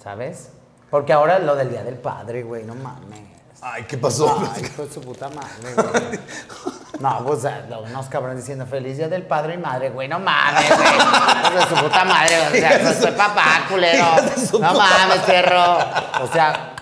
¿sabes? 0.00 0.52
Porque 0.90 1.12
ahora 1.12 1.40
lo 1.40 1.56
del 1.56 1.70
Día 1.70 1.82
del 1.82 1.96
Padre, 1.98 2.44
güey, 2.44 2.62
no 2.62 2.76
mames. 2.76 3.32
Ay, 3.60 3.82
¿qué 3.88 3.98
pasó? 3.98 4.32
Ay, 4.54 4.62
hijo 4.62 4.86
de 4.86 4.92
su 4.92 5.00
puta 5.00 5.28
madre, 5.28 5.74
güey. 5.74 6.20
No, 7.02 7.24
pues 7.26 7.44
eh, 7.44 7.50
unos 7.84 8.06
cabrones 8.06 8.38
diciendo 8.38 8.64
feliz 8.64 8.96
día 8.96 9.08
del 9.08 9.24
padre 9.24 9.54
y 9.54 9.58
madre, 9.58 9.90
güey, 9.90 10.06
no 10.06 10.20
mames, 10.20 10.68
güey. 10.68 11.56
De 11.58 11.66
su 11.68 11.74
puta 11.74 12.04
madre, 12.04 12.36
o 12.46 12.50
sea, 12.52 12.94
soy 12.94 13.10
papá, 13.10 13.66
culero. 13.68 14.06
No 14.60 14.72
mames, 14.72 15.18
perro. 15.26 15.78
O 16.22 16.28
sea, 16.32 16.74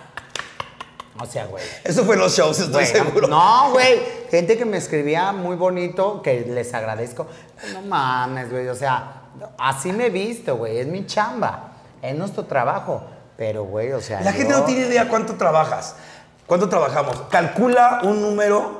o 1.18 1.24
sea, 1.24 1.46
güey. 1.46 1.64
Eso 1.84 2.04
fue 2.04 2.16
en 2.16 2.20
los 2.20 2.36
shows, 2.36 2.58
estoy 2.58 2.84
Güey, 2.84 2.86
seguro. 2.86 3.28
No, 3.28 3.70
güey. 3.70 3.98
Gente 4.30 4.58
que 4.58 4.66
me 4.66 4.76
escribía 4.76 5.32
muy 5.32 5.56
bonito, 5.56 6.20
que 6.20 6.42
les 6.42 6.74
agradezco. 6.74 7.26
No 7.72 7.80
mames, 7.80 8.50
güey. 8.50 8.68
O 8.68 8.74
sea, 8.74 9.22
así 9.58 9.90
me 9.90 10.06
he 10.06 10.10
visto, 10.10 10.56
güey. 10.56 10.80
Es 10.80 10.86
mi 10.86 11.06
chamba. 11.06 11.72
Es 12.02 12.14
nuestro 12.14 12.44
trabajo. 12.44 13.04
Pero, 13.38 13.64
güey, 13.64 13.92
o 13.92 14.02
sea. 14.02 14.20
La 14.20 14.32
gente 14.32 14.52
no 14.52 14.64
tiene 14.64 14.82
idea 14.82 15.08
cuánto 15.08 15.36
trabajas. 15.36 15.96
¿Cuánto 16.46 16.68
trabajamos? 16.68 17.22
Calcula 17.30 18.00
un 18.02 18.20
número 18.20 18.79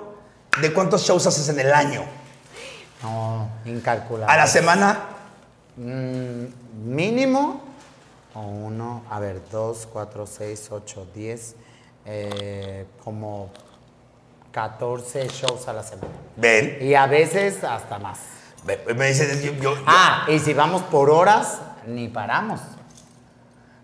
de 0.61 0.72
cuántos 0.72 1.03
shows 1.03 1.26
haces 1.26 1.48
en 1.48 1.61
el 1.61 1.72
año. 1.72 2.03
No, 3.03 3.48
incalculable. 3.64 4.32
A 4.32 4.36
la 4.36 4.46
semana, 4.46 5.01
Mm, 5.76 6.44
mínimo. 6.84 7.62
O 8.34 8.40
uno, 8.40 9.03
a 9.11 9.18
ver, 9.18 9.40
dos, 9.51 9.88
cuatro, 9.90 10.26
seis, 10.26 10.68
ocho, 10.70 11.07
diez. 11.14 11.55
eh, 12.07 12.86
como 13.05 13.51
14 14.53 15.28
shows 15.28 15.68
a 15.68 15.72
la 15.72 15.82
semana. 15.82 16.09
ven. 16.36 16.78
Y 16.80 16.94
a 16.94 17.07
veces 17.07 17.62
hasta 17.64 17.98
más. 17.98 18.18
Me 18.96 19.07
dicen, 19.09 19.40
yo, 19.42 19.53
yo- 19.53 19.74
Ah, 19.86 20.24
y 20.28 20.38
si 20.38 20.53
vamos 20.55 20.82
por 20.82 21.09
horas, 21.11 21.59
ni 21.86 22.09
paramos. 22.09 22.61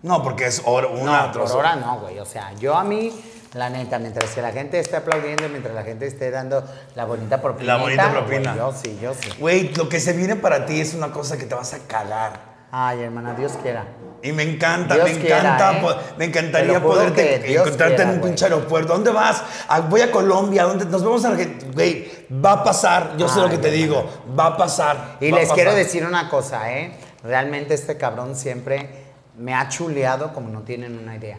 No, 0.03 0.23
porque 0.23 0.47
es 0.47 0.63
hora, 0.65 0.89
una 0.89 1.27
No, 1.29 1.33
por 1.33 1.51
hora 1.53 1.77
no, 1.77 2.01
güey. 2.01 2.19
O 2.19 2.25
sea, 2.27 2.53
yo 2.55 2.75
a 2.77 2.85
mí, 2.85 3.13
la 3.55 3.71
neta, 3.71 3.99
mientras 3.99 4.31
que 4.31 4.43
la 4.43 4.53
gente 4.53 4.79
esté 4.79 4.97
aplaudiendo, 4.97 5.49
mientras 5.49 5.75
la 5.75 5.83
gente 5.83 6.07
esté 6.07 6.31
dando 6.31 6.65
la 6.95 7.05
bonita 7.05 7.41
propina. 7.41 7.77
La 7.77 7.83
bonita 7.83 8.11
propina. 8.11 8.57
Yo 8.57 8.73
sí, 8.73 8.99
yo 9.01 9.15
sí. 9.15 9.31
Güey, 9.39 9.75
lo 9.75 9.89
que 9.89 10.01
se 10.01 10.13
viene 10.13 10.37
para 10.37 10.67
ti 10.67 10.81
es 10.81 10.95
una 10.95 11.13
cosa 11.13 11.37
que 11.37 11.47
te 11.47 11.55
vas 11.55 11.73
a 11.75 11.79
cagar. 11.87 12.57
Ay, 12.71 13.03
hermana, 13.03 13.35
Dios 13.35 13.53
quiera. 13.63 13.87
Y 14.23 14.33
me 14.33 14.43
encanta, 14.43 14.95
Dios 14.95 15.13
me 15.13 15.21
quiera, 15.21 15.39
encanta, 15.39 15.73
¿eh? 15.73 15.97
me 16.19 16.25
encantaría 16.25 16.83
poderte 16.83 17.53
encontrarte 17.53 17.95
quiera, 17.95 18.11
en 18.11 18.17
un 18.17 18.21
pinche 18.21 18.45
aeropuerto. 18.45 18.93
¿Dónde 18.93 19.13
vas? 19.13 19.43
Ah, 19.69 19.81
voy 19.81 20.01
a 20.01 20.11
Colombia, 20.11 20.65
¿dónde? 20.65 20.85
Nos 20.85 21.03
vemos 21.03 21.25
a 21.25 21.29
Argentina. 21.29 21.73
Güey, 21.73 22.27
va 22.45 22.53
a 22.53 22.65
pasar, 22.65 23.17
yo 23.17 23.29
sé 23.29 23.41
lo 23.41 23.49
que 23.49 23.59
te 23.59 23.69
hermana. 23.69 23.83
digo, 23.83 24.11
va 24.39 24.47
a 24.47 24.57
pasar. 24.57 25.17
Y 25.21 25.31
les 25.31 25.53
quiero 25.53 25.75
decir 25.75 26.05
una 26.05 26.29
cosa, 26.29 26.73
¿eh? 26.73 26.93
Realmente 27.23 27.75
este 27.75 27.97
cabrón 27.97 28.35
siempre 28.35 28.91
me 29.39 29.55
ha 29.55 29.69
chuleado 29.69 30.33
como 30.33 30.49
no 30.51 30.63
tienen 30.63 30.99
una 30.99 31.17
idea. 31.17 31.39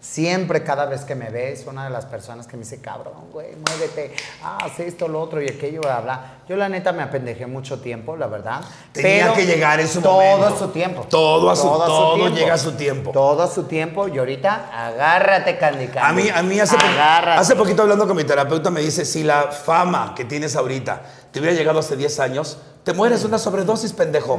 Siempre, 0.00 0.62
cada 0.62 0.86
vez 0.86 1.00
que 1.04 1.16
me 1.16 1.28
ve, 1.28 1.50
es 1.52 1.66
una 1.66 1.82
de 1.82 1.90
las 1.90 2.06
personas 2.06 2.46
que 2.46 2.56
me 2.56 2.62
dice, 2.62 2.80
cabrón, 2.80 3.14
güey, 3.32 3.56
muévete, 3.56 4.14
ah, 4.44 4.58
haz 4.62 4.78
esto, 4.78 5.08
lo 5.08 5.20
otro 5.20 5.42
y 5.42 5.48
aquello, 5.48 5.80
bla, 5.80 6.00
bla. 6.00 6.34
Yo, 6.48 6.54
la 6.56 6.68
neta, 6.68 6.92
me 6.92 7.02
apendejé 7.02 7.46
mucho 7.48 7.80
tiempo, 7.80 8.16
la 8.16 8.28
verdad. 8.28 8.60
Tenía 8.92 9.24
pero 9.24 9.34
que 9.34 9.44
llegar 9.46 9.80
en 9.80 9.88
su 9.88 10.00
todo 10.00 10.20
momento. 10.20 10.54
a 10.54 10.56
su 10.58 10.68
tiempo. 10.68 11.02
Todo 11.10 11.50
a 11.50 11.56
su- 11.56 11.62
todo 11.64 12.28
llega 12.28 12.54
a 12.54 12.58
su 12.58 12.72
tiempo. 12.72 13.10
Todo 13.10 13.42
a 13.42 13.48
su 13.48 13.64
tiempo 13.64 14.06
y 14.06 14.18
ahorita, 14.18 14.70
agárrate, 14.72 15.58
Candy 15.58 15.88
Candy. 15.88 15.98
A 16.00 16.12
mí, 16.12 16.28
a 16.32 16.42
mí 16.44 16.60
hace, 16.60 16.76
Agárrate. 16.76 17.40
hace 17.40 17.56
poquito 17.56 17.82
hablando 17.82 18.06
con 18.06 18.16
mi 18.16 18.22
terapeuta 18.22 18.70
me 18.70 18.80
dice, 18.80 19.04
si 19.04 19.24
la 19.24 19.50
fama 19.50 20.14
que 20.14 20.24
tienes 20.24 20.54
ahorita 20.54 21.02
te 21.32 21.40
hubiera 21.40 21.56
llegado 21.56 21.80
hace 21.80 21.96
10 21.96 22.20
años, 22.20 22.58
te 22.84 22.92
mueres 22.92 23.24
una 23.24 23.38
sobredosis, 23.38 23.92
pendejo. 23.92 24.38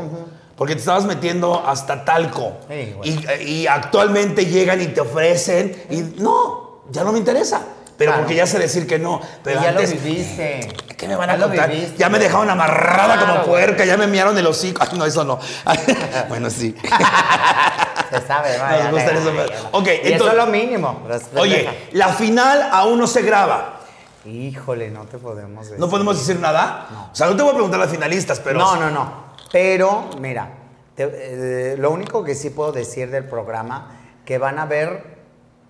Porque 0.55 0.73
te 0.73 0.79
estabas 0.79 1.05
metiendo 1.05 1.63
hasta 1.65 2.03
talco. 2.03 2.53
Sí, 2.67 2.93
güey. 2.97 3.09
y, 3.41 3.43
y 3.61 3.67
actualmente 3.67 4.45
llegan 4.45 4.81
y 4.81 4.87
te 4.87 5.01
ofrecen 5.01 5.85
y 5.89 6.01
no, 6.21 6.81
ya 6.91 7.03
no 7.03 7.11
me 7.13 7.19
interesa. 7.19 7.61
Pero 7.97 8.11
Claro. 8.11 8.23
porque 8.23 8.35
ya 8.35 8.47
sé 8.47 8.59
decir 8.59 8.87
que 8.87 8.97
no. 8.97 9.19
Pero 9.43 9.61
ya 9.61 9.69
antes, 9.69 9.93
lo 9.93 9.99
viviste. 10.01 10.73
¿Qué 10.97 11.05
me 11.07 11.15
van 11.17 11.29
a 11.31 11.37
Ya 11.37 11.43
contar? 11.43 11.69
viviste, 11.69 11.97
ya 11.97 12.07
me 12.09 12.17
dejaron 12.17 12.49
amarrada 12.49 13.15
Claro, 13.17 13.33
como 13.33 13.45
puerca, 13.45 13.83
ya 13.85 13.97
me 13.97 14.07
miaron 14.07 14.37
el 14.37 14.47
hocico. 14.47 14.81
Ay, 14.83 14.97
no, 14.97 15.05
eso 15.05 15.23
no. 15.25 15.37
bueno, 16.29 16.49
sí. 16.49 16.73
Se 18.09 18.25
sabe, 18.25 18.57
vaya. 18.57 18.85
Nos 18.89 18.93
gusta 18.93 19.11
eso. 19.11 19.69
Ok, 19.71 19.87
y 20.03 20.13
eso 20.13 20.27
es 20.29 20.33
lo 20.33 20.45
mínimo. 20.47 21.01
Oye, 21.35 21.69
la 21.91 22.07
final 22.09 22.69
aún 22.71 22.99
no 22.99 23.05
se 23.07 23.21
graba. 23.21 23.78
Híjole, 24.25 24.89
no 24.91 25.05
te 25.05 25.17
podemos 25.17 25.65
decir. 25.65 25.79
¿No 25.79 25.89
podemos 25.89 26.17
decir 26.17 26.39
nada? 26.39 27.09
O 27.11 27.15
sea, 27.15 27.27
no 27.27 27.35
te 27.35 27.41
voy 27.43 27.51
a 27.51 27.53
preguntar 27.53 27.79
a 27.79 27.83
las 27.83 27.91
finalistas, 27.91 28.39
pero... 28.39 28.59
No, 28.59 28.75
no, 28.75 28.89
no. 28.91 29.29
Pero, 29.51 30.09
mira, 30.19 30.49
te- 30.95 31.73
eh, 31.73 31.77
lo 31.77 31.91
único 31.91 32.23
que 32.23 32.35
sí 32.35 32.49
puedo 32.49 32.71
decir 32.71 33.09
del 33.11 33.25
programa, 33.25 33.91
que 34.25 34.37
van 34.37 34.59
a 34.59 34.65
ver 34.65 35.17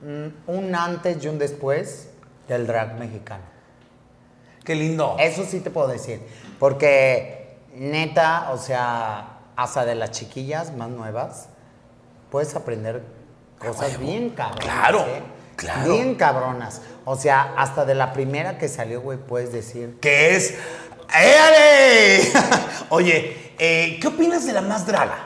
mm, 0.02 0.50
un 0.52 0.76
antes 0.76 1.24
y 1.24 1.28
un 1.28 1.38
después 1.38 2.10
del 2.48 2.66
drag 2.66 2.98
mexicano. 3.00 3.44
Qué 4.64 4.76
lindo. 4.76 5.16
Eso 5.20 5.46
sí 5.46 5.60
te 5.62 5.70
puedo 5.70 5.88
decir. 5.88 6.20
Porque, 6.60 7.58
neta, 7.76 8.50
o 8.52 8.58
sea, 8.58 9.38
hasta 9.56 9.86
de 9.86 9.96
las 9.96 10.12
chiquillas 10.12 10.76
más 10.76 10.90
nuevas, 10.90 11.50
puedes 12.32 12.56
aprender 12.56 13.04
cosas 13.60 13.98
bien 14.00 14.32
cabronas. 14.32 14.64
Claro, 14.66 15.00
¿eh? 15.02 15.22
Claro. 15.60 15.94
Bien 15.94 16.16
cabronas. 16.16 16.82
O 17.06 17.16
sea, 17.16 17.54
hasta 17.58 17.86
de 17.86 17.96
la 17.96 18.14
primera 18.14 18.58
que 18.58 18.68
salió, 18.68 19.02
güey, 19.02 19.18
puedes 19.18 19.52
decir. 19.52 19.98
Que 20.02 20.36
es... 20.36 20.56
¡Éale! 21.14 22.32
Oye, 22.90 23.54
eh, 23.58 23.98
¿qué 24.02 24.08
opinas 24.08 24.46
de 24.46 24.54
la 24.54 24.62
más 24.62 24.86
draga? 24.86 25.26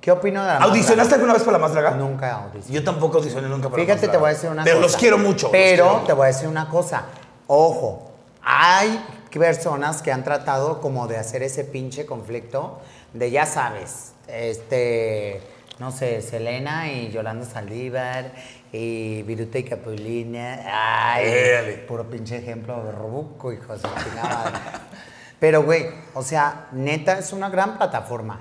¿Qué 0.00 0.10
opino 0.10 0.40
de 0.42 0.48
la 0.48 0.60
más 0.60 0.68
¿Audicionaste 0.68 1.08
draga? 1.08 1.14
alguna 1.16 1.32
vez 1.34 1.42
para 1.42 1.58
la 1.58 1.62
más 1.62 1.72
draga? 1.72 1.90
Nunca 1.92 2.32
audicioné. 2.34 2.74
Yo 2.74 2.84
tampoco 2.84 3.18
audicioné 3.18 3.48
nunca 3.48 3.68
para 3.68 3.82
la 3.82 3.84
Fíjate, 3.84 3.92
más 3.94 4.00
te 4.00 4.06
draga. 4.06 4.20
voy 4.20 4.30
a 4.30 4.32
decir 4.32 4.50
una 4.50 4.64
Pero 4.64 4.76
cosa. 4.76 4.86
los 4.86 4.96
quiero 4.96 5.18
mucho. 5.18 5.50
Pero 5.50 5.84
quiero. 5.84 6.02
te 6.06 6.12
voy 6.12 6.24
a 6.24 6.28
decir 6.28 6.48
una 6.48 6.68
cosa. 6.68 7.04
Ojo, 7.46 8.12
hay 8.42 9.04
personas 9.38 10.02
que 10.02 10.12
han 10.12 10.24
tratado 10.24 10.80
como 10.80 11.06
de 11.06 11.18
hacer 11.18 11.42
ese 11.42 11.64
pinche 11.64 12.06
conflicto 12.06 12.80
de, 13.12 13.30
ya 13.30 13.46
sabes, 13.46 14.12
este, 14.28 15.42
no 15.78 15.92
sé, 15.92 16.22
Selena 16.22 16.90
y 16.90 17.10
Yolanda 17.10 17.44
Saldívar 17.44 18.32
y 18.76 19.22
Viruta 19.22 19.58
y 19.58 19.64
Capulina. 19.64 20.60
Ay, 20.66 21.24
Éale. 21.26 21.72
puro 21.78 22.08
pinche 22.10 22.36
ejemplo 22.36 22.84
de 22.84 22.92
Robuco, 22.92 23.52
hijo 23.52 23.72
de 23.72 23.80
chingada. 23.80 24.82
Pero, 25.40 25.62
güey, 25.62 25.86
o 26.14 26.22
sea, 26.22 26.68
neta 26.72 27.18
es 27.18 27.32
una 27.32 27.48
gran 27.48 27.76
plataforma. 27.78 28.40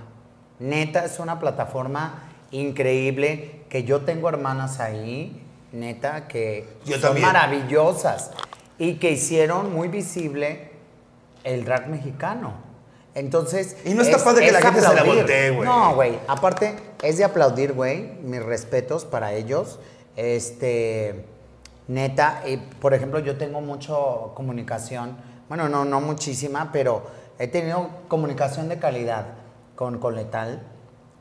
Neta 0.60 1.06
es 1.06 1.20
una 1.20 1.40
plataforma 1.40 2.24
increíble 2.52 3.64
que 3.70 3.84
yo 3.84 4.02
tengo 4.02 4.30
hermanas 4.30 4.80
ahí, 4.80 5.42
neta, 5.72 6.28
que 6.28 6.68
Yo 6.86 6.94
son 6.94 7.02
también. 7.02 7.28
maravillosas 7.28 8.32
y 8.78 8.96
que 8.96 9.12
hicieron 9.12 9.74
muy 9.74 9.88
visible 9.88 10.72
el 11.44 11.66
drag 11.66 11.88
mexicano. 11.90 12.54
Entonces. 13.14 13.78
Y 13.86 13.94
no 13.94 14.02
está 14.02 14.22
padre 14.24 14.46
que 14.46 14.52
la 14.52 14.62
gente 14.62 14.82
se 14.82 14.88
la 14.88 14.90
aplaudir. 14.92 15.16
voltee, 15.16 15.50
güey. 15.52 15.66
No, 15.68 15.96
güey. 15.96 16.20
Aparte, 16.28 16.76
es 17.02 17.18
de 17.18 17.24
aplaudir, 17.24 17.72
güey. 17.74 18.12
Mis 18.24 18.44
respetos 18.44 19.06
para 19.06 19.32
ellos. 19.34 19.80
Este. 20.16 21.26
Neta, 21.88 22.42
y, 22.48 22.58
por 22.58 22.96
ejemplo, 22.96 23.20
yo 23.20 23.38
tengo 23.38 23.62
mucho 23.62 24.32
comunicación. 24.36 25.18
Bueno, 25.48 25.70
no, 25.70 25.86
no 25.86 26.02
muchísima, 26.02 26.72
pero 26.72 27.04
he 27.38 27.48
tenido 27.48 27.90
comunicación 28.08 28.70
de 28.70 28.80
calidad 28.80 29.26
con, 29.76 30.00
con 30.00 30.16
Letal. 30.16 30.64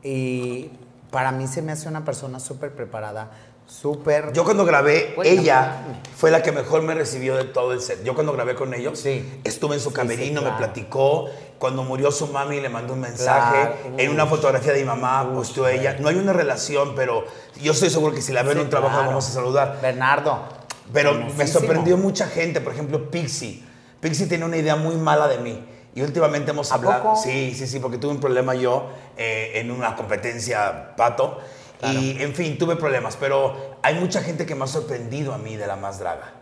Y 0.01 0.71
para 1.11 1.31
mí 1.31 1.47
se 1.47 1.61
me 1.61 1.71
hace 1.71 1.87
una 1.87 2.03
persona 2.03 2.39
súper 2.39 2.75
preparada, 2.75 3.31
súper. 3.67 4.31
Yo 4.33 4.43
cuando 4.43 4.65
grabé, 4.65 5.15
ella 5.23 5.81
no 5.87 5.95
fue 6.15 6.31
la 6.31 6.41
que 6.41 6.51
mejor 6.51 6.81
me 6.81 6.93
recibió 6.93 7.35
de 7.35 7.43
todo 7.45 7.73
el 7.73 7.81
set. 7.81 8.03
Yo 8.03 8.13
cuando 8.13 8.31
grabé 8.33 8.55
con 8.55 8.73
ellos, 8.73 8.99
Sí. 8.99 9.39
estuve 9.43 9.75
en 9.75 9.81
su 9.81 9.89
Sí, 9.89 9.95
camerino, 9.95 10.27
sí, 10.41 10.45
me 10.45 10.51
claro. 10.51 10.57
platicó. 10.57 11.29
Cuando 11.59 11.83
murió 11.83 12.11
su 12.11 12.27
mami 12.27 12.59
le 12.61 12.69
mandó 12.69 12.93
un 12.93 12.99
mensaje. 13.01 13.61
Claro. 13.61 13.75
En 13.97 14.11
una 14.11 14.25
fotografía 14.25 14.73
de 14.73 14.79
mi 14.79 14.85
mamá 14.85 15.29
posteó 15.33 15.67
ella. 15.67 15.97
No 15.99 16.09
hay 16.09 16.15
una 16.15 16.33
relación, 16.33 16.93
pero 16.95 17.25
yo 17.61 17.71
estoy 17.71 17.89
seguro 17.89 18.13
que 18.13 18.21
si 18.21 18.31
la 18.33 18.43
veo 18.43 18.51
en 18.53 18.59
un 18.59 18.69
trabajo 18.69 18.93
claro. 18.95 19.07
vamos 19.09 19.27
a 19.27 19.31
saludar. 19.31 19.79
Bernardo. 19.81 20.39
Pero 20.93 21.13
me 21.35 21.47
sorprendió 21.47 21.97
mucha 21.97 22.27
gente, 22.27 22.61
por 22.61 22.73
ejemplo, 22.73 23.09
Pixie. 23.09 23.63
Pixie 24.01 24.27
tiene 24.27 24.45
una 24.45 24.57
idea 24.57 24.75
muy 24.75 24.95
mala 24.95 25.27
de 25.27 25.37
mí. 25.39 25.65
Y 25.95 26.01
últimamente 26.01 26.51
hemos 26.51 26.71
¿A 26.71 26.75
hablado. 26.75 27.03
poco? 27.03 27.15
Sí, 27.15 27.55
sí, 27.57 27.65
sí, 27.67 27.79
porque 27.79 27.97
tuve 27.97 28.11
un 28.11 28.19
problema 28.19 28.53
yo 28.53 28.89
eh, 29.17 29.53
en 29.55 29.71
una 29.71 29.95
competencia 29.95 30.93
pato. 30.97 31.39
Y 31.83 32.21
en 32.21 32.33
fin, 32.33 32.57
tuve 32.57 32.75
problemas. 32.75 33.17
Pero 33.17 33.77
hay 33.81 33.95
mucha 33.95 34.21
gente 34.21 34.45
que 34.45 34.55
me 34.55 34.63
ha 34.63 34.67
sorprendido 34.67 35.33
a 35.33 35.37
mí 35.37 35.55
de 35.55 35.67
la 35.67 35.75
más 35.75 35.99
draga. 35.99 36.33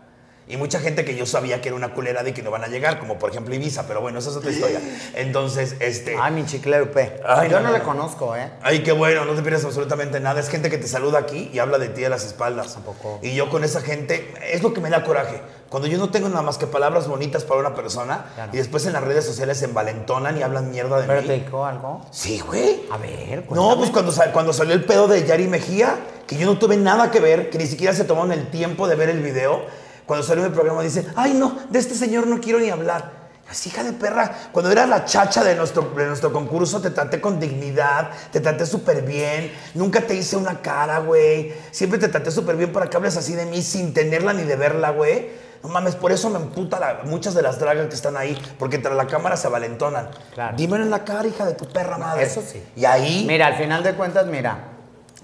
Y 0.46 0.58
mucha 0.58 0.78
gente 0.78 1.06
que 1.06 1.16
yo 1.16 1.24
sabía 1.24 1.62
que 1.62 1.68
era 1.68 1.76
una 1.76 1.94
culera 1.94 2.22
de 2.22 2.34
que 2.34 2.42
no 2.42 2.50
van 2.50 2.62
a 2.64 2.66
llegar, 2.66 2.98
como 2.98 3.18
por 3.18 3.30
ejemplo 3.30 3.54
Ibiza, 3.54 3.86
pero 3.86 4.02
bueno, 4.02 4.18
esa 4.18 4.28
es 4.28 4.36
otra 4.36 4.50
historia. 4.50 4.78
Entonces, 5.14 5.76
este. 5.80 6.16
Ay, 6.20 6.34
mi 6.34 6.44
chiclerupe. 6.44 7.22
Ay, 7.24 7.48
Yo 7.48 7.56
no, 7.56 7.62
no, 7.62 7.68
no, 7.68 7.72
le 7.72 7.78
no. 7.78 7.84
conozco, 7.84 8.36
¿eh? 8.36 8.50
Ay, 8.60 8.82
qué 8.82 8.92
bueno, 8.92 9.24
no 9.24 9.32
te 9.32 9.40
pierdas 9.40 9.64
absolutamente 9.64 10.20
nada. 10.20 10.40
Es 10.40 10.50
gente 10.50 10.68
que 10.68 10.76
te 10.76 10.86
saluda 10.86 11.18
aquí 11.18 11.50
y 11.50 11.60
habla 11.60 11.78
de 11.78 11.88
ti 11.88 12.04
a 12.04 12.10
las 12.10 12.26
espaldas. 12.26 12.74
Tampoco. 12.74 13.20
Y 13.22 13.34
yo 13.34 13.48
con 13.48 13.64
esa 13.64 13.80
gente, 13.80 14.34
es 14.52 14.62
lo 14.62 14.74
que 14.74 14.82
me 14.82 14.90
da 14.90 15.02
coraje. 15.02 15.40
Cuando 15.74 15.88
yo 15.88 15.98
no 15.98 16.08
tengo 16.08 16.28
nada 16.28 16.42
más 16.42 16.56
que 16.56 16.68
palabras 16.68 17.08
bonitas 17.08 17.42
para 17.42 17.58
una 17.58 17.74
persona 17.74 18.26
Claro. 18.36 18.52
y 18.54 18.58
después 18.58 18.86
en 18.86 18.92
las 18.92 19.02
redes 19.02 19.24
sociales 19.26 19.58
se 19.58 19.64
envalentonan 19.64 20.38
y 20.38 20.42
hablan 20.44 20.70
mierda 20.70 21.00
de 21.00 21.08
¿Pero 21.08 21.20
mí. 21.22 21.26
te 21.26 21.32
dijo 21.40 21.66
algo? 21.66 22.00
Sí, 22.12 22.38
güey. 22.46 22.82
A 22.92 22.96
ver, 22.96 23.40
No, 23.40 23.46
cuéntame. 23.48 23.76
pues 23.78 23.90
cuando, 23.90 24.12
sal- 24.12 24.30
cuando 24.30 24.52
salió 24.52 24.72
el 24.72 24.84
pedo 24.84 25.08
de 25.08 25.26
Yari 25.26 25.48
Mejía, 25.48 25.96
que 26.28 26.36
yo 26.36 26.46
no 26.46 26.60
tuve 26.60 26.76
nada 26.76 27.10
que 27.10 27.18
ver, 27.18 27.50
que 27.50 27.58
ni 27.58 27.66
siquiera 27.66 27.92
se 27.92 28.04
tomaron 28.04 28.30
el 28.30 28.52
tiempo 28.52 28.86
de 28.86 28.94
ver 28.94 29.08
el 29.08 29.20
video, 29.20 29.62
cuando 30.06 30.24
salió 30.24 30.44
el 30.46 30.52
programa 30.52 30.80
dice, 30.80 31.08
ay 31.16 31.34
no, 31.34 31.58
de 31.68 31.78
este 31.80 31.96
señor 31.96 32.28
no 32.28 32.38
quiero 32.40 32.60
ni 32.60 32.70
hablar. 32.70 33.24
Así, 33.50 33.68
hija 33.68 33.82
de 33.82 33.94
perra, 33.94 34.32
cuando 34.52 34.70
eras 34.70 34.88
la 34.88 35.04
chacha 35.04 35.42
de 35.42 35.56
nuestro, 35.56 35.82
de 35.96 36.06
nuestro 36.06 36.32
concurso, 36.32 36.80
te 36.80 36.90
traté 36.90 37.20
con 37.20 37.40
dignidad, 37.40 38.10
te 38.30 38.38
traté 38.38 38.64
súper 38.64 39.02
bien, 39.02 39.52
nunca 39.74 40.02
te 40.02 40.14
hice 40.14 40.36
una 40.36 40.62
cara, 40.62 41.00
güey. 41.00 41.52
Siempre 41.72 41.98
te 41.98 42.06
traté 42.06 42.30
súper 42.30 42.54
bien 42.54 42.72
para 42.72 42.88
que 42.88 42.96
hables 42.96 43.16
así 43.16 43.34
de 43.34 43.44
mí 43.46 43.60
sin 43.60 43.92
tenerla 43.92 44.32
ni 44.34 44.44
de 44.44 44.54
verla, 44.54 44.90
güey. 44.90 45.42
No 45.64 45.70
mames, 45.70 45.96
por 45.96 46.12
eso 46.12 46.28
me 46.30 46.36
emputa 46.38 46.78
la- 46.78 47.00
muchas 47.04 47.34
de 47.34 47.40
las 47.42 47.58
dragas 47.58 47.88
que 47.88 47.94
están 47.94 48.16
ahí, 48.18 48.38
porque 48.58 48.78
tras 48.78 48.94
la 48.94 49.06
cámara 49.06 49.36
se 49.36 49.48
valentonan. 49.48 50.10
Claro. 50.34 50.56
Dímelo 50.56 50.84
en 50.84 50.90
la 50.90 51.04
cara, 51.04 51.26
hija 51.26 51.46
de 51.46 51.54
tu 51.54 51.64
perra 51.66 51.96
madre. 51.98 52.22
Eso 52.22 52.42
sí. 52.42 52.62
Y 52.76 52.84
ahí. 52.84 53.24
Mira, 53.26 53.46
al 53.46 53.54
final 53.56 53.82
de 53.82 53.94
cuentas, 53.94 54.26
mira, 54.26 54.58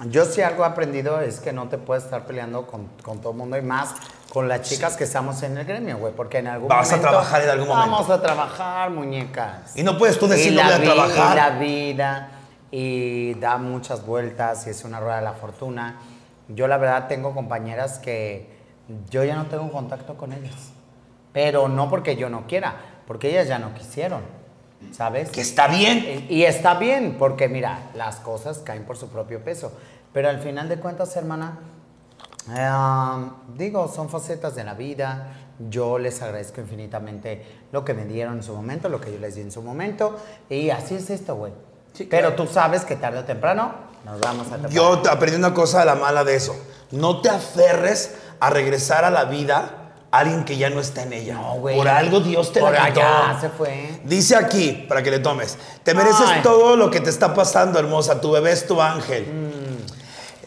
yo 0.07 0.25
sí 0.25 0.41
algo 0.41 0.65
he 0.65 0.67
aprendido 0.67 1.21
es 1.21 1.41
que 1.41 1.53
no 1.53 1.69
te 1.69 1.77
puedes 1.77 2.05
estar 2.05 2.25
peleando 2.27 2.67
con, 2.67 2.87
con 3.03 3.21
todo 3.21 3.33
el 3.33 3.39
mundo 3.39 3.59
y 3.59 3.63
más 3.63 3.91
con 4.33 4.49
las 4.49 4.63
chicas 4.63 4.97
que 4.97 5.05
estamos 5.05 5.43
en 5.43 5.59
el 5.59 5.67
gremio, 5.67 5.99
güey, 5.99 6.15
porque 6.15 6.39
en 6.39 6.47
algún 6.47 6.69
Vas 6.69 6.89
a 6.89 6.97
momento... 6.97 7.09
trabajar 7.11 7.43
en 7.43 7.51
algún 7.51 7.69
momento. 7.69 7.91
Vamos 7.91 8.11
a 8.11 8.23
trabajar, 8.23 8.91
muñecas. 8.91 9.77
Y 9.77 9.83
no 9.83 9.99
puedes 9.99 10.19
tú 10.19 10.27
decir 10.27 10.55
no 10.55 10.63
voy 10.63 10.73
a 10.73 10.81
trabajar. 10.81 11.33
Y 11.33 11.37
la 11.37 11.51
vida, 11.59 12.29
y 12.71 13.35
da 13.35 13.59
muchas 13.59 14.07
vueltas, 14.07 14.67
y 14.67 14.71
es 14.71 14.85
una 14.85 15.01
rueda 15.01 15.17
de 15.17 15.23
la 15.23 15.33
fortuna. 15.35 15.97
Yo 16.49 16.67
la 16.67 16.79
verdad 16.79 17.09
tengo 17.09 17.35
compañeras 17.35 17.99
que 17.99 18.60
yo 19.11 19.25
ya 19.25 19.37
no 19.37 19.47
tengo 19.47 19.71
contacto 19.71 20.17
con 20.17 20.33
ellas. 20.33 20.73
Pero 21.33 21.69
no 21.69 21.89
porque 21.89 22.17
yo 22.17 22.29
no 22.29 22.47
quiera, 22.47 22.75
porque 23.07 23.31
ellas 23.31 23.47
ya 23.47 23.59
no 23.59 23.73
quisieron, 23.75 24.23
¿sabes? 24.93 25.31
Que 25.31 25.41
está 25.41 25.69
bien. 25.69 26.27
Y 26.29 26.35
y 26.35 26.45
está 26.45 26.75
bien, 26.75 27.17
porque 27.19 27.49
mira, 27.49 27.91
las 27.95 28.17
cosas 28.17 28.59
caen 28.59 28.85
por 28.85 28.97
su 28.97 29.09
propio 29.09 29.43
peso. 29.45 29.73
Pero 30.13 30.29
al 30.29 30.41
final 30.41 30.69
de 30.69 30.79
cuentas, 30.79 31.15
hermana, 31.17 31.59
eh, 32.57 33.31
digo, 33.57 33.89
son 33.89 34.09
facetas 34.09 34.55
de 34.55 34.65
la 34.65 34.75
vida. 34.75 35.37
Yo 35.69 35.99
les 35.99 36.21
agradezco 36.23 36.61
infinitamente 36.61 37.61
lo 37.71 37.85
que 37.85 37.95
me 37.95 38.05
dieron 38.07 38.39
en 38.39 38.43
su 38.43 38.55
momento, 38.55 38.89
lo 38.89 39.01
que 39.01 39.13
yo 39.13 39.19
les 39.19 39.37
di 39.37 39.43
en 39.43 39.53
su 39.53 39.63
momento. 39.63 40.19
Y 40.49 40.71
así 40.71 40.95
es 40.95 41.11
esto, 41.11 41.37
güey. 41.37 41.53
Pero 42.09 42.35
tú 42.35 42.47
sabes 42.47 42.85
que 42.85 42.97
tarde 42.97 43.19
o 43.19 43.25
temprano 43.25 43.73
nos 44.05 44.21
vamos 44.21 44.47
a 44.51 44.57
topar. 44.57 44.71
Yo 44.71 45.03
aprendí 45.11 45.37
una 45.37 45.53
cosa 45.53 45.81
de 45.81 45.87
la 45.87 45.95
mala 45.95 46.25
de 46.25 46.35
eso. 46.35 46.57
No 46.91 47.21
te 47.21 47.29
aferres 47.29 48.15
a 48.41 48.51
regresar 48.51 49.05
a 49.05 49.11
la 49.11 49.25
vida 49.25 49.77
a 50.11 50.19
alguien 50.19 50.45
que 50.45 50.57
ya 50.57 50.71
no 50.71 50.81
está 50.81 51.03
en 51.05 51.13
ella. 51.13 51.35
No, 51.35 51.55
güey. 51.57 51.77
Por 51.77 51.87
algo 51.89 52.21
Dios 52.21 52.53
te 52.53 52.61
Por 52.61 52.73
la 52.73 52.87
quitó. 52.89 53.01
allá 53.01 53.39
se 53.41 53.49
fue. 53.49 54.01
Dice 54.05 54.35
aquí, 54.35 54.85
para 54.89 55.03
que 55.03 55.11
le 55.11 55.21
tomes, 55.21 55.57
te 55.85 55.95
mereces 55.95 56.27
Ay. 56.27 56.43
todo 56.43 56.75
lo 56.77 56.91
que 56.91 57.01
te 57.01 57.11
está 57.11 57.33
pasando, 57.35 57.79
hermosa. 57.79 58.21
Tu 58.21 58.31
bebé 58.33 58.53
es 58.53 58.67
tu 58.67 58.81
ángel. 58.83 59.27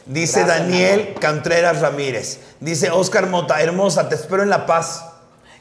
Dice. 0.06 0.42
Gracias, 0.42 0.60
Daniel 0.68 1.16
Cantreras 1.20 1.80
Ramírez. 1.80 2.40
Dice 2.60 2.92
Oscar 2.92 3.28
Mota, 3.28 3.62
hermosa, 3.62 4.10
te 4.10 4.16
espero 4.16 4.44
en 4.44 4.50
La 4.50 4.66
Paz. 4.66 5.06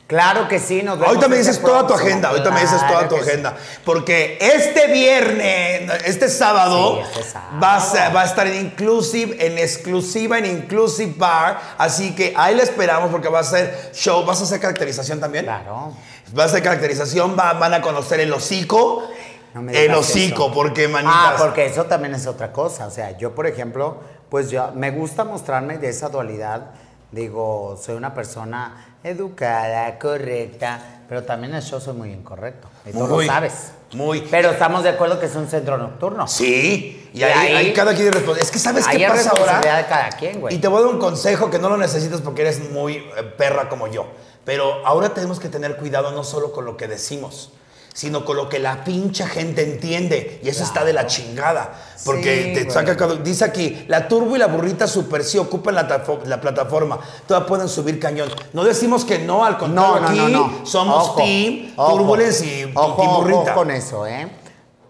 Claro 0.07 0.47
que 0.47 0.59
sí, 0.59 0.83
nos 0.83 0.97
vemos. 0.99 1.09
Ahorita 1.09 1.29
me 1.29 1.39
dices 1.39 1.59
toda 1.61 1.87
tu 1.87 1.95
agenda, 1.95 2.29
ahorita 2.29 2.51
me 2.51 2.61
dices 2.61 2.87
toda 2.87 3.09
tu 3.09 3.15
sí. 3.17 3.23
agenda. 3.23 3.57
Porque 3.85 4.37
este 4.41 4.89
viernes, 4.89 5.91
este 6.05 6.29
sábado, 6.29 6.97
Sí, 6.97 7.01
este 7.19 7.31
sábado. 7.31 7.61
Va, 7.63 7.77
a 7.77 7.81
ser- 7.81 8.15
va 8.15 8.21
a 8.23 8.25
estar 8.27 8.47
en 8.47 8.55
Inclusive, 8.67 9.47
en 9.47 9.57
exclusiva 9.59 10.39
en 10.39 10.45
Inclusive 10.47 11.15
Bar. 11.17 11.59
Así 11.79 12.15
que 12.15 12.35
ahí 12.37 12.55
le 12.55 12.63
esperamos 12.63 13.11
porque 13.11 13.29
va 13.29 13.39
a 13.41 13.45
ser 13.45 13.91
show. 13.95 14.25
¿Vas 14.27 14.41
a 14.41 14.45
hacer 14.45 14.61
caracterización 14.61 15.19
también? 15.19 15.45
Claro. 15.47 15.93
Va 16.39 16.45
a 16.45 16.49
ser 16.49 16.63
caracterización, 16.63 17.35
va- 17.39 17.55
van 17.55 17.73
a 17.73 17.81
conocer 17.81 18.21
el 18.21 18.33
hocico. 18.35 19.09
No 19.55 19.63
me 19.63 19.85
el 19.85 19.95
hocico, 19.95 20.45
eso. 20.47 20.55
porque 20.55 20.89
manitas. 20.89 21.15
Ah, 21.17 21.35
porque 21.39 21.65
eso 21.67 21.85
también 21.85 22.15
es 22.15 22.27
otra 22.27 22.53
cosa. 22.53 22.87
O 22.87 22.91
sea, 22.91 23.17
yo, 23.17 23.35
por 23.35 23.47
ejemplo, 23.47 23.99
pues 24.29 24.51
yo 24.51 24.73
me 24.75 24.91
gusta 24.91 25.25
mostrarme 25.25 25.79
de 25.79 25.89
esa 25.89 26.09
dualidad. 26.11 26.71
Digo, 27.11 27.79
soy 27.83 27.97
una 27.97 28.15
persona 28.15 28.92
educada, 29.05 29.99
correcta, 29.99 31.03
pero 31.09 31.23
también 31.25 31.59
show 31.61 31.81
soy 31.81 31.95
muy 31.95 32.11
incorrecto. 32.13 32.69
Y 32.87 32.93
tú 32.93 32.99
Muy, 33.01 33.27
lo 33.27 33.33
sabes. 33.33 33.73
muy. 33.93 34.21
Pero 34.31 34.51
estamos 34.51 34.83
de 34.83 34.91
acuerdo 34.91 35.19
que 35.21 35.27
es 35.27 35.35
un 35.35 35.49
centro 35.49 35.77
nocturno. 35.79 36.27
Sí, 36.29 37.09
y 37.13 37.19
Y 37.21 37.23
ahí, 37.25 37.33
ahí- 37.33 37.55
ahí 37.67 37.73
cada 37.73 37.95
quien 37.95 38.11
responde. 38.13 38.41
Es 38.41 38.51
que 38.51 38.59
¿sabes 38.59 38.87
Ahí 38.87 38.99
qué 38.99 39.05
es 39.05 39.11
pasa 39.11 39.31
ahora? 39.31 39.61
de 39.77 39.87
cada 39.87 40.09
quien, 40.11 40.41
güey. 40.41 40.55
Y 40.55 40.59
te 40.59 40.69
voy 40.69 40.79
a 40.81 40.85
dar 40.87 40.95
un 40.95 40.99
consejo 41.01 41.51
que 41.51 41.59
no 41.59 41.69
lo 41.69 41.77
necesitas 41.77 42.21
porque 42.21 42.43
eres 42.43 42.71
muy 42.71 42.97
eh, 42.97 43.23
perra 43.37 43.69
como 43.69 43.87
yo. 43.89 44.07
Pero 44.45 44.85
ahora 44.87 45.11
tenemos 45.15 45.39
que 45.39 45.49
tener 45.49 45.77
cuidado 45.77 46.11
no 46.13 46.25
solo 46.25 46.53
con 46.53 46.65
lo 46.65 46.77
que 46.77 46.89
decimos, 46.89 47.53
sino 47.93 48.25
con 48.25 48.37
lo 48.37 48.49
que 48.49 48.59
la 48.59 48.85
pinche 48.85 49.27
gente 49.27 49.63
entiende. 49.63 50.41
Y 50.43 50.49
eso 50.49 50.65
está 50.65 50.85
de 50.85 50.93
la 50.93 51.07
chingada. 51.07 51.75
Porque 52.05 52.55
Sí, 52.57 52.65
te 52.65 52.71
saca 52.71 52.95
Dice 53.17 53.45
aquí, 53.45 53.85
la 53.89 54.09
turbo 54.09 54.35
y 54.35 54.39
la 54.39 54.47
burrita 54.47 54.87
super 54.89 55.23
sí 55.25 55.39
ocupan 55.39 55.75
la, 55.75 56.03
la 56.25 56.41
plataforma. 56.41 56.99
Todas 57.27 57.45
pueden 57.45 57.69
subir 57.69 58.01
cañón. 58.01 58.29
No 58.53 58.65
decimos 58.65 59.05
que 59.05 59.19
no, 59.19 59.45
al 59.45 59.59
contrario, 59.59 59.95
No, 59.95 60.01
no, 60.01 60.09
aquí 60.09 60.33
no, 60.33 60.49
no. 60.49 60.67
somos 60.67 61.09
Ojo, 61.09 61.23
team, 61.23 61.73
ojo. 61.77 61.97
turbulence 61.99 62.47
y, 62.47 62.61
y 62.61 62.73
Ojo, 62.75 63.03
ojo 63.03 63.21
burrita. 63.23 63.55
con 63.55 63.71
eso, 63.71 64.07
¿eh? 64.07 64.29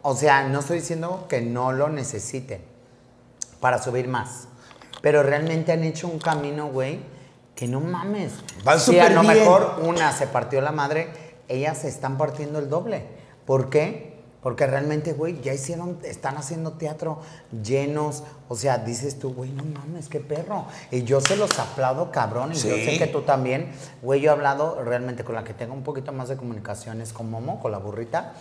O 0.03 0.17
sea, 0.17 0.45
no 0.49 0.61
estoy 0.61 0.79
diciendo 0.79 1.27
que 1.29 1.41
no 1.41 1.73
lo 1.73 1.89
necesiten 1.89 2.61
para 3.61 3.83
subir 3.83 4.09
más. 4.09 4.49
Pero 5.01 5.23
realmente 5.23 5.73
han 5.73 5.83
hecho 5.85 6.07
un 6.09 6.19
camino, 6.19 6.69
güey, 6.69 7.01
que 7.55 7.67
no 7.69 7.81
mames. 7.81 8.33
Van 8.65 8.79
Si 8.81 8.99
a 8.99 9.11
lo 9.11 9.21
bien. 9.23 9.39
mejor 9.39 9.77
una 9.83 10.13
se 10.13 10.27
partió 10.29 10.61
la 10.61 10.73
madre, 10.73 11.13
ellas 11.55 11.79
se 11.79 11.89
están 11.89 12.17
partiendo 12.19 12.59
el 12.59 12.69
doble. 12.69 13.05
¿Por 13.47 13.71
qué? 13.71 14.13
Porque 14.43 14.67
realmente, 14.67 15.13
güey, 15.13 15.41
ya 15.41 15.55
hicieron, 15.55 15.99
están 16.03 16.37
haciendo 16.37 16.73
teatro 16.73 17.21
llenos. 17.63 18.25
O 18.49 18.57
sea, 18.57 18.79
dices 18.79 19.19
tú, 19.19 19.33
güey, 19.35 19.51
no 19.53 19.63
mames, 19.65 20.09
qué 20.09 20.19
perro. 20.19 20.67
Y 20.91 21.05
yo 21.05 21.21
se 21.21 21.37
los 21.37 21.57
aplaudo, 21.59 22.11
cabrón. 22.11 22.51
Y 22.53 22.57
yo 22.57 22.75
Sí. 22.75 22.85
sé 22.85 22.99
que 22.99 23.07
tú 23.07 23.23
también. 23.23 23.71
Güey, 24.03 24.21
yo 24.21 24.31
he 24.31 24.35
hablado 24.35 24.83
realmente 24.83 25.23
con 25.25 25.37
la 25.37 25.45
que 25.45 25.55
tengo 25.55 25.75
un 25.75 25.85
poquito 25.85 26.13
más 26.13 26.29
de 26.29 26.37
comunicaciones 26.37 27.13
con 27.13 27.31
Momo, 27.31 27.61
con 27.61 27.71
la 27.71 27.79
burrita. 27.79 28.33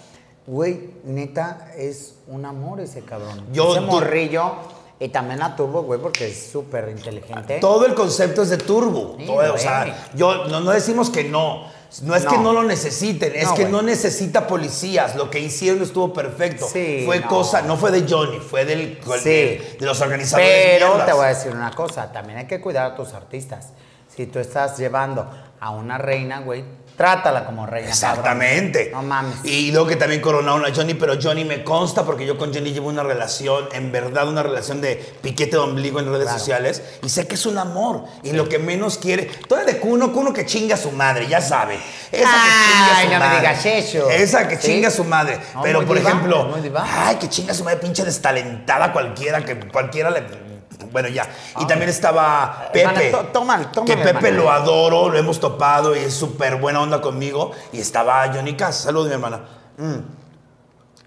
Güey, 0.47 0.89
neta, 1.03 1.67
es 1.77 2.15
un 2.27 2.45
amor 2.45 2.79
ese 2.79 3.01
cabrón. 3.01 3.45
Yo- 3.53 3.71
ese 3.71 3.81
morrillo. 3.81 4.53
Y 4.99 5.09
también 5.09 5.39
la 5.39 5.55
turbo, 5.55 5.81
güey, 5.81 5.99
porque 5.99 6.27
es 6.27 6.51
súper 6.51 6.89
inteligente. 6.89 7.59
Todo 7.59 7.87
el 7.87 7.95
concepto 7.95 8.43
es 8.43 8.49
de 8.49 8.57
turbo. 8.57 9.15
Sí, 9.17 9.25
Todo, 9.25 9.53
o 9.53 9.57
sea, 9.57 10.09
yo, 10.15 10.45
no, 10.47 10.59
no 10.61 10.71
decimos 10.71 11.09
que 11.09 11.23
no. 11.23 11.63
No 12.03 12.15
es 12.15 12.25
que 12.25 12.37
No. 12.37 12.53
lo 12.53 12.63
necesiten, 12.63 13.33
es 13.35 13.43
No, 13.49 13.53
que 13.55 13.65
no 13.65 13.81
necesita 13.81 14.47
policías. 14.47 15.15
Lo 15.17 15.29
que 15.29 15.39
hicieron 15.41 15.81
estuvo 15.83 16.13
perfecto. 16.13 16.67
Sí, 16.71 17.03
fue 17.05 17.19
no. 17.19 17.27
cosa, 17.27 17.61
no 17.63 17.75
fue 17.75 17.91
de 17.91 18.05
Johnny, 18.09 18.39
fue 18.39 18.63
del, 18.63 18.99
Sí. 19.21 19.29
de, 19.29 19.75
de 19.79 19.85
los 19.85 19.99
organizadores. 19.99 20.49
Pero 20.73 20.87
mierdas. 20.87 21.05
te 21.07 21.13
voy 21.13 21.25
a 21.25 21.27
decir 21.29 21.51
una 21.51 21.71
cosa, 21.71 22.11
también 22.13 22.39
hay 22.39 22.47
que 22.47 22.61
cuidar 22.61 22.91
a 22.91 22.95
tus 22.95 23.13
artistas. 23.13 23.69
Si 24.15 24.25
tú 24.25 24.39
estás 24.39 24.77
llevando 24.77 25.29
a 25.59 25.69
una 25.71 25.97
reina, 25.97 26.39
güey, 26.39 26.63
trátala 26.97 27.45
como 27.45 27.65
reina. 27.65 27.89
Exactamente. 27.89 28.91
cabrón. 28.91 29.07
No 29.07 29.15
mames. 29.15 29.45
Y 29.45 29.71
luego 29.71 29.87
que 29.87 29.95
también 29.95 30.21
coronaron 30.21 30.65
a 30.65 30.73
Johnny, 30.75 30.93
pero 30.93 31.15
Johnny 31.21 31.43
me 31.45 31.63
consta 31.63 32.05
porque 32.05 32.25
yo 32.25 32.37
con 32.37 32.53
Johnny 32.53 32.71
llevo 32.73 32.89
una 32.89 33.03
relación, 33.03 33.67
en 33.71 33.91
verdad 33.91 34.27
una 34.27 34.43
relación 34.43 34.81
de 34.81 34.95
piquete 35.21 35.51
de 35.51 35.57
ombligo 35.57 35.99
en 35.99 36.05
redes 36.07 36.23
Claro. 36.23 36.39
sociales 36.39 36.81
y 37.03 37.09
sé 37.09 37.27
que 37.27 37.35
es 37.35 37.45
un 37.45 37.57
amor 37.57 38.03
y 38.23 38.31
lo 38.33 38.47
que 38.47 38.59
menos 38.59 38.97
quiere, 38.97 39.25
toda 39.47 39.63
de 39.63 39.77
Cuno, 39.79 40.11
Cuno 40.13 40.31
que 40.33 40.45
chinga 40.45 40.75
a 40.75 40.77
su 40.77 40.91
madre, 40.91 41.27
ya 41.27 41.41
sabe. 41.41 41.79
Esa 42.11 42.29
Ay, 42.31 42.49
que 42.51 42.71
chinga 42.71 42.85
a 42.85 43.01
su 43.01 43.03
no 43.07 43.11
me 43.13 43.19
madre. 43.19 43.39
digas 43.39 43.65
eso. 43.65 44.09
Esa 44.09 44.47
que 44.47 44.55
¿Sí? 44.57 44.67
chinga 44.67 44.87
a 44.89 44.91
su 44.91 45.03
madre. 45.03 45.39
No, 45.55 45.61
pero 45.63 45.85
por 45.85 45.97
ejemplo, 45.97 46.53
ay, 46.83 47.15
que 47.15 47.29
chinga 47.29 47.51
a 47.53 47.55
su 47.55 47.63
madre, 47.63 47.77
pinche 47.79 48.03
destalentada 48.03 48.93
cualquiera, 48.93 49.43
que 49.43 49.57
cualquiera 49.69 50.09
le... 50.11 50.50
Bueno, 50.91 51.07
ya. 51.09 51.23
Y 51.57 51.61
Ay. 51.61 51.67
también 51.67 51.89
estaba 51.89 52.69
Hermana, 52.73 52.99
Pepe. 52.99 53.11
to- 53.11 53.25
toma- 53.33 53.71
toma, 53.71 53.85
que 53.85 53.97
Pepe 53.97 54.31
lo 54.31 54.51
adoro, 54.51 55.09
lo 55.09 55.17
hemos 55.17 55.39
topado 55.39 55.95
y 55.95 55.99
es 55.99 56.13
súper 56.13 56.55
buena 56.57 56.81
onda 56.81 57.01
conmigo. 57.01 57.51
Y 57.71 57.79
estaba 57.79 58.27
Johnny 58.33 58.55
Cass. 58.55 58.75
Saludos, 58.81 59.07
mi 59.07 59.13
hermana. 59.13 59.41
Mm. 59.77 59.95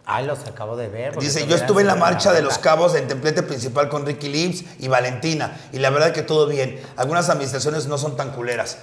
Ay, 0.07 0.27
los 0.27 0.41
acabo 0.47 0.77
de 0.77 0.89
ver. 0.89 1.17
Dice, 1.19 1.47
yo 1.47 1.57
estuve 1.57 1.81
en 1.81 1.87
la 1.87 1.95
marcha 1.97 2.33
de 2.33 2.43
los 2.43 2.59
cabos 2.59 2.95
en 2.95 3.09
templete 3.09 3.43
principal 3.43 3.89
con 3.89 4.05
Ricky 4.05 4.29
Lips 4.29 4.65
y 4.81 4.89
Valentina. 4.89 5.57
Y 5.73 5.79
la 5.79 5.89
verdad 5.91 6.13
que 6.13 6.23
todo 6.23 6.47
bien. 6.47 6.79
Algunas 6.97 7.31
administraciones 7.31 7.87
no 7.87 7.97
son 7.97 8.15
tan 8.17 8.31
culeras. 8.33 8.77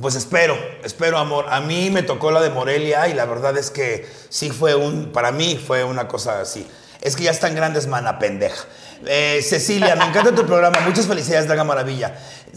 Pues 0.00 0.14
espero, 0.16 0.56
espero, 0.82 1.18
amor. 1.18 1.46
A 1.48 1.60
mí 1.60 1.88
me 1.90 2.02
tocó 2.02 2.30
la 2.32 2.42
de 2.42 2.50
Morelia 2.50 3.06
y 3.08 3.14
la 3.14 3.24
verdad 3.26 3.56
es 3.56 3.70
que 3.70 4.06
sí 4.28 4.50
fue 4.50 4.74
un, 4.74 5.12
para 5.12 5.30
mí 5.30 5.56
fue 5.56 5.84
una 5.84 6.08
cosa 6.08 6.40
así. 6.40 6.68
Es 7.00 7.16
que 7.16 7.22
ya 7.22 7.30
están 7.30 7.54
grandes, 7.54 7.86
mana 7.86 8.18
pendeja. 8.18 8.64
Eh, 9.06 9.42
Cecilia, 9.42 9.94
me 9.96 10.04
encanta 10.06 10.34
tu 10.34 10.46
programa. 10.46 10.80
Muchas 10.80 11.06
felicidades, 11.06 11.46
Draga 11.46 11.64
Maravilla. 11.64 12.14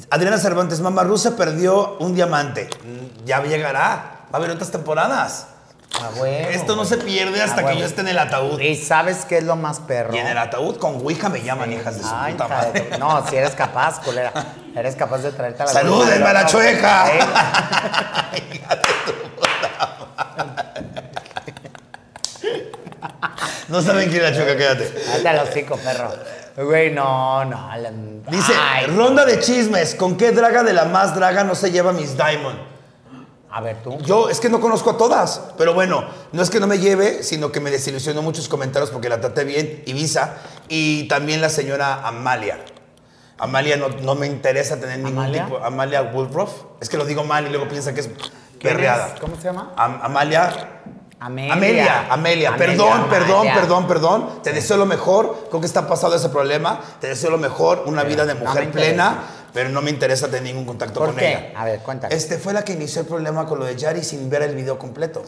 Adriana 0.10 0.38
Cervantes, 0.38 0.80
Mamá 0.80 1.04
Rusa 1.04 1.36
perdió 1.36 1.98
un 2.00 2.16
diamante. 2.16 2.70
Mm, 2.84 3.26
Ya 3.26 3.42
llegará. 3.44 4.22
Va 4.26 4.30
a 4.34 4.38
haber 4.38 4.52
otras 4.52 4.72
temporadas. 4.72 5.48
Ah, 6.02 6.10
Esto 6.52 6.76
no 6.76 6.84
se 6.86 6.98
pierde 6.98 7.42
hasta 7.42 7.62
Ah, 7.62 7.72
que 7.72 7.80
yo 7.80 7.86
esté 7.86 8.02
en 8.02 8.10
el 8.10 8.20
ataúd. 8.20 8.60
¿Y 8.60 8.76
sabes 8.76 9.26
qué 9.26 9.38
es 9.38 9.44
lo 9.46 9.56
más 9.56 9.80
perro? 9.80 10.14
Y 10.14 10.18
en 10.18 10.28
el 10.28 10.38
ataúd 10.38 10.78
con 10.78 10.96
Ouija 10.96 11.30
me 11.30 11.42
llaman, 11.42 11.72
hijas 11.72 11.96
de 11.98 12.04
su 12.04 12.10
Ay, 12.14 12.34
puta 12.34 12.44
de 12.44 12.50
madre. 12.50 12.90
No, 13.00 13.26
si 13.28 13.36
eres 13.38 13.56
capaz, 13.56 14.02
culera. 14.02 14.32
Eres 14.76 14.96
capaz 14.96 15.20
de 15.20 15.32
traerte 15.32 15.64
a 15.64 15.66
la 15.66 15.72
¡Salúdenme 15.72 16.26
a 16.26 16.34
la 16.34 16.46
chueca! 16.46 17.06
No 23.68 23.82
saben 23.82 24.10
quién 24.10 24.24
es 24.24 24.32
la 24.32 24.38
chueca, 24.38 24.56
quédate. 24.58 24.94
El 25.26 25.40
hocico, 25.40 25.76
perro. 25.78 26.14
Güey, 26.58 26.92
no, 26.92 27.46
no. 27.46 27.70
Dice, 28.32 28.54
Ay. 28.60 28.88
ronda 28.88 29.26
de 29.26 29.40
chismes. 29.40 29.94
¿Con 29.96 30.18
qué 30.18 30.32
draga 30.32 30.64
de 30.64 30.74
la 30.74 30.86
más 30.86 31.14
draga 31.16 31.44
no 31.44 31.54
se 31.56 31.72
lleva 31.72 31.94
Miss 31.94 32.18
Diamond? 32.18 32.58
A 33.52 33.62
ver, 33.62 33.78
tú. 33.84 33.98
Yo 34.00 34.30
es 34.30 34.40
que 34.40 34.50
no 34.50 34.60
conozco 34.60 34.90
a 34.92 34.98
todas, 34.98 35.42
pero 35.58 35.74
bueno, 35.74 36.04
no 36.32 36.42
es 36.42 36.50
que 36.50 36.60
no 36.60 36.68
me 36.68 36.80
lleve, 36.80 37.24
sino 37.24 37.52
que 37.52 37.60
me 37.60 37.72
desilusionó 37.72 38.22
muchos 38.22 38.50
comentarios 38.50 38.90
porque 38.92 39.08
la 39.08 39.22
traté 39.22 39.44
bien, 39.46 39.84
Ibiza, 39.86 40.34
y 40.68 41.08
también 41.08 41.42
la 41.42 41.50
señora 41.50 42.06
Amalia. 42.08 42.60
Amalia 43.40 43.78
no, 43.78 43.90
no 43.90 44.16
me 44.16 44.26
interesa 44.28 44.80
tener 44.80 44.98
ningún 44.98 45.20
¿Amalia? 45.20 45.46
tipo. 45.46 45.58
Amalia 45.64 46.02
Woolroff. 46.02 46.52
Es 46.82 46.90
que 46.90 46.98
lo 46.98 47.06
digo 47.06 47.24
mal 47.24 47.46
y 47.46 47.50
luego 47.50 47.68
piensa 47.68 47.94
que 47.94 48.02
es 48.02 48.08
¿Quién 48.08 48.74
perreada. 48.74 49.10
es? 49.14 49.20
¿Cómo 49.22 49.36
se 49.38 49.44
llama? 49.44 49.74
Am- 49.78 50.00
Amalia. 50.02 50.82
Amelia. 51.20 51.54
Amelia, 51.54 52.08
Amelia, 52.14 52.50
Amelia, 52.50 52.58
perdón, 52.58 53.10
perdón, 53.10 53.36
Amalia. 53.48 53.54
perdón, 53.56 53.88
perdón. 53.88 54.30
Te 54.44 54.54
deseo 54.54 54.78
lo 54.78 54.86
mejor. 54.86 55.48
Creo 55.50 55.60
que 55.62 55.66
está 55.68 55.88
pasado 55.88 56.16
ese 56.16 56.30
problema. 56.30 56.80
Te 57.02 57.08
deseo 57.08 57.32
lo 57.32 57.38
mejor, 57.40 57.84
una 57.88 58.04
vida 58.04 58.26
de 58.26 58.36
no 58.36 58.42
mujer 58.42 58.66
interesa. 58.66 58.88
plena, 58.90 59.24
pero 59.54 59.70
no 59.70 59.82
me 59.82 59.90
interesa 59.90 60.28
tener 60.28 60.44
ningún 60.44 60.66
contacto 60.66 61.00
¿Por 61.00 61.10
con 61.10 61.18
qué? 61.18 61.30
ella. 61.30 61.52
A 61.60 61.66
ver, 61.66 61.80
cuéntame. 61.80 62.14
Este 62.14 62.38
fue 62.38 62.54
la 62.54 62.64
que 62.64 62.74
inició 62.74 63.02
el 63.02 63.08
problema 63.08 63.46
con 63.48 63.58
lo 63.58 63.66
de 63.66 63.76
Yari 63.76 64.04
sin 64.04 64.30
ver 64.30 64.44
el 64.44 64.54
video 64.56 64.78
completo. 64.78 65.24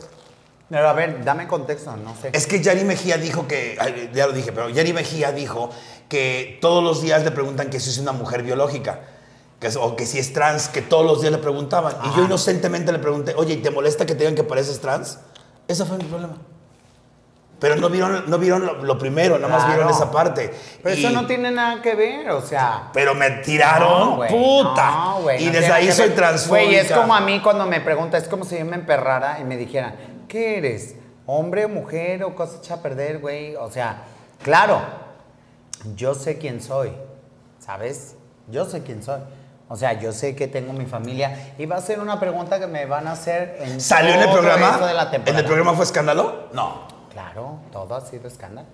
Pero 0.70 0.88
a 0.88 0.94
ver, 0.94 1.24
dame 1.24 1.48
contexto, 1.48 1.98
no 1.98 2.16
sé. 2.22 2.30
Es 2.34 2.46
que 2.46 2.62
Yari 2.62 2.84
Mejía 2.84 3.18
dijo 3.18 3.48
que, 3.48 3.76
ya 4.14 4.28
lo 4.28 4.34
dije, 4.34 4.52
pero 4.52 4.70
Yari 4.70 4.94
Mejía 4.94 5.32
dijo 5.32 5.72
que 6.08 6.60
todos 6.62 6.84
los 6.84 7.02
días 7.02 7.24
le 7.24 7.32
preguntan 7.32 7.72
que 7.72 7.80
si 7.80 7.90
es 7.90 7.98
una 7.98 8.12
mujer 8.12 8.44
biológica. 8.44 9.00
Que 9.60 9.68
es- 9.68 9.76
o 9.76 9.96
que 9.96 10.06
si 10.06 10.20
es 10.20 10.32
trans, 10.32 10.70
que 10.70 10.82
todos 10.84 11.04
los 11.06 11.22
días 11.22 11.32
le 11.34 11.40
preguntaban. 11.40 11.96
Y 12.06 12.16
yo 12.16 12.24
inocentemente 12.26 12.92
le 12.92 13.00
pregunté, 13.00 13.34
oye, 13.36 13.56
¿y 13.56 13.58
te 13.58 13.72
molesta 13.72 14.06
que 14.06 14.14
te 14.14 14.20
digan 14.20 14.36
que 14.36 14.44
pareces 14.44 14.80
trans? 14.80 15.18
Ese 15.70 15.86
fue 15.86 15.98
mi 15.98 16.04
problema. 16.04 16.34
Pero 17.60 17.76
no 17.76 17.90
vieron, 17.90 18.24
no 18.30 18.38
vieron 18.38 18.66
lo, 18.66 18.84
lo 18.84 18.98
primero, 18.98 19.36
nada 19.38 19.50
más 19.54 19.64
Claro. 19.66 19.76
vieron 19.82 19.94
esa 19.94 20.10
parte. 20.12 20.50
Pero 20.82 20.96
Y- 20.96 21.00
eso 21.06 21.14
no 21.14 21.28
tiene 21.28 21.52
nada 21.52 21.82
que 21.82 21.94
ver, 21.94 22.30
o 22.32 22.42
sea. 22.42 22.90
Pero 22.94 23.14
me 23.16 23.30
tiraron, 23.30 24.16
güey, 24.16 24.30
puta. 24.30 24.92
no, 24.92 25.22
güey, 25.22 25.44
y 25.44 25.46
no 25.48 25.52
desde 25.52 25.66
tiene 25.66 25.76
ahí 25.76 25.86
que 25.88 25.92
soy 25.92 26.08
ver. 26.08 26.16
transfóbica. 26.18 26.64
Güey, 26.66 26.76
es 26.76 26.92
como 26.92 27.14
a 27.14 27.20
mí 27.22 27.42
cuando 27.42 27.66
me 27.66 27.82
pregunta, 27.82 28.18
es 28.18 28.28
como 28.30 28.46
si 28.46 28.58
yo 28.58 28.66
me 28.66 28.76
emperrara 28.78 29.40
y 29.40 29.44
me 29.44 29.58
dijeran, 29.58 29.96
¿qué 30.30 30.58
eres? 30.58 30.96
¿Hombre 31.26 31.66
o 31.66 31.70
mujer 31.70 32.24
o 32.24 32.34
cosa 32.34 32.58
hecha 32.60 32.76
a 32.76 32.82
perder, 32.82 33.20
güey? 33.20 33.56
O 33.58 33.70
sea, 33.70 34.04
claro, 34.42 34.82
yo 35.96 36.16
sé 36.16 36.38
quién 36.40 36.62
soy, 36.62 36.94
¿sabes? 37.60 38.16
Yo 38.48 38.66
sé 38.66 38.84
quién 38.84 39.04
soy. 39.04 39.20
O 39.72 39.78
sea, 39.78 39.94
yo 39.94 40.12
sé 40.12 40.36
que 40.36 40.48
tengo 40.48 40.74
mi 40.74 40.86
familia 40.88 41.54
y 41.60 41.68
va 41.68 41.76
a 41.78 41.82
ser 41.82 42.00
una 42.00 42.20
pregunta 42.20 42.60
que 42.60 42.66
me 42.66 42.88
van 42.88 43.08
a 43.08 43.12
hacer 43.12 43.60
en 43.62 43.80
¿Salió 43.80 44.16
en 44.16 44.22
el 44.22 44.30
programa? 44.32 44.78
de 44.80 44.94
la 44.96 45.12
¿En 45.14 45.36
el 45.38 45.46
programa 45.46 45.74
fue 45.76 45.86
escándalo? 45.86 46.50
No. 46.54 46.88
Claro, 47.12 47.60
todo 47.72 47.96
ha 47.96 48.02
sido 48.02 48.28
escándalo. 48.28 48.68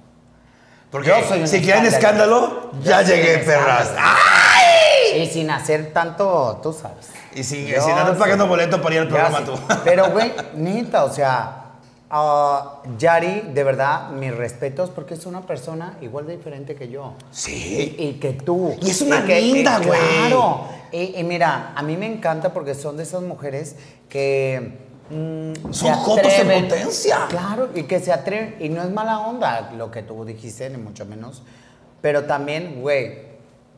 Porque 0.89 1.09
Yo 1.09 1.15
soy 1.27 1.41
un 1.41 1.47
si 1.49 1.61
quieren 1.61 1.85
escándalo, 1.85 2.71
ya 2.81 3.01
llegué, 3.01 3.39
perras. 3.39 3.91
¡Ay! 3.97 5.21
Y 5.23 5.27
sin 5.27 5.49
hacer 5.49 5.91
tanto, 5.91 6.59
tú 6.63 6.71
sabes. 6.71 7.09
Y 7.33 7.43
si, 7.43 7.67
Yo 7.67 7.81
si 7.81 7.89
no 7.91 7.99
estás 7.99 8.17
pagando 8.17 8.45
sí. 8.45 8.49
boleto 8.49 8.81
para 8.81 8.95
ir 8.95 9.01
al 9.01 9.07
programa 9.09 9.43
tú. 9.43 9.53
Pero, 9.83 10.09
güey, 10.11 10.33
neta, 10.53 11.03
o 11.03 11.11
sea, 11.11 11.63
ah, 12.09 12.81
Yari, 12.97 13.49
de 13.53 13.63
verdad, 13.65 14.09
mis 14.11 14.33
respetos 14.33 14.89
porque 14.91 15.15
es 15.15 15.25
una 15.25 15.41
persona 15.41 15.97
igual 15.99 16.27
de 16.27 16.37
diferente 16.37 16.75
que 16.75 16.87
yo. 16.87 17.13
Sí. 17.31 17.95
Y 17.99 18.13
que 18.13 18.31
tú. 18.31 18.77
Y 18.81 18.91
es 18.91 19.01
una 19.01 19.25
que- 19.25 19.41
linda, 19.41 19.79
güey. 19.79 19.99
Claro. 19.99 20.74
Y, 20.95 21.19
y 21.19 21.23
mira, 21.25 21.73
a 21.75 21.83
mí 21.83 21.97
me 21.97 22.05
encanta 22.05 22.53
porque 22.53 22.73
son 22.73 22.95
de 22.95 23.03
esas 23.03 23.21
mujeres 23.21 23.75
que. 24.07 24.77
mm, 25.09 25.71
Son 25.73 25.93
jotos 25.95 26.31
en 26.39 26.47
potencia. 26.69 27.17
Claro, 27.27 27.69
y 27.75 27.83
que 27.83 27.99
se 27.99 28.13
atreven. 28.13 28.55
Y 28.59 28.69
no 28.69 28.81
es 28.81 28.89
mala 28.91 29.19
onda 29.19 29.71
lo 29.77 29.91
que 29.91 30.03
tú 30.03 30.23
dijiste, 30.23 30.69
ni 30.69 30.77
mucho 30.77 31.05
menos. 31.05 31.43
Pero 32.01 32.23
también, 32.23 32.81
güey, 32.81 33.23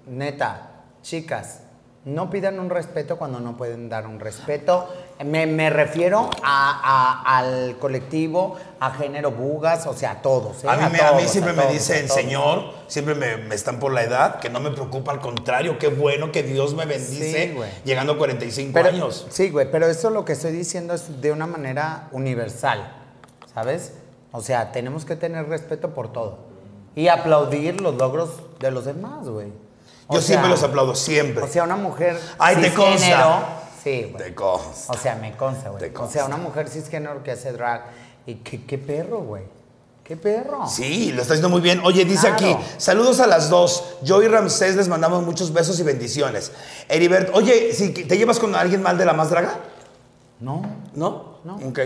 neta, 0.06 0.84
chicas, 1.02 1.62
no 2.06 2.30
pidan 2.30 2.60
un 2.60 2.70
respeto 2.70 3.18
cuando 3.18 3.40
no 3.40 3.58
pueden 3.58 3.90
dar 3.90 4.06
un 4.06 4.20
respeto. 4.20 4.88
Me, 5.26 5.48
me 5.48 5.72
refiero 5.72 6.30
a- 6.44 7.24
a- 7.24 7.38
al 7.40 7.78
colectivo, 7.80 8.56
a 8.80 8.92
género 8.92 9.32
bugas, 9.32 9.88
o 9.88 9.94
sea, 9.94 10.12
a 10.12 10.22
todos. 10.22 10.64
¿eh? 10.64 10.68
A 10.70 10.76
mí, 10.76 10.82
me- 10.92 11.00
a 11.02 11.12
mí 11.14 11.18
todos, 11.20 11.32
siempre 11.32 11.54
me 11.54 11.62
todos, 11.64 11.74
dicen 11.74 12.08
señor, 12.08 12.72
siempre 12.88 13.16
me, 13.16 13.38
me 13.38 13.56
están 13.56 13.80
por 13.80 13.92
la 13.94 14.04
edad, 14.04 14.40
que 14.40 14.50
no 14.52 14.60
me 14.60 14.70
preocupa, 14.70 15.12
al 15.12 15.20
contrario, 15.20 15.80
qué 15.80 15.88
bueno 15.88 16.32
que 16.32 16.44
Dios 16.44 16.76
me 16.76 16.86
bendice 16.86 17.54
Sí, 17.56 17.60
llegando 17.84 18.14
a 18.14 18.18
45 18.20 18.72
Pero- 18.74 18.90
años. 18.90 19.26
Sí, 19.32 19.50
güey, 19.50 19.72
pero 19.72 19.88
eso 19.88 20.12
lo 20.12 20.24
que 20.24 20.34
estoy 20.34 20.52
diciendo 20.52 20.94
es 20.94 21.20
de 21.20 21.32
una 21.32 21.48
manera 21.48 22.10
universal, 22.12 22.94
¿sabes? 23.54 23.94
O 24.32 24.42
sea, 24.42 24.72
tenemos 24.72 25.04
que 25.04 25.16
tener 25.16 25.48
respeto 25.50 25.96
por 25.96 26.14
todo 26.14 26.38
y 26.96 27.08
aplaudir 27.08 27.82
los 27.82 27.96
logros 27.96 28.30
de 28.60 28.70
los 28.70 28.86
demás, 28.86 29.28
güey. 29.28 29.48
Yo 30.12 30.22
siempre 30.22 30.48
los 30.50 30.62
aplaudo, 30.64 30.94
siempre. 30.96 31.44
O 31.44 31.48
sea, 31.48 31.64
una 31.64 31.76
mujer 31.76 32.20
Ay, 32.38 32.58
te 32.58 32.72
consta. 32.74 33.64
Sí, 33.88 34.04
güey. 34.12 34.24
Te 34.24 34.36
consta. 34.36 34.94
O 34.94 34.98
sea, 34.98 35.16
me 35.16 35.36
consta, 35.36 35.64
Te 35.66 35.70
güey. 35.70 35.90
O 35.90 35.94
consta. 35.94 36.14
sea, 36.14 36.26
una 36.26 36.38
mujer 36.38 36.70
cisgénero 36.70 37.24
que 37.24 37.32
hace 37.32 37.52
drag 37.52 37.86
y 38.26 38.36
qué, 38.36 38.64
qué 38.66 38.78
perro, 38.78 39.20
güey. 39.22 39.44
Qué 40.04 40.16
perro. 40.16 40.66
Sí, 40.68 41.12
lo 41.12 41.22
está 41.22 41.34
haciendo 41.34 41.50
muy 41.50 41.60
bien. 41.60 41.82
Oye, 41.84 42.06
dice 42.06 42.28
Claro. 42.34 42.36
aquí, 42.36 42.56
saludos 42.78 43.20
a 43.20 43.28
las 43.28 43.50
dos. 43.50 43.84
Yo 44.04 44.24
y 44.24 44.28
Ramsés 44.30 44.76
les 44.78 44.88
mandamos 44.88 45.22
muchos 45.24 45.52
besos 45.52 45.78
y 45.82 45.84
bendiciones. 45.84 46.54
Heribert, 46.88 47.30
oye, 47.36 47.74
si 47.74 47.90
¿te 47.90 48.18
llevas 48.18 48.40
con 48.40 48.56
alguien 48.56 48.82
mal 48.82 48.98
de 48.98 49.04
la 49.06 49.12
más 49.12 49.30
draga? 49.30 49.56
No. 50.40 50.62
¿No? 50.94 51.40
No. 51.44 51.56
Ok. 51.68 51.80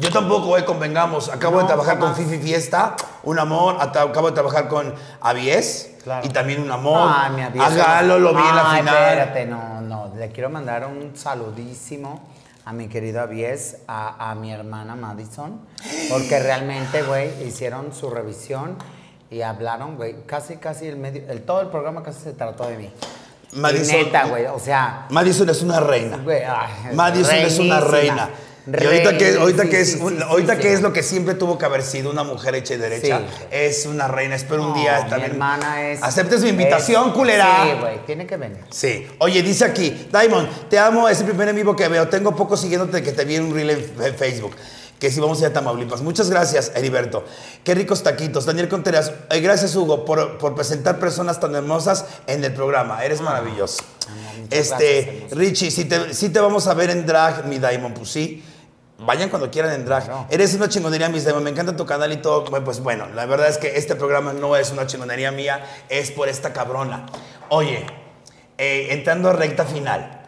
Yo 0.00 0.10
tampoco, 0.10 0.56
eh, 0.56 0.64
convengamos. 0.64 1.28
Acabo 1.28 1.58
de 1.60 1.66
trabajar 1.66 1.96
jamás. 1.98 2.16
con 2.16 2.24
Fifi 2.24 2.38
Fiesta, 2.40 2.94
un 3.24 3.38
amor. 3.38 3.76
Acabo 3.80 4.28
de 4.28 4.32
trabajar 4.34 4.68
con 4.68 4.94
Avies, 5.20 5.90
Claro. 6.04 6.24
y 6.26 6.30
también 6.30 6.62
un 6.62 6.70
amor. 6.70 7.10
Ay, 7.12 7.32
mi 7.32 7.42
aviso. 7.42 7.64
A 7.64 7.70
Galo 7.70 8.18
lo 8.20 8.32
vi 8.32 8.40
en 8.46 8.56
la 8.56 8.64
final. 8.76 8.96
espérate, 8.96 9.46
no, 9.46 9.80
no. 9.80 10.12
Le 10.16 10.30
quiero 10.30 10.50
mandar 10.50 10.86
un 10.86 11.16
saludísimo 11.16 12.20
a 12.64 12.72
mi 12.72 12.88
querido 12.88 13.20
Avies, 13.22 13.78
a, 13.88 14.30
a 14.30 14.34
mi 14.36 14.52
hermana 14.52 14.94
Madison, 14.94 15.60
porque 16.10 16.38
realmente, 16.38 17.02
güey, 17.02 17.42
hicieron 17.46 17.92
su 17.92 18.08
revisión 18.10 18.76
y 19.30 19.42
hablaron, 19.42 19.96
güey, 19.96 20.24
casi, 20.26 20.58
casi 20.58 20.86
el 20.86 20.96
medio, 20.96 21.22
el, 21.28 21.42
todo 21.42 21.60
el 21.60 21.68
programa 21.68 22.02
casi 22.02 22.20
se 22.20 22.32
trató 22.34 22.66
de 22.68 22.76
mí. 22.76 22.90
Madison- 23.54 23.94
Y 24.00 24.04
neta, 24.04 24.26
güey, 24.26 24.46
o 24.46 24.58
sea, 24.58 25.06
Madison 25.10 25.48
es 25.48 25.62
una 25.62 25.80
reina. 25.80 26.18
güey, 26.18 26.42
ay, 26.44 26.94
Madison 26.94 27.34
es 27.36 27.58
una 27.58 27.80
reina. 27.80 28.28
Y 28.70 28.84
ahorita 28.84 29.16
que, 29.16 29.36
ahorita 29.36 29.64
que 29.68 29.80
es, 29.80 29.98
ahorita 30.00 30.58
que 30.58 30.72
es 30.72 30.82
lo 30.82 30.92
que 30.92 31.02
siempre 31.02 31.34
tuvo 31.34 31.56
que 31.56 31.64
haber 31.64 31.82
sido 31.82 32.10
una 32.10 32.22
mujer 32.24 32.54
hecha 32.54 32.74
y 32.74 32.76
derecha, 32.76 33.22
es 33.50 33.86
una 33.86 34.08
reina. 34.08 34.34
Espero 34.36 34.62
un 34.68 34.74
día 34.74 35.02
mi 35.04 35.10
también. 35.10 35.30
hermana 35.32 35.90
es. 35.90 36.02
Aceptes 36.02 36.42
mi 36.42 36.50
invitación, 36.50 37.08
es- 37.08 37.14
culera. 37.14 37.64
Sí, 37.64 37.70
güey, 37.80 38.04
tiene 38.06 38.26
que 38.26 38.36
venir. 38.36 38.58
Sí. 38.70 39.06
Oye, 39.18 39.42
dice 39.42 39.64
aquí, 39.64 40.08
Diamond, 40.12 40.48
te 40.68 40.78
amo, 40.78 41.08
es 41.08 41.20
el 41.20 41.26
primer 41.26 41.48
en 41.48 41.56
vivo 41.56 41.74
que 41.74 41.88
veo. 41.88 42.08
Tengo 42.08 42.36
poco 42.36 42.56
siguiéndote 42.56 43.02
que 43.02 43.12
te 43.12 43.24
vi 43.24 43.36
en 43.36 43.44
un 43.44 43.54
reel 43.54 43.70
en 43.70 44.14
Facebook. 44.16 44.54
Que 44.98 45.12
si 45.12 45.20
vamos 45.20 45.38
a 45.38 45.42
ir 45.42 45.46
a 45.50 45.52
Tamaulipas. 45.52 46.00
Muchas 46.02 46.28
gracias, 46.28 46.72
Heriberto. 46.74 47.24
Qué 47.62 47.72
ricos 47.72 48.02
taquitos. 48.02 48.46
Daniel 48.46 48.68
Contreras, 48.68 49.12
eh, 49.30 49.38
gracias, 49.40 49.76
Hugo, 49.76 50.04
por, 50.04 50.38
por 50.38 50.56
presentar 50.56 50.98
personas 50.98 51.38
tan 51.38 51.54
hermosas 51.54 52.04
en 52.26 52.42
el 52.42 52.52
programa. 52.52 53.04
Eres 53.04 53.20
maravilloso. 53.20 53.84
Este, 54.50 55.02
gracias, 55.20 55.38
Richie, 55.38 55.70
si 55.70 55.84
te, 55.84 56.12
si 56.14 56.30
te 56.30 56.40
vamos 56.40 56.66
a 56.66 56.74
ver 56.74 56.90
en 56.90 57.06
drag, 57.06 57.46
mi 57.46 57.58
Diamond, 57.60 57.96
pues 57.96 58.10
sí. 58.10 58.42
Vayan 58.98 59.28
cuando 59.28 59.50
quieran 59.50 59.72
en 59.72 59.84
drag. 59.84 60.04
Claro. 60.04 60.26
Eres 60.28 60.54
una 60.54 60.68
chingonería, 60.68 61.08
mis 61.08 61.24
Diamond. 61.24 61.44
Me 61.44 61.50
encanta 61.50 61.76
tu 61.76 61.86
canal 61.86 62.10
y 62.12 62.16
todo. 62.16 62.44
Pues 62.44 62.80
bueno, 62.80 63.06
la 63.14 63.26
verdad 63.26 63.48
es 63.48 63.56
que 63.58 63.76
este 63.76 63.94
programa 63.94 64.32
no 64.32 64.56
es 64.56 64.72
una 64.72 64.86
chingonería 64.86 65.30
mía, 65.30 65.64
es 65.88 66.10
por 66.10 66.28
esta 66.28 66.52
cabrona. 66.52 67.06
Oye, 67.48 67.86
eh, 68.58 68.88
entrando 68.90 69.30
a 69.30 69.32
recta 69.34 69.64
final. 69.64 70.26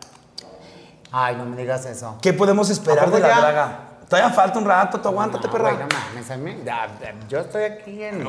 Ay, 1.10 1.34
no 1.34 1.44
me 1.46 1.56
digas 1.56 1.84
eso. 1.86 2.16
¿Qué 2.22 2.32
podemos 2.32 2.70
esperar 2.70 3.00
¿A 3.00 3.04
poco 3.06 3.16
de 3.16 3.22
la 3.22 3.28
ya? 3.28 3.40
draga? 3.40 3.78
Todavía 4.08 4.30
falta 4.32 4.58
un 4.58 4.64
rato, 4.64 5.00
tú 5.00 5.08
aguántate, 5.08 5.46
No, 5.46 5.52
perra. 5.52 5.72
güey, 5.72 5.82
no 5.82 5.88
mames, 5.92 6.30
a 6.30 6.36
mí- 6.36 6.56
ya, 6.64 6.88
ya, 7.00 7.14
yo 7.28 7.38
estoy 7.40 7.62
aquí 7.64 8.02
en, 8.02 8.24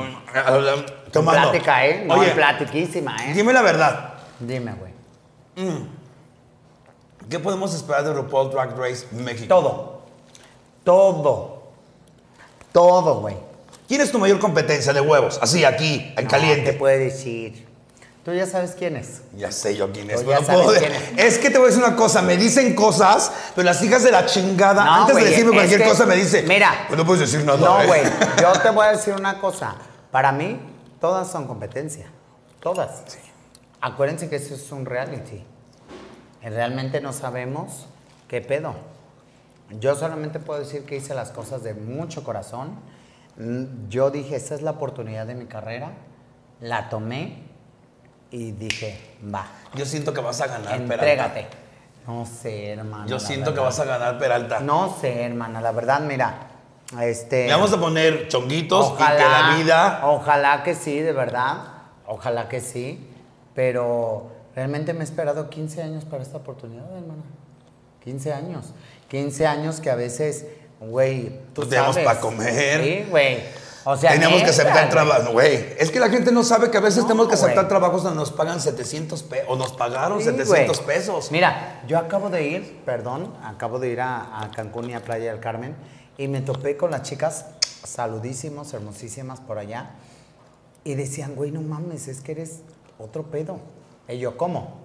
Tomando. 1.12 1.50
plática, 1.50 1.86
¿eh? 1.86 2.04
No, 2.06 2.14
Oye, 2.14 2.30
platiquísima, 2.32 3.16
¿eh? 3.26 3.32
dime 3.34 3.52
la 3.52 3.62
verdad. 3.62 4.14
Dime, 4.38 4.74
güey. 4.74 4.92
¿Qué 7.28 7.38
podemos 7.38 7.74
esperar 7.74 8.04
de 8.04 8.12
RuPaul 8.12 8.50
Drag 8.50 8.76
Race 8.78 9.06
México? 9.12 9.48
Todo. 9.48 9.91
Todo. 10.84 11.62
Todo, 12.72 13.20
güey. 13.20 13.36
¿Quién 13.88 14.00
es 14.00 14.10
tu 14.10 14.18
mayor 14.18 14.38
competencia 14.38 14.92
de 14.92 15.00
huevos? 15.00 15.38
Así, 15.42 15.64
aquí, 15.64 15.96
en 15.96 16.14
No, 16.14 16.20
te 16.22 16.26
caliente. 16.26 16.72
puede 16.72 16.98
decir. 16.98 17.66
Tú 18.24 18.32
ya 18.32 18.46
sabes 18.46 18.74
quién 18.78 18.96
es. 18.96 19.20
Ya 19.36 19.50
sé 19.50 19.74
yo 19.76 19.90
quién 19.92 20.08
es. 20.10 20.22
Pues 20.22 20.40
no 20.40 20.46
sabes 20.46 20.62
puedo- 20.64 20.78
quién 20.78 20.92
es. 21.18 21.38
que 21.38 21.50
te 21.50 21.58
voy 21.58 21.66
a 21.66 21.70
decir 21.70 21.84
una 21.84 21.96
cosa, 21.96 22.22
me 22.22 22.36
dicen 22.36 22.74
cosas, 22.74 23.32
pero 23.54 23.64
las 23.64 23.82
hijas 23.82 24.04
de 24.04 24.12
la 24.12 24.24
chingada, 24.26 24.84
No, 24.84 24.92
antes 25.02 25.16
de 25.16 25.24
decirme 25.24 25.50
es 25.50 25.54
cualquier 25.56 25.82
que- 25.82 25.88
cosa, 25.88 26.06
me 26.06 26.14
dice. 26.16 26.42
Mira. 26.44 26.84
"Pues 26.86 26.96
no 26.98 27.04
puedes 27.04 27.20
decir 27.30 27.44
nada. 27.44 27.58
No, 27.58 27.82
¿eh?". 27.82 27.86
güey. 27.86 28.02
Yo 28.40 28.52
te 28.62 28.70
voy 28.70 28.86
a 28.86 28.92
decir 28.92 29.14
una 29.14 29.38
cosa. 29.40 29.74
Para 30.12 30.30
mí, 30.30 30.58
todas 31.00 31.30
son 31.30 31.46
competencia. 31.48 32.06
Todas. 32.60 33.02
Acuérdense 33.80 34.28
que 34.30 34.36
eso 34.36 34.54
es 34.54 34.70
un 34.70 34.86
reality. 34.86 35.42
Y 36.44 36.48
realmente 36.48 37.00
no 37.00 37.12
sabemos 37.12 37.86
qué 38.28 38.40
pedo. 38.40 38.74
Yo 39.70 39.94
solamente 39.94 40.38
puedo 40.38 40.60
decir 40.60 40.84
que 40.84 40.96
hice 40.96 41.14
las 41.14 41.30
cosas 41.30 41.62
de 41.62 41.74
mucho 41.74 42.24
corazón. 42.24 42.78
Mm, 43.36 43.88
Yo 43.88 44.10
dije, 44.10 44.36
esta 44.36 44.54
es 44.54 44.62
la 44.62 44.72
oportunidad 44.72 45.26
de 45.26 45.34
mi 45.34 45.46
carrera. 45.46 45.92
La 46.60 46.88
tomé 46.88 47.42
y 48.30 48.52
dije, 48.52 48.98
va, 49.34 49.46
Yo 49.74 49.84
siento 49.86 50.12
que 50.12 50.20
vas 50.20 50.40
a 50.40 50.46
ganar, 50.46 50.68
Peralta. 50.68 50.94
entrégate. 50.94 51.46
No 52.06 52.26
sé, 52.26 52.70
hermano. 52.72 53.06
Yo 53.06 53.18
siento 53.18 53.54
que 53.54 53.60
vas 53.60 53.78
a 53.78 53.84
ganar, 53.84 54.18
Peralta. 54.18 54.60
No 54.60 54.96
sé, 55.00 55.22
hermana, 55.22 55.60
la 55.60 55.72
verdad, 55.72 56.00
mira, 56.00 56.48
este... 57.00 57.46
Le 57.46 57.52
vamos 57.52 57.72
a 57.72 57.78
poner 57.80 58.28
chonguitos 58.28 58.94
y 58.94 58.96
que 58.96 59.02
la 59.02 59.54
vida. 59.56 60.00
Ojalá 60.04 60.62
que 60.62 60.74
sí, 60.74 60.98
de 61.00 61.12
verdad, 61.12 61.58
ojalá 62.06 62.48
que 62.48 62.60
sí, 62.60 63.08
pero 63.54 64.30
realmente 64.54 64.92
me 64.94 65.00
he 65.00 65.04
esperado 65.04 65.48
15 65.48 65.82
años 65.82 66.04
para 66.04 66.22
esta 66.22 66.38
oportunidad, 66.38 66.84
hermana. 66.96 67.22
15 68.04 68.32
años. 68.32 68.66
15 69.08 69.46
años 69.46 69.80
que 69.80 69.90
a 69.90 69.94
veces, 69.94 70.46
güey, 70.80 71.38
tú 71.54 71.62
teníamos 71.66 71.94
sabes. 71.96 72.08
pa' 72.08 72.20
comer. 72.20 72.82
Sí, 72.82 73.10
güey. 73.10 73.62
O 73.84 73.96
sea, 73.96 74.12
Teníamos 74.12 74.42
que 74.44 74.50
aceptar 74.50 74.74
güey. 74.84 74.90
trabajo, 74.90 75.32
güey. 75.32 75.74
Es 75.76 75.90
que 75.90 75.98
la 75.98 76.08
gente 76.08 76.30
no 76.30 76.44
sabe 76.44 76.70
que 76.70 76.78
a 76.78 76.80
veces 76.80 76.98
No, 77.02 77.08
tenemos 77.08 77.26
que 77.28 77.34
aceptar 77.34 77.66
trabajos 77.66 78.04
donde 78.04 78.16
nos 78.16 78.30
pagan 78.30 78.60
700 78.60 79.22
pesos, 79.24 79.46
o 79.48 79.56
nos 79.56 79.72
pagaron 79.72 80.18
Sí, 80.20 80.26
700 80.26 80.80
güey. 80.84 80.96
pesos. 80.98 81.32
Mira, 81.32 81.82
yo 81.88 81.98
acabo 81.98 82.30
de 82.30 82.46
ir, 82.46 82.80
perdón, 82.84 83.34
acabo 83.42 83.80
de 83.80 83.88
ir 83.88 84.00
a, 84.00 84.40
a 84.42 84.50
Cancún 84.52 84.88
y 84.90 84.94
a 84.94 85.02
Playa 85.02 85.32
del 85.32 85.40
Carmen 85.40 85.74
y 86.16 86.28
me 86.28 86.42
topé 86.42 86.76
con 86.76 86.92
las 86.92 87.02
chicas 87.02 87.46
saludísimos, 87.82 88.72
hermosísimas 88.72 89.40
por 89.40 89.58
allá 89.58 89.90
y 90.84 90.94
decían, 90.94 91.34
güey, 91.34 91.50
no 91.50 91.60
mames, 91.60 92.06
es 92.06 92.20
que 92.20 92.32
eres 92.32 92.60
otro 93.00 93.24
pedo. 93.24 93.58
Y 94.08 94.18
yo, 94.18 94.36
¿cómo? 94.36 94.81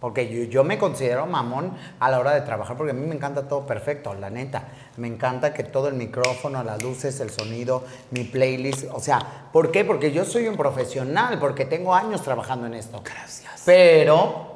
Porque 0.00 0.28
yo, 0.28 0.44
yo 0.44 0.64
me 0.64 0.78
considero 0.78 1.26
mamón 1.26 1.76
a 1.98 2.10
la 2.10 2.18
hora 2.18 2.34
de 2.34 2.40
trabajar 2.40 2.76
porque 2.76 2.92
a 2.92 2.94
mí 2.94 3.06
me 3.06 3.14
encanta 3.14 3.46
todo 3.46 3.66
perfecto, 3.66 4.14
la 4.14 4.30
neta. 4.30 4.68
Me 4.96 5.06
encanta 5.08 5.52
que 5.52 5.62
todo 5.62 5.88
el 5.88 5.94
micrófono, 5.94 6.64
las 6.64 6.82
luces, 6.82 7.20
el 7.20 7.30
sonido, 7.30 7.84
mi 8.10 8.24
playlist, 8.24 8.86
o 8.92 9.00
sea, 9.00 9.48
¿por 9.52 9.70
qué? 9.70 9.84
Porque 9.84 10.10
yo 10.12 10.24
soy 10.24 10.48
un 10.48 10.56
profesional, 10.56 11.38
porque 11.38 11.66
tengo 11.66 11.94
años 11.94 12.22
trabajando 12.22 12.66
en 12.66 12.74
esto. 12.74 13.02
Gracias. 13.04 13.62
Pero 13.66 14.50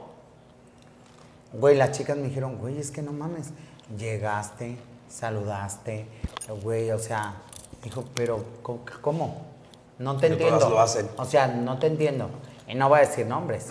Güey, 1.54 1.76
las 1.76 1.92
chicas 1.92 2.16
me 2.16 2.24
dijeron, 2.24 2.58
güey, 2.58 2.78
es 2.78 2.90
que 2.90 3.00
no 3.00 3.12
mames. 3.12 3.50
Llegaste, 3.96 4.76
saludaste, 5.08 6.06
güey, 6.62 6.90
o 6.90 6.98
sea, 6.98 7.34
dijo, 7.82 8.04
pero 8.14 8.44
¿cómo? 9.00 9.46
No 9.98 10.16
te 10.16 10.26
Que 10.26 10.32
entiendo. 10.32 10.58
todas 10.58 10.72
lo 10.72 10.80
hacen. 10.80 11.08
O 11.16 11.24
sea, 11.24 11.46
no 11.46 11.78
te 11.78 11.86
entiendo. 11.86 12.28
Y 12.66 12.74
no 12.74 12.88
voy 12.88 12.98
a 12.98 13.00
decir 13.02 13.26
nombres. 13.26 13.68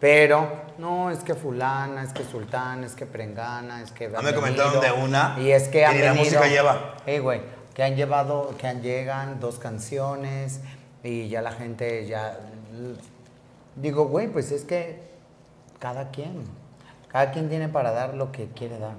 Pero, 0.00 0.48
no, 0.78 1.10
es 1.10 1.18
que 1.20 1.34
fulana, 1.34 2.02
es 2.02 2.12
que 2.14 2.24
sultán, 2.24 2.84
es 2.84 2.94
que 2.94 3.04
prengana, 3.04 3.82
es 3.82 3.92
que... 3.92 4.06
Ah, 4.16 4.22
me 4.22 4.32
comentaron 4.34 4.80
venido, 4.80 4.94
de 4.96 5.02
una 5.04 5.36
Y 5.38 5.50
es 5.52 5.68
que 5.68 5.84
han 5.84 5.94
ni 5.94 6.00
la 6.00 6.12
venido- 6.12 6.24
música 6.24 6.46
lleva. 6.48 6.94
Eh, 7.04 7.20
güey, 7.20 7.42
que 7.74 7.82
han 7.82 7.96
llevado, 7.96 8.54
que 8.56 8.66
han 8.66 8.80
llegan 8.80 9.40
dos 9.40 9.58
canciones 9.58 10.60
y 11.04 11.28
ya 11.28 11.42
la 11.42 11.52
gente 11.52 12.06
ya... 12.06 12.38
Digo, 13.76 14.06
güey, 14.06 14.28
pues 14.28 14.50
es 14.52 14.64
que 14.64 15.00
cada 15.78 16.10
quien, 16.10 16.44
cada 17.08 17.30
quien 17.30 17.50
tiene 17.50 17.68
para 17.68 17.92
dar 17.92 18.14
lo 18.14 18.32
que 18.32 18.46
quiere 18.48 18.78
dar. 18.78 18.94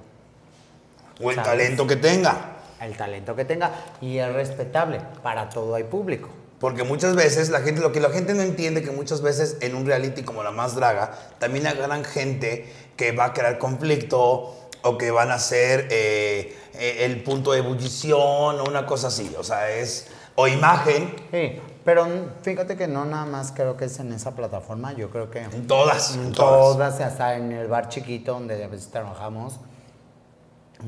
O 1.22 1.30
el 1.32 1.36
¿sabes? 1.36 1.49
talento 1.52 1.88
que 1.88 1.95
tenga. 1.95 2.36
El 2.80 2.95
talento 2.95 3.36
que 3.36 3.45
tenga 3.45 3.72
y 4.02 4.18
es 4.19 4.32
respetable. 4.34 5.02
Para 5.23 5.49
todo 5.49 5.76
hay 5.76 5.84
público. 5.84 6.30
Porque 6.62 6.84
muchas 6.84 7.16
veces 7.16 7.50
la 7.50 7.62
gente, 7.62 7.82
lo 7.82 7.92
que 7.92 8.00
la 8.00 8.12
gente 8.12 8.36
no 8.36 8.44
entiende, 8.44 8.84
que 8.84 8.92
muchas 8.92 9.24
veces 9.24 9.58
en 9.62 9.74
un 9.74 9.84
reality 9.84 10.22
como 10.22 10.44
La 10.44 10.52
Más 10.52 10.76
Draga, 10.76 11.12
también 11.40 11.66
agarran 11.66 12.06
gente 12.06 12.72
que 12.96 13.14
va 13.14 13.26
a 13.26 13.34
crear 13.34 13.58
conflicto 13.58 14.56
o 14.84 14.98
que 15.00 15.10
van 15.10 15.32
a 15.32 15.40
ser 15.40 15.88
eh, 15.90 16.56
eh, 16.76 16.98
el 17.00 17.24
punto 17.24 17.54
de 17.54 17.60
ebullición 17.60 18.60
o 18.60 18.64
una 18.68 18.86
cosa 18.86 19.08
así. 19.08 19.36
O 19.40 19.44
sea, 19.44 19.72
es. 19.72 20.08
O 20.36 20.48
imagen, 20.48 21.14
Sí, 21.32 21.60
pero 21.84 22.08
fíjate 22.42 22.78
que 22.78 22.88
no 22.88 23.06
nada 23.06 23.26
más 23.26 23.52
creo 23.52 23.76
que 23.76 23.86
es 23.86 24.00
en 24.00 24.14
esa 24.14 24.34
plataforma, 24.34 24.94
yo 24.94 25.10
creo 25.10 25.30
que 25.30 25.40
en 25.40 25.68
todas. 25.68 26.16
En 26.16 26.28
en 26.28 26.32
todas. 26.32 26.78
todas, 26.78 27.02
hasta 27.02 27.36
en 27.36 27.52
el 27.52 27.68
bar 27.68 27.90
chiquito 27.90 28.34
donde 28.34 28.64
a 28.64 28.68
veces 28.68 28.90
trabajamos. 28.92 29.60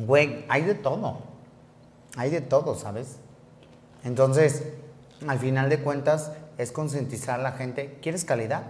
Güey, 0.06 0.46
hay 0.50 0.62
de 0.62 0.76
todo. 0.76 1.18
Hay 2.16 2.30
de 2.30 2.42
todo, 2.42 2.76
¿sabes? 2.76 3.18
Entonces, 4.04 4.64
al 5.28 5.40
final 5.40 5.70
de 5.70 5.80
cuentas, 5.80 6.32
es 6.58 6.72
concientizar 6.72 7.40
a 7.40 7.44
la 7.44 7.52
gente. 7.54 8.00
¿Quieres 8.02 8.26
calidad? 8.26 8.64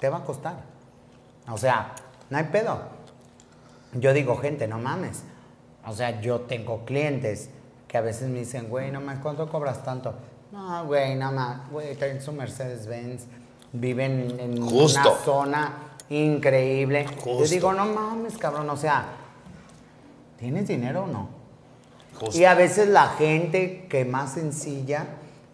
Te 0.00 0.08
va 0.08 0.18
a 0.18 0.24
costar. 0.24 0.62
O 1.48 1.58
sea, 1.58 1.94
no 2.30 2.38
hay 2.38 2.44
pedo. 2.44 2.80
Yo 3.92 4.12
digo, 4.12 4.36
gente, 4.36 4.68
no 4.68 4.78
mames. 4.78 5.22
O 5.86 5.92
sea, 5.92 6.20
yo 6.20 6.40
tengo 6.40 6.84
clientes 6.84 7.50
que 7.88 7.98
a 7.98 8.00
veces 8.00 8.28
me 8.28 8.40
dicen, 8.40 8.68
güey, 8.68 8.90
no 8.90 9.00
mames, 9.00 9.20
¿cuánto 9.20 9.48
cobras 9.48 9.82
tanto? 9.82 10.14
No, 10.52 10.86
güey, 10.86 11.16
nada 11.16 11.32
más, 11.32 11.70
güey, 11.70 11.96
traen 11.96 12.20
su 12.20 12.32
Mercedes-Benz, 12.32 13.24
viven 13.72 14.38
en 14.38 14.60
Justo. 14.60 15.00
una 15.00 15.18
zona 15.24 15.72
increíble. 16.08 17.06
Yo 17.24 17.44
digo, 17.44 17.72
no 17.72 17.86
mames, 17.86 18.36
cabrón, 18.36 18.68
o 18.70 18.76
sea, 18.76 19.06
¿tienes 20.38 20.68
dinero 20.68 21.04
o 21.04 21.06
no? 21.06 21.28
Justo. 22.18 22.38
Y 22.38 22.44
a 22.44 22.54
veces 22.54 22.88
la 22.88 23.08
gente 23.10 23.86
que 23.88 24.04
más 24.04 24.32
sencilla, 24.34 25.06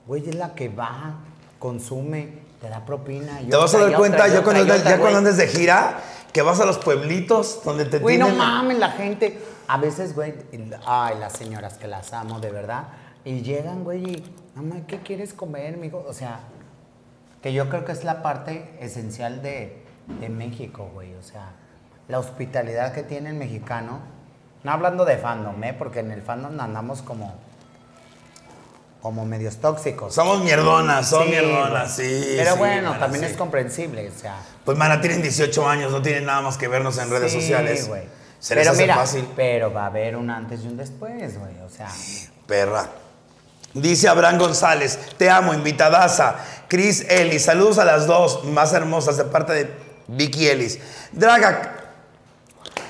güey, 0.07 0.29
es 0.29 0.35
la 0.35 0.55
que 0.55 0.69
va, 0.69 1.17
consume, 1.59 2.39
te 2.61 2.69
da 2.69 2.85
propina. 2.85 3.41
y 3.43 3.47
Te 3.47 3.57
vas 3.57 3.75
a 3.75 3.79
dar 3.79 3.97
cuenta, 3.97 4.17
otra, 4.19 4.29
y 4.29 4.33
ya, 4.33 4.41
otra, 4.41 4.53
cuando, 4.53 4.77
ya 4.77 4.99
cuando 4.99 5.19
andes 5.19 5.37
de 5.37 5.49
gira, 5.49 5.99
que 6.33 6.43
vas 6.43 6.61
a 6.61 6.67
los 6.67 6.79
pueblitos 6.79 7.63
donde 7.65 7.87
te 7.87 7.99
Güey, 7.99 8.19
no 8.19 8.29
mames, 8.29 8.79
la 8.79 8.91
gente. 8.91 9.41
A 9.69 9.79
veces, 9.79 10.15
güey, 10.15 10.35
ay, 10.87 11.17
las 11.19 11.33
señoras 11.33 11.79
que 11.79 11.89
las 11.89 12.13
amo, 12.13 12.41
de 12.41 12.51
verdad. 12.51 12.89
Y 13.25 13.43
llegan, 13.43 13.85
güey, 13.85 14.05
y, 14.05 14.35
mamá, 14.55 14.83
¿qué 14.87 14.99
quieres 14.99 15.35
comer, 15.35 15.77
mijo? 15.77 16.05
O 16.07 16.13
sea, 16.13 16.41
que 17.43 17.53
yo 17.53 17.69
creo 17.69 17.85
que 17.85 17.93
es 17.93 18.05
la 18.05 18.23
parte 18.23 18.77
esencial 18.81 19.43
de, 19.43 19.83
de 20.21 20.29
México, 20.29 20.91
güey. 20.93 21.15
O 21.15 21.23
sea, 21.23 21.53
la 22.09 22.19
hospitalidad 22.19 22.93
que 22.93 23.03
tiene 23.03 23.31
el 23.31 23.37
mexicano. 23.37 24.01
No 24.63 24.73
hablando 24.73 25.05
de 25.05 25.17
fandom, 25.17 25.63
¿eh? 25.65 25.75
Porque 25.75 26.01
en 26.01 26.11
el 26.11 26.23
fandom 26.23 26.59
andamos 26.61 27.03
como. 27.03 27.35
Como 29.07 29.25
medios 29.25 29.59
tóxicos. 29.59 30.13
Somos 30.13 30.43
mierdonas, 30.43 31.09
son 31.09 31.27
Sí, 31.27 31.31
mierdonas, 31.31 31.95
sí. 31.95 32.25
Pero 32.37 32.55
sí, 32.55 32.59
bueno, 32.59 32.89
mana, 32.89 32.99
también 32.99 33.25
sí. 33.25 33.31
es 33.31 33.37
comprensible, 33.37 34.11
o 34.11 34.21
sea. 34.21 34.35
Pues, 34.65 34.77
mana, 34.77 35.01
tienen 35.01 35.23
18 35.23 35.69
años, 35.69 35.93
no 35.93 36.03
tienen 36.03 36.25
nada 36.25 36.41
más 36.41 36.57
que 36.57 36.67
vernos 36.67 36.99
en 36.99 37.09
redes 37.09 37.31
Sí, 37.31 37.41
sociales. 37.41 37.87
güey. 37.87 38.03
Se 38.41 38.57
les 38.57 38.63
pero 38.65 38.73
hace 38.73 38.83
mira, 38.83 38.97
fácil. 38.97 39.29
pero 39.37 39.73
va 39.73 39.85
a 39.85 39.87
haber 39.87 40.17
un 40.17 40.29
antes 40.29 40.65
y 40.65 40.67
un 40.67 40.77
después, 40.77 41.39
güey. 41.39 41.53
O 41.65 41.69
sea, 41.71 41.89
Perra. 42.49 42.89
Dice 43.75 44.09
Abraham 44.09 44.39
González, 44.39 44.99
te 45.17 45.31
amo, 45.31 45.55
invitadaza. 45.55 46.35
Chris 46.67 47.07
Ellis, 47.09 47.45
saludos 47.45 47.79
a 47.79 47.85
las 47.85 48.09
dos 48.09 48.43
más 48.43 48.73
hermosas 48.73 49.19
de 49.19 49.25
parte 49.27 49.53
de 49.53 49.71
Vicky 50.09 50.49
Ellis. 50.49 50.81
Draga, 51.13 51.75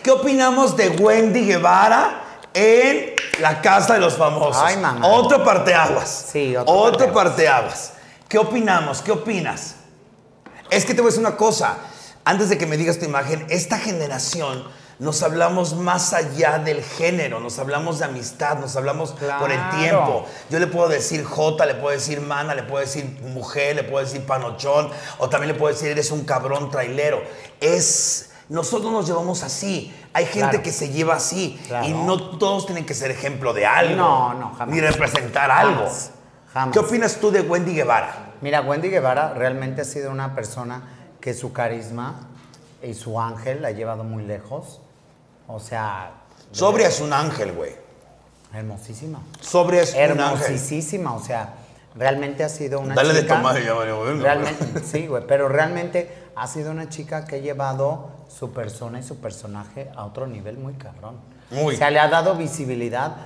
¿qué 0.03 0.11
opinamos 0.13 0.79
de 0.79 0.89
Wendy 0.89 1.45
Guevara 1.47 2.23
en 2.55 3.15
la 3.41 3.61
casa 3.61 3.95
de 3.95 4.01
los 4.01 4.15
famosos? 4.15 4.63
Ay, 4.65 4.77
mamá. 4.77 5.07
Otro 5.07 5.45
parteaguas. 5.45 6.27
Sí, 6.33 6.57
otro 6.57 6.75
otro 6.75 7.13
parteaguas. 7.13 7.93
¿Qué 8.29 8.39
opinamos? 8.39 9.03
¿Qué 9.03 9.13
opinas? 9.13 9.77
Es 10.71 10.85
que 10.85 10.95
te 10.95 11.01
voy 11.01 11.09
a 11.09 11.11
decir 11.11 11.27
una 11.27 11.37
cosa. 11.37 11.77
Antes 12.25 12.49
de 12.49 12.59
que 12.59 12.67
me 12.67 12.77
digas 12.77 12.99
tu 12.99 13.05
imagen, 13.05 13.47
esta 13.51 13.79
generación 13.79 14.65
nos 14.99 15.23
hablamos 15.23 15.75
más 15.75 16.13
allá 16.13 16.59
del 16.59 16.83
género, 16.83 17.39
nos 17.39 17.59
hablamos 17.59 17.99
de 17.99 18.07
amistad, 18.07 18.59
nos 18.59 18.77
hablamos 18.77 19.13
por 19.13 19.53
el 19.53 19.61
tiempo. 19.79 20.27
Yo 20.51 20.59
le 20.59 20.67
puedo 20.67 20.89
decir 20.89 21.23
Jota, 21.23 21.67
le 21.67 21.75
puedo 21.75 21.95
decir 21.95 22.21
mana, 22.21 22.55
le 22.55 22.63
puedo 22.63 22.81
decir 22.81 23.05
mujer, 23.23 23.77
le 23.77 23.85
puedo 23.85 24.05
decir 24.05 24.25
panochón, 24.25 24.91
o 25.19 25.29
también 25.29 25.53
le 25.53 25.59
puedo 25.59 25.73
decir 25.73 25.91
eres 25.91 26.11
un 26.11 26.25
cabrón 26.25 26.71
trailero. 26.71 27.23
Es. 27.61 28.31
Nosotros 28.49 28.93
nos 28.93 29.07
llevamos 29.09 29.43
así. 29.43 29.93
Hay 30.13 30.25
gente 30.27 30.49
Claro. 30.51 30.63
que 30.63 30.73
se 30.73 30.91
lleva 30.91 31.17
así. 31.17 31.61
Claro. 31.67 31.87
Y 31.87 31.93
no 31.93 32.39
todos 32.39 32.67
tienen 32.67 32.87
que 32.87 32.95
ser 32.95 33.11
ejemplo 33.11 33.53
de 33.53 33.67
algo. 33.67 33.97
No, 33.97 34.35
no, 34.35 34.55
jamás. 34.55 34.75
Ni 34.75 34.81
representar 34.81 35.51
algo. 35.51 35.81
Jamás, 35.87 36.11
jamás. 36.53 36.73
¿Qué 36.73 36.79
opinas 36.79 37.17
tú 37.17 37.31
de 37.31 37.41
Wendy 37.41 37.75
Guevara? 37.75 38.35
mira, 38.41 38.61
Wendy 38.61 38.89
Guevara 38.91 39.33
realmente 39.35 39.81
ha 39.81 39.85
sido 39.85 40.11
una 40.11 40.35
persona 40.35 40.83
que 41.21 41.35
su 41.35 41.53
carisma 41.53 42.21
y 42.83 42.95
su 42.95 43.19
ángel 43.21 43.63
la 43.63 43.69
ha 43.69 43.73
llevado 43.73 44.05
muy 44.05 44.23
lejos. 44.25 44.81
O 45.49 45.59
sea, 45.59 46.13
Sobria 46.53 46.89
es 46.89 47.01
un 47.01 47.13
ángel, 47.13 47.53
güey. 47.53 47.73
hermosísima. 48.53 49.21
Sobria 49.41 49.83
es 49.83 49.95
un 49.95 50.21
ángel. 50.21 50.47
Hermosísima, 50.47 51.15
o 51.15 51.23
sea, 51.23 51.55
realmente 51.95 52.45
ha 52.45 52.49
sido 52.49 52.79
una 52.81 52.95
Dale 52.95 53.13
de 53.15 53.23
tomar 53.25 53.59
y 53.61 53.65
ya 53.65 53.75
venga, 53.75 54.23
Realmente, 54.23 54.83
sí, 54.85 55.07
güey, 55.07 55.27
pero 55.27 55.49
realmente 55.49 56.26
ha 56.37 56.47
sido 56.47 56.71
una 56.71 56.89
chica 56.91 57.25
que 57.25 57.37
ha 57.37 57.39
llevado 57.39 58.11
su 58.29 58.53
persona 58.53 59.01
y 59.01 59.03
su 59.03 59.17
personaje 59.17 59.91
a 59.97 60.05
otro 60.05 60.27
nivel 60.27 60.59
muy 60.59 60.75
cabrón. 60.75 61.17
Muy. 61.51 61.75
O 61.75 61.79
sea, 61.79 61.91
le 61.91 61.99
ha 61.99 62.09
dado 62.09 62.37
visibilidad 62.37 63.17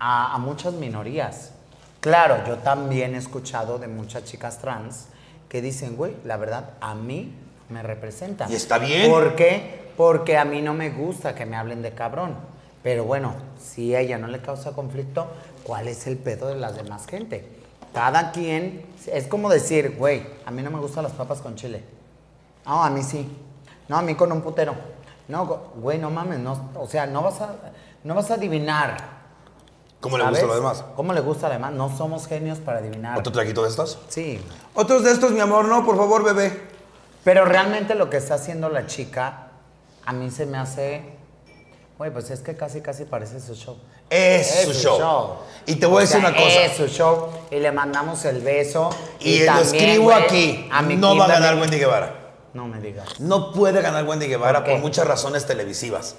a, 0.00 0.34
a 0.34 0.38
muchas 0.38 0.74
minorías. 0.74 1.52
Claro, 2.00 2.44
yo 2.46 2.56
también 2.56 3.14
he 3.14 3.18
escuchado 3.18 3.78
de 3.78 3.86
muchas 3.86 4.24
chicas 4.24 4.58
trans 4.58 5.06
que 5.48 5.62
dicen, 5.62 5.96
güey, 5.96 6.16
la 6.24 6.36
verdad, 6.36 6.70
a 6.80 6.94
mí 6.96 7.32
me 7.68 7.82
representa. 7.84 8.46
Y 8.50 8.54
está 8.54 8.78
bien. 8.78 9.10
¿Por 9.10 9.36
qué? 9.36 9.92
Porque 9.96 10.36
a 10.36 10.44
mí 10.44 10.60
no 10.60 10.74
me 10.74 10.90
gusta 10.90 11.36
que 11.36 11.46
me 11.46 11.56
hablen 11.56 11.82
de 11.82 11.92
cabrón. 11.92 12.34
Pero 12.82 13.04
bueno, 13.04 13.34
si 13.60 13.94
a 13.94 14.00
ella 14.00 14.18
no 14.18 14.26
le 14.26 14.40
causa 14.40 14.72
conflicto, 14.72 15.28
¿cuál 15.62 15.86
es 15.86 16.06
el 16.08 16.16
pedo 16.16 16.48
de 16.48 16.56
las 16.56 16.76
demás 16.76 17.06
gente? 17.06 17.48
Cada 17.94 18.32
quien, 18.32 18.84
es 19.06 19.26
como 19.28 19.48
decir, 19.48 19.96
güey, 19.96 20.26
a 20.44 20.50
mí 20.50 20.62
no 20.62 20.70
me 20.70 20.80
gustan 20.80 21.04
las 21.04 21.12
papas 21.12 21.40
con 21.40 21.54
chile. 21.54 21.95
No, 22.66 22.82
a 22.82 22.90
mí 22.90 23.02
sí. 23.02 23.28
No, 23.88 23.96
a 23.96 24.02
mí 24.02 24.14
con 24.14 24.32
un 24.32 24.42
putero. 24.42 24.74
No, 25.28 25.46
güey, 25.76 25.98
no 25.98 26.10
mames, 26.10 26.38
no, 26.38 26.70
o 26.76 26.86
sea, 26.86 27.06
no 27.06 27.22
vas 27.22 27.40
a, 27.40 27.54
no 28.04 28.14
vas 28.14 28.30
a 28.30 28.34
adivinar. 28.34 29.16
¿Cómo 30.00 30.18
le 30.18 30.24
gusta 30.24 30.40
¿sabes? 30.40 30.54
lo 30.54 30.62
demás? 30.62 30.84
¿Cómo 30.94 31.12
le 31.12 31.20
gusta 31.20 31.46
a 31.46 31.48
los 31.50 31.58
demás? 31.58 31.72
No 31.72 31.96
somos 31.96 32.26
genios 32.26 32.58
para 32.58 32.78
adivinar. 32.78 33.18
¿Otro 33.18 33.32
traguito 33.32 33.62
de 33.62 33.70
estos? 33.70 33.98
Sí. 34.08 34.40
Otros 34.74 35.02
de 35.02 35.10
estos, 35.10 35.32
mi 35.32 35.40
amor, 35.40 35.64
no, 35.64 35.84
por 35.84 35.96
favor, 35.96 36.22
bebé. 36.22 36.60
Pero 37.24 37.44
realmente 37.44 37.94
lo 37.94 38.08
que 38.08 38.18
está 38.18 38.34
haciendo 38.34 38.68
la 38.68 38.86
chica, 38.86 39.48
a 40.04 40.12
mí 40.12 40.30
se 40.30 40.46
me 40.46 40.58
hace. 40.58 41.16
Güey, 41.98 42.12
pues 42.12 42.30
es 42.30 42.40
que 42.40 42.56
casi, 42.56 42.82
casi 42.82 43.04
parece 43.04 43.40
su 43.40 43.54
show. 43.54 43.78
Es, 44.10 44.64
su 44.64 44.72
show. 44.74 45.38
Y 45.64 45.76
te 45.76 45.86
voy 45.86 45.98
a 45.98 46.00
decir 46.02 46.18
una 46.18 46.32
cosa. 46.32 46.46
Es 46.46 46.76
su 46.76 46.86
show. 46.86 47.30
Y 47.50 47.56
le 47.56 47.72
mandamos 47.72 48.24
el 48.26 48.42
beso. 48.42 48.90
Y, 49.18 49.40
lo 49.40 49.46
también, 49.46 49.74
escribo 49.74 50.04
güey, 50.04 50.22
aquí. 50.22 50.68
a 50.70 50.82
mi 50.82 50.96
No 50.96 51.16
va 51.16 51.24
a 51.24 51.28
ganar 51.28 51.56
Wendy 51.56 51.78
Guevara. 51.78 52.25
No 52.56 52.66
me 52.66 52.80
digas. 52.80 53.20
No 53.20 53.52
puede 53.52 53.82
ganar 53.82 54.04
Wendy 54.06 54.28
Guevara 54.28 54.64
¿Por 54.64 54.72
por, 54.72 54.80
muchas 54.80 55.06
razones 55.06 55.46
televisivas. 55.46 56.14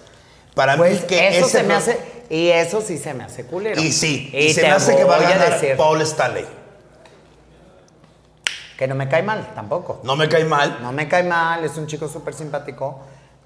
Para 0.54 0.78
Pues 0.78 1.02
mí 1.02 1.08
que 1.08 1.30
eso 1.30 1.48
ese 1.48 1.58
se 1.58 1.64
me 1.64 1.74
hace. 1.74 2.00
Y 2.30 2.50
eso 2.50 2.80
sí 2.80 3.00
se 3.00 3.16
me 3.16 3.24
hace 3.24 3.46
culero. 3.46 3.82
Y 3.82 3.92
sí, 3.92 4.30
y, 4.32 4.54
se 4.54 4.62
me 4.62 4.70
hace 4.70 4.96
que 4.96 5.04
va 5.04 5.16
a 5.16 5.20
ganar 5.20 5.54
decir 5.54 5.76
Paul 5.76 6.00
Stanley. 6.02 6.46
Que 8.78 8.88
no 8.88 8.94
me 8.94 9.10
cae 9.10 9.24
mal 9.24 9.52
tampoco. 9.56 10.00
No 10.04 10.16
me 10.16 10.30
cae 10.30 10.46
mal. 10.46 10.78
No 10.84 10.92
me 10.92 11.08
cae 11.08 11.24
mal, 11.24 11.64
es 11.64 11.76
un 11.76 11.88
chico 11.88 12.08
súper 12.08 12.36
simpático. 12.36 13.02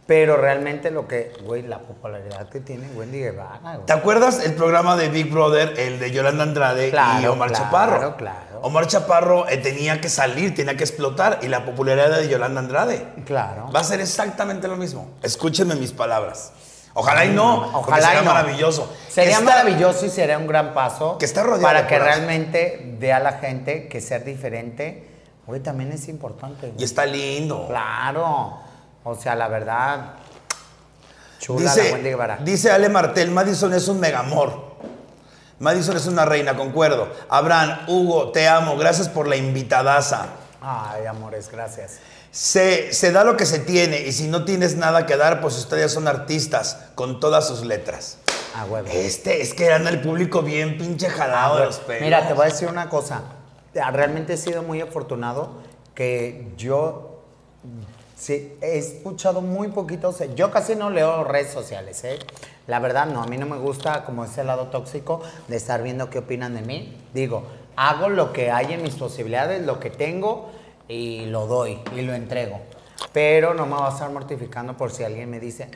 Pero 0.07 0.35
realmente 0.35 0.91
lo 0.91 1.07
que, 1.07 1.31
güey, 1.45 1.61
la 1.61 1.79
popularidad 1.79 2.49
que 2.49 2.59
tiene 2.59 2.87
Wendy 2.95 3.19
Guevara, 3.19 3.59
güey. 3.75 3.85
¿Te 3.85 3.93
acuerdas 3.93 4.43
el 4.43 4.53
programa 4.55 4.97
de 4.97 5.09
Big 5.09 5.29
Brother, 5.31 5.79
el 5.79 5.99
de 5.99 6.11
Yolanda 6.11 6.43
Andrade 6.43 6.87
y 6.87 6.91
Claro, 6.91 7.33
Omar 7.33 7.49
claro, 7.49 7.63
Chaparro? 7.65 8.17
claro. 8.17 8.59
Omar 8.63 8.87
Chaparro 8.87 9.47
eh, 9.47 9.57
tenía 9.57 10.01
que 10.01 10.09
salir, 10.09 10.53
tenía 10.53 10.75
que 10.75 10.83
explotar 10.83 11.39
y 11.43 11.47
la 11.47 11.65
popularidad 11.65 12.17
de 12.17 12.27
Yolanda 12.27 12.59
Andrade. 12.59 13.05
Claro. 13.25 13.69
Va 13.73 13.79
a 13.79 13.83
ser 13.83 14.01
exactamente 14.01 14.67
lo 14.67 14.75
mismo. 14.75 15.07
Escúchenme 15.21 15.75
mis 15.75 15.91
palabras. 15.93 16.51
Ojalá 16.93 17.23
y 17.23 17.29
no, 17.29 17.69
porque 17.71 17.91
Ojalá 17.91 18.07
sería 18.07 18.21
y 18.21 18.25
no. 18.25 18.33
maravilloso. 18.33 18.93
Sería 19.07 19.39
maravilloso 19.39 20.05
y 20.05 20.09
sería 20.09 20.37
un 20.37 20.47
gran 20.47 20.73
paso. 20.73 21.17
Que 21.19 21.25
esté 21.25 21.41
rodeado 21.41 21.61
Para 21.61 21.87
que 21.87 21.97
realmente 21.97 22.95
vea 22.99 23.19
la 23.19 23.33
gente 23.33 23.87
que 23.87 24.01
ser 24.01 24.25
diferente, 24.25 25.07
güey, 25.47 25.61
también 25.61 25.91
es 25.93 26.09
importante. 26.09 26.67
güey. 26.67 26.81
Y 26.81 26.83
está 26.83 27.05
lindo. 27.05 27.65
Claro. 27.67 28.57
O 29.03 29.15
sea, 29.15 29.35
la 29.35 29.47
verdad. 29.47 30.13
Chula 31.39 31.73
la 31.75 31.81
Wendy 31.81 31.97
Dice, 31.97 32.09
Guevara. 32.09 32.37
dice 32.37 32.71
Ale 32.71 32.89
Martel, 32.89 33.31
Madison 33.31 33.73
es 33.73 33.87
un 33.87 33.99
megamor. 33.99 34.71
Madison 35.59 35.95
es 35.97 36.07
una 36.07 36.25
reina, 36.25 36.55
concuerdo. 36.55 37.07
Abraham, 37.29 37.85
Hugo, 37.87 38.31
te 38.31 38.47
amo, 38.47 38.77
gracias 38.77 39.09
por 39.09 39.27
la 39.27 39.35
invitadaza. 39.35 40.27
Ay, 40.61 41.05
amores, 41.05 41.49
gracias. 41.51 41.99
Se, 42.31 42.93
se 42.93 43.11
da 43.11 43.23
lo 43.23 43.37
que 43.37 43.45
se 43.45 43.59
tiene 43.59 44.01
y 44.01 44.11
si 44.11 44.27
no 44.27 44.45
tienes 44.45 44.75
nada 44.75 45.05
que 45.05 45.17
dar, 45.17 45.41
pues 45.41 45.57
ustedes 45.57 45.91
son 45.91 46.07
artistas 46.07 46.77
con 46.95 47.19
todas 47.19 47.47
sus 47.47 47.65
letras. 47.65 48.17
A 48.55 48.65
huevo. 48.65 48.87
Este, 48.91 49.41
es 49.41 49.53
que 49.53 49.71
anda 49.71 49.89
el 49.89 50.01
público 50.01 50.41
bien 50.41 50.77
pinche 50.77 51.09
jalado 51.09 51.57
de 51.57 51.65
los 51.65 51.77
pelos. 51.79 52.01
Mira, 52.03 52.27
te 52.27 52.33
voy 52.33 52.43
a 52.43 52.49
decir 52.49 52.67
una 52.67 52.89
cosa. 52.89 53.21
Realmente 53.73 54.33
he 54.33 54.37
sido 54.37 54.63
muy 54.63 54.81
afortunado 54.81 55.61
que 55.95 56.51
yo 56.57 57.10
sí, 58.21 58.55
he 58.61 58.77
escuchado 58.77 59.41
muy 59.41 59.69
poquitos. 59.69 60.21
Yo 60.35 60.51
casi 60.51 60.75
no 60.75 60.91
leo 60.91 61.23
redes 61.23 61.51
sociales, 61.51 62.03
¿eh? 62.03 62.19
La 62.67 62.79
verdad, 62.79 63.07
no. 63.07 63.23
A 63.23 63.25
mí 63.25 63.37
no 63.37 63.47
me 63.47 63.57
gusta 63.57 64.05
como 64.05 64.23
ese 64.23 64.43
lado 64.43 64.67
tóxico 64.67 65.21
de 65.47 65.57
estar 65.57 65.81
viendo 65.81 66.09
qué 66.11 66.19
opinan 66.19 66.53
de 66.53 66.61
mí. 66.61 66.95
Digo, 67.13 67.43
hago 67.75 68.09
lo 68.09 68.31
que 68.31 68.51
hay 68.51 68.73
en 68.73 68.83
mis 68.83 68.93
posibilidades, 68.93 69.65
lo 69.65 69.79
que 69.79 69.89
tengo 69.89 70.51
y 70.87 71.25
lo 71.25 71.47
doy 71.47 71.79
y 71.95 72.01
lo 72.01 72.13
entrego. 72.13 72.59
Pero 73.11 73.55
no 73.55 73.65
me 73.65 73.75
voy 73.75 73.85
a 73.87 73.89
estar 73.89 74.11
mortificando 74.11 74.77
por 74.77 74.91
si 74.91 75.03
alguien 75.03 75.29
me 75.29 75.39
dice, 75.39 75.71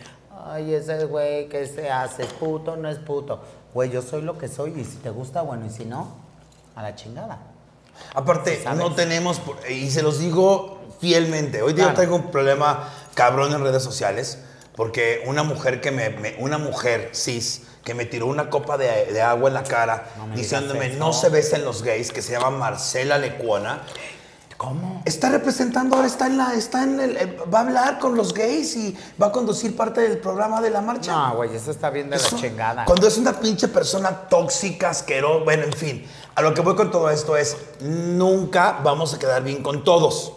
ay, 0.46 0.76
ese 0.76 1.06
güey 1.06 1.50
que 1.50 1.66
se 1.66 1.90
hace, 1.90 2.24
¿es 2.24 2.34
puto 2.34 2.78
no 2.78 2.90
es 2.90 3.00
puto. 3.00 3.42
Güey, 3.74 3.90
yo 3.90 4.04
soy 4.04 4.22
lo 4.22 4.38
que 4.38 4.48
soy 4.48 4.80
y 4.80 4.84
si 4.86 4.98
te 4.98 5.10
gusta, 5.10 5.42
bueno, 5.42 5.66
y 5.66 5.72
si 5.72 5.86
no, 5.86 6.10
a 6.76 6.84
la 6.84 6.96
chingada. 6.96 7.40
Aparte, 8.14 8.62
¿Sabes? 8.62 8.80
no 8.80 8.94
tenemos, 8.94 9.42
y 9.70 9.90
se 9.90 10.04
los 10.04 10.20
digo 10.20 10.75
fielmente, 11.00 11.62
hoy 11.62 11.74
día 11.74 11.86
Claro. 11.86 12.00
tengo 12.02 12.16
un 12.16 12.32
problema 12.32 12.90
cabrón 13.14 13.54
en 13.54 13.62
redes 13.64 13.84
sociales, 13.84 14.38
porque 14.76 15.24
una 15.28 15.44
mujer 15.44 15.82
que 15.82 15.92
me, 15.92 16.10
me- 16.10 16.36
una 16.40 16.58
mujer 16.58 17.12
cis, 17.14 17.62
que 17.84 17.94
me 17.94 18.06
tiró 18.06 18.26
una 18.28 18.50
copa 18.50 18.78
de, 18.78 19.06
de 19.14 19.22
agua 19.22 19.48
en 19.50 19.54
la 19.54 19.64
cara, 19.64 20.08
No 20.18 20.36
diciéndome, 20.36 20.90
no 20.90 21.14
se 21.14 21.30
besen 21.30 21.64
los 21.64 21.84
gays, 21.84 22.12
que 22.12 22.22
se 22.22 22.32
llama 22.34 22.50
Marcela 22.50 23.18
Lecuona, 23.18 23.84
¿Cómo? 24.58 25.02
está 25.06 25.30
representando, 25.30 25.96
ahora 25.98 26.08
está 26.08 26.28
en 26.28 26.38
la, 26.38 26.54
está 26.56 26.84
en 26.84 27.00
el, 27.00 27.18
eh, 27.18 27.38
va 27.54 27.60
a 27.60 27.62
hablar 27.64 28.00
con 28.00 28.16
los 28.16 28.34
gays 28.34 28.76
y 28.78 28.98
va 29.22 29.28
a 29.28 29.32
conducir 29.32 29.76
parte 29.76 30.00
del 30.02 30.18
programa 30.18 30.62
de 30.62 30.70
la 30.70 30.80
marcha. 30.82 31.12
No, 31.12 31.36
güey, 31.36 31.54
eso 31.56 31.72
está 31.72 31.90
bien 31.90 32.10
de 32.10 32.16
Eso- 32.16 32.36
la 32.38 32.42
chingada. 32.42 32.86
Cuando 32.86 33.06
es 33.08 33.18
una 33.18 33.34
pinche 33.40 33.68
persona 33.68 34.12
tóxica, 34.30 34.90
asquerosa, 34.92 35.44
bueno, 35.44 35.64
en 35.64 35.74
fin. 35.74 36.08
A 36.36 36.42
lo 36.42 36.54
que 36.54 36.62
voy 36.62 36.76
con 36.76 36.90
todo 36.90 37.10
esto 37.10 37.36
es, 37.38 37.56
nunca 37.82 38.80
vamos 38.84 39.14
a 39.14 39.20
quedar 39.20 39.44
bien 39.44 39.62
con 39.62 39.84
todos. 39.84 40.32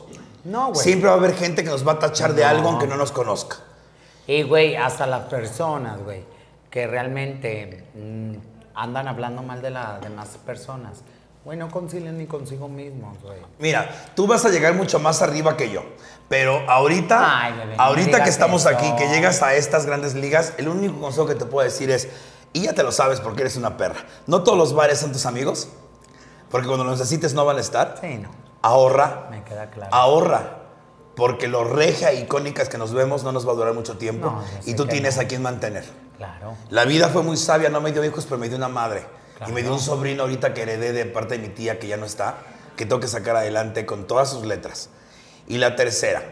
No, 0.48 0.72
güey. 0.72 0.82
Siempre 0.84 1.08
va 1.08 1.14
a 1.14 1.18
haber 1.18 1.34
gente 1.34 1.62
que 1.62 1.70
nos 1.70 1.86
va 1.86 1.92
a 1.92 1.98
tachar 1.98 2.34
de 2.34 2.42
No. 2.42 2.48
algo 2.48 2.68
aunque 2.70 2.86
no 2.86 2.96
nos 2.96 3.12
conozca. 3.12 3.56
Y, 4.26 4.42
güey, 4.42 4.76
hasta 4.76 5.06
las 5.06 5.22
personas, 5.26 6.02
güey, 6.02 6.24
que 6.70 6.86
realmente 6.86 7.84
mm, 7.94 8.34
andan 8.74 9.08
hablando 9.08 9.42
mal 9.42 9.62
de 9.62 9.70
las 9.70 10.00
demás 10.02 10.28
personas, 10.44 10.98
güey, 11.44 11.56
no 11.58 11.70
concilian 11.70 12.18
ni 12.18 12.26
consigo 12.26 12.68
mismos, 12.68 13.16
güey. 13.22 13.38
Mira, 13.58 13.90
tú 14.14 14.26
vas 14.26 14.44
a 14.44 14.50
llegar 14.50 14.74
mucho 14.74 14.98
más 14.98 15.22
arriba 15.22 15.56
que 15.56 15.70
yo. 15.70 15.82
Pero 16.28 16.58
ahorita, 16.68 17.42
Ay, 17.42 17.54
bebé, 17.54 17.74
ahorita 17.78 18.22
que 18.22 18.28
estamos 18.28 18.62
eso. 18.66 18.70
aquí, 18.76 18.90
que 18.96 19.08
llegas 19.08 19.42
a 19.42 19.54
estas 19.54 19.86
grandes 19.86 20.14
ligas, 20.14 20.52
el 20.58 20.68
único 20.68 21.00
consejo 21.00 21.26
que 21.26 21.34
te 21.34 21.46
puedo 21.46 21.64
decir 21.64 21.90
es, 21.90 22.08
y 22.52 22.62
ya 22.64 22.74
te 22.74 22.82
lo 22.82 22.92
sabes 22.92 23.20
porque 23.20 23.40
eres 23.42 23.56
una 23.56 23.78
perra, 23.78 24.00
no 24.26 24.42
todos 24.42 24.58
los 24.58 24.74
bares 24.74 24.98
son 24.98 25.12
tus 25.12 25.24
amigos, 25.24 25.68
porque 26.50 26.66
cuando 26.66 26.84
los 26.84 26.98
necesites 26.98 27.32
no 27.32 27.46
van 27.46 27.56
a 27.56 27.60
estar. 27.60 27.96
Sí, 28.02 28.18
no, 28.18 28.28
Ahorra, 28.62 29.28
me 29.30 29.44
queda 29.44 29.70
claro. 29.70 29.94
ahorra. 29.94 30.54
Porque 31.14 31.48
lo 31.48 31.64
regia 31.64 32.12
icónicas 32.12 32.68
que 32.68 32.78
nos 32.78 32.92
vemos 32.94 33.24
no 33.24 33.32
nos 33.32 33.46
va 33.46 33.50
a 33.50 33.54
durar 33.56 33.74
mucho 33.74 33.98
tiempo. 33.98 34.30
No, 34.30 34.44
y 34.66 34.74
tú 34.74 34.86
tienes 34.86 35.16
no. 35.16 35.22
a 35.22 35.24
quien 35.24 35.42
mantener. 35.42 35.84
Claro. 36.16 36.54
La 36.70 36.84
vida 36.84 37.08
fue 37.08 37.24
muy 37.24 37.36
sabia, 37.36 37.70
no 37.70 37.80
me 37.80 37.90
dio 37.90 38.04
hijos, 38.04 38.24
pero 38.24 38.38
me 38.38 38.48
dio 38.48 38.56
una 38.56 38.68
madre. 38.68 39.04
Claro. 39.36 39.50
Y 39.50 39.54
me 39.54 39.62
dio 39.62 39.72
un 39.72 39.80
sobrino 39.80 40.22
ahorita 40.22 40.54
que 40.54 40.62
heredé 40.62 40.92
de 40.92 41.06
parte 41.06 41.36
de 41.36 41.40
mi 41.40 41.52
tía, 41.52 41.80
que 41.80 41.88
ya 41.88 41.96
no 41.96 42.06
está, 42.06 42.36
que 42.76 42.86
tengo 42.86 43.00
que 43.00 43.08
sacar 43.08 43.34
adelante 43.34 43.84
con 43.84 44.06
todas 44.06 44.30
sus 44.30 44.44
letras. 44.44 44.90
Y 45.48 45.58
la 45.58 45.74
tercera, 45.74 46.22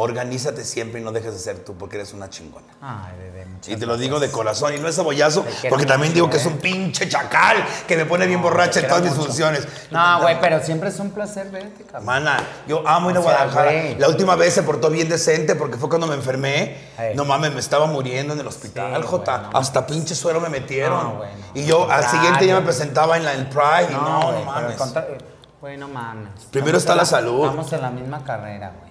organízate 0.00 0.64
siempre 0.64 1.00
y 1.00 1.04
no 1.04 1.10
dejes 1.10 1.32
de 1.32 1.40
ser 1.40 1.64
tú, 1.64 1.74
porque 1.76 1.96
eres 1.96 2.12
una 2.14 2.30
chingona. 2.30 2.68
Ay, 2.80 3.14
bebé, 3.18 3.46
muchas 3.46 3.68
Y 3.68 3.76
te 3.76 3.84
lo 3.84 3.96
digo 3.96 4.20
de 4.20 4.30
corazón, 4.30 4.72
y 4.72 4.78
no 4.78 4.86
es 4.86 4.94
quiero 4.94 5.70
porque 5.70 5.86
también 5.86 6.12
mucho, 6.12 6.14
digo 6.14 6.30
que 6.30 6.36
¿eh? 6.36 6.40
es 6.40 6.46
un 6.46 6.58
pinche 6.58 7.08
chacal 7.08 7.56
que 7.84 7.96
me 7.96 8.04
pone 8.06 8.28
bien 8.28 8.40
borracha 8.40 8.78
en 8.78 8.86
todas 8.86 9.02
mis 9.02 9.12
funciones. 9.14 9.66
No, 9.90 10.20
güey, 10.20 10.40
pero 10.40 10.62
siempre 10.62 10.90
es 10.90 11.00
un 11.00 11.10
placer 11.10 11.50
verte, 11.50 11.82
cabrón. 11.82 12.06
Mana, 12.06 12.38
yo 12.68 12.86
amo 12.86 13.10
ir 13.10 13.16
a 13.16 13.20
Guadalajara. 13.20 13.72
La 13.98 14.08
última 14.08 14.36
vez 14.36 14.54
se 14.54 14.62
portó 14.62 14.88
bien 14.88 15.08
decente 15.08 15.56
porque 15.56 15.76
fue 15.78 15.88
cuando 15.88 16.06
me 16.06 16.14
enfermé. 16.14 16.76
No 17.16 17.24
mames, 17.24 17.52
me 17.52 17.58
estaba 17.60 17.86
muriendo 17.86 18.34
en 18.34 18.40
el 18.40 18.46
hospital, 18.46 19.02
Sí, 19.02 19.08
Jota. 19.08 19.48
no 19.52 19.58
Hasta 19.58 19.84
pinche 19.84 20.14
suero 20.14 20.40
me 20.40 20.48
metieron. 20.48 21.02
No, 21.02 21.14
no. 21.14 21.24
Y 21.54 21.64
yo 21.66 21.90
Al 21.90 22.04
siguiente 22.04 22.44
día 22.44 22.54
me 22.54 22.62
presentaba 22.64 23.16
en 23.16 23.24
la 23.24 23.34
en 23.34 23.50
Pride. 23.50 23.88
y 23.90 23.94
no, 23.94 24.30
no, 24.32 24.44
mames. 24.44 24.76
contrario, 24.76 25.18
Güey, 25.60 25.76
no 25.76 25.88
mames. 25.88 26.28
Primero 26.52 26.78
Estamos 26.78 26.82
está 26.82 26.92
en 26.92 26.98
la 26.98 27.04
salud. 27.04 27.44
Estamos 27.46 27.72
en 27.72 27.82
la 27.82 27.90
misma 27.90 28.22
carrera, 28.22 28.72
güey. 28.78 28.87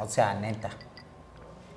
O 0.00 0.08
sea, 0.08 0.34
neta. 0.34 0.70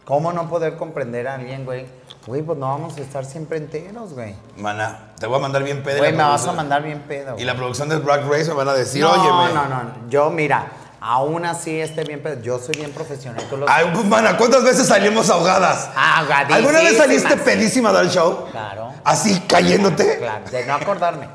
¿Cómo 0.05 0.33
no 0.33 0.49
poder 0.49 0.75
comprender 0.75 1.27
a 1.27 1.35
alguien, 1.35 1.65
güey? 1.65 1.85
Güey, 2.25 2.41
pues 2.41 2.57
no 2.57 2.67
vamos 2.67 2.97
a 2.97 3.01
estar 3.01 3.25
siempre 3.25 3.57
enteros, 3.57 4.13
güey. 4.13 4.35
Mana, 4.57 5.13
te 5.19 5.27
voy 5.27 5.37
a 5.37 5.41
mandar 5.41 5.63
bien 5.63 5.83
pedo. 5.83 5.99
Güey, 5.99 6.11
me 6.11 6.23
vas 6.23 6.45
a 6.45 6.51
mandar 6.51 6.83
bien 6.83 7.01
pedo. 7.01 7.31
Y 7.31 7.33
güey. 7.33 7.45
la 7.45 7.55
producción 7.55 7.89
del 7.89 7.99
Black 7.99 8.25
Race 8.29 8.45
me 8.45 8.53
van 8.53 8.69
a 8.69 8.73
decir, 8.73 9.01
no, 9.01 9.11
oye, 9.11 9.53
no, 9.53 9.67
no. 9.67 10.09
Yo, 10.09 10.29
mira, 10.29 10.67
aún 10.99 11.45
así 11.45 11.79
esté 11.79 12.03
bien, 12.03 12.21
pero 12.21 12.41
yo 12.41 12.59
soy 12.59 12.75
bien 12.75 12.91
profesional. 12.91 13.43
Tú 13.49 13.57
lo 13.57 13.69
Ay, 13.69 13.89
pues, 13.93 14.05
mana, 14.05 14.37
¿cuántas 14.37 14.63
veces 14.63 14.87
salimos 14.87 15.29
ahogadas? 15.29 15.89
Ahogadísimas. 15.95 16.57
¿Alguna 16.57 16.79
vez 16.79 16.97
saliste 16.97 17.37
pedísima 17.37 17.91
del 17.93 18.09
show? 18.09 18.47
Claro. 18.51 18.91
¿Así 19.05 19.39
cayéndote? 19.41 20.17
Claro, 20.17 20.49
de 20.49 20.65
no 20.65 20.73
acordarme. 20.75 21.27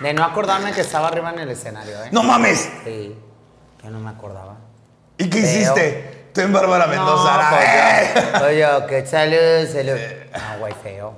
De 0.00 0.14
no 0.14 0.24
acordarme 0.24 0.72
que 0.72 0.80
estaba 0.82 1.08
arriba 1.08 1.30
en 1.32 1.40
el 1.40 1.50
escenario, 1.50 2.02
¿eh? 2.04 2.08
¡No 2.12 2.22
mames! 2.22 2.70
Sí, 2.84 3.14
que 3.80 3.88
no 3.88 3.98
me 3.98 4.10
acordaba. 4.10 4.56
¿Y 5.18 5.28
qué 5.28 5.38
hiciste? 5.40 6.19
En 6.42 6.52
Bárbara 6.52 6.86
Mendoza. 6.86 7.42
No, 7.42 7.56
pues 7.56 8.28
pues 8.40 8.58
yo, 8.58 8.86
que 8.86 9.06
salud, 9.06 9.68
salud. 9.72 10.00
Ah, 10.32 10.56
güey, 10.58 10.72
feo. 10.74 11.12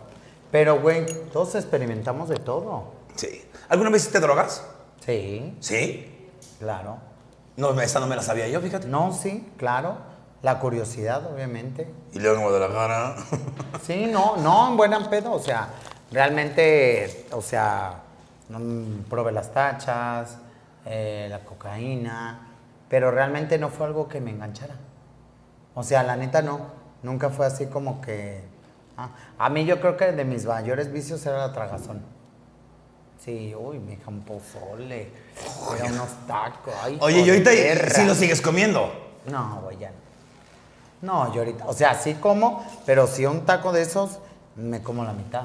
Pero, 0.51 0.81
güey, 0.81 1.07
todos 1.33 1.55
experimentamos 1.55 2.29
de 2.29 2.37
todo. 2.37 2.93
Sí. 3.17 3.45
¿Alguna 3.69 3.91
vez 3.91 4.03
hiciste 4.03 4.21
drogas? 4.21 4.65
Sí, 5.05 5.57
Sí. 5.61 6.31
claro. 6.59 6.99
No, 7.57 7.79
esa 7.81 8.01
no 8.01 8.07
me 8.07 8.17
la 8.17 8.23
sabía 8.23 8.49
yo, 8.49 8.61
fíjate. 8.61 8.87
No, 8.87 9.13
sí, 9.13 9.53
claro. 9.57 9.97
La 10.43 10.59
curiosidad, 10.59 11.25
obviamente. 11.33 11.93
Y 12.13 12.19
luego 12.19 12.59
la 12.59 12.69
cara. 12.69 13.15
Sí, 13.87 14.07
no, 14.07 14.37
no, 14.39 14.69
en 14.69 14.77
buen 14.77 14.93
pedo. 15.11 15.33
O 15.33 15.39
sea, 15.41 15.69
realmente, 16.11 17.27
o 17.33 17.43
sea, 17.43 17.95
probé 19.09 19.33
las 19.33 19.53
tachas, 19.53 20.37
eh, 20.87 21.27
la 21.31 21.41
cocaína, 21.41 22.49
pero 22.89 23.11
realmente 23.11 23.59
no 23.59 23.69
fue 23.71 23.87
algo 23.87 24.09
que 24.09 24.21
me 24.21 24.31
enganchara. 24.31 24.75
O 25.75 25.83
sea, 25.83 26.03
la 26.03 26.17
neta 26.17 26.43
no. 26.43 26.61
Nunca 27.03 27.31
fue 27.31 27.47
así 27.47 27.67
como 27.67 28.01
que. 28.01 28.43
ah, 28.97 29.11
A 29.39 29.49
mí 29.49 29.65
yo 29.65 29.81
creo 29.81 29.97
que 29.97 30.13
de 30.13 30.25
mis 30.25 30.45
mayores 30.45 30.93
vicios 30.93 31.25
era 31.27 31.39
la 31.39 31.53
tragazón. 31.53 32.03
Sí, 33.25 33.55
uy, 33.57 33.79
mi 33.79 33.93
hija, 33.95 34.09
un 34.09 34.23
pozole. 34.23 35.11
Era 35.77 35.87
unos 35.93 36.09
tacos. 36.27 36.75
ay, 36.83 36.99
Oye, 37.01 37.21
¿y 37.21 37.31
ahorita 37.31 37.51
sí 37.95 38.05
lo 38.05 38.15
sigues 38.15 38.41
comiendo? 38.41 38.93
No, 39.31 39.61
güey, 39.63 39.79
ya 39.79 39.91
no. 39.91 40.03
No, 41.03 41.33
yo 41.35 41.41
ahorita, 41.41 41.65
o 41.67 41.73
sea, 41.73 41.95
sí 41.95 42.15
como, 42.15 42.65
pero 42.87 43.07
si 43.09 43.27
un 43.27 43.45
taco 43.45 43.73
de 43.73 43.83
esos, 43.83 44.19
me 44.55 44.83
como 44.83 45.05
la 45.05 45.13
mitad. 45.13 45.45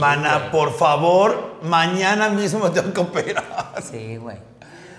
Mana, 0.00 0.50
por 0.50 0.72
favor, 0.76 1.54
mañana 1.62 2.28
mismo 2.28 2.60
me 2.64 2.70
tengo 2.70 2.92
que 2.92 3.00
operar. 3.00 3.74
Sí, 3.82 4.16
güey. 4.16 4.36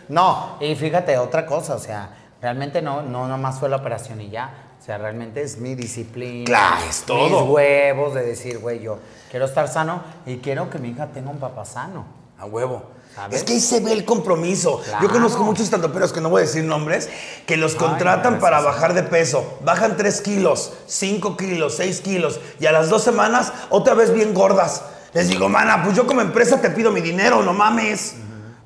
No, 0.08 0.58
y 0.60 0.74
fíjate, 0.76 1.18
otra 1.18 1.46
cosa, 1.46 1.76
o 1.76 1.80
sea, 1.80 2.10
realmente 2.42 2.82
no, 2.82 3.02
no 3.02 3.28
nomás 3.28 3.60
fue 3.60 3.70
la 3.70 3.78
operación 3.78 4.22
y 4.22 4.30
ya. 4.30 4.66
O 4.80 4.84
sea, 4.84 4.98
realmente 4.98 5.42
es 5.42 5.58
mi 5.58 5.76
disciplina. 5.76 6.46
Claro, 6.46 6.86
es 6.90 7.02
todo. 7.04 7.42
Mis 7.42 7.50
huevos 7.50 8.14
de 8.14 8.24
decir, 8.26 8.60
güey, 8.60 8.80
yo 8.80 8.98
quiero 9.30 9.46
estar 9.46 9.68
sano 9.68 10.02
y 10.26 10.38
quiero 10.38 10.70
que 10.70 10.80
mi 10.80 10.90
hija 10.90 11.08
tenga 11.08 11.30
un 11.30 11.40
papá 11.40 11.66
sano. 11.66 12.06
A 12.38 12.46
huevo. 12.46 12.84
¿Sabes? 13.14 13.40
Es 13.40 13.44
que 13.44 13.54
ahí 13.54 13.60
se 13.60 13.82
ve 13.82 13.92
el 13.92 14.06
compromiso. 14.06 14.82
Claro. 14.86 15.06
Yo 15.06 15.12
conozco 15.12 15.44
muchos 15.44 15.66
estandoperos 15.66 16.14
que 16.14 16.22
no 16.22 16.30
voy 16.30 16.44
a 16.44 16.46
decir 16.46 16.64
nombres, 16.64 17.10
que 17.46 17.58
los 17.58 17.76
contratan 17.76 18.40
para 18.40 18.62
bajar 18.62 18.94
de 18.94 19.04
peso. 19.04 19.60
Bajan 19.66 19.98
3 19.98 20.22
kilos, 20.22 20.74
5 20.88 21.36
kilos, 21.36 21.76
6 21.76 22.02
kilos 22.02 22.40
y 22.60 22.68
a 22.68 22.72
las 22.72 22.90
dos 22.90 23.04
semanas 23.04 23.52
otra 23.70 23.96
vez 23.96 24.14
bien 24.14 24.34
gordas. 24.34 24.84
Les 25.14 25.28
digo, 25.28 25.50
mana, 25.50 25.84
pues 25.84 25.98
yo 25.98 26.08
como 26.08 26.22
empresa 26.22 26.62
te 26.62 26.70
pido 26.70 26.92
mi 26.92 27.02
dinero, 27.02 27.42
no 27.42 27.52
mames. 27.52 28.16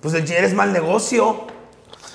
Pues 0.02 0.14
eres 0.14 0.54
mal 0.54 0.74
negocio. 0.74 1.48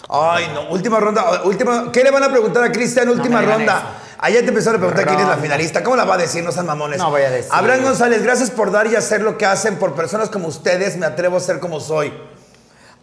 Ay, 0.09 0.51
no, 0.55 0.71
última 0.71 0.99
ronda, 1.01 1.43
última. 1.45 1.93
¿Qué 1.93 2.03
le 2.03 2.11
van 2.11 2.23
a 2.23 2.31
preguntar 2.31 2.65
a 2.65 2.73
Cristian? 2.73 3.09
Última 3.09 3.41
digan 3.41 3.59
ronda. 3.59 3.99
Allá 4.21 4.41
te 4.41 4.49
empezaron 4.49 4.77
a 4.77 4.79
preguntar 4.81 5.07
quién 5.07 5.21
es 5.21 5.27
la 5.27 5.33
Ronda. 5.35 5.43
finalista. 5.43 5.85
¿Cómo 5.85 5.95
la 5.97 6.05
va 6.05 6.15
a 6.15 6.19
decir? 6.19 6.43
No 6.43 6.51
sean 6.51 6.67
mamones. 6.67 6.99
No 6.99 7.11
voy 7.11 7.23
a 7.23 7.31
decir. 7.31 7.51
Abraham 7.55 7.83
González, 7.85 8.23
gracias 8.23 8.51
por 8.51 8.73
dar 8.73 8.87
y 8.89 8.97
hacer 8.97 9.21
lo 9.23 9.39
que 9.39 9.47
hacen 9.47 9.77
por 9.77 9.95
personas 9.95 10.29
como 10.29 10.49
ustedes. 10.49 10.97
Me 10.97 11.07
atrevo 11.07 11.37
a 11.37 11.41
ser 11.41 11.61
como 11.61 11.79
soy. 11.79 12.13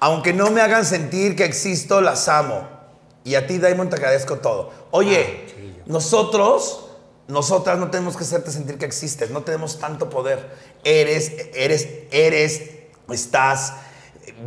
Aunque 0.01 0.33
no 0.33 0.51
me 0.51 0.59
hagan 0.59 0.83
sentir 0.83 1.37
que 1.37 1.45
existo, 1.45 2.01
las 2.01 2.27
amo. 2.27 2.67
Y 3.23 3.35
a 3.35 3.47
ti, 3.47 3.59
Diamond, 3.59 3.89
te 3.91 3.95
agradezco 3.95 4.37
todo. 4.39 4.71
Oye, 4.91 5.45
Ah, 5.47 5.81
nosotros, 5.85 6.87
nosotras 7.27 7.77
no 7.79 7.89
tenemos 7.91 8.17
que 8.17 8.23
hacerte 8.23 8.51
sentir 8.51 8.77
que 8.77 8.85
existes. 8.85 9.29
No 9.29 9.43
tenemos 9.43 9.79
tanto 9.79 10.09
poder. 10.09 10.49
Eres, 10.83 11.31
eres, 11.53 11.87
eres, 12.11 12.61
estás, 13.09 13.73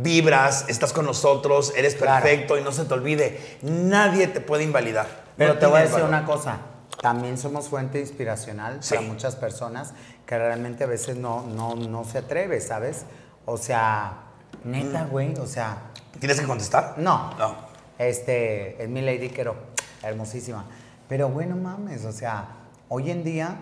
vibras, 0.01 0.65
estás 0.69 0.93
con 0.93 1.05
nosotros, 1.05 1.73
eres 1.75 1.95
Claro. 1.95 2.23
perfecto 2.23 2.57
y 2.57 2.61
no 2.63 2.71
se 2.71 2.85
te 2.85 2.93
olvide. 2.93 3.57
Nadie 3.61 4.27
te 4.27 4.41
puede 4.41 4.63
invalidar. 4.63 5.07
Pero 5.37 5.53
No 5.53 5.59
te 5.59 5.65
voy 5.65 5.77
a 5.77 5.81
decir 5.81 5.93
valor. 5.95 6.09
una 6.09 6.25
cosa. 6.25 6.57
También 7.01 7.37
somos 7.37 7.69
fuente 7.69 7.99
inspiracional 7.99 8.83
Sí. 8.83 8.95
para 8.95 9.07
muchas 9.07 9.35
personas 9.35 9.93
que 10.25 10.37
realmente 10.37 10.83
a 10.83 10.87
veces 10.87 11.15
no, 11.17 11.43
no, 11.47 11.75
no 11.75 12.03
se 12.03 12.19
atreve, 12.19 12.59
¿sabes? 12.61 13.05
O 13.45 13.57
sea, 13.57 14.17
neta, 14.63 15.05
güey, 15.05 15.33
o 15.39 15.47
sea, 15.47 15.77
¿Tienes 16.19 16.39
que 16.39 16.45
contestar? 16.45 16.95
no. 16.97 17.33
No. 17.39 17.55
Este, 17.97 18.81
es 18.81 18.89
mi 18.89 19.01
Lady 19.01 19.29
Quero, 19.29 19.55
hermosísima. 20.03 20.65
Pero 21.07 21.29
bueno, 21.29 21.55
mames, 21.55 22.05
o 22.05 22.11
sea, 22.11 22.47
hoy 22.89 23.11
en 23.11 23.23
día, 23.23 23.55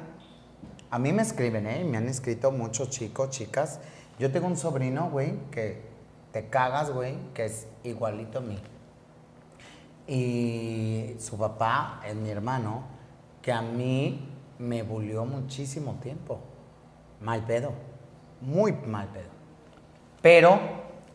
a 0.92 1.00
mí 1.00 1.12
me 1.14 1.22
escriben, 1.22 1.66
¿eh? 1.68 1.84
Me 1.84 1.98
han 1.98 2.08
escrito 2.08 2.52
muchos 2.52 2.90
chicos, 2.90 3.30
chicas. 3.30 3.80
Yo 4.20 4.32
tengo 4.32 4.48
un 4.48 4.58
sobrino, 4.58 5.10
güey, 5.10 5.34
que 5.52 5.87
te 6.38 6.50
cagas, 6.50 6.92
güey, 6.92 7.16
que 7.34 7.46
es 7.46 7.68
igualito 7.84 8.38
a 8.38 8.42
mí. 8.42 8.60
Y 10.06 11.16
su 11.18 11.36
papá 11.36 12.00
es 12.06 12.16
mi 12.16 12.30
hermano, 12.30 12.84
que 13.42 13.52
a 13.52 13.64
mí 13.64 14.30
me 14.60 14.84
bulió 14.84 15.26
muchísimo 15.26 15.96
tiempo. 15.96 16.38
Mal 17.22 17.44
pedo. 17.44 17.72
Muy 18.42 18.72
mal 18.72 19.08
pedo. 19.08 19.32
Pero, 20.22 20.60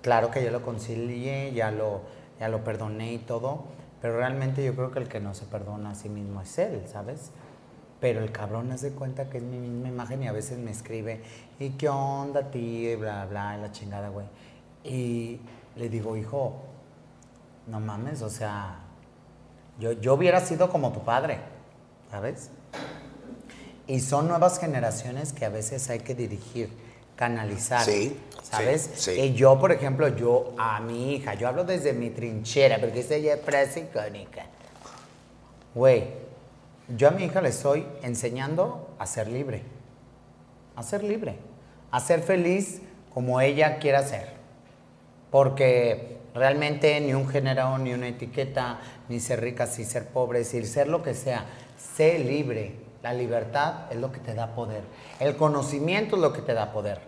claro 0.03 0.33
que 0.33 0.43
yo 0.43 0.51
lo 0.51 0.63
concilié, 0.63 1.53
ya 1.53 1.71
lo, 1.71 2.01
ya 2.41 2.49
lo 2.49 2.65
perdoné 2.65 3.13
y 3.13 3.19
todo. 3.19 3.63
Pero 4.01 4.17
realmente 4.17 4.65
yo 4.65 4.75
creo 4.75 4.91
que 4.91 4.99
el 4.99 5.09
que 5.09 5.21
no 5.21 5.35
se 5.35 5.45
perdona 5.45 5.91
a 5.91 5.95
sí 5.95 6.09
mismo 6.09 6.41
es 6.41 6.59
él, 6.59 6.83
¿sabes? 6.89 7.31
Pero 8.01 8.25
el 8.25 8.33
cabrón 8.33 8.73
hace 8.73 8.91
cuenta 8.91 9.31
que 9.31 9.39
es 9.39 9.45
mi 9.45 9.59
misma 9.59 9.89
imagen 9.89 10.25
y 10.25 10.27
a 10.27 10.33
veces 10.33 10.59
me 10.59 10.73
escribe, 10.73 11.23
¿y 11.61 11.71
qué 11.71 11.89
onda, 11.89 12.51
tío? 12.51 12.91
Y 12.91 12.97
bla, 12.97 13.25
bla, 13.27 13.57
y 13.57 13.61
la 13.61 13.71
chingada, 13.71 14.09
güey. 14.09 14.27
Y 14.85 15.41
le 15.77 15.89
digo, 15.89 16.17
hijo, 16.17 16.61
no 17.67 17.81
mames, 17.81 18.23
o 18.23 18.31
sea, 18.31 18.81
yo, 19.79 19.93
yo 19.93 20.15
hubiera 20.15 20.41
sido 20.41 20.71
como 20.71 20.93
tu 20.93 21.05
padre, 21.05 21.39
¿sabes? 22.11 22.51
Y 23.87 24.01
son 24.01 24.29
nuevas 24.29 24.59
generaciones 24.59 25.33
que 25.33 25.45
a 25.45 25.49
veces 25.49 25.89
hay 25.91 26.01
que 26.01 26.15
dirigir, 26.15 26.71
canalizar. 27.17 27.85
Sí, 27.85 28.19
¿Sabes? 28.43 28.91
sí, 28.95 29.15
sí. 29.15 29.21
Y 29.21 29.35
yo, 29.35 29.59
por 29.59 29.73
ejemplo, 29.73 30.09
yo 30.09 30.55
a 30.59 30.81
mi 30.81 31.15
hija, 31.15 31.35
yo 31.35 31.49
hablo 31.49 31.65
desde 31.65 31.93
mi 31.93 32.11
trinchera, 32.11 32.79
porque 32.79 33.01
esa 33.01 33.15
ella 33.15 33.35
es 33.35 33.41
frase 33.41 33.81
icónica. 33.81 34.47
Güey, 35.75 36.05
yo 36.97 37.09
a 37.09 37.11
mi 37.13 37.25
hija 37.25 37.41
le 37.41 37.49
estoy 37.49 37.87
enseñando 38.03 38.95
a 38.99 39.07
ser 39.07 39.29
libre. 39.29 39.63
A 40.77 40.83
ser 40.83 41.03
libre. 41.03 41.37
A 41.91 42.01
ser 42.01 42.23
feliz 42.23 42.83
como 43.15 43.41
ella 43.41 43.79
quiera 43.79 44.03
ser. 44.03 44.42
Porque 45.33 46.19
realmente 46.35 47.01
ni 47.01 47.15
un 47.15 47.27
género, 47.27 47.79
ni 47.79 47.95
una 47.95 48.07
etiqueta, 48.07 48.79
ni 49.09 49.19
ser 49.19 49.41
rica, 49.41 49.67
ni 49.79 49.85
ser 49.85 50.07
pobre, 50.09 50.41
ni 50.53 50.65
ser 50.67 50.87
lo 50.89 51.03
que 51.03 51.15
sea. 51.15 51.47
Sé 51.97 52.19
libre. 52.21 52.77
La 53.03 53.15
libertad 53.15 53.91
es 53.91 53.97
lo 53.97 54.13
que 54.13 54.21
te 54.21 54.35
da 54.35 54.55
poder. 54.55 54.83
El 55.19 55.35
conocimiento 55.37 56.15
es 56.17 56.23
lo 56.23 56.33
que 56.33 56.43
te 56.43 56.55
da 56.55 56.71
poder. 56.71 57.01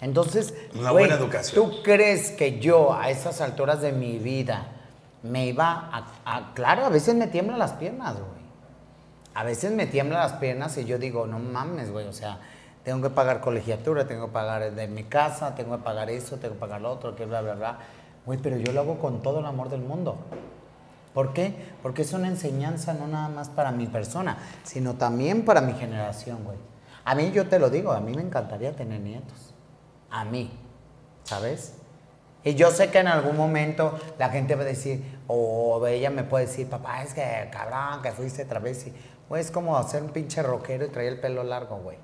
Entonces, 0.00 0.54
Una 0.78 0.92
güey, 0.92 1.04
buena 1.06 1.20
educación. 1.22 1.54
¿tú 1.70 1.82
crees 1.82 2.30
que 2.30 2.58
yo 2.60 2.94
a 2.94 3.10
esas 3.10 3.40
alturas 3.40 3.82
de 3.82 3.92
mi 3.92 4.16
vida 4.18 4.68
me 5.22 5.46
iba 5.46 5.90
a, 5.92 6.06
a- 6.24 6.54
Claro, 6.54 6.86
a 6.86 6.88
veces 6.88 7.14
me 7.16 7.26
tiemblan 7.26 7.58
las 7.58 7.72
piernas, 7.72 8.14
güey. 8.14 8.42
A 9.34 9.44
veces 9.44 9.72
me 9.72 9.86
tiemblan 9.86 10.20
las 10.20 10.34
piernas 10.34 10.76
y 10.78 10.84
yo 10.84 10.98
digo, 10.98 11.26
no 11.26 11.38
mames, 11.38 11.90
güey, 11.90 12.06
o 12.06 12.12
sea, 12.12 12.38
tengo 12.84 13.00
que 13.02 13.14
pagar 13.14 13.40
colegiatura, 13.40 14.06
tengo 14.06 14.26
que 14.26 14.32
pagar 14.32 14.72
de 14.72 14.88
mi 14.88 15.04
casa, 15.04 15.54
tengo 15.54 15.76
que 15.76 15.84
pagar 15.84 16.10
eso, 16.10 16.36
tengo 16.38 16.54
que 16.54 16.60
pagar 16.60 16.80
lo 16.80 16.90
otro, 16.90 17.14
que 17.14 17.26
bla, 17.26 17.40
bla, 17.40 17.54
bla. 17.54 17.78
Güey, 18.26 18.38
pero 18.38 18.56
yo 18.56 18.72
lo 18.72 18.80
hago 18.80 18.98
con 18.98 19.22
todo 19.22 19.40
el 19.40 19.46
amor 19.46 19.68
del 19.68 19.82
mundo. 19.82 20.16
¿Por 21.14 21.32
qué? 21.32 21.54
Porque 21.82 22.02
es 22.02 22.12
una 22.12 22.28
enseñanza 22.28 22.94
no 22.94 23.06
nada 23.06 23.28
más 23.28 23.50
para 23.50 23.70
mi 23.70 23.86
persona, 23.86 24.38
sino 24.64 24.94
también 24.94 25.44
para 25.44 25.60
mi 25.60 25.74
generación, 25.74 26.42
güey. 26.44 26.58
A 27.04 27.14
mí, 27.14 27.30
yo 27.32 27.48
te 27.48 27.58
lo 27.58 27.68
digo, 27.68 27.92
a 27.92 28.00
mí 28.00 28.14
me 28.14 28.22
encantaría 28.22 28.74
tener 28.74 29.00
nietos. 29.00 29.54
A 30.10 30.24
mí, 30.24 30.50
¿sabes? 31.24 31.74
Y 32.44 32.54
yo 32.54 32.70
sé 32.70 32.90
que 32.90 32.98
en 32.98 33.08
algún 33.08 33.36
momento 33.36 33.98
la 34.18 34.30
gente 34.30 34.54
va 34.56 34.62
a 34.62 34.66
decir, 34.66 35.20
o 35.26 35.86
ella 35.86 36.10
me 36.10 36.24
puede 36.24 36.46
decir, 36.46 36.68
papá, 36.68 37.02
es 37.02 37.14
que 37.14 37.48
cabrón, 37.52 38.02
que 38.02 38.10
fuiste 38.12 38.44
travesti. 38.44 38.92
Güey, 39.28 39.42
es 39.42 39.50
como 39.50 39.76
hacer 39.76 40.02
un 40.02 40.10
pinche 40.10 40.42
rockero 40.42 40.86
y 40.86 40.88
traer 40.88 41.12
el 41.14 41.20
pelo 41.20 41.44
largo, 41.44 41.76
güey. 41.76 41.98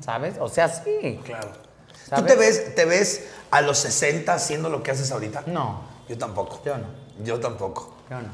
¿Sabes? 0.00 0.36
O 0.40 0.48
sea, 0.48 0.68
sí. 0.68 1.20
Claro. 1.24 1.48
¿Tú 1.48 2.16
¿Sabes? 2.16 2.26
te 2.26 2.36
ves, 2.38 2.74
te 2.74 2.84
ves 2.84 3.28
a 3.50 3.60
los 3.60 3.78
60 3.78 4.32
haciendo 4.32 4.68
lo 4.68 4.82
que 4.82 4.90
haces 4.90 5.10
ahorita? 5.12 5.44
No, 5.46 5.82
Yo 6.08 6.18
tampoco. 6.18 6.60
yo 6.64 6.76
no. 6.78 6.86
Yo 7.24 7.38
tampoco. 7.38 7.94
Yo 8.10 8.16
no. 8.20 8.28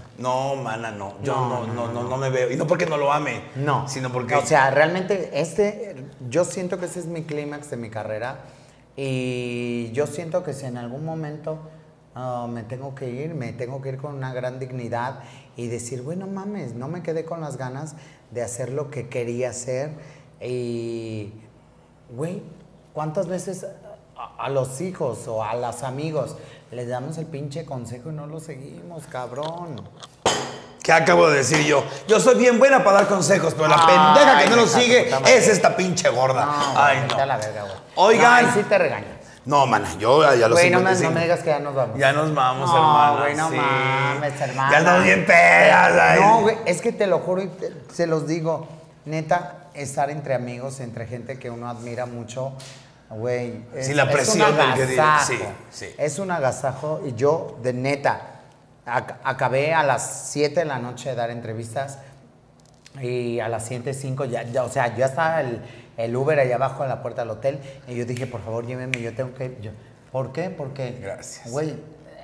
No, 0.57 0.63
mana, 0.63 0.91
no. 0.91 1.15
Yo 1.23 1.35
no, 1.35 1.67
No, 1.67 1.75
no, 1.75 1.93
no, 1.93 2.09
no, 2.09 2.17
me 2.17 2.31
veo. 2.31 2.51
Y 2.51 2.57
no 2.57 2.67
porque 2.67 2.87
no 2.87 2.97
lo 2.97 3.13
ame. 3.13 3.43
No. 3.57 3.87
Sino 3.89 4.11
porque. 4.13 4.35
O 4.35 4.47
sea, 4.47 4.71
realmente 4.71 5.31
este, 5.35 5.97
yo 6.31 6.45
siento 6.45 6.79
que 6.79 6.87
ese 6.87 7.01
es 7.01 7.07
mi 7.07 7.25
clímax 7.25 7.71
de 7.71 7.77
mi 7.77 7.91
carrera 7.91 8.39
y 8.97 9.91
yo 9.93 10.07
siento 10.07 10.43
que 10.43 10.55
si 10.55 10.65
en 10.65 10.79
algún 10.79 11.05
momento, 11.05 11.59
ah, 12.15 12.47
me 12.51 12.63
tengo 12.63 12.95
que 12.95 13.11
ir, 13.11 13.35
me 13.35 13.53
tengo 13.53 13.83
que 13.83 13.91
ir 13.91 13.99
con 13.99 14.15
una 14.15 14.33
gran 14.33 14.59
dignidad 14.59 15.21
y 15.57 15.67
decir, 15.69 16.01
bueno, 16.03 16.27
mames, 16.27 16.75
no 16.75 16.89
me 16.89 17.03
quedé 17.03 17.27
con 17.27 17.41
las 17.43 17.59
ganas 17.59 17.95
de 18.31 18.43
hacer 18.43 18.71
lo 18.73 18.91
que 18.91 19.09
quería 19.09 19.51
hacer. 19.51 19.91
Y, 20.41 21.33
güey, 22.11 22.43
¿cuántas 22.93 23.27
veces 23.27 23.67
a, 24.17 24.45
a 24.45 24.49
los 24.49 24.81
hijos 24.81 25.27
o 25.29 25.43
a 25.43 25.55
los 25.55 25.83
amigos 25.83 26.37
les 26.71 26.89
damos 26.89 27.19
el 27.19 27.27
pinche 27.27 27.65
consejo 27.65 28.11
y 28.11 28.13
no 28.13 28.27
lo 28.27 28.41
seguimos, 28.41 29.05
cabrón? 29.07 29.81
¿Qué 30.83 30.93
acabo 30.93 31.29
de 31.29 31.39
decir 31.39 31.65
yo? 31.65 31.83
Yo 32.07 32.21
soy 32.21 32.37
bien 32.37 32.59
buena 32.61 32.85
para 32.85 32.99
dar 32.99 33.09
consejos, 33.09 33.55
pero 33.55 33.67
la 33.69 33.77
Ay, 33.77 33.87
pendeja 34.15 34.45
que 34.45 34.51
no 34.51 34.57
lo 34.57 34.67
sigue 34.69 35.11
es 35.27 35.49
esta 35.49 35.75
pinche 35.77 36.09
gorda. 36.11 36.45
No, 36.47 36.53
Ay, 36.81 36.99
no. 36.99 37.09
vete 37.09 37.23
a 37.23 37.27
la 37.27 37.37
verga, 37.39 37.63
güey. 37.63 37.75
Oigan. 37.97 38.47
No, 38.47 38.53
sí 38.55 38.63
te 38.63 38.79
regaño. 38.79 39.17
No, 39.47 39.65
mana, 39.67 39.89
yo 39.99 40.23
ya 40.23 40.35
ya 40.35 40.49
los 40.49 40.59
Güey, 40.59 40.71
no 40.71 40.81
me, 40.81 40.95
55. 40.95 41.09
no 41.11 41.15
me 41.15 41.23
digas 41.23 41.41
que 41.41 41.51
ya 41.51 41.59
nos 41.61 41.75
vamos. 41.75 41.99
Ya 41.99 42.13
nos 42.13 42.35
vamos, 42.35 42.69
no, 42.71 42.77
hermana. 42.77 43.21
güey, 43.21 43.35
no 43.37 43.51
sí. 43.51 43.57
mames, 43.57 44.41
hermana. 44.41 44.71
Ya 44.73 44.79
estamos 44.79 45.05
bien 45.05 45.27
pedas. 45.27 46.21
No, 46.21 46.41
güey, 46.43 46.57
es 46.67 46.81
que 46.81 46.93
te 46.93 47.07
lo 47.09 47.19
juro 47.21 47.43
y 47.43 47.49
te- 47.49 47.73
se 47.93 48.07
los 48.07 48.27
digo. 48.29 48.67
Neta, 49.07 49.66
estar 49.77 50.11
entre 50.11 50.35
amigos, 50.35 50.81
entre 50.81 51.07
gente 51.07 51.39
que 51.39 51.51
uno 51.51 51.69
admira 51.69 52.07
mucho, 52.07 52.53
güey. 53.11 53.63
es- 53.75 53.87
Sí, 53.87 53.95
la 53.95 54.05
es 54.05 54.11
presión 54.13 54.51
un 54.51 54.57
del 54.57 54.75
que 54.75 54.87
sí, 55.27 55.39
sí. 55.71 55.87
Es 55.99 56.19
un 56.19 56.31
agasajo 56.31 57.01
y 57.07 57.15
yo, 57.15 57.59
de 57.63 57.73
neta, 57.73 58.21
ac- 58.87 59.17
acabé 59.25 59.75
a 59.75 59.83
las 59.83 60.29
7 60.31 60.61
de 60.61 60.67
la 60.67 60.79
noche 60.79 61.11
de 61.11 61.15
dar 61.17 61.31
entrevistas 61.31 61.99
y 63.01 63.41
a 63.41 63.49
las 63.49 63.67
7, 63.67 63.93
5 63.95 64.25
ya, 64.25 64.43
ya, 64.45 64.65
o 64.65 64.71
sea, 64.71 64.97
ya 64.97 65.07
estaba 65.07 65.41
el, 65.41 65.61
el 65.99 66.17
Uber 66.17 66.39
allá 66.41 66.55
abajo 66.57 66.83
en 66.83 66.89
la 66.89 67.03
puerta 67.03 67.23
del 67.23 67.31
hotel 67.31 67.59
y 67.87 67.95
yo 67.95 68.05
dije, 68.07 68.27
por 68.27 68.43
favor, 68.43 68.67
llévenme, 68.67 69.01
yo 69.01 69.15
tengo 69.15 69.35
que... 69.35 69.57
Yo, 69.61 69.71
¿Por 70.13 70.33
qué? 70.33 70.49
Porque, 70.51 70.99
Gracias. 71.03 71.51
güey, 71.51 71.75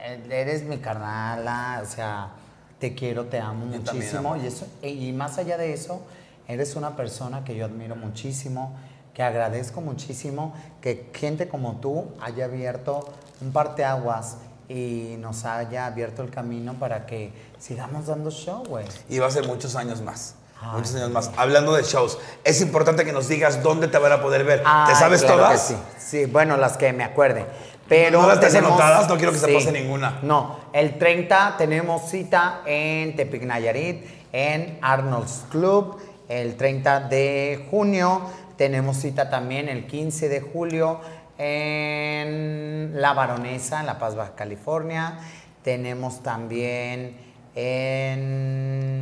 eh, 0.04 0.20
eres 0.30 0.62
mi 0.64 0.78
carnala, 0.78 1.80
o 1.82 1.86
sea, 1.86 2.30
te 2.78 2.94
quiero, 2.94 3.26
te 3.26 3.38
amo 3.38 3.66
Yo 3.70 3.78
muchísimo 3.80 4.30
amor. 4.30 4.38
y, 4.42 4.46
eso, 4.46 4.66
y 4.82 5.12
más 5.12 5.36
allá 5.36 5.58
de 5.58 5.74
eso, 5.74 6.02
eres 6.48 6.76
una 6.76 6.96
persona 6.96 7.44
que 7.44 7.54
yo 7.56 7.64
admiro 7.64 7.96
muchísimo, 7.96 8.74
que 9.14 9.22
agradezco 9.22 9.80
muchísimo 9.80 10.54
que 10.80 11.10
gente 11.14 11.48
como 11.48 11.76
tú 11.80 12.06
haya 12.20 12.46
abierto 12.46 13.08
un 13.40 13.52
parteaguas 13.52 14.36
y 14.68 15.16
nos 15.18 15.44
haya 15.44 15.86
abierto 15.86 16.22
el 16.22 16.30
camino 16.30 16.74
para 16.74 17.04
que 17.06 17.32
sigamos 17.58 18.06
dando 18.06 18.30
show, 18.30 18.64
güey. 18.66 18.86
Y 19.08 19.18
va 19.18 19.26
a 19.26 19.30
ser 19.30 19.46
muchos 19.46 19.76
años 19.76 20.00
más. 20.00 20.36
Ay, 20.60 20.76
muchos 20.78 20.94
años 20.94 21.10
más. 21.10 21.30
Hablando 21.36 21.74
de 21.74 21.82
shows, 21.82 22.18
es 22.44 22.60
importante 22.62 23.04
que 23.04 23.12
nos 23.12 23.28
digas 23.28 23.62
dónde 23.62 23.88
te 23.88 23.98
van 23.98 24.12
a 24.12 24.22
poder 24.22 24.44
ver. 24.44 24.60
¿Te 24.60 24.94
sabes 24.94 25.22
claro 25.22 25.38
todas? 25.42 25.60
que 25.60 25.74
sí. 25.74 25.80
Sí, 25.98 26.24
bueno, 26.26 26.56
las 26.56 26.76
que 26.76 26.92
me 26.92 27.04
acuerde. 27.04 27.44
Pero 27.88 28.22
¿No 28.22 28.28
las 28.28 28.40
tenemos- 28.40 28.70
anotadas? 28.70 29.08
No 29.08 29.16
quiero 29.16 29.32
que 29.32 29.38
se 29.38 29.48
pase 29.52 29.72
ninguna. 29.72 30.20
No, 30.22 30.56
el 30.72 30.96
30 30.98 31.56
tenemos 31.58 32.08
cita 32.08 32.62
en 32.64 33.14
Tepic 33.16 33.42
Nayarit, 33.42 34.06
en 34.32 34.78
Arnold's 34.80 35.44
Club. 35.50 36.00
El 36.40 36.56
30 36.56 37.08
de 37.08 37.66
junio. 37.70 38.22
Tenemos 38.56 38.96
cita 38.98 39.28
también 39.28 39.68
el 39.68 39.86
15 39.86 40.28
de 40.28 40.40
julio 40.40 41.00
en 41.36 43.00
La 43.00 43.12
Baronesa, 43.12 43.80
en 43.80 43.86
La 43.86 43.98
Paz, 43.98 44.14
Baja 44.14 44.34
California. 44.34 45.18
Tenemos 45.62 46.22
también 46.22 47.16
en 47.54 48.92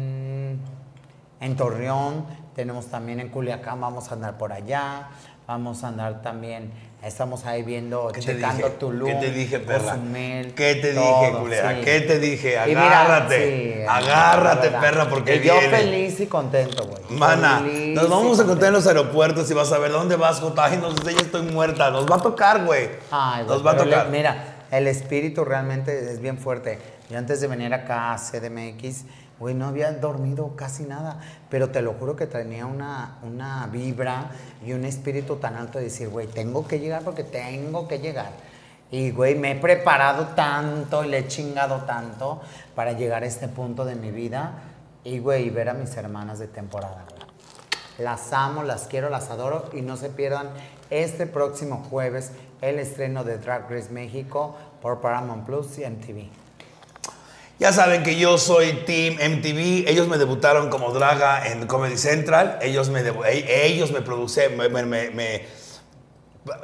en 1.40 1.56
Torreón, 1.56 2.26
tenemos 2.54 2.86
también 2.86 3.18
en 3.18 3.30
Culiacán, 3.30 3.80
vamos 3.80 4.10
a 4.10 4.14
andar 4.14 4.36
por 4.36 4.52
allá, 4.52 5.08
vamos 5.46 5.82
a 5.82 5.88
andar 5.88 6.20
también, 6.22 6.70
estamos 7.02 7.46
ahí 7.46 7.62
viendo, 7.62 8.08
¿Qué 8.12 8.20
te 8.20 8.26
checando 8.34 8.66
dije? 8.66 8.76
Tulum, 8.78 9.08
¿Qué 9.08 9.14
te 9.14 9.30
dije, 9.30 9.58
perra? 9.60 9.92
Cozumel, 9.94 10.54
¿Qué 10.54 10.74
te 10.76 10.92
dije, 10.92 11.32
culera? 11.40 11.74
sí. 11.76 11.80
¿Qué 11.84 12.00
te 12.02 12.18
dije? 12.18 12.56
Mira, 12.66 13.00
Agárrate. 13.02 13.74
sí, 13.76 13.82
Agárrate, 13.88 14.70
perra, 14.70 15.08
porque 15.08 15.36
Y 15.36 15.40
yo 15.46 15.58
viene. 15.58 15.76
feliz 15.76 16.20
y 16.20 16.26
contento, 16.26 16.86
güey. 16.86 17.02
Mana, 17.18 17.60
Feliz 17.60 17.94
nos 17.96 18.08
vamos 18.08 18.38
a 18.38 18.42
encontrar 18.42 18.68
en 18.68 18.74
los 18.74 18.86
aeropuertos 18.86 19.50
y 19.50 19.54
vas 19.54 19.72
a 19.72 19.78
ver 19.78 19.92
dónde 19.92 20.16
vas, 20.16 20.40
Jota. 20.40 20.64
Ay, 20.66 20.78
no 20.78 20.90
sé, 20.92 21.14
ya 21.14 21.20
estoy 21.20 21.42
muerta. 21.42 21.90
Nos 21.90 22.06
va 22.10 22.16
a 22.16 22.20
tocar, 22.20 22.64
güey. 22.64 22.88
Ay, 23.10 23.44
güey, 23.44 23.56
Nos 23.56 23.66
va 23.66 23.70
a 23.70 23.74
le- 23.74 23.84
tocar. 23.84 24.08
mira, 24.10 24.54
el 24.70 24.86
espíritu 24.86 25.44
realmente 25.44 26.12
es 26.12 26.20
bien 26.20 26.38
fuerte. 26.38 26.78
Yo 27.08 27.18
antes 27.18 27.40
de 27.40 27.46
venir 27.48 27.72
acá 27.74 28.12
a 28.12 28.18
CDMX, 28.18 29.04
güey, 29.40 29.54
no 29.54 29.66
había 29.66 29.90
dormido 29.92 30.54
casi 30.54 30.84
nada, 30.84 31.18
pero 31.48 31.70
te 31.70 31.80
lo 31.80 31.94
juro 31.94 32.14
que 32.14 32.26
tenía 32.26 32.66
una, 32.66 33.16
una 33.22 33.66
vibra 33.66 34.30
y 34.64 34.74
un 34.74 34.84
espíritu 34.84 35.36
tan 35.36 35.56
alto 35.56 35.78
de 35.78 35.84
decir, 35.84 36.10
güey, 36.10 36.26
tengo 36.26 36.68
que 36.68 36.78
llegar 36.78 37.02
porque 37.02 37.24
tengo 37.24 37.88
que 37.88 37.98
llegar. 37.98 38.30
Y, 38.90 39.12
güey, 39.12 39.36
me 39.36 39.52
he 39.52 39.56
preparado 39.56 40.28
tanto 40.34 41.04
y 41.04 41.08
le 41.08 41.18
he 41.18 41.26
chingado 41.26 41.78
tanto 41.84 42.42
para 42.74 42.92
llegar 42.92 43.22
a 43.22 43.26
este 43.26 43.48
punto 43.48 43.84
de 43.86 43.94
mi 43.94 44.10
vida 44.10 44.52
y, 45.04 45.20
güey, 45.20 45.48
ver 45.48 45.70
a 45.70 45.74
mis 45.74 45.96
hermanas 45.96 46.38
de 46.38 46.46
temporada. 46.46 47.06
Las 47.98 48.32
amo, 48.32 48.62
las 48.62 48.88
quiero, 48.88 49.08
las 49.08 49.30
adoro 49.30 49.70
y 49.72 49.80
no 49.80 49.96
se 49.96 50.10
pierdan 50.10 50.50
este 50.90 51.26
próximo 51.26 51.86
jueves 51.88 52.32
el 52.60 52.78
estreno 52.78 53.24
de 53.24 53.38
Drag 53.38 53.70
Race 53.70 53.90
México 53.90 54.56
por 54.82 55.00
Paramount 55.00 55.46
Plus 55.46 55.78
y 55.78 55.86
MTV. 55.86 56.39
Ya 57.60 57.74
saben 57.74 58.02
que 58.02 58.16
yo 58.16 58.38
soy 58.38 58.72
Team 58.86 59.18
MTV. 59.20 59.84
Ellos 59.88 60.08
me 60.08 60.16
debutaron 60.16 60.70
como 60.70 60.92
draga 60.92 61.46
en 61.46 61.66
Comedy 61.66 61.98
Central. 61.98 62.58
Ellos 62.62 62.88
me, 62.88 63.00
e- 63.00 63.66
ellos 63.66 63.92
me 63.92 64.00
producen, 64.00 64.56
me- 64.56 64.70
me- 64.70 64.84
me- 64.84 65.10
me, 65.10 65.60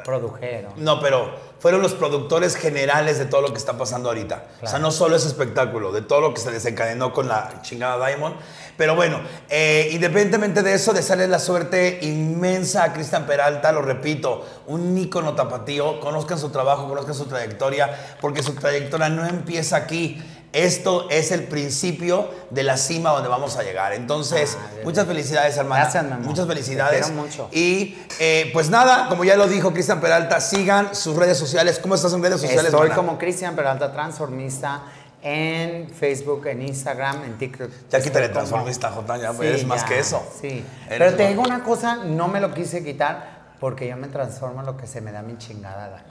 Produjeron. 0.05 0.73
No, 0.79 1.01
pero 1.01 1.31
fueron 1.61 1.83
los 1.83 1.93
productores 1.93 2.57
generales 2.57 3.19
de 3.19 3.27
todo 3.27 3.43
lo 3.43 3.53
que 3.53 3.59
está 3.59 3.77
pasando 3.77 4.09
ahorita. 4.09 4.45
O 4.63 4.67
sea, 4.67 4.79
no 4.79 4.91
solo 4.91 5.17
ese 5.17 5.29
espectáculo, 5.29 5.93
de 5.93 6.01
todo 6.01 6.23
lo 6.23 6.33
que 6.33 6.41
se 6.41 6.51
desencadenó 6.51 7.13
con 7.13 7.29
la 7.29 7.61
chingada 7.61 8.05
Diamond. 8.07 8.37
Pero 8.79 8.95
bueno, 8.97 9.21
eh, 9.51 9.91
independientemente 9.93 10.63
de 10.63 10.73
eso, 10.75 10.95
desearles 10.95 11.29
la 11.29 11.39
suerte 11.39 11.99
inmensa 12.03 12.85
a 12.85 12.93
Cristian 12.95 13.27
Peralta, 13.27 13.71
lo 13.71 13.83
repito, 13.83 14.47
un 14.67 14.97
ícono 14.97 15.35
tapatío. 15.35 16.01
Conozcan 16.01 16.39
su 16.39 16.49
trabajo, 16.49 16.89
conozcan 16.89 17.15
su 17.15 17.27
trayectoria, 17.27 18.17
porque 18.21 18.43
su 18.43 18.55
trayectoria 18.55 19.11
no 19.11 19.27
empieza 19.27 19.77
aquí. 19.77 20.23
Esto 20.57 21.07
es 21.11 21.33
el 21.33 21.43
principio 21.43 22.31
de 22.49 22.63
la 22.63 22.79
cima 22.79 23.11
donde 23.11 23.29
vamos 23.29 23.59
a 23.59 23.63
llegar. 23.63 23.93
Entonces, 23.93 24.57
Ah, 24.59 24.71
muchas 24.85 25.07
felicidades, 25.07 25.55
hermana. 25.59 25.83
Gracias, 25.83 26.05
mi 26.05 26.13
amor. 26.13 26.25
Muchas 26.27 26.47
Te 26.47 26.53
felicidades. 26.55 27.07
quiero 27.07 27.23
mucho. 27.23 27.49
Y 27.53 27.99
eh, 28.19 28.49
pues 28.55 28.71
nada, 28.71 29.09
como 29.11 29.25
ya 29.25 29.37
lo 29.37 29.49
dijo 29.49 29.73
Cristian 29.75 30.01
Peralta, 30.01 30.41
sigan 30.41 30.95
sus 30.95 31.15
redes 31.15 31.37
sociales. 31.37 31.79
¿Cómo 31.79 31.95
estás 31.95 32.15
en 32.15 32.23
redes 32.23 32.41
sociales? 32.41 32.65
Estoy 32.73 32.89
mana? 32.89 32.95
como 32.95 33.19
Cristian 33.19 33.55
Peralta 33.55 33.93
Transformista 33.93 34.83
en 35.23 35.91
Facebook, 35.91 36.47
en 36.47 36.63
Instagram, 36.63 37.25
en 37.25 37.37
TikTok. 37.37 37.71
Ya 37.91 38.01
quítale 38.01 38.31
transformista, 38.31 38.91
Jotán, 38.93 39.21
ya 39.21 39.33
eres 39.39 39.67
más 39.67 39.85
que 39.85 39.99
eso. 39.99 40.23
Sí. 40.41 40.65
Eres 40.87 40.99
Pero 40.99 41.15
te 41.17 41.29
digo 41.29 41.43
una 41.43 41.63
cosa, 41.65 41.97
no 41.97 42.29
me 42.29 42.41
lo 42.41 42.55
quise 42.55 42.83
quitar 42.83 43.37
porque 43.61 43.89
yo 43.89 43.97
me 43.97 44.09
transformo 44.09 44.61
en 44.61 44.67
lo 44.67 44.77
que 44.79 44.87
se 44.87 45.01
me 45.03 45.13
da 45.13 45.21
mi 45.21 45.37
chingada 45.37 45.89
gana. 45.89 46.05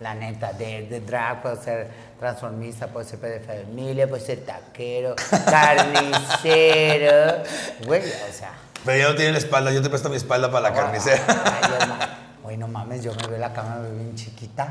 La 0.00 0.14
neta, 0.14 0.52
de, 0.52 0.86
de 0.88 1.00
drag 1.00 1.40
puedo 1.42 1.62
ser 1.62 1.88
transformista, 2.18 2.88
puedo 2.88 3.06
ser 3.06 3.20
padre 3.20 3.38
de 3.38 3.46
familia, 3.46 4.08
puedo 4.08 4.24
ser 4.24 4.40
taquero, 4.44 5.14
carnicero. 5.46 7.42
Güey, 7.86 8.02
o 8.02 8.32
sea. 8.32 8.52
Pero 8.84 8.98
ya 8.98 9.08
no 9.08 9.14
tiene 9.14 9.32
la 9.32 9.38
espalda, 9.38 9.72
yo 9.72 9.80
te 9.82 9.88
presto 9.88 10.10
mi 10.10 10.16
espalda 10.16 10.50
para 10.50 10.70
la 10.70 10.74
carnicera. 10.74 11.22
Ay, 11.28 11.68
Dios, 11.68 11.88
Güey, 12.42 12.56
no 12.58 12.68
mames, 12.68 13.02
yo 13.02 13.14
me 13.14 13.26
veo 13.26 13.38
la 13.38 13.52
cama 13.52 13.76
me 13.76 13.88
veo 13.88 13.98
bien 13.98 14.14
chiquita. 14.14 14.68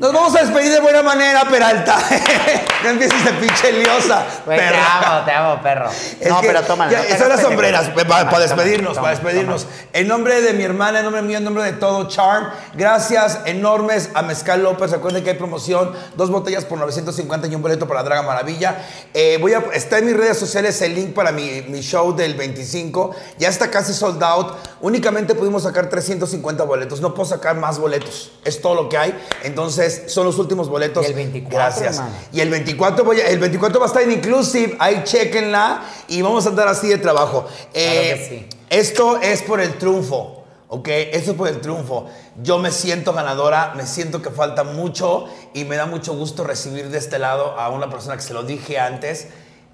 Nos 0.00 0.12
vamos 0.12 0.34
a 0.34 0.40
despedir 0.40 0.72
de 0.72 0.80
buena 0.80 1.02
manera, 1.02 1.44
Peralta. 1.48 1.96
no 2.82 2.88
empieces 2.90 3.24
de 3.24 3.32
pinche 3.34 3.72
liosa. 3.72 4.24
Te 4.44 4.60
amo, 4.60 5.24
te 5.24 5.30
amo, 5.30 5.62
perro. 5.62 5.90
Es 6.20 6.28
no, 6.28 6.40
que 6.40 6.48
pero 6.48 6.62
tómala. 6.62 6.90
ya, 6.90 7.08
no 7.08 7.18
son 7.18 7.28
las 7.28 7.40
sombreras, 7.40 7.88
para, 7.90 8.04
Toma, 8.04 8.30
para 8.30 8.38
despedirnos, 8.40 8.94
toma, 8.94 9.02
para 9.02 9.14
despedirnos. 9.14 9.62
toma. 9.62 9.74
En 9.92 10.08
nombre 10.08 10.40
de 10.40 10.54
mi 10.54 10.64
hermana, 10.64 10.98
en 10.98 11.04
nombre 11.04 11.22
mío, 11.22 11.38
en 11.38 11.44
nombre 11.44 11.62
de 11.62 11.72
todo 11.74 12.08
Charm, 12.08 12.48
gracias 12.74 13.40
enormes 13.44 14.10
a 14.14 14.22
Mezcal 14.22 14.62
López. 14.62 14.90
Recuerden 14.90 15.22
que 15.22 15.30
hay 15.30 15.36
promoción, 15.36 15.92
dos 16.16 16.30
botellas 16.30 16.64
por 16.64 16.78
950 16.78 17.46
y 17.46 17.54
un 17.54 17.62
boleto 17.62 17.86
para 17.86 18.02
Draga 18.02 18.22
Maravilla. 18.22 18.76
Eh, 19.14 19.38
voy 19.40 19.54
a, 19.54 19.62
está 19.72 19.98
en 19.98 20.06
mis 20.06 20.16
redes 20.16 20.38
sociales 20.38 20.80
el 20.82 20.94
link 20.94 21.14
para 21.14 21.32
mi, 21.32 21.62
mi 21.68 21.80
show 21.80 22.14
del 22.14 22.34
25. 22.34 23.14
Ya 23.38 23.48
está 23.48 23.70
casi 23.70 23.92
sold 23.94 24.22
out. 24.22 24.56
Únicamente 24.80 25.34
pudimos 25.34 25.62
sacar 25.62 25.88
350 25.88 26.64
boletos. 26.64 27.00
No 27.00 27.14
puedo 27.14 27.28
sacar 27.28 27.56
más 27.56 27.78
boletos. 27.78 28.32
Es 28.44 28.60
todo 28.60 28.74
lo 28.74 28.88
que 28.88 28.98
hay. 28.98 29.18
Entonces, 29.42 29.65
son 29.74 30.24
los 30.24 30.38
últimos 30.38 30.68
boletos. 30.68 31.04
Y 31.04 31.08
el 31.08 31.14
24, 31.14 31.58
Gracias. 31.58 31.96
hermano. 31.96 32.14
Y 32.32 32.40
el 32.40 32.50
24, 32.50 33.04
voy 33.04 33.20
a- 33.20 33.28
el 33.28 33.38
24 33.38 33.80
va 33.80 33.86
a 33.86 33.88
estar 33.88 34.02
en 34.02 34.12
Inclusive, 34.12 34.76
ahí 34.78 35.02
chequenla 35.04 35.82
y 36.08 36.22
vamos 36.22 36.46
a 36.46 36.50
andar 36.50 36.68
así 36.68 36.88
de 36.88 36.98
trabajo. 36.98 37.46
Eh, 37.74 38.14
que 38.16 38.28
sí. 38.28 38.46
Esto 38.70 39.18
es 39.20 39.42
por 39.42 39.60
el 39.60 39.78
triunfo, 39.78 40.44
¿ok? 40.68 40.88
Esto 40.88 41.30
es 41.32 41.36
por 41.36 41.48
el 41.48 41.60
triunfo. 41.60 42.06
Yo 42.42 42.58
me 42.58 42.70
siento 42.72 43.12
ganadora, 43.12 43.72
me 43.76 43.86
siento 43.86 44.20
que 44.22 44.30
falta 44.30 44.64
mucho 44.64 45.26
y 45.54 45.64
me 45.64 45.76
da 45.76 45.86
mucho 45.86 46.14
gusto 46.14 46.44
recibir 46.44 46.90
de 46.90 46.98
este 46.98 47.18
lado 47.18 47.58
a 47.58 47.68
una 47.70 47.88
persona 47.90 48.16
que 48.16 48.22
se 48.22 48.34
lo 48.34 48.42
dije 48.42 48.78
antes. 48.78 49.28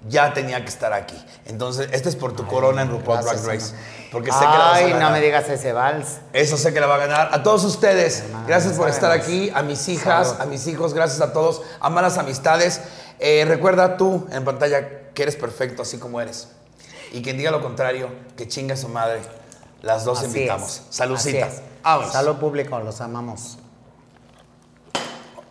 Ya 0.07 0.33
tenía 0.33 0.61
que 0.63 0.69
estar 0.69 0.93
aquí. 0.93 1.15
Entonces, 1.45 1.89
este 1.91 2.09
es 2.09 2.15
por 2.15 2.33
tu 2.35 2.45
corona 2.47 2.81
en 2.81 2.89
RuPaul 2.89 3.23
Drag 3.23 3.43
Race. 3.45 3.73
Porque 4.11 4.31
sé 4.31 4.39
que 4.39 4.45
la 4.45 4.49
vas 4.57 4.73
a 4.73 4.75
Ay, 4.75 4.83
no 4.85 4.89
ganar. 4.99 5.11
me 5.13 5.21
digas 5.21 5.49
ese 5.49 5.73
vals. 5.73 6.19
Eso 6.33 6.57
sé 6.57 6.73
que 6.73 6.79
la 6.79 6.87
va 6.87 6.95
a 6.95 6.99
ganar. 6.99 7.29
A 7.31 7.41
todos 7.43 7.63
ustedes, 7.63 8.19
Hermano, 8.21 8.47
gracias 8.47 8.73
por 8.73 8.87
estar 8.89 9.11
aquí. 9.11 9.51
A 9.55 9.63
mis 9.63 9.87
hijas, 9.89 10.27
Salud. 10.29 10.41
a 10.41 10.45
mis 10.45 10.67
hijos, 10.67 10.93
gracias 10.93 11.21
a 11.21 11.33
todos. 11.33 11.61
A 11.79 11.89
malas 11.89 12.17
amistades. 12.17 12.81
Eh, 13.19 13.45
recuerda 13.47 13.97
tú 13.97 14.27
en 14.31 14.43
pantalla 14.45 15.11
que 15.13 15.23
eres 15.23 15.35
perfecto 15.35 15.81
así 15.81 15.97
como 15.97 16.21
eres. 16.21 16.49
Y 17.11 17.21
quien 17.21 17.37
diga 17.37 17.51
lo 17.51 17.61
contrario, 17.61 18.09
que 18.37 18.47
chinga 18.47 18.75
su 18.75 18.89
madre. 18.89 19.21
Las 19.81 20.05
dos 20.05 20.19
Así 20.19 20.27
invitamos. 20.27 20.77
es, 20.77 20.83
Saludcita. 20.95 21.49
Salud 22.11 22.35
público, 22.37 22.79
los 22.79 23.01
amamos. 23.01 23.57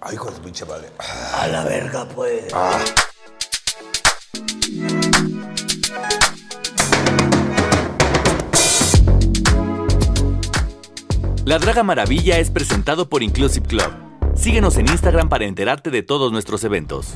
Ay, 0.01 0.15
hijo 0.15 0.31
de 0.31 0.41
pinche 0.41 0.65
madre. 0.65 0.89
A 1.39 1.47
la 1.49 1.65
verga, 1.65 2.07
pues. 2.15 2.45
La 11.45 11.59
Draga 11.59 11.83
Maravilla 11.83 12.39
es 12.39 12.53
presentado 12.53 13.09
por 13.09 13.25
Inclusive 13.25 13.67
Club. 13.67 13.93
Síguenos 14.37 14.77
en 14.77 14.89
Instagram 14.89 15.29
para 15.29 15.45
enterarte 15.45 15.91
de 15.91 16.05
todos 16.05 16.31
nuestros 16.31 16.63
eventos. 16.63 17.15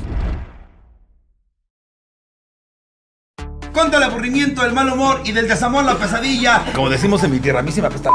Contra 3.73 3.99
el 3.99 4.03
aburrimiento, 4.03 4.65
el 4.65 4.73
mal 4.73 4.91
humor 4.91 5.21
y 5.25 5.31
del 5.31 5.47
desamor, 5.47 5.85
la 5.85 5.95
pesadilla. 5.95 6.65
Como 6.75 6.91
decimos 6.91 7.23
en 7.23 7.31
mi 7.31 7.39
tierra, 7.39 7.61
a 7.61 7.63
mí 7.63 7.71
sí 7.71 7.81
me 7.81 7.87
apesta. 7.87 8.11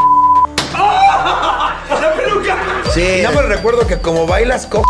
¡La 0.73 2.13
peluca! 2.17 2.57
Sí. 2.93 3.21
Nada 3.23 3.33
más 3.33 3.45
recuerdo 3.45 3.87
que 3.87 3.97
como 3.99 4.27
bailas, 4.27 4.65
co. 4.65 4.83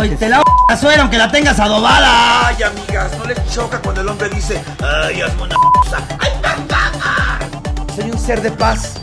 ¡Ay, 0.00 0.16
te 0.16 0.30
la 0.30 0.42
la 0.68 0.76
suera 0.76 1.02
aunque 1.02 1.16
la 1.16 1.30
tengas 1.30 1.60
adobada! 1.60 2.48
Ay, 2.48 2.62
amigas, 2.62 3.16
no 3.18 3.24
les 3.24 3.54
choca 3.54 3.80
cuando 3.80 4.00
el 4.00 4.08
hombre 4.08 4.28
dice, 4.30 4.60
ay, 4.82 5.20
hazme 5.20 5.42
una 5.42 5.54
¡Ay, 6.18 6.32
ser 8.26 8.42
de 8.42 8.50
paz. 8.50 8.94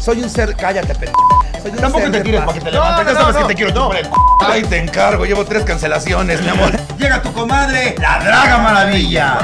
Soy 0.00 0.22
un 0.22 0.28
ser. 0.30 0.54
Cállate, 0.56 0.94
pendejo. 0.94 1.28
Soy 1.62 1.70
un 1.70 1.76
Tampoco 1.78 2.02
ser 2.04 2.12
te 2.12 2.18
de 2.18 2.24
tires 2.24 2.40
paz. 2.40 2.46
para 2.46 2.58
que 2.58 2.64
te 2.64 2.70
levantes. 2.72 3.14
Ya 3.14 3.20
sabes 3.20 3.36
que 3.36 3.44
te 3.44 3.54
quiero 3.54 3.70
chupar 3.72 3.98
el 3.98 4.08
Ay, 4.40 4.62
te 4.64 4.78
encargo, 4.78 5.24
llevo 5.24 5.44
tres 5.44 5.64
cancelaciones, 5.64 6.40
mi 6.42 6.48
amor. 6.48 6.70
Llega 6.98 7.22
tu 7.22 7.32
comadre, 7.32 7.94
la 7.98 8.18
Draga 8.20 8.58
Maravilla. 8.58 9.38